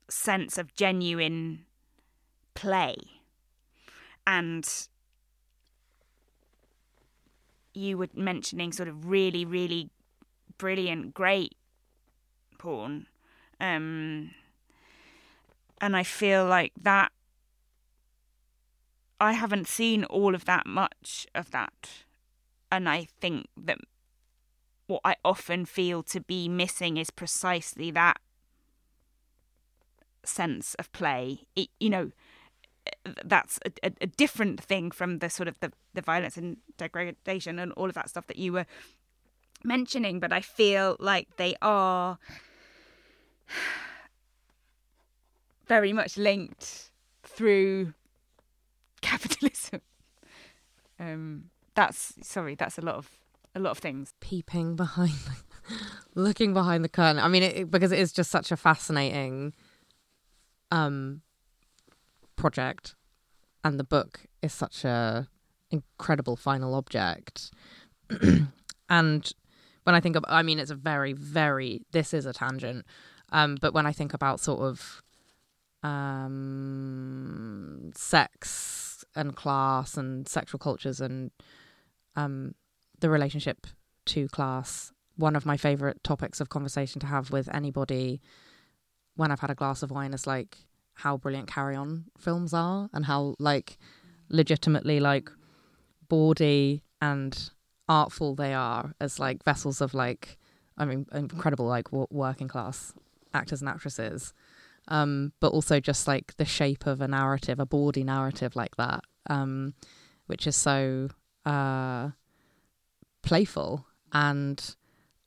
sense 0.09 0.57
of 0.57 0.73
genuine 0.77 1.65
play 2.55 2.97
and 4.25 4.89
you 7.75 7.99
were 7.99 8.09
mentioning 8.15 8.71
sort 8.73 8.89
of 8.89 9.07
really, 9.07 9.45
really 9.45 9.91
brilliant, 10.59 11.13
great 11.13 11.57
porn. 12.57 13.07
Um, 13.61 14.31
and 15.81 15.97
I 15.97 16.05
feel 16.05 16.47
like 16.47 16.73
that 16.83 17.11
I 19.21 19.33
haven't 19.33 19.67
seen 19.67 20.05
all 20.05 20.35
of 20.35 20.45
that 20.45 20.67
much 20.67 21.27
of 21.35 21.51
that. 21.51 22.05
And 22.71 22.89
I 22.89 23.07
think 23.21 23.47
that 23.57 23.79
what 24.87 25.01
I 25.05 25.17
often 25.25 25.65
feel 25.65 26.03
to 26.05 26.21
be 26.21 26.49
missing 26.49 26.97
is 26.97 27.11
precisely 27.11 27.91
that 27.93 28.19
sense 30.25 30.75
of 30.75 30.93
play. 30.93 31.47
It, 31.55 31.69
you 31.81 31.91
know, 31.91 32.11
that's 33.25 33.59
a, 33.65 33.71
a, 33.83 33.93
a, 34.03 34.07
different 34.07 34.63
thing 34.63 34.91
from 34.91 35.19
the 35.19 35.31
sort 35.31 35.49
of 35.49 35.59
the, 35.61 35.73
the 35.95 36.03
violence 36.03 36.37
and 36.37 36.59
degradation 36.77 37.59
and 37.59 37.73
all 37.73 37.89
of 37.89 37.95
that 37.95 38.11
stuff 38.11 38.27
that 38.27 38.37
you 38.37 38.53
were 38.53 38.67
mentioning. 39.65 40.21
But 40.21 40.33
I 40.33 40.41
feel 40.41 40.97
like 41.01 41.37
they 41.37 41.57
are 41.63 42.19
very 45.67 45.93
much 45.93 46.17
linked 46.17 46.91
through 47.25 47.95
capitalism. 49.17 49.81
Um, 50.99 51.51
that's 51.75 52.15
sorry, 52.23 52.55
that's 52.55 52.79
a 52.79 52.81
lot 52.81 52.95
of 52.95 53.11
a 53.55 53.61
lot 53.61 53.73
of 53.73 53.77
things. 53.77 54.15
Peeping 54.21 54.77
behind, 54.77 55.13
looking 56.15 56.55
behind 56.55 56.83
the 56.83 56.89
curtain. 56.89 57.19
I 57.19 57.29
mean, 57.29 57.43
it, 57.43 57.71
because 57.71 57.93
it 57.93 57.99
is 57.99 58.13
just 58.13 58.31
such 58.31 58.51
a 58.51 58.57
fascinating 58.57 59.53
um 60.71 61.21
project, 62.35 62.95
and 63.63 63.79
the 63.79 63.85
book 63.85 64.23
is 64.41 64.55
such 64.55 64.87
a 64.87 65.29
incredible 65.71 66.35
final 66.35 66.75
object. 66.75 67.51
and 68.89 69.33
when 69.83 69.95
I 69.95 70.01
think 70.01 70.17
of, 70.17 70.25
I 70.29 70.43
mean, 70.43 70.59
it's 70.59 70.71
a 70.71 70.75
very, 70.75 71.13
very. 71.13 71.83
This 71.93 72.15
is 72.15 72.25
a 72.25 72.33
tangent, 72.33 72.87
um, 73.33 73.59
but 73.61 73.75
when 73.75 73.85
I 73.85 73.93
think 73.93 74.15
about 74.15 74.41
sort 74.41 74.61
of 74.61 75.03
um, 75.83 77.91
sex 77.95 78.86
and 79.17 79.35
class 79.35 79.97
and 79.97 80.29
sexual 80.29 80.59
cultures 80.59 81.01
and 81.01 81.31
um, 82.15 82.55
the 83.01 83.11
relationship 83.11 83.67
to 84.07 84.29
class. 84.29 84.93
One 85.17 85.35
of 85.35 85.47
my 85.47 85.57
favorite 85.57 86.05
topics 86.05 86.41
of 86.41 86.49
conversation 86.49 87.01
to 87.01 87.07
have 87.07 87.31
with 87.31 87.49
anybody 87.55 88.21
when 89.17 89.33
I've 89.33 89.41
had 89.41 89.51
a 89.51 89.55
glass 89.55 89.83
of 89.83 89.91
wine 89.91 90.13
is 90.13 90.27
like 90.27 90.59
how 90.95 91.17
brilliant 91.17 91.49
carry 91.49 91.75
on 91.75 92.05
films 92.19 92.55
are 92.55 92.89
and 92.93 93.05
how 93.07 93.35
like 93.39 93.79
legitimately 94.29 95.01
like 95.01 95.31
bawdy 96.09 96.83
and 97.01 97.51
artful 97.89 98.35
they 98.35 98.53
are 98.53 98.95
as 99.01 99.19
like 99.19 99.45
vessels 99.45 99.81
of 99.81 99.95
like 99.95 100.39
I 100.77 100.85
mean 100.85 101.07
incredible 101.13 101.67
like 101.67 101.93
working 101.93 102.49
class 102.49 102.93
actors 103.33 103.61
and 103.61 103.69
actresses 103.69 104.33
um, 104.89 105.33
but 105.41 105.53
also 105.53 105.81
just 105.81 106.07
like 106.07 106.37
the 106.37 106.45
shape 106.45 106.87
of 106.87 107.01
a 107.01 107.09
narrative, 107.09 107.59
a 107.59 107.67
bawdy 107.67 108.05
narrative 108.05 108.57
like 108.57 108.77
that, 108.77 109.03
um, 109.29 109.75
which 110.27 110.47
is 110.47 110.57
so 110.57 111.09
uh, 111.45 112.11
playful 113.23 113.87
and 114.13 114.77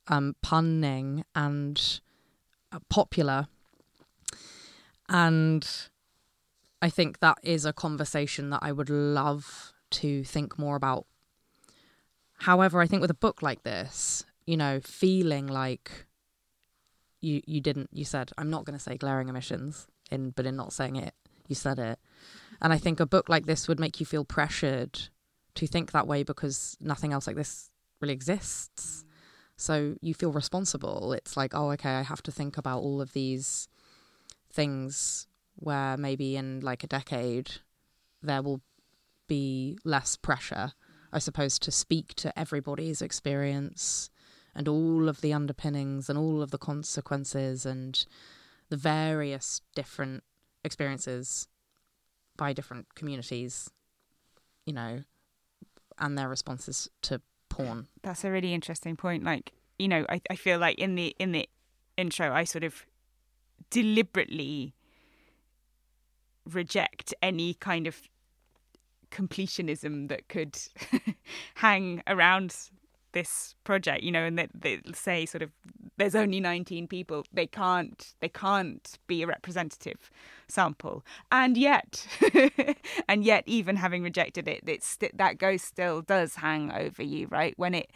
um, 0.08 0.34
punning 0.42 1.24
and 1.34 2.00
uh, 2.72 2.78
popular. 2.88 3.46
And 5.08 5.68
I 6.80 6.88
think 6.88 7.18
that 7.18 7.38
is 7.42 7.64
a 7.64 7.72
conversation 7.72 8.50
that 8.50 8.60
I 8.62 8.72
would 8.72 8.90
love 8.90 9.72
to 9.90 10.24
think 10.24 10.58
more 10.58 10.76
about. 10.76 11.06
However, 12.38 12.80
I 12.80 12.86
think 12.86 13.02
with 13.02 13.10
a 13.10 13.14
book 13.14 13.42
like 13.42 13.64
this, 13.64 14.24
you 14.46 14.56
know, 14.56 14.80
feeling 14.80 15.46
like 15.46 16.06
you 17.20 17.42
you 17.46 17.60
didn't 17.60 17.90
you 17.92 18.04
said 18.04 18.30
I'm 18.38 18.50
not 18.50 18.64
going 18.64 18.78
to 18.78 18.82
say 18.82 18.96
glaring 18.96 19.28
emissions 19.28 19.86
in 20.10 20.30
but 20.30 20.46
in 20.46 20.56
not 20.56 20.72
saying 20.72 20.96
it. 20.96 21.14
You 21.48 21.54
said 21.54 21.78
it. 21.78 21.98
And 22.60 22.72
I 22.72 22.78
think 22.78 23.00
a 23.00 23.06
book 23.06 23.28
like 23.28 23.46
this 23.46 23.66
would 23.68 23.80
make 23.80 24.00
you 24.00 24.06
feel 24.06 24.24
pressured 24.24 25.08
to 25.56 25.66
think 25.66 25.92
that 25.92 26.06
way 26.06 26.22
because 26.22 26.76
nothing 26.80 27.12
else 27.12 27.26
like 27.26 27.36
this 27.36 27.70
really 28.00 28.14
exists. 28.14 29.04
So 29.56 29.96
you 30.00 30.14
feel 30.14 30.32
responsible. 30.32 31.12
It's 31.12 31.36
like 31.36 31.54
oh 31.54 31.70
okay 31.72 31.90
I 31.90 32.02
have 32.02 32.22
to 32.24 32.32
think 32.32 32.56
about 32.56 32.80
all 32.80 33.00
of 33.00 33.12
these 33.12 33.68
things 34.52 35.26
where 35.56 35.96
maybe 35.96 36.36
in 36.36 36.60
like 36.60 36.84
a 36.84 36.88
decade 36.88 37.50
there 38.22 38.42
will 38.42 38.60
be 39.28 39.78
less 39.84 40.16
pressure 40.16 40.72
I 41.12 41.18
suppose 41.18 41.58
to 41.60 41.70
speak 41.70 42.14
to 42.14 42.38
everybody's 42.38 43.02
experience 43.02 44.10
and 44.54 44.68
all 44.68 45.08
of 45.08 45.20
the 45.20 45.32
underpinnings 45.32 46.08
and 46.08 46.18
all 46.18 46.42
of 46.42 46.50
the 46.50 46.58
consequences 46.58 47.64
and 47.64 48.06
the 48.68 48.76
various 48.76 49.60
different 49.74 50.22
experiences 50.64 51.48
by 52.36 52.52
different 52.52 52.94
communities, 52.94 53.70
you 54.66 54.72
know, 54.72 55.02
and 55.98 56.16
their 56.16 56.28
responses 56.28 56.88
to 57.02 57.20
porn. 57.48 57.88
That's 58.02 58.24
a 58.24 58.30
really 58.30 58.54
interesting 58.54 58.96
point. 58.96 59.24
Like, 59.24 59.52
you 59.78 59.88
know, 59.88 60.06
I, 60.08 60.20
I 60.30 60.36
feel 60.36 60.58
like 60.58 60.78
in 60.78 60.94
the 60.94 61.14
in 61.18 61.32
the 61.32 61.48
intro 61.96 62.32
I 62.32 62.44
sort 62.44 62.64
of 62.64 62.86
deliberately 63.68 64.74
reject 66.50 67.14
any 67.22 67.54
kind 67.54 67.86
of 67.86 68.00
completionism 69.10 70.08
that 70.08 70.28
could 70.28 70.58
hang 71.54 72.02
around 72.06 72.56
this 73.12 73.54
project 73.64 74.02
you 74.02 74.12
know 74.12 74.24
and 74.24 74.38
that 74.38 74.50
they, 74.54 74.76
they 74.76 74.92
say 74.92 75.26
sort 75.26 75.42
of 75.42 75.50
there's 76.00 76.14
only 76.14 76.40
19 76.40 76.88
people. 76.88 77.24
They 77.32 77.46
can't 77.46 78.14
they 78.20 78.28
can't 78.30 78.98
be 79.06 79.22
a 79.22 79.26
representative 79.26 80.10
sample. 80.48 81.04
And 81.30 81.58
yet 81.58 82.06
and 83.08 83.22
yet 83.22 83.44
even 83.46 83.76
having 83.76 84.02
rejected 84.02 84.48
it 84.48 84.62
it's 84.66 84.96
that 85.12 85.38
ghost 85.38 85.66
still 85.66 86.00
does 86.00 86.36
hang 86.36 86.72
over 86.72 87.02
you 87.02 87.28
right? 87.30 87.52
When 87.56 87.74
it 87.74 87.90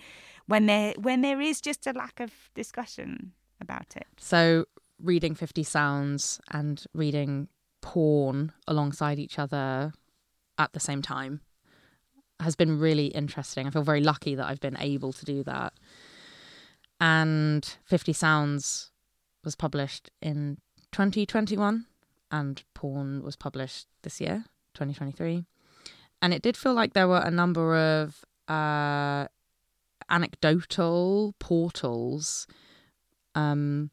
when 0.47 0.67
there 0.67 0.93
when 0.99 1.23
there 1.23 1.41
is 1.41 1.63
just 1.63 1.87
a 1.87 1.93
lack 1.93 2.21
of 2.21 2.31
discussion 2.55 3.33
about 3.61 3.97
it. 3.97 4.07
So 4.19 4.67
reading 5.03 5.35
50 5.35 5.63
sounds 5.63 6.41
and 6.51 6.85
reading 6.93 7.49
porn 7.81 8.53
alongside 8.69 9.19
each 9.19 9.39
other 9.39 9.95
at 10.59 10.75
the 10.75 10.81
same 10.81 11.01
time 11.01 11.41
has 12.41 12.57
been 12.57 12.79
really 12.79 13.07
interesting. 13.07 13.67
I 13.67 13.71
feel 13.71 13.83
very 13.83 14.03
lucky 14.03 14.35
that 14.35 14.47
I've 14.47 14.61
been 14.61 14.77
able 14.79 15.13
to 15.13 15.25
do 15.25 15.43
that. 15.45 15.73
And 17.01 17.65
50 17.85 18.13
Sounds 18.13 18.91
was 19.45 19.55
published 19.55 20.11
in 20.23 20.59
2021 20.93 21.87
and 22.31 22.63
Porn 22.75 23.23
was 23.23 23.37
published 23.37 23.87
this 24.03 24.21
year, 24.21 24.45
2023. 24.75 25.45
And 26.23 26.33
it 26.33 26.43
did 26.43 26.57
feel 26.57 26.75
like 26.75 26.95
there 26.95 27.09
were 27.09 27.19
a 27.21 27.31
number 27.31 27.77
of 27.77 28.25
uh, 28.49 29.27
anecdotal 30.09 31.35
portals 31.39 32.47
um, 33.35 33.91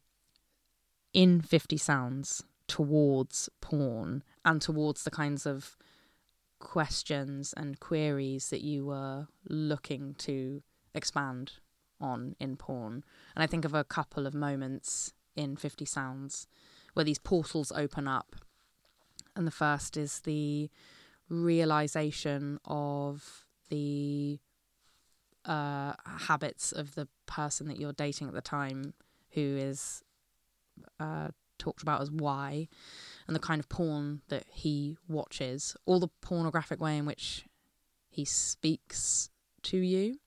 in 1.12 1.40
50 1.40 1.76
Sounds 1.76 2.42
towards 2.66 3.50
porn 3.60 4.22
and 4.44 4.62
towards 4.62 5.04
the 5.04 5.10
kinds 5.10 5.46
of 5.46 5.76
questions 6.62 7.52
and 7.56 7.80
queries 7.80 8.48
that 8.50 8.62
you 8.62 8.86
were 8.86 9.26
looking 9.48 10.14
to 10.14 10.62
expand 10.94 11.54
on 12.00 12.36
in 12.38 12.56
porn. 12.56 13.04
And 13.34 13.42
I 13.42 13.46
think 13.46 13.64
of 13.64 13.74
a 13.74 13.84
couple 13.84 14.26
of 14.26 14.32
moments 14.32 15.12
in 15.34 15.56
50 15.56 15.84
Sounds 15.84 16.46
where 16.94 17.04
these 17.04 17.18
portals 17.18 17.72
open 17.72 18.06
up. 18.06 18.36
And 19.34 19.46
the 19.46 19.50
first 19.50 19.96
is 19.96 20.20
the 20.20 20.70
realization 21.28 22.60
of 22.64 23.44
the 23.68 24.38
uh, 25.44 25.94
habits 26.04 26.70
of 26.70 26.94
the 26.94 27.08
person 27.26 27.66
that 27.66 27.80
you're 27.80 27.92
dating 27.92 28.28
at 28.28 28.34
the 28.34 28.40
time 28.40 28.94
who 29.32 29.56
is 29.58 30.02
uh, 31.00 31.28
talked 31.62 31.82
about 31.82 32.00
as 32.00 32.10
Y 32.10 32.68
and 33.26 33.36
the 33.36 33.40
kind 33.40 33.60
of 33.60 33.68
porn 33.68 34.22
that 34.28 34.44
he 34.50 34.96
watches, 35.08 35.76
all 35.86 36.00
the 36.00 36.08
pornographic 36.20 36.80
way 36.80 36.96
in 36.96 37.06
which 37.06 37.46
he 38.10 38.24
speaks 38.24 39.30
to 39.62 39.78
you. 39.78 40.18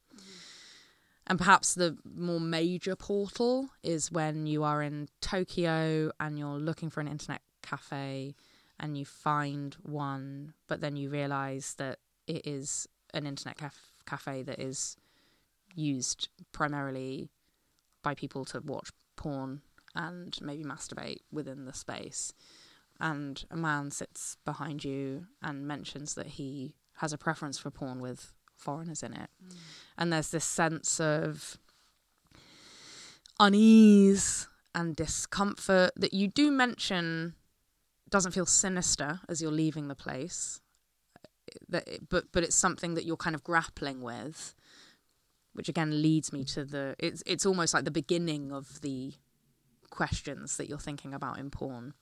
And 1.27 1.39
perhaps 1.39 1.73
the 1.73 1.97
more 2.03 2.39
major 2.39 2.95
portal 2.95 3.69
is 3.83 4.11
when 4.11 4.45
you 4.45 4.63
are 4.63 4.81
in 4.81 5.09
Tokyo 5.21 6.11
and 6.19 6.37
you're 6.37 6.59
looking 6.59 6.89
for 6.89 7.01
an 7.01 7.07
internet 7.07 7.41
cafe 7.63 8.35
and 8.79 8.97
you 8.97 9.05
find 9.05 9.75
one, 9.81 10.53
but 10.67 10.81
then 10.81 10.95
you 10.95 11.09
realize 11.09 11.75
that 11.77 11.99
it 12.27 12.45
is 12.45 12.87
an 13.13 13.25
internet 13.25 13.57
caf- 13.57 13.91
cafe 14.05 14.43
that 14.43 14.59
is 14.59 14.97
used 15.73 16.29
primarily 16.51 17.29
by 18.03 18.13
people 18.13 18.45
to 18.45 18.59
watch 18.59 18.91
porn 19.15 19.61
and 19.95 20.37
maybe 20.41 20.63
masturbate 20.63 21.21
within 21.31 21.65
the 21.65 21.73
space 21.73 22.33
and 22.99 23.45
a 23.51 23.57
man 23.57 23.91
sits 23.91 24.37
behind 24.45 24.83
you 24.83 25.27
and 25.41 25.67
mentions 25.67 26.15
that 26.15 26.27
he 26.27 26.75
has 26.97 27.11
a 27.11 27.17
preference 27.17 27.57
for 27.57 27.69
porn 27.69 27.99
with 27.99 28.33
foreigners 28.55 29.03
in 29.03 29.13
it. 29.13 29.29
Mm. 29.43 29.55
And 29.97 30.13
there's 30.13 30.31
this 30.31 30.45
sense 30.45 30.99
of 30.99 31.57
unease 33.39 34.47
and 34.73 34.95
discomfort 34.95 35.91
that 35.97 36.13
you 36.13 36.27
do 36.27 36.51
mention 36.51 37.35
doesn't 38.09 38.31
feel 38.31 38.45
sinister 38.45 39.19
as 39.27 39.41
you're 39.41 39.51
leaving 39.51 39.87
the 39.87 39.95
place. 39.95 40.61
That, 41.69 42.09
but 42.09 42.25
but 42.31 42.43
it's 42.43 42.55
something 42.55 42.95
that 42.95 43.05
you're 43.05 43.17
kind 43.17 43.35
of 43.35 43.43
grappling 43.43 44.01
with, 44.01 44.55
which 45.53 45.69
again 45.69 46.01
leads 46.01 46.33
me 46.33 46.43
to 46.45 46.65
the. 46.65 46.95
It's 46.97 47.23
it's 47.25 47.45
almost 47.45 47.73
like 47.73 47.85
the 47.85 47.91
beginning 47.91 48.51
of 48.51 48.81
the 48.81 49.13
questions 49.95 50.57
that 50.57 50.67
you're 50.67 50.77
thinking 50.77 51.13
about 51.13 51.39
in 51.39 51.49
porn. 51.49 51.93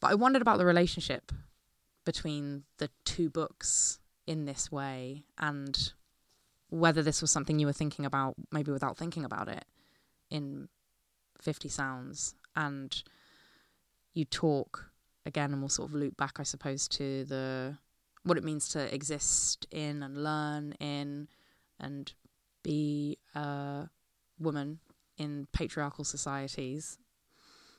But 0.00 0.12
I 0.12 0.14
wondered 0.14 0.42
about 0.42 0.58
the 0.58 0.64
relationship 0.64 1.32
between 2.04 2.62
the 2.78 2.88
two 3.04 3.28
books 3.28 3.98
in 4.26 4.44
this 4.44 4.70
way 4.70 5.24
and 5.38 5.92
whether 6.70 7.02
this 7.02 7.20
was 7.20 7.30
something 7.30 7.58
you 7.58 7.66
were 7.66 7.72
thinking 7.72 8.04
about 8.04 8.34
maybe 8.52 8.70
without 8.70 8.96
thinking 8.96 9.24
about 9.24 9.48
it 9.48 9.64
in 10.30 10.68
50 11.40 11.68
sounds 11.68 12.34
and 12.54 13.02
you 14.12 14.24
talk 14.24 14.90
again 15.24 15.52
and 15.52 15.62
we'll 15.62 15.68
sort 15.68 15.88
of 15.88 15.94
loop 15.94 16.16
back 16.16 16.38
i 16.38 16.42
suppose 16.42 16.88
to 16.88 17.24
the 17.24 17.78
what 18.24 18.36
it 18.36 18.44
means 18.44 18.68
to 18.68 18.94
exist 18.94 19.66
in 19.70 20.02
and 20.02 20.22
learn 20.22 20.72
in 20.80 21.28
and 21.80 22.12
be 22.62 23.16
a 23.34 23.88
woman 24.38 24.78
in 25.18 25.46
patriarchal 25.52 26.04
societies 26.04 26.98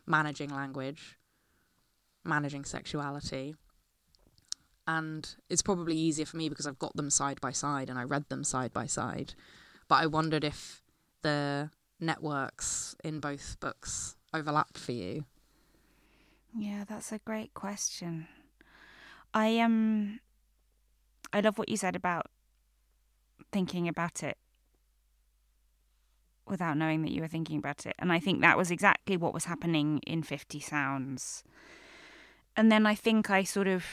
managing 0.05 0.49
language 0.49 1.17
managing 2.23 2.65
sexuality 2.65 3.55
and 4.89 5.35
it's 5.49 5.61
probably 5.61 5.95
easier 5.95 6.25
for 6.25 6.37
me 6.37 6.49
because 6.49 6.65
I've 6.65 6.79
got 6.79 6.95
them 6.95 7.11
side 7.11 7.39
by 7.39 7.51
side 7.51 7.91
and 7.91 7.99
I 7.99 8.03
read 8.03 8.27
them 8.29 8.43
side 8.43 8.73
by 8.73 8.87
side. 8.87 9.35
But 9.87 10.01
I 10.01 10.07
wondered 10.07 10.43
if 10.43 10.81
the 11.21 11.69
networks 11.99 12.95
in 13.03 13.19
both 13.19 13.57
books 13.59 14.15
overlap 14.33 14.77
for 14.77 14.93
you. 14.93 15.25
Yeah, 16.57 16.85
that's 16.89 17.11
a 17.11 17.19
great 17.19 17.53
question. 17.53 18.27
I 19.31 19.59
um 19.59 20.21
I 21.31 21.41
love 21.41 21.59
what 21.59 21.69
you 21.69 21.77
said 21.77 21.95
about 21.95 22.25
thinking 23.51 23.87
about 23.87 24.23
it 24.23 24.39
without 26.49 26.77
knowing 26.77 27.01
that 27.03 27.11
you 27.11 27.21
were 27.21 27.27
thinking 27.27 27.57
about 27.57 27.85
it. 27.85 27.95
And 27.99 28.11
I 28.11 28.19
think 28.19 28.41
that 28.41 28.57
was 28.57 28.71
exactly 28.71 29.17
what 29.17 29.33
was 29.33 29.45
happening 29.45 29.99
in 30.05 30.23
50 30.23 30.59
Sounds. 30.59 31.43
And 32.55 32.71
then 32.71 32.85
I 32.85 32.95
think 32.95 33.29
I 33.29 33.43
sort 33.43 33.67
of 33.67 33.85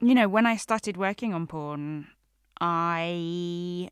you 0.00 0.14
know, 0.14 0.28
when 0.28 0.46
I 0.46 0.56
started 0.56 0.96
working 0.96 1.34
on 1.34 1.46
porn, 1.46 2.08
I 2.60 3.90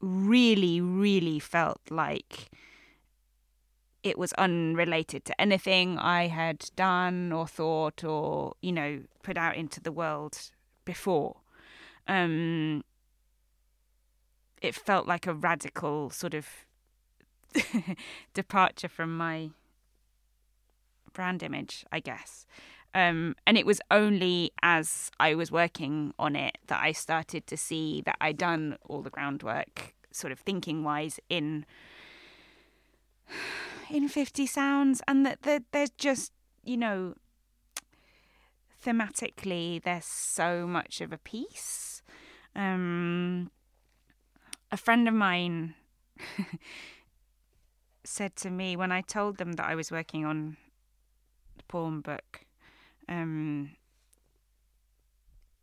really, 0.00 0.80
really 0.80 1.38
felt 1.38 1.80
like 1.90 2.50
it 4.02 4.18
was 4.18 4.32
unrelated 4.34 5.24
to 5.26 5.40
anything 5.40 5.98
I 5.98 6.26
had 6.26 6.70
done 6.74 7.32
or 7.32 7.46
thought 7.46 8.04
or, 8.04 8.54
you 8.60 8.72
know, 8.72 9.02
put 9.22 9.36
out 9.36 9.56
into 9.56 9.80
the 9.80 9.92
world 9.92 10.38
before. 10.84 11.36
Um, 12.06 12.84
it 14.64 14.74
felt 14.74 15.06
like 15.06 15.26
a 15.26 15.34
radical 15.34 16.10
sort 16.10 16.34
of 16.34 16.46
departure 18.34 18.88
from 18.88 19.16
my 19.16 19.50
brand 21.12 21.42
image, 21.42 21.84
I 21.92 22.00
guess. 22.00 22.46
Um, 22.94 23.34
and 23.46 23.58
it 23.58 23.66
was 23.66 23.80
only 23.90 24.52
as 24.62 25.10
I 25.18 25.34
was 25.34 25.50
working 25.50 26.14
on 26.18 26.36
it 26.36 26.58
that 26.68 26.80
I 26.82 26.92
started 26.92 27.46
to 27.48 27.56
see 27.56 28.02
that 28.06 28.16
I'd 28.20 28.38
done 28.38 28.78
all 28.86 29.02
the 29.02 29.10
groundwork, 29.10 29.94
sort 30.12 30.32
of 30.32 30.38
thinking 30.38 30.84
wise, 30.84 31.18
in 31.28 31.66
in 33.90 34.08
Fifty 34.08 34.46
Sounds, 34.46 35.02
and 35.08 35.26
that, 35.26 35.40
there's 35.72 35.90
just 35.90 36.32
you 36.62 36.76
know 36.76 37.14
thematically 38.84 39.82
there's 39.82 40.04
so 40.04 40.66
much 40.66 41.00
of 41.00 41.12
a 41.12 41.18
piece. 41.18 42.02
Um, 42.54 43.50
a 44.74 44.76
friend 44.76 45.06
of 45.06 45.14
mine 45.14 45.76
said 48.04 48.34
to 48.34 48.50
me 48.50 48.76
when 48.76 48.90
I 48.90 49.02
told 49.02 49.36
them 49.36 49.52
that 49.52 49.66
I 49.66 49.76
was 49.76 49.92
working 49.92 50.24
on 50.24 50.56
the 51.56 51.62
porn 51.68 52.00
book 52.00 52.44
um, 53.08 53.70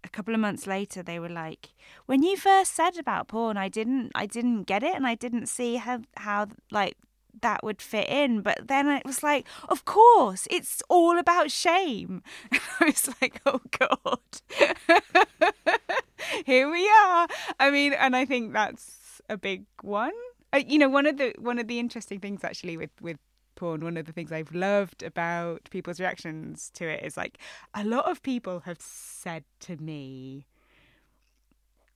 a 0.01 0.07
couple 0.07 0.33
of 0.33 0.39
months 0.39 0.65
later 0.65 1.03
they 1.03 1.19
were 1.19 1.27
like 1.29 1.73
when 2.05 2.23
you 2.23 2.37
first 2.37 2.73
said 2.73 2.97
about 2.97 3.27
porn 3.27 3.57
i 3.57 3.67
didn't 3.67 4.11
i 4.15 4.25
didn't 4.25 4.63
get 4.63 4.81
it 4.81 4.95
and 4.95 5.05
i 5.05 5.15
didn't 5.15 5.47
see 5.47 5.75
how 5.75 5.99
how 6.17 6.47
like 6.71 6.95
that 7.41 7.63
would 7.63 7.81
fit 7.81 8.09
in. 8.09 8.41
But 8.41 8.67
then 8.67 8.87
it 8.89 9.05
was 9.05 9.23
like 9.23 9.47
of 9.69 9.85
course 9.85 10.47
it's 10.49 10.81
all 10.89 11.17
about 11.17 11.51
shame. 11.51 12.23
I 12.51 12.85
was 12.85 13.09
like 13.21 13.41
oh 13.45 13.61
god. 13.79 14.19
Here 16.45 16.69
we 16.69 16.89
are. 16.89 17.27
I 17.59 17.71
mean 17.71 17.93
and 17.93 18.15
i 18.15 18.25
think 18.25 18.53
that's 18.53 19.00
a 19.29 19.37
big 19.37 19.65
one 19.81 20.13
uh, 20.53 20.61
you 20.65 20.77
know 20.77 20.89
one 20.89 21.05
of 21.05 21.17
the 21.17 21.33
one 21.39 21.59
of 21.59 21.67
the 21.67 21.79
interesting 21.79 22.19
things 22.19 22.43
actually 22.43 22.77
with 22.77 22.91
with 23.01 23.17
porn, 23.55 23.81
one 23.81 23.97
of 23.97 24.05
the 24.05 24.11
things 24.11 24.31
I've 24.31 24.53
loved 24.53 25.03
about 25.03 25.69
people's 25.69 25.99
reactions 25.99 26.71
to 26.75 26.87
it 26.87 27.03
is 27.03 27.15
like 27.15 27.37
a 27.73 27.83
lot 27.83 28.09
of 28.09 28.23
people 28.23 28.61
have 28.61 28.79
said 28.81 29.43
to 29.61 29.77
me, 29.77 30.47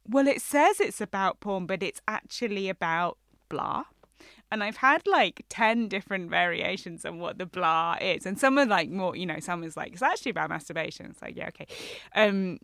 well, 0.07 0.27
it 0.27 0.41
says 0.41 0.79
it's 0.79 1.01
about 1.01 1.39
porn, 1.39 1.65
but 1.65 1.81
it's 1.81 2.01
actually 2.07 2.69
about 2.69 3.17
blah. 3.49 3.85
And 4.51 4.63
I've 4.63 4.77
had 4.77 5.07
like 5.07 5.43
10 5.49 5.87
different 5.87 6.29
variations 6.29 7.03
on 7.03 7.19
what 7.19 7.39
the 7.39 7.47
blah 7.47 7.97
is. 7.99 8.27
And 8.27 8.39
some 8.39 8.59
are 8.59 8.65
like 8.65 8.89
more, 8.89 9.15
you 9.15 9.25
know, 9.25 9.39
some 9.39 9.63
is 9.63 9.75
like, 9.75 9.93
it's 9.93 10.03
actually 10.03 10.29
about 10.29 10.49
masturbation. 10.49 11.07
It's 11.07 11.21
like, 11.21 11.35
yeah, 11.35 11.47
okay. 11.47 11.65
Um, 12.15 12.59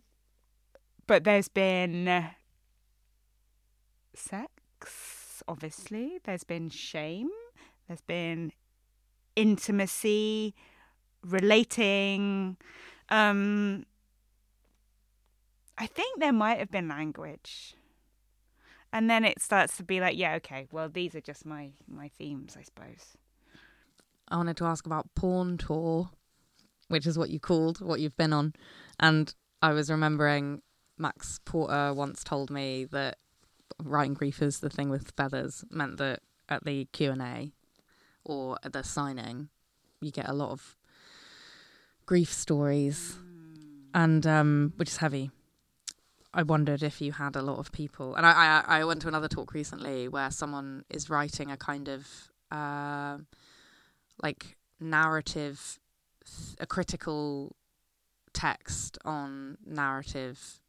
but 1.08 1.24
there's 1.24 1.48
been 1.48 2.30
sex, 4.14 4.51
obviously. 5.48 6.18
There's 6.24 6.44
been 6.44 6.70
shame. 6.70 7.30
There's 7.86 8.00
been 8.00 8.52
intimacy, 9.36 10.54
relating. 11.24 12.56
Um, 13.08 13.86
I 15.78 15.86
think 15.86 16.20
there 16.20 16.32
might 16.32 16.58
have 16.58 16.70
been 16.70 16.88
language. 16.88 17.74
And 18.92 19.08
then 19.08 19.24
it 19.24 19.40
starts 19.40 19.76
to 19.78 19.82
be 19.82 20.00
like, 20.00 20.18
yeah, 20.18 20.34
okay, 20.34 20.66
well, 20.70 20.88
these 20.88 21.14
are 21.14 21.20
just 21.20 21.46
my, 21.46 21.72
my 21.88 22.08
themes, 22.08 22.56
I 22.58 22.62
suppose. 22.62 23.16
I 24.28 24.36
wanted 24.36 24.56
to 24.58 24.64
ask 24.64 24.86
about 24.86 25.14
Porn 25.14 25.56
Tour, 25.56 26.10
which 26.88 27.06
is 27.06 27.18
what 27.18 27.30
you 27.30 27.40
called, 27.40 27.80
what 27.80 28.00
you've 28.00 28.16
been 28.16 28.32
on. 28.34 28.52
And 29.00 29.34
I 29.62 29.72
was 29.72 29.90
remembering 29.90 30.60
Max 30.98 31.40
Porter 31.44 31.94
once 31.94 32.22
told 32.22 32.50
me 32.50 32.84
that 32.92 33.16
writing 33.82 34.14
grief 34.14 34.42
is 34.42 34.60
the 34.60 34.70
thing 34.70 34.88
with 34.88 35.12
feathers 35.16 35.64
meant 35.70 35.98
that 35.98 36.20
at 36.48 36.64
the 36.64 36.86
Q&A 36.86 37.52
or 38.24 38.58
at 38.62 38.72
the 38.72 38.82
signing, 38.82 39.48
you 40.00 40.10
get 40.10 40.28
a 40.28 40.32
lot 40.32 40.50
of 40.50 40.76
grief 42.06 42.32
stories, 42.32 43.16
and 43.94 44.26
um, 44.26 44.72
which 44.76 44.90
is 44.90 44.96
heavy. 44.98 45.30
I 46.34 46.42
wondered 46.42 46.82
if 46.82 47.00
you 47.00 47.12
had 47.12 47.36
a 47.36 47.42
lot 47.42 47.58
of 47.58 47.72
people, 47.72 48.14
and 48.14 48.24
I, 48.24 48.62
I, 48.66 48.80
I 48.80 48.84
went 48.84 49.02
to 49.02 49.08
another 49.08 49.28
talk 49.28 49.52
recently 49.52 50.08
where 50.08 50.30
someone 50.30 50.84
is 50.88 51.10
writing 51.10 51.50
a 51.50 51.56
kind 51.56 51.88
of 51.88 52.06
uh, 52.50 53.18
like 54.22 54.56
narrative, 54.80 55.78
a 56.58 56.66
critical 56.66 57.56
text 58.32 58.98
on 59.04 59.58
narrative 59.66 60.60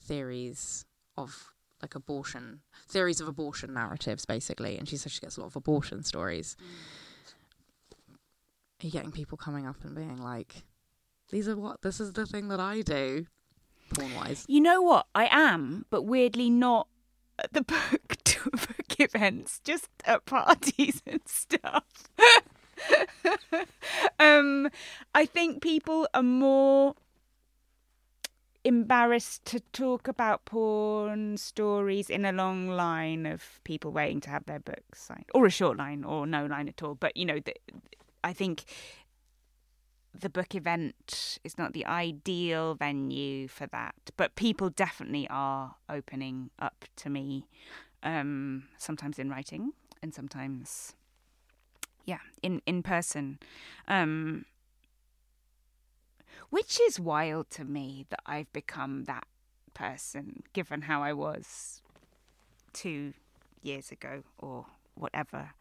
theories 0.00 0.84
of 1.16 1.51
like 1.82 1.94
abortion 1.94 2.60
theories 2.88 3.20
of 3.20 3.28
abortion 3.28 3.74
narratives 3.74 4.24
basically. 4.24 4.78
And 4.78 4.88
she 4.88 4.96
says 4.96 5.12
she 5.12 5.20
gets 5.20 5.36
a 5.36 5.40
lot 5.40 5.48
of 5.48 5.56
abortion 5.56 6.02
stories. 6.04 6.56
Mm. 6.60 8.14
are 8.82 8.86
you 8.86 8.92
getting 8.92 9.12
people 9.12 9.36
coming 9.36 9.66
up 9.66 9.84
and 9.84 9.94
being 9.94 10.16
like 10.16 10.62
these 11.30 11.48
are 11.48 11.56
what 11.56 11.82
this 11.82 12.00
is 12.00 12.12
the 12.12 12.26
thing 12.26 12.48
that 12.48 12.60
i 12.60 12.80
do 12.82 13.26
porn 13.94 14.14
wise 14.14 14.44
you 14.48 14.60
know 14.60 14.80
what? 14.82 15.06
I 15.14 15.28
am 15.30 15.84
but 15.90 16.02
weirdly 16.02 16.50
not 16.50 16.88
at 17.38 17.52
the 17.52 17.62
book 17.62 18.16
book 18.50 19.00
events 19.00 19.60
just 19.64 19.88
at 20.04 20.24
parties 20.26 21.02
and 21.06 21.20
stuff. 21.26 21.84
Um 24.18 24.68
i 25.14 25.24
think 25.26 25.62
people 25.62 26.08
are 26.14 26.22
more 26.22 26.94
embarrassed 28.64 29.44
to 29.46 29.60
talk 29.72 30.08
about 30.08 30.44
porn 30.44 31.36
stories 31.36 32.08
in 32.08 32.24
a 32.24 32.32
long 32.32 32.68
line 32.68 33.26
of 33.26 33.60
people 33.64 33.90
waiting 33.90 34.20
to 34.20 34.30
have 34.30 34.44
their 34.46 34.60
books 34.60 35.02
signed, 35.02 35.26
or 35.34 35.46
a 35.46 35.50
short 35.50 35.76
line, 35.76 36.04
or 36.04 36.26
no 36.26 36.46
line 36.46 36.68
at 36.68 36.82
all. 36.82 36.94
But 36.94 37.16
you 37.16 37.24
know, 37.24 37.40
the, 37.40 37.54
I 38.22 38.32
think 38.32 38.64
the 40.14 40.28
book 40.28 40.54
event 40.54 41.38
is 41.42 41.56
not 41.56 41.72
the 41.72 41.86
ideal 41.86 42.74
venue 42.74 43.48
for 43.48 43.66
that. 43.68 43.94
But 44.16 44.34
people 44.36 44.70
definitely 44.70 45.26
are 45.30 45.76
opening 45.88 46.50
up 46.58 46.84
to 46.96 47.10
me, 47.10 47.46
um, 48.02 48.64
sometimes 48.78 49.18
in 49.18 49.30
writing 49.30 49.72
and 50.02 50.14
sometimes 50.14 50.94
yeah, 52.04 52.18
in 52.42 52.60
in 52.66 52.82
person. 52.82 53.38
Um, 53.88 54.44
which 56.52 56.78
is 56.82 57.00
wild 57.00 57.48
to 57.48 57.64
me 57.64 58.04
that 58.10 58.20
I've 58.26 58.52
become 58.52 59.04
that 59.04 59.26
person, 59.72 60.42
given 60.52 60.82
how 60.82 61.02
I 61.02 61.14
was 61.14 61.80
two 62.74 63.14
years 63.62 63.90
ago 63.90 64.22
or 64.36 64.66
whatever. 64.94 65.52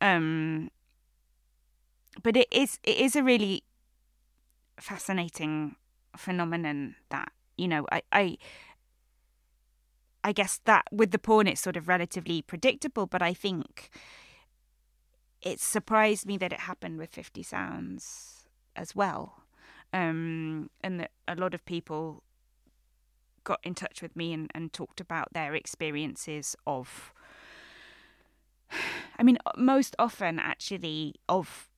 Um, 0.00 0.70
but 2.22 2.36
it 2.36 2.46
is 2.52 2.78
it 2.84 2.98
is 2.98 3.16
a 3.16 3.24
really 3.24 3.64
fascinating 4.78 5.74
phenomenon 6.16 6.94
that 7.08 7.32
you 7.56 7.66
know 7.66 7.88
I, 7.90 8.02
I 8.12 8.38
I 10.22 10.30
guess 10.30 10.60
that 10.66 10.84
with 10.92 11.10
the 11.10 11.18
porn 11.18 11.48
it's 11.48 11.60
sort 11.60 11.76
of 11.76 11.88
relatively 11.88 12.42
predictable, 12.42 13.06
but 13.06 13.22
I 13.22 13.34
think 13.34 13.90
it 15.42 15.58
surprised 15.58 16.26
me 16.26 16.36
that 16.36 16.52
it 16.52 16.60
happened 16.60 16.96
with 16.96 17.10
Fifty 17.10 17.42
Sounds 17.42 18.44
as 18.76 18.94
well, 18.94 19.42
um, 19.92 20.70
and 20.82 21.00
that 21.00 21.10
a 21.26 21.34
lot 21.34 21.54
of 21.54 21.64
people 21.64 22.22
got 23.44 23.60
in 23.62 23.74
touch 23.74 24.02
with 24.02 24.14
me 24.14 24.32
and, 24.32 24.50
and 24.54 24.72
talked 24.72 25.00
about 25.00 25.32
their 25.32 25.54
experiences 25.54 26.56
of. 26.66 27.12
I 29.18 29.22
mean, 29.22 29.38
most 29.56 29.96
often 29.98 30.38
actually 30.38 31.14
of 31.28 31.68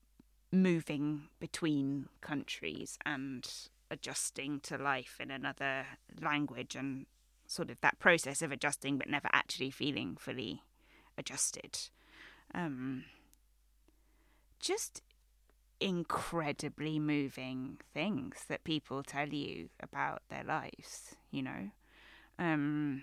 moving 0.53 1.29
between 1.39 2.09
countries 2.21 2.99
and 3.07 3.49
adjusting 3.91 4.61
to 4.61 4.77
life 4.77 5.17
in 5.21 5.31
another 5.31 5.87
language 6.21 6.77
and 6.77 7.07
sort 7.47 7.71
of 7.71 7.81
that 7.81 7.99
process 7.99 8.43
of 8.43 8.53
adjusting 8.53 8.99
but 8.99 9.09
never 9.09 9.29
actually 9.33 9.71
feeling 9.71 10.17
fully 10.19 10.63
adjusted. 11.19 11.79
Um, 12.55 13.05
just 14.61 15.03
incredibly 15.81 16.99
moving 16.99 17.79
things 17.95 18.45
that 18.49 18.65
people 18.65 19.03
tell 19.03 19.29
you 19.29 19.71
about 19.81 20.23
their 20.29 20.45
lives, 20.45 21.17
you 21.31 21.43
know. 21.43 21.71
Um, 22.39 23.03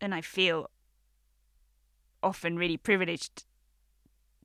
and 0.00 0.14
I 0.14 0.20
feel 0.20 0.70
often 2.22 2.56
really 2.56 2.76
privileged 2.76 3.44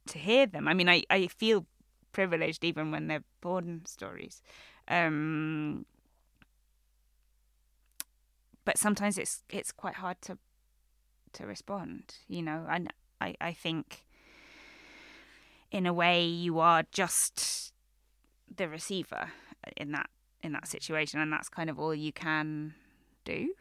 to 0.07 0.17
hear 0.17 0.45
them. 0.45 0.67
I 0.67 0.73
mean, 0.73 0.89
I, 0.89 1.03
I 1.09 1.27
feel 1.27 1.65
privileged 2.11 2.63
even 2.63 2.91
when 2.91 3.07
they're 3.07 3.23
porn 3.41 3.81
stories. 3.85 4.41
Um, 4.87 5.85
but 8.65 8.77
sometimes 8.77 9.17
it's 9.17 9.43
it's 9.49 9.71
quite 9.71 9.95
hard 9.95 10.21
to 10.23 10.37
to 11.33 11.45
respond, 11.45 12.15
you 12.27 12.41
know. 12.41 12.65
And 12.69 12.93
I, 13.19 13.35
I 13.39 13.53
think 13.53 14.05
in 15.71 15.85
a 15.85 15.93
way 15.93 16.25
you 16.25 16.59
are 16.59 16.83
just 16.91 17.73
the 18.55 18.67
receiver 18.67 19.31
in 19.77 19.91
that 19.91 20.09
in 20.43 20.51
that 20.53 20.67
situation 20.67 21.19
and 21.19 21.31
that's 21.31 21.49
kind 21.49 21.69
of 21.69 21.79
all 21.79 21.95
you 21.95 22.11
can 22.11 22.73
do. 23.25 23.53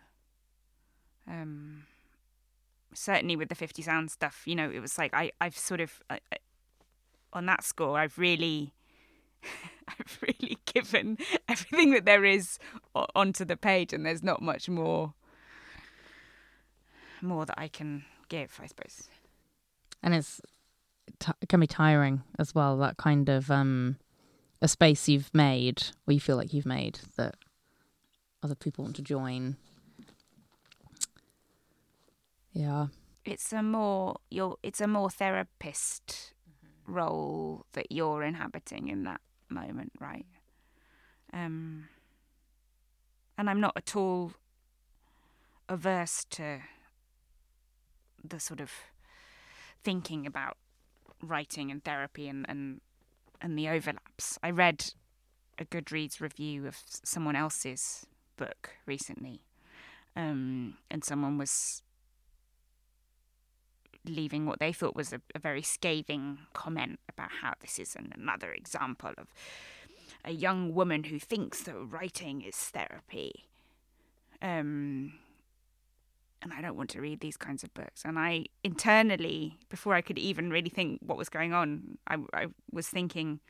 Um 1.28 1.85
certainly 2.93 3.37
with 3.37 3.49
the 3.49 3.55
50 3.55 3.82
sound 3.82 4.11
stuff, 4.11 4.43
you 4.47 4.57
know, 4.57 4.70
it 4.70 4.81
was 4.81 4.99
like 4.99 5.15
I 5.15 5.31
I've 5.41 5.57
sort 5.57 5.81
of 5.81 6.03
I, 6.11 6.20
I, 6.32 6.37
on 7.32 7.47
that 7.47 7.62
score 7.62 7.99
I've 7.99 8.19
really 8.19 8.73
I've 9.89 10.19
really 10.23 10.59
given 10.73 11.19
everything 11.49 11.93
that 11.93 12.05
there 12.05 12.24
is 12.24 12.59
onto 13.15 13.45
the 13.45 13.57
page, 13.57 13.93
and 13.93 14.05
there's 14.05 14.23
not 14.23 14.43
much 14.43 14.69
more 14.69 15.15
more 17.23 17.45
that 17.45 17.59
I 17.59 17.69
can 17.69 18.05
give, 18.28 18.59
I 18.62 18.66
suppose. 18.66 19.09
And 20.03 20.15
it's 20.15 20.41
t- 21.19 21.32
it 21.41 21.49
can 21.49 21.61
be 21.61 21.66
tiring 21.66 22.23
as 22.39 22.55
well. 22.55 22.77
That 22.78 22.97
kind 22.97 23.28
of 23.28 23.51
um, 23.51 23.97
a 24.62 24.69
space 24.69 25.09
you've 25.09 25.32
made, 25.35 25.82
or 26.07 26.12
you 26.12 26.20
feel 26.20 26.37
like 26.37 26.53
you've 26.53 26.66
made 26.66 27.01
that 27.16 27.37
other 28.43 28.55
people 28.55 28.85
want 28.85 28.97
to 28.97 29.03
join. 29.03 29.57
Yeah, 32.53 32.89
it's 33.24 33.53
a 33.53 33.62
more 33.62 34.16
you're. 34.31 34.57
It's 34.62 34.81
a 34.81 34.87
more 34.87 35.11
therapist 35.11 36.35
mm-hmm. 36.49 36.93
role 36.93 37.66
that 37.73 37.91
you're 37.91 38.23
inhabiting 38.23 38.89
in 38.89 39.05
that 39.05 39.20
moment, 39.49 39.93
right? 40.01 40.27
Um, 41.32 41.89
and 43.39 43.49
I'm 43.49 43.61
not 43.61 43.73
at 43.77 43.97
all 43.97 44.32
averse 45.69 46.27
to 46.31 46.61
the 48.23 48.41
sort 48.41 48.61
of 48.61 48.70
thinking 49.82 50.27
about 50.27 50.57
writing 51.23 51.71
and 51.71 51.85
therapy 51.85 52.29
and, 52.29 52.47
and 52.49 52.81
and 53.41 53.59
the 53.59 53.69
overlaps. 53.69 54.39
I 54.43 54.51
read 54.51 54.93
a 55.59 55.65
Goodreads 55.65 56.21
review 56.21 56.67
of 56.67 56.77
someone 56.87 57.37
else's 57.37 58.07
book 58.37 58.71
recently, 58.87 59.41
um, 60.17 60.75
and 60.91 61.05
someone 61.05 61.39
was 61.39 61.83
leaving 64.07 64.47
what 64.47 64.59
they 64.59 64.73
thought 64.73 64.97
was 64.97 65.13
a, 65.13 65.21
a 65.35 65.39
very 65.39 65.63
scathing 65.63 66.39
comment 66.53 66.99
about 67.09 67.31
how 67.43 67.53
this 67.61 67.79
is 67.79 67.95
an, 67.97 68.13
another 68.17 68.53
example 68.53 69.13
of 69.19 69.29
a 70.25 70.33
young 70.33 70.75
woman 70.75 71.05
who 71.05 71.19
thinks 71.19 71.63
that 71.63 71.75
writing 71.75 72.43
is 72.43 72.57
therapy. 72.57 73.45
Um, 74.43 75.15
and 76.43 76.53
I 76.53 76.61
don't 76.61 76.77
want 76.77 76.91
to 76.91 77.01
read 77.01 77.21
these 77.21 77.37
kinds 77.37 77.62
of 77.62 77.73
books. 77.75 78.03
And 78.05 78.19
I 78.19 78.47
internally, 78.65 79.59
before 79.69 79.95
I 79.95 80.01
could 80.01 80.19
even 80.19 80.51
really 80.51 80.71
think 80.71 81.01
what 81.03 81.19
was 81.19 81.29
going 81.29 81.53
on, 81.53 81.99
I, 82.07 82.17
I 82.33 82.47
was 82.73 82.89
thinking, 82.89 83.41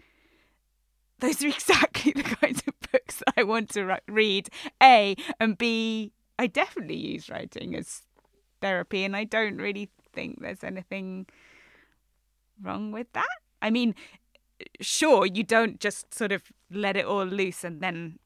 those 1.21 1.43
are 1.43 1.49
exactly 1.59 2.13
the 2.13 2.23
kinds 2.23 2.63
of 2.67 2.75
books 2.93 3.17
that 3.19 3.35
I 3.37 3.43
want 3.45 3.71
to 3.71 3.99
read. 4.09 4.49
A 4.83 5.17
and 5.39 5.57
B, 5.57 6.13
I 6.39 6.47
definitely 6.47 6.97
use 6.97 7.29
writing 7.29 7.77
as 7.77 8.03
therapy, 8.61 9.05
and 9.05 9.17
I 9.17 9.25
don't 9.25 9.59
really 9.59 9.91
think 10.13 10.41
there's 10.41 10.65
anything 10.65 11.27
wrong 12.61 12.93
with 12.93 13.13
that. 13.13 13.29
I 13.63 13.71
mean, 13.71 13.95
sure, 14.81 15.27
you 15.27 15.43
don't 15.43 15.81
just 15.81 16.13
sort 16.15 16.33
of 16.33 16.43
let 16.71 16.97
it 16.97 17.05
all 17.05 17.25
loose 17.25 17.65
and 17.65 17.81
then 17.81 18.19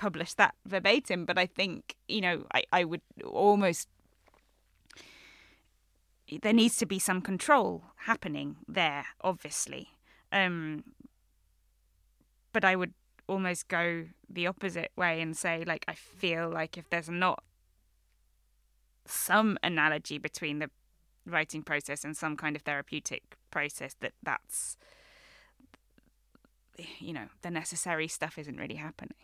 publish 0.00 0.32
that 0.34 0.54
verbatim, 0.64 1.26
but 1.26 1.38
I 1.38 1.44
think, 1.44 1.94
you 2.08 2.22
know, 2.22 2.46
I, 2.54 2.64
I 2.72 2.84
would 2.84 3.02
almost. 3.22 3.86
There 6.42 6.54
needs 6.54 6.76
to 6.78 6.86
be 6.86 6.98
some 6.98 7.20
control 7.20 7.84
happening 8.06 8.56
there, 8.66 9.04
obviously. 9.20 9.88
Um, 10.32 10.84
but 12.52 12.64
I 12.64 12.76
would 12.76 12.94
almost 13.28 13.68
go 13.68 14.06
the 14.28 14.46
opposite 14.46 14.92
way 14.96 15.20
and 15.20 15.36
say, 15.36 15.64
like, 15.66 15.84
I 15.86 15.94
feel 15.94 16.48
like 16.48 16.78
if 16.78 16.88
there's 16.88 17.10
not 17.10 17.42
some 19.04 19.58
analogy 19.62 20.18
between 20.18 20.60
the 20.60 20.70
writing 21.26 21.62
process 21.62 22.04
and 22.04 22.16
some 22.16 22.36
kind 22.36 22.56
of 22.56 22.62
therapeutic 22.62 23.36
process 23.50 23.94
that 24.00 24.12
that's 24.22 24.78
you 26.98 27.12
know 27.12 27.26
the 27.42 27.50
necessary 27.50 28.08
stuff 28.08 28.38
isn't 28.38 28.56
really 28.56 28.76
happening 28.76 29.18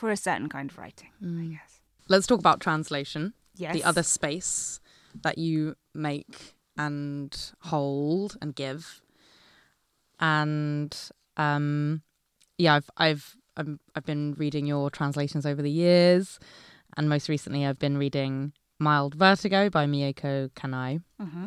for 0.00 0.10
a 0.10 0.16
certain 0.16 0.48
kind 0.48 0.70
of 0.70 0.78
writing 0.78 1.10
mm. 1.22 1.42
i 1.42 1.52
guess 1.52 1.80
let's 2.08 2.26
talk 2.26 2.40
about 2.40 2.60
translation 2.60 3.32
yes 3.56 3.74
the 3.74 3.84
other 3.84 4.02
space 4.02 4.80
that 5.22 5.38
you 5.38 5.74
make 5.94 6.54
and 6.76 7.52
hold 7.62 8.36
and 8.40 8.54
give 8.54 9.02
and 10.18 11.10
um 11.36 12.02
yeah 12.58 12.74
i've 12.74 12.90
i've 12.96 13.36
i 13.56 13.64
have 13.94 14.06
been 14.06 14.34
reading 14.38 14.66
your 14.66 14.90
translations 14.90 15.44
over 15.44 15.62
the 15.62 15.70
years 15.70 16.38
and 16.96 17.08
most 17.08 17.28
recently 17.28 17.66
I've 17.66 17.78
been 17.78 17.98
reading 17.98 18.52
Mild 18.78 19.14
Vertigo 19.14 19.70
by 19.70 19.86
Mieko 19.86 20.50
Kanai. 20.50 21.02
Mm-hmm. 21.20 21.46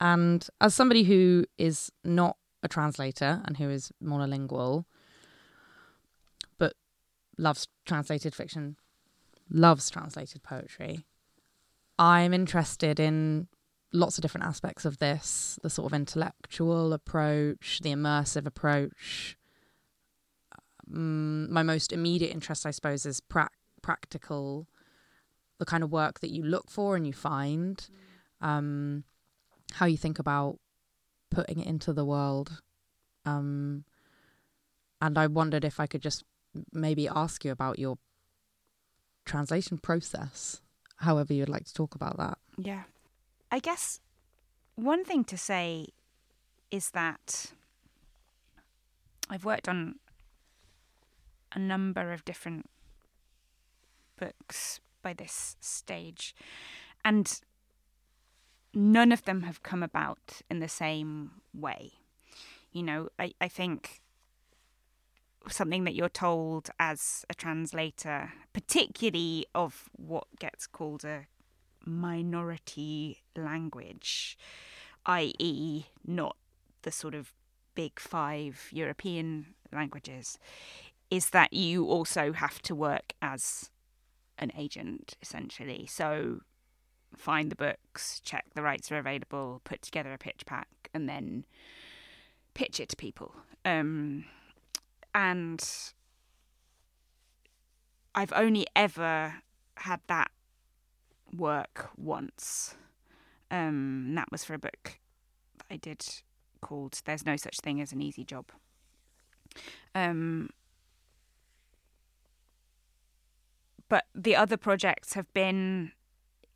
And 0.00 0.46
as 0.60 0.74
somebody 0.74 1.04
who 1.04 1.46
is 1.58 1.90
not 2.04 2.36
a 2.62 2.68
translator 2.68 3.42
and 3.44 3.56
who 3.56 3.70
is 3.70 3.92
monolingual, 4.02 4.84
loves 7.38 7.68
translated 7.84 8.34
fiction, 8.34 8.76
loves 9.50 9.90
translated 9.90 10.42
poetry, 10.42 11.04
I'm 11.98 12.32
interested 12.34 12.98
in 12.98 13.48
lots 13.92 14.16
of 14.16 14.22
different 14.22 14.46
aspects 14.46 14.84
of 14.84 14.98
this 14.98 15.58
the 15.62 15.70
sort 15.70 15.92
of 15.92 15.94
intellectual 15.94 16.92
approach, 16.92 17.80
the 17.82 17.90
immersive 17.90 18.46
approach. 18.46 19.36
Um, 20.92 21.52
my 21.52 21.62
most 21.62 21.92
immediate 21.92 22.32
interest, 22.32 22.66
I 22.66 22.70
suppose, 22.70 23.06
is 23.06 23.20
pra- 23.20 23.50
practical, 23.82 24.66
the 25.58 25.64
kind 25.64 25.82
of 25.82 25.92
work 25.92 26.20
that 26.20 26.30
you 26.30 26.42
look 26.42 26.70
for 26.70 26.96
and 26.96 27.06
you 27.06 27.12
find, 27.12 27.86
um, 28.40 29.04
how 29.74 29.86
you 29.86 29.96
think 29.96 30.18
about 30.18 30.58
putting 31.30 31.60
it 31.60 31.66
into 31.66 31.92
the 31.92 32.04
world. 32.04 32.62
Um, 33.24 33.84
and 35.00 35.18
I 35.18 35.26
wondered 35.26 35.64
if 35.64 35.78
I 35.80 35.86
could 35.86 36.02
just 36.02 36.24
maybe 36.72 37.08
ask 37.08 37.44
you 37.44 37.50
about 37.50 37.78
your 37.78 37.98
translation 39.24 39.78
process, 39.78 40.60
however 40.96 41.32
you'd 41.32 41.48
like 41.48 41.64
to 41.64 41.74
talk 41.74 41.94
about 41.94 42.16
that. 42.18 42.38
Yeah. 42.56 42.82
I 43.50 43.58
guess 43.58 44.00
one 44.74 45.04
thing 45.04 45.24
to 45.24 45.36
say 45.36 45.86
is 46.70 46.90
that 46.90 47.52
I've 49.28 49.44
worked 49.44 49.68
on 49.68 49.96
a 51.54 51.58
number 51.58 52.12
of 52.12 52.24
different 52.24 52.68
books 54.18 54.80
by 55.02 55.12
this 55.12 55.56
stage, 55.60 56.34
and 57.04 57.40
none 58.72 59.10
of 59.12 59.24
them 59.24 59.42
have 59.42 59.62
come 59.62 59.82
about 59.82 60.42
in 60.50 60.60
the 60.60 60.68
same 60.68 61.32
way. 61.52 61.92
You 62.72 62.82
know, 62.82 63.08
I, 63.18 63.32
I 63.40 63.48
think 63.48 64.01
something 65.48 65.84
that 65.84 65.94
you're 65.94 66.08
told 66.08 66.70
as 66.78 67.24
a 67.28 67.34
translator, 67.34 68.32
particularly 68.52 69.46
of 69.54 69.88
what 69.92 70.24
gets 70.38 70.66
called 70.66 71.04
a 71.04 71.26
minority 71.84 73.22
language, 73.36 74.36
i.e., 75.06 75.84
not 76.06 76.36
the 76.82 76.92
sort 76.92 77.14
of 77.14 77.32
big 77.74 77.98
five 77.98 78.68
European 78.70 79.46
languages, 79.72 80.38
is 81.10 81.30
that 81.30 81.52
you 81.52 81.86
also 81.86 82.32
have 82.32 82.60
to 82.62 82.74
work 82.74 83.12
as 83.20 83.70
an 84.38 84.52
agent, 84.56 85.16
essentially. 85.22 85.86
So 85.86 86.40
find 87.16 87.50
the 87.50 87.56
books, 87.56 88.20
check 88.20 88.46
the 88.54 88.62
rights 88.62 88.90
are 88.90 88.98
available, 88.98 89.60
put 89.64 89.82
together 89.82 90.12
a 90.12 90.18
pitch 90.18 90.44
pack, 90.46 90.68
and 90.94 91.08
then 91.08 91.44
pitch 92.54 92.80
it 92.80 92.88
to 92.90 92.96
people. 92.96 93.34
Um, 93.64 94.24
and 95.14 95.62
I've 98.14 98.32
only 98.34 98.66
ever 98.76 99.42
had 99.76 100.00
that 100.06 100.30
work 101.34 101.90
once. 101.96 102.74
Um, 103.50 104.14
that 104.14 104.30
was 104.30 104.44
for 104.44 104.54
a 104.54 104.58
book 104.58 104.98
that 105.58 105.66
I 105.70 105.76
did 105.76 106.04
called 106.60 107.00
"There's 107.04 107.26
No 107.26 107.36
Such 107.36 107.58
Thing 107.60 107.80
as 107.80 107.92
an 107.92 108.00
Easy 108.00 108.24
Job." 108.24 108.46
Um, 109.94 110.50
but 113.88 114.06
the 114.14 114.36
other 114.36 114.56
projects 114.56 115.14
have 115.14 115.32
been 115.34 115.92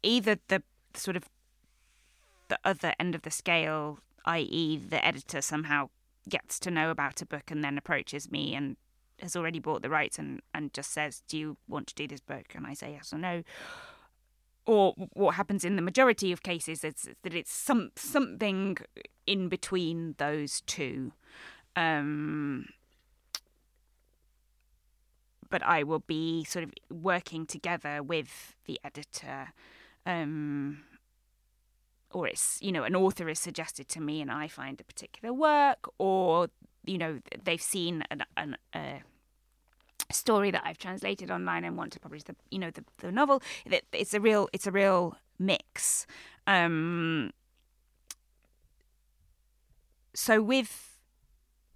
either 0.02 0.38
the 0.48 0.62
sort 0.94 1.16
of 1.16 1.28
the 2.48 2.58
other 2.64 2.94
end 2.98 3.14
of 3.14 3.22
the 3.22 3.30
scale, 3.30 3.98
i.e., 4.24 4.76
the 4.78 5.04
editor 5.04 5.42
somehow 5.42 5.88
gets 6.28 6.58
to 6.60 6.70
know 6.70 6.90
about 6.90 7.22
a 7.22 7.26
book 7.26 7.50
and 7.50 7.62
then 7.62 7.78
approaches 7.78 8.30
me 8.30 8.54
and 8.54 8.76
has 9.20 9.36
already 9.36 9.58
bought 9.58 9.82
the 9.82 9.90
rights 9.90 10.18
and, 10.18 10.40
and 10.52 10.72
just 10.72 10.92
says, 10.92 11.22
Do 11.28 11.38
you 11.38 11.56
want 11.68 11.86
to 11.88 11.94
do 11.94 12.06
this 12.06 12.20
book? 12.20 12.54
And 12.54 12.66
I 12.66 12.74
say 12.74 12.92
yes 12.92 13.12
or 13.12 13.18
no. 13.18 13.42
Or 14.66 14.94
what 15.12 15.36
happens 15.36 15.64
in 15.64 15.76
the 15.76 15.82
majority 15.82 16.32
of 16.32 16.42
cases 16.42 16.82
is 16.82 17.08
that 17.22 17.34
it's 17.34 17.52
some 17.52 17.92
something 17.94 18.76
in 19.26 19.48
between 19.48 20.16
those 20.18 20.60
two. 20.62 21.12
Um, 21.76 22.66
but 25.48 25.62
I 25.62 25.84
will 25.84 26.00
be 26.00 26.42
sort 26.44 26.64
of 26.64 26.72
working 26.90 27.46
together 27.46 28.02
with 28.02 28.56
the 28.64 28.80
editor 28.82 29.52
um, 30.04 30.82
or 32.16 32.26
it's 32.26 32.58
you 32.62 32.72
know 32.72 32.82
an 32.82 32.96
author 32.96 33.28
is 33.28 33.38
suggested 33.38 33.88
to 33.90 34.00
me 34.00 34.22
and 34.22 34.30
I 34.30 34.48
find 34.48 34.80
a 34.80 34.84
particular 34.84 35.34
work, 35.34 35.86
or 35.98 36.48
you 36.86 36.96
know 36.96 37.20
they've 37.44 37.60
seen 37.60 38.04
an, 38.10 38.24
an, 38.38 38.56
a 38.74 39.02
story 40.10 40.50
that 40.50 40.62
I've 40.64 40.78
translated 40.78 41.30
online 41.30 41.62
and 41.64 41.76
want 41.76 41.92
to 41.92 42.00
publish 42.00 42.22
the 42.22 42.34
you 42.50 42.58
know 42.58 42.70
the, 42.70 42.84
the 42.98 43.12
novel. 43.12 43.42
It's 43.92 44.14
a 44.14 44.20
real 44.20 44.48
it's 44.54 44.66
a 44.66 44.72
real 44.72 45.18
mix. 45.38 46.06
Um, 46.46 47.32
so 50.14 50.40
with 50.40 50.98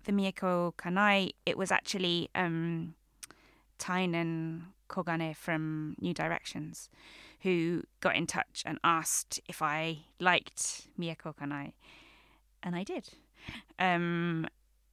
the 0.05 0.13
Mieko 0.13 0.75
Kanai, 0.77 1.33
it 1.45 1.59
was 1.59 1.71
actually 1.71 2.31
um, 2.35 2.95
Tynan 3.79 4.69
Kogane 4.89 5.37
from 5.37 5.97
New 6.01 6.15
Directions 6.15 6.89
who 7.43 7.83
got 8.01 8.17
in 8.17 8.27
touch 8.27 8.63
and 8.67 8.79
asked 8.85 9.41
if 9.49 9.63
I 9.63 10.01
liked 10.19 10.89
Mieko 10.99 11.35
Kanai, 11.35 11.73
and 12.63 12.77
I 12.77 12.85
did. 12.85 13.09
Um, 13.79 14.47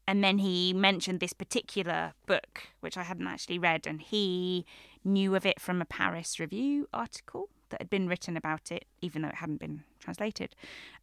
and 0.08 0.24
then 0.24 0.38
he 0.38 0.74
mentioned 0.74 1.20
this 1.20 1.34
particular 1.34 2.14
book, 2.26 2.64
which 2.80 2.98
I 2.98 3.04
hadn't 3.04 3.28
actually 3.28 3.60
read, 3.60 3.86
and 3.86 4.02
he 4.02 4.66
knew 5.04 5.36
of 5.36 5.46
it 5.46 5.60
from 5.60 5.82
a 5.82 5.86
Paris 5.86 6.40
Review 6.40 6.88
article 6.94 7.50
that 7.70 7.82
had 7.82 7.90
been 7.90 8.08
written 8.08 8.38
about 8.38 8.72
it, 8.72 8.86
even 9.02 9.22
though 9.22 9.28
it 9.28 9.36
hadn't 9.36 9.60
been 9.60 9.84
translated. 10.00 10.56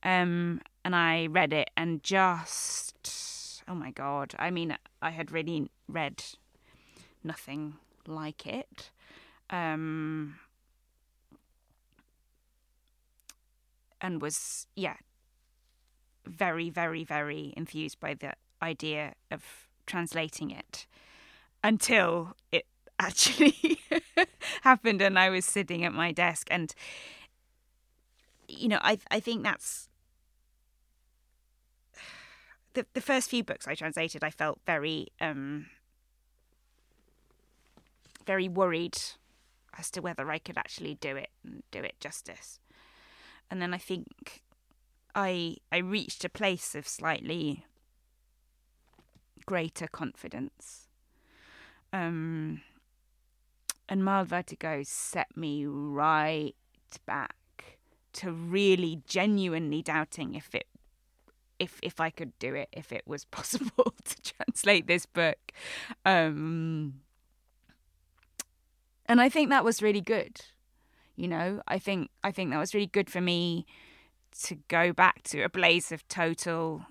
Um, 0.03 0.63
and 0.85 0.97
I 0.97 1.27
read 1.27 1.53
it 1.53 1.71
and 1.77 2.03
just, 2.03 3.63
oh 3.69 3.75
my 3.75 3.91
God. 3.91 4.35
I 4.39 4.51
mean, 4.51 4.77
I 5.03 5.11
had 5.11 5.31
really 5.31 5.71
read 5.89 6.25
nothing 7.23 7.75
like 8.07 8.47
it. 8.47 8.91
Um, 9.51 10.37
and 14.05 14.21
was 14.21 14.67
yeah 14.77 14.97
very 16.27 16.69
very 16.71 17.05
very 17.05 17.55
enthused 17.57 17.99
by 17.99 18.15
the 18.15 18.35
idea 18.63 19.15
of 19.31 19.43
translating 19.87 20.51
it 20.51 20.87
until 21.63 22.37
it 22.53 22.67
actually 23.01 23.81
happened 24.63 25.03
and 25.03 25.19
I 25.19 25.29
was 25.31 25.45
sitting 25.45 25.85
at 25.85 25.93
my 25.93 26.13
desk. 26.13 26.47
And 26.51 26.73
you 28.47 28.69
know 28.69 28.79
I 28.83 28.99
I 29.11 29.21
think 29.21 29.43
that's 29.43 29.89
the 32.75 32.87
the 32.95 33.01
first 33.01 33.31
few 33.31 33.43
books 33.43 33.67
I 33.67 33.75
translated 33.75 34.23
I 34.23 34.31
felt 34.31 34.61
very 34.67 35.09
um 35.21 35.67
very 38.27 38.49
worried 38.49 38.99
as 39.77 39.91
to 39.91 40.01
whether 40.01 40.31
I 40.31 40.39
could 40.39 40.57
actually 40.57 40.95
do 40.95 41.17
it 41.17 41.31
and 41.43 41.63
do 41.73 41.81
it 41.81 41.99
justice 42.01 42.61
and 43.51 43.61
then 43.61 43.75
I 43.75 43.79
think 43.79 44.43
I 45.15 45.57
I 45.71 45.79
reached 45.79 46.25
a 46.25 46.29
place 46.29 46.75
of 46.75 46.89
slightly 46.89 47.65
greater 49.47 49.87
confidence. 49.87 50.89
Um, 51.93 52.63
and 53.89 54.05
mild 54.05 54.29
vertigo 54.29 54.83
set 54.83 55.37
me 55.37 55.65
right 55.67 56.55
back 57.07 57.37
to 58.15 58.33
really 58.33 59.03
genuinely 59.07 59.83
doubting 59.83 60.35
if 60.35 60.55
it 60.55 60.67
if 61.59 61.79
if 61.83 62.01
I 62.01 62.11
could 62.11 62.37
do 62.39 62.55
it, 62.55 62.69
if 62.73 62.93
it 62.93 63.03
was 63.07 63.25
possible 63.39 63.95
to 64.05 64.23
translate 64.23 64.87
this 64.87 65.07
book. 65.07 65.53
Um, 66.05 67.01
and 69.07 69.21
I 69.21 69.29
think 69.29 69.51
that 69.51 69.65
was 69.65 69.83
really 69.83 70.01
good 70.01 70.41
you 71.17 71.29
know? 71.29 71.63
I 71.69 71.79
think 71.79 72.11
i 72.23 72.31
think 72.31 72.51
that 72.51 72.59
was 72.59 72.75
really 72.75 72.87
good 72.87 73.11
for 73.11 73.21
me 73.21 73.67
to 74.43 74.57
go 74.69 74.93
back 74.93 75.23
to 75.23 75.43
a 75.43 75.49
place 75.49 75.93
of 75.93 76.07
total 76.09 76.87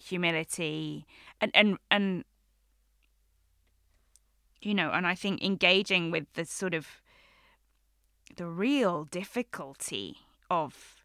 humility 0.00 1.06
and 1.40 1.50
and 1.54 1.78
and 1.90 2.24
you 4.60 4.74
know 4.74 4.90
and 4.90 5.06
i 5.06 5.14
think 5.14 5.42
engaging 5.42 6.10
with 6.10 6.26
the 6.34 6.44
sort 6.44 6.74
of 6.74 6.86
the 8.36 8.46
real 8.46 9.04
difficulty 9.04 10.18
of 10.50 11.02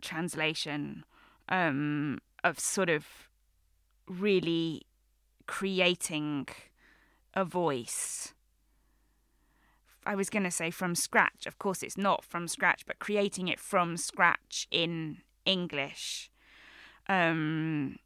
translation 0.00 1.04
um 1.48 2.18
of 2.44 2.58
sort 2.60 2.90
of 2.90 3.06
really 4.08 4.82
creating 5.46 6.46
a 7.34 7.44
voice 7.44 8.34
I 10.04 10.14
was 10.14 10.30
going 10.30 10.42
to 10.44 10.50
say 10.50 10.70
from 10.70 10.94
scratch. 10.94 11.46
Of 11.46 11.58
course, 11.58 11.82
it's 11.82 11.96
not 11.96 12.24
from 12.24 12.48
scratch, 12.48 12.84
but 12.86 12.98
creating 12.98 13.48
it 13.48 13.60
from 13.60 13.96
scratch 13.96 14.66
in 14.70 15.18
English. 15.44 16.30
Um, 17.08 17.98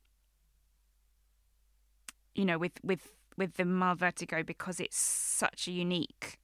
you 2.34 2.44
know, 2.44 2.58
with 2.58 2.72
with 2.82 3.12
with 3.36 3.54
the 3.54 3.64
Mild 3.64 3.98
Vertigo 3.98 4.42
because 4.42 4.80
it's 4.80 4.98
such 4.98 5.68
a 5.68 5.72
unique 5.72 6.38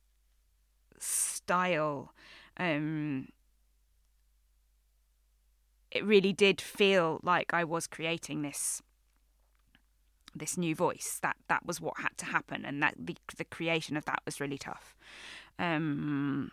style. 0.98 2.12
Um, 2.56 3.28
it 5.90 6.04
really 6.04 6.32
did 6.32 6.60
feel 6.60 7.20
like 7.22 7.52
I 7.52 7.64
was 7.64 7.86
creating 7.86 8.42
this 8.42 8.82
this 10.34 10.56
new 10.56 10.74
voice 10.74 11.18
that 11.20 11.36
that 11.48 11.66
was 11.66 11.78
what 11.78 11.94
had 11.98 12.16
to 12.16 12.24
happen 12.24 12.64
and 12.64 12.82
that 12.82 12.94
the 12.98 13.14
the 13.36 13.44
creation 13.44 13.96
of 13.98 14.06
that 14.06 14.22
was 14.24 14.40
really 14.40 14.56
tough 14.56 14.96
um, 15.62 16.51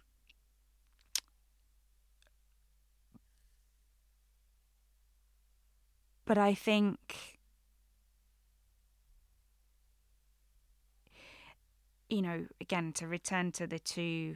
but 6.26 6.38
I 6.38 6.53
think, 6.53 7.40
you 12.07 12.22
know, 12.22 12.45
again, 12.61 12.94
to 12.94 13.07
return 13.07 13.52
to 13.53 13.65
the 13.65 13.80
two 13.80 14.36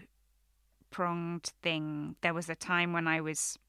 pronged 0.89 1.51
thing. 1.61 2.15
There 2.21 2.33
was 2.33 2.49
a 2.49 2.55
time 2.55 2.93
when 2.93 3.07
I 3.07 3.21
was 3.21 3.59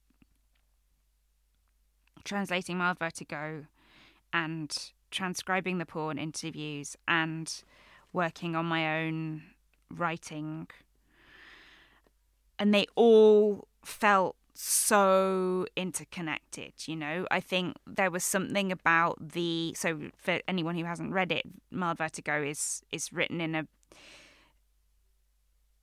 translating 2.25 2.79
Mild 2.79 2.99
Vertigo 2.99 3.67
and 4.33 4.75
transcribing 5.11 5.77
the 5.77 5.85
porn 5.87 6.17
interviews 6.17 6.97
and 7.07 7.63
working 8.15 8.57
on 8.57 8.65
my 8.65 9.03
own 9.03 9.43
writing. 9.91 10.67
And 12.59 12.73
they 12.73 12.87
all 12.95 13.69
felt 13.85 14.37
so 14.55 15.67
interconnected, 15.77 16.73
you 16.87 16.97
know. 16.97 17.27
I 17.31 17.41
think 17.41 17.77
there 17.87 18.11
was 18.11 18.25
something 18.25 18.71
about 18.71 19.33
the 19.33 19.75
so 19.77 20.11
for 20.17 20.41
anyone 20.47 20.77
who 20.77 20.85
hasn't 20.85 21.13
read 21.13 21.33
it, 21.33 21.45
Mild 21.71 21.99
Vertigo 21.99 22.43
is 22.43 22.83
is 22.93 23.13
written 23.13 23.41
in 23.41 23.55
a 23.55 23.67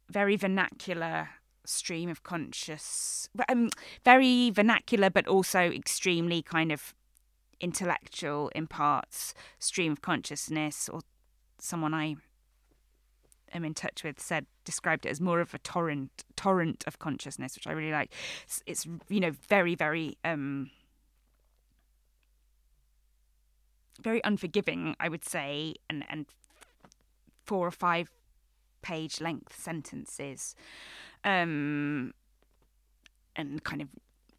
very 0.09 0.35
vernacular 0.35 1.29
stream 1.65 2.09
of 2.09 2.23
conscious 2.23 3.29
um, 3.47 3.69
very 4.03 4.49
vernacular 4.49 5.09
but 5.09 5.27
also 5.27 5.59
extremely 5.59 6.41
kind 6.41 6.71
of 6.71 6.93
intellectual 7.59 8.49
in 8.55 8.67
parts 8.67 9.33
stream 9.59 9.91
of 9.91 10.01
consciousness 10.01 10.89
or 10.89 11.01
someone 11.59 11.93
i 11.93 12.15
am 13.53 13.65
in 13.65 13.73
touch 13.73 14.03
with 14.03 14.19
said 14.19 14.45
described 14.65 15.05
it 15.05 15.09
as 15.09 15.21
more 15.21 15.39
of 15.39 15.53
a 15.53 15.59
torrent 15.59 16.23
torrent 16.35 16.83
of 16.87 16.99
consciousness 16.99 17.55
which 17.55 17.67
i 17.67 17.71
really 17.71 17.91
like 17.91 18.11
it's, 18.43 18.63
it's 18.65 18.87
you 19.09 19.19
know 19.19 19.31
very 19.49 19.75
very 19.75 20.17
um 20.23 20.69
very 24.01 24.21
unforgiving 24.23 24.95
i 24.99 25.07
would 25.09 25.25
say 25.25 25.75
and 25.89 26.03
and 26.09 26.25
four 27.45 27.67
or 27.67 27.71
five 27.71 28.09
page 28.81 29.21
length 29.21 29.59
sentences 29.59 30.55
um, 31.23 32.13
and 33.35 33.63
kind 33.63 33.81
of 33.81 33.89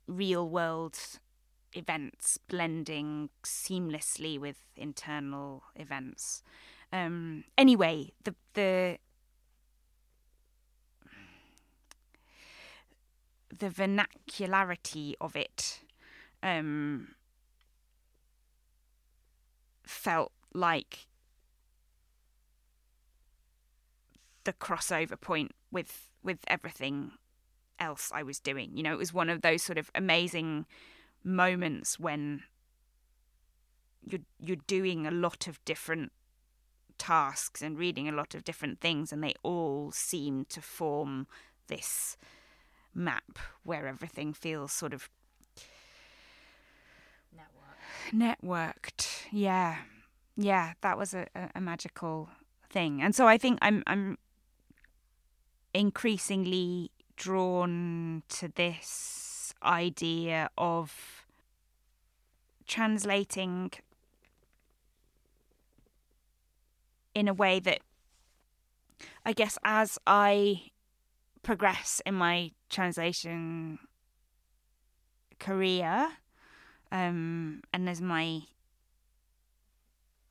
real 0.07 0.49
world 0.49 0.99
events 1.75 2.39
blending 2.49 3.31
seamlessly 3.45 4.39
with 4.39 4.57
internal 4.77 5.63
events. 5.77 6.43
Um, 6.93 7.45
anyway, 7.57 8.13
the 8.25 8.35
the 8.55 8.99
the 13.59 13.69
vernacularity 13.69 15.15
of 15.21 15.37
it 15.37 15.81
um, 16.43 17.15
felt 19.85 20.33
like 20.53 21.07
the 24.45 24.53
crossover 24.53 25.21
point 25.21 25.53
with 25.71 26.09
with 26.23 26.39
everything 26.47 27.13
else 27.79 28.11
I 28.15 28.23
was 28.23 28.39
doing. 28.39 28.77
You 28.77 28.83
know, 28.83 28.93
it 28.93 28.99
was 28.99 29.13
one 29.13 29.29
of 29.29 29.43
those 29.43 29.63
sort 29.63 29.79
of 29.79 29.91
amazing 29.95 30.67
moments 31.25 31.99
when 31.99 32.43
you're 34.05 34.21
you're 34.41 34.57
doing 34.67 35.07
a 35.07 35.11
lot 35.11 35.47
of 35.47 35.65
different 35.65 36.13
tasks 37.03 37.63
and 37.63 37.77
reading 37.77 38.09
a 38.09 38.13
lot 38.13 38.33
of 38.33 38.45
different 38.45 38.81
things 38.81 39.13
and 39.13 39.25
they 39.25 39.35
all 39.43 39.91
seem 39.91 40.45
to 40.45 40.61
form 40.61 41.27
this 41.67 42.17
map 42.95 43.41
where 43.65 43.89
everything 43.89 44.33
feels 44.33 44.71
sort 44.73 44.93
of 44.93 45.11
networked. 48.13 49.27
Yeah. 49.33 49.79
Yeah 50.37 50.75
that 50.83 50.97
was 50.97 51.13
a, 51.13 51.27
a, 51.35 51.51
a 51.57 51.61
magical 51.61 52.29
thing. 52.71 53.03
And 53.03 53.15
so 53.15 53.27
i 53.27 53.37
think 53.37 53.59
i'm 53.63 53.83
i'm 53.87 54.17
increasingly 55.75 56.91
drawn 57.17 58.23
to 58.29 58.49
this 58.49 59.55
idea 59.63 60.51
of 60.57 61.27
translating 62.67 63.71
in 67.15 67.29
a 67.29 67.35
way 67.35 67.61
that 67.61 67.81
I 69.25 69.33
guess 69.33 69.59
as 69.65 69.99
I 70.07 70.71
progress 71.43 72.01
in 72.07 72.15
my 72.15 72.53
translation 72.71 73.79
career 75.39 76.09
um, 76.93 77.63
and 77.73 77.89
as 77.89 78.01
my 78.01 78.43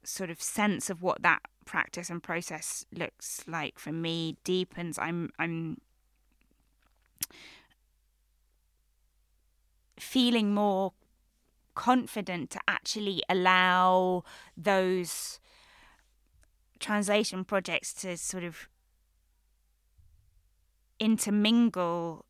sort 0.03 0.30
of 0.30 0.41
sense 0.41 0.90
of 0.90 1.02
what 1.02 1.22
that 1.22 1.41
practice 1.66 2.10
and 2.10 2.24
process 2.24 2.86
looks 2.94 3.44
like 3.48 3.78
for 3.78 3.91
me 3.91 4.36
deepens 4.44 4.98
i'm 4.98 5.30
i'm 5.38 5.78
feeling 9.98 10.53
more 10.53 10.94
confident 11.76 12.49
to 12.49 12.60
actually 12.68 13.22
allow 13.30 14.24
those 14.58 15.40
translation 16.82 17.45
projects 17.45 17.94
to 17.94 18.18
sort 18.18 18.44
of 18.44 18.68
intermingle 20.99 22.26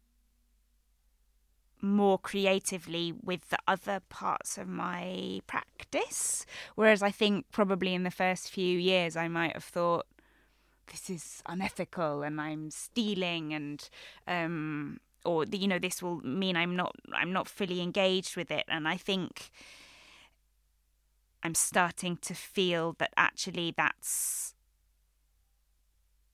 more 1.81 2.19
creatively 2.19 3.11
with 3.11 3.49
the 3.49 3.57
other 3.67 3.99
parts 4.09 4.57
of 4.57 4.67
my 4.67 5.41
practice. 5.47 6.45
Whereas 6.75 7.01
I 7.01 7.09
think 7.11 7.45
probably 7.51 7.93
in 7.93 8.03
the 8.03 8.11
first 8.11 8.51
few 8.51 8.77
years, 8.77 9.17
I 9.17 9.27
might 9.27 9.53
have 9.53 9.63
thought, 9.63 10.05
this 10.91 11.09
is 11.09 11.41
unethical 11.47 12.21
and 12.21 12.39
I'm 12.39 12.69
stealing 12.69 13.53
and 13.53 13.89
um, 14.27 14.99
or 15.23 15.45
you 15.45 15.67
know 15.67 15.79
this 15.79 16.03
will 16.03 16.17
mean 16.17 16.57
I'm 16.57 16.75
not 16.75 16.93
I'm 17.13 17.31
not 17.31 17.47
fully 17.47 17.81
engaged 17.81 18.35
with 18.35 18.51
it 18.51 18.65
and 18.67 18.87
I 18.87 18.97
think 18.97 19.51
I'm 21.43 21.55
starting 21.55 22.17
to 22.17 22.33
feel 22.33 22.95
that 22.99 23.11
actually 23.17 23.73
that's 23.75 24.53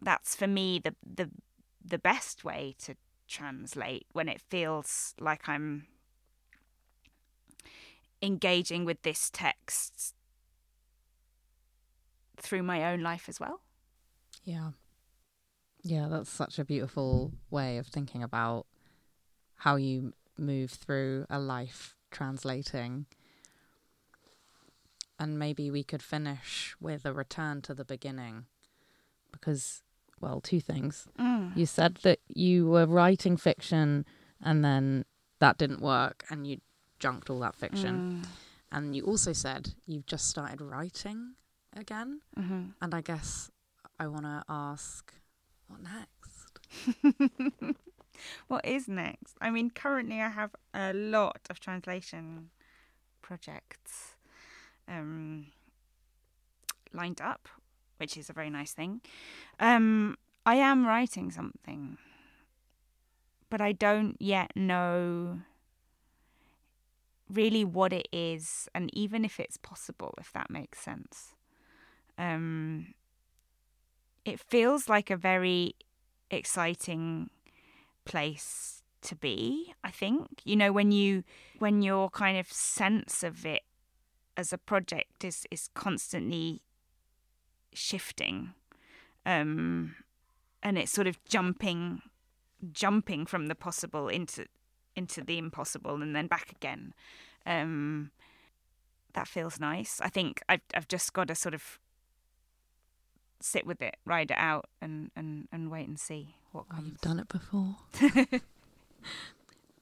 that's 0.01 0.35
for 0.35 0.47
me 0.47 0.79
the 0.79 0.95
the 1.05 1.29
the 1.83 1.97
best 1.97 2.43
way 2.43 2.75
to 2.79 2.95
translate 3.27 4.05
when 4.11 4.27
it 4.29 4.41
feels 4.41 5.13
like 5.19 5.47
I'm 5.47 5.87
engaging 8.21 8.85
with 8.85 9.01
this 9.03 9.29
text 9.31 10.13
through 12.37 12.63
my 12.63 12.91
own 12.91 13.01
life 13.01 13.27
as 13.29 13.39
well. 13.39 13.61
Yeah. 14.43 14.71
Yeah, 15.83 16.07
that's 16.09 16.29
such 16.29 16.59
a 16.59 16.65
beautiful 16.65 17.31
way 17.49 17.77
of 17.77 17.87
thinking 17.87 18.23
about 18.23 18.65
how 19.55 19.75
you 19.75 20.13
move 20.37 20.71
through 20.71 21.25
a 21.29 21.39
life 21.39 21.95
translating. 22.11 23.05
And 25.19 25.39
maybe 25.39 25.71
we 25.71 25.83
could 25.83 26.03
finish 26.03 26.75
with 26.79 27.05
a 27.05 27.13
return 27.13 27.61
to 27.63 27.73
the 27.73 27.85
beginning 27.85 28.45
because 29.31 29.81
well, 30.19 30.41
two 30.41 30.59
things. 30.59 31.07
Mm. 31.19 31.55
You 31.55 31.65
said 31.65 31.99
that 32.03 32.19
you 32.27 32.67
were 32.67 32.85
writing 32.85 33.37
fiction 33.37 34.05
and 34.41 34.63
then 34.63 35.05
that 35.39 35.57
didn't 35.57 35.81
work 35.81 36.25
and 36.29 36.47
you 36.47 36.59
junked 36.99 37.29
all 37.29 37.39
that 37.41 37.55
fiction. 37.55 38.23
Mm. 38.23 38.29
And 38.71 38.95
you 38.95 39.03
also 39.03 39.33
said 39.33 39.73
you've 39.85 40.05
just 40.05 40.27
started 40.27 40.61
writing 40.61 41.33
again. 41.75 42.21
Mm-hmm. 42.37 42.61
And 42.81 42.93
I 42.93 43.01
guess 43.01 43.51
I 43.99 44.07
want 44.07 44.23
to 44.23 44.43
ask 44.49 45.13
what 45.67 45.81
next? 45.81 47.75
what 48.47 48.65
is 48.65 48.87
next? 48.87 49.35
I 49.39 49.49
mean, 49.51 49.69
currently 49.69 50.21
I 50.21 50.29
have 50.29 50.55
a 50.73 50.93
lot 50.93 51.39
of 51.49 51.59
translation 51.59 52.49
projects 53.21 54.15
um, 54.87 55.47
lined 56.93 57.21
up 57.21 57.49
which 57.97 58.17
is 58.17 58.29
a 58.29 58.33
very 58.33 58.49
nice 58.49 58.73
thing. 58.73 59.01
Um, 59.59 60.17
I 60.45 60.55
am 60.55 60.85
writing 60.85 61.31
something, 61.31 61.97
but 63.49 63.61
I 63.61 63.71
don't 63.71 64.15
yet 64.19 64.51
know 64.55 65.41
really 67.29 67.65
what 67.65 67.91
it 67.91 68.07
is, 68.11 68.69
and 68.73 68.89
even 68.93 69.25
if 69.25 69.39
it's 69.39 69.57
possible, 69.57 70.13
if 70.17 70.31
that 70.33 70.49
makes 70.49 70.79
sense. 70.79 71.33
Um, 72.17 72.93
it 74.23 74.39
feels 74.39 74.87
like 74.87 75.09
a 75.09 75.17
very 75.17 75.75
exciting 76.29 77.29
place 78.05 78.81
to 78.99 79.15
be 79.15 79.73
i 79.83 79.91
think 79.91 80.27
you 80.43 80.55
know 80.55 80.73
when 80.73 80.91
you 80.91 81.23
when 81.59 81.81
your 81.81 82.09
kind 82.09 82.37
of 82.37 82.51
sense 82.51 83.23
of 83.23 83.45
it 83.45 83.61
as 84.37 84.53
a 84.53 84.57
project 84.57 85.23
is 85.25 85.45
is 85.51 85.67
constantly 85.73 86.61
shifting 87.73 88.53
um, 89.25 89.95
and 90.63 90.77
it's 90.77 90.91
sort 90.91 91.07
of 91.07 91.21
jumping 91.25 92.01
jumping 92.71 93.25
from 93.25 93.47
the 93.47 93.55
possible 93.55 94.07
into 94.07 94.45
into 94.95 95.21
the 95.23 95.37
impossible 95.37 96.01
and 96.01 96.15
then 96.15 96.27
back 96.27 96.51
again 96.51 96.93
um, 97.45 98.11
that 99.13 99.27
feels 99.27 99.59
nice 99.59 99.99
i 100.01 100.07
think 100.09 100.41
i've 100.47 100.61
i've 100.75 100.87
just 100.87 101.13
got 101.13 101.27
to 101.27 101.35
sort 101.35 101.53
of 101.53 101.79
sit 103.39 103.67
with 103.67 103.83
it, 103.83 103.97
ride 104.03 104.31
it 104.31 104.37
out, 104.39 104.65
and 104.81 105.11
and 105.15 105.47
and 105.51 105.69
wait 105.69 105.87
and 105.87 105.99
see 105.99 106.35
what 106.51 106.65
Oh, 106.71 106.75
comes. 106.75 106.87
you've 106.87 107.01
done 107.01 107.19
it 107.19 107.27
before. 107.27 107.75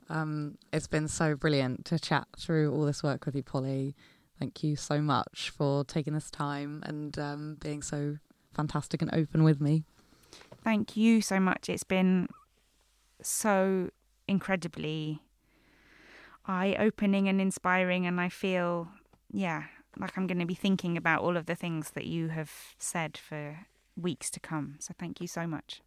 um, 0.10 0.58
it's 0.74 0.88
been 0.88 1.08
so 1.08 1.36
brilliant 1.36 1.86
to 1.86 1.98
chat 1.98 2.28
through 2.38 2.74
all 2.74 2.84
this 2.86 3.02
work 3.02 3.26
with 3.26 3.34
you, 3.36 3.44
Polly. 3.44 3.96
Thank 4.40 4.64
you 4.64 4.76
so 4.76 5.02
much 5.02 5.52
for 5.56 5.84
taking 5.86 6.14
this 6.14 6.30
time 6.30 6.84
and 6.86 7.18
um, 7.18 7.58
being 7.62 7.82
so 7.82 8.18
fantastic 8.54 9.02
and 9.02 9.14
open 9.14 9.44
with 9.44 9.62
me. 9.62 9.84
Thank 10.64 10.98
you 10.98 11.22
so 11.22 11.40
much. 11.40 11.70
It's 11.70 11.84
been 11.84 12.28
so 13.22 13.90
incredibly 14.28 15.22
eye 16.46 16.76
opening 16.78 17.28
and 17.28 17.40
inspiring, 17.40 18.06
and 18.06 18.20
I 18.20 18.30
feel, 18.30 18.90
yeah, 19.32 19.64
like 19.98 20.18
I'm 20.18 20.28
going 20.28 20.40
to 20.40 20.46
be 20.46 20.56
thinking 20.56 20.98
about 20.98 21.22
all 21.22 21.38
of 21.38 21.46
the 21.46 21.56
things 21.56 21.92
that 21.92 22.06
you 22.06 22.30
have 22.30 22.52
said 22.78 23.18
for 23.18 23.60
weeks 23.96 24.30
to 24.32 24.40
come. 24.40 24.76
So 24.80 24.94
thank 24.98 25.22
you 25.22 25.28
so 25.28 25.48
much. 25.48 25.82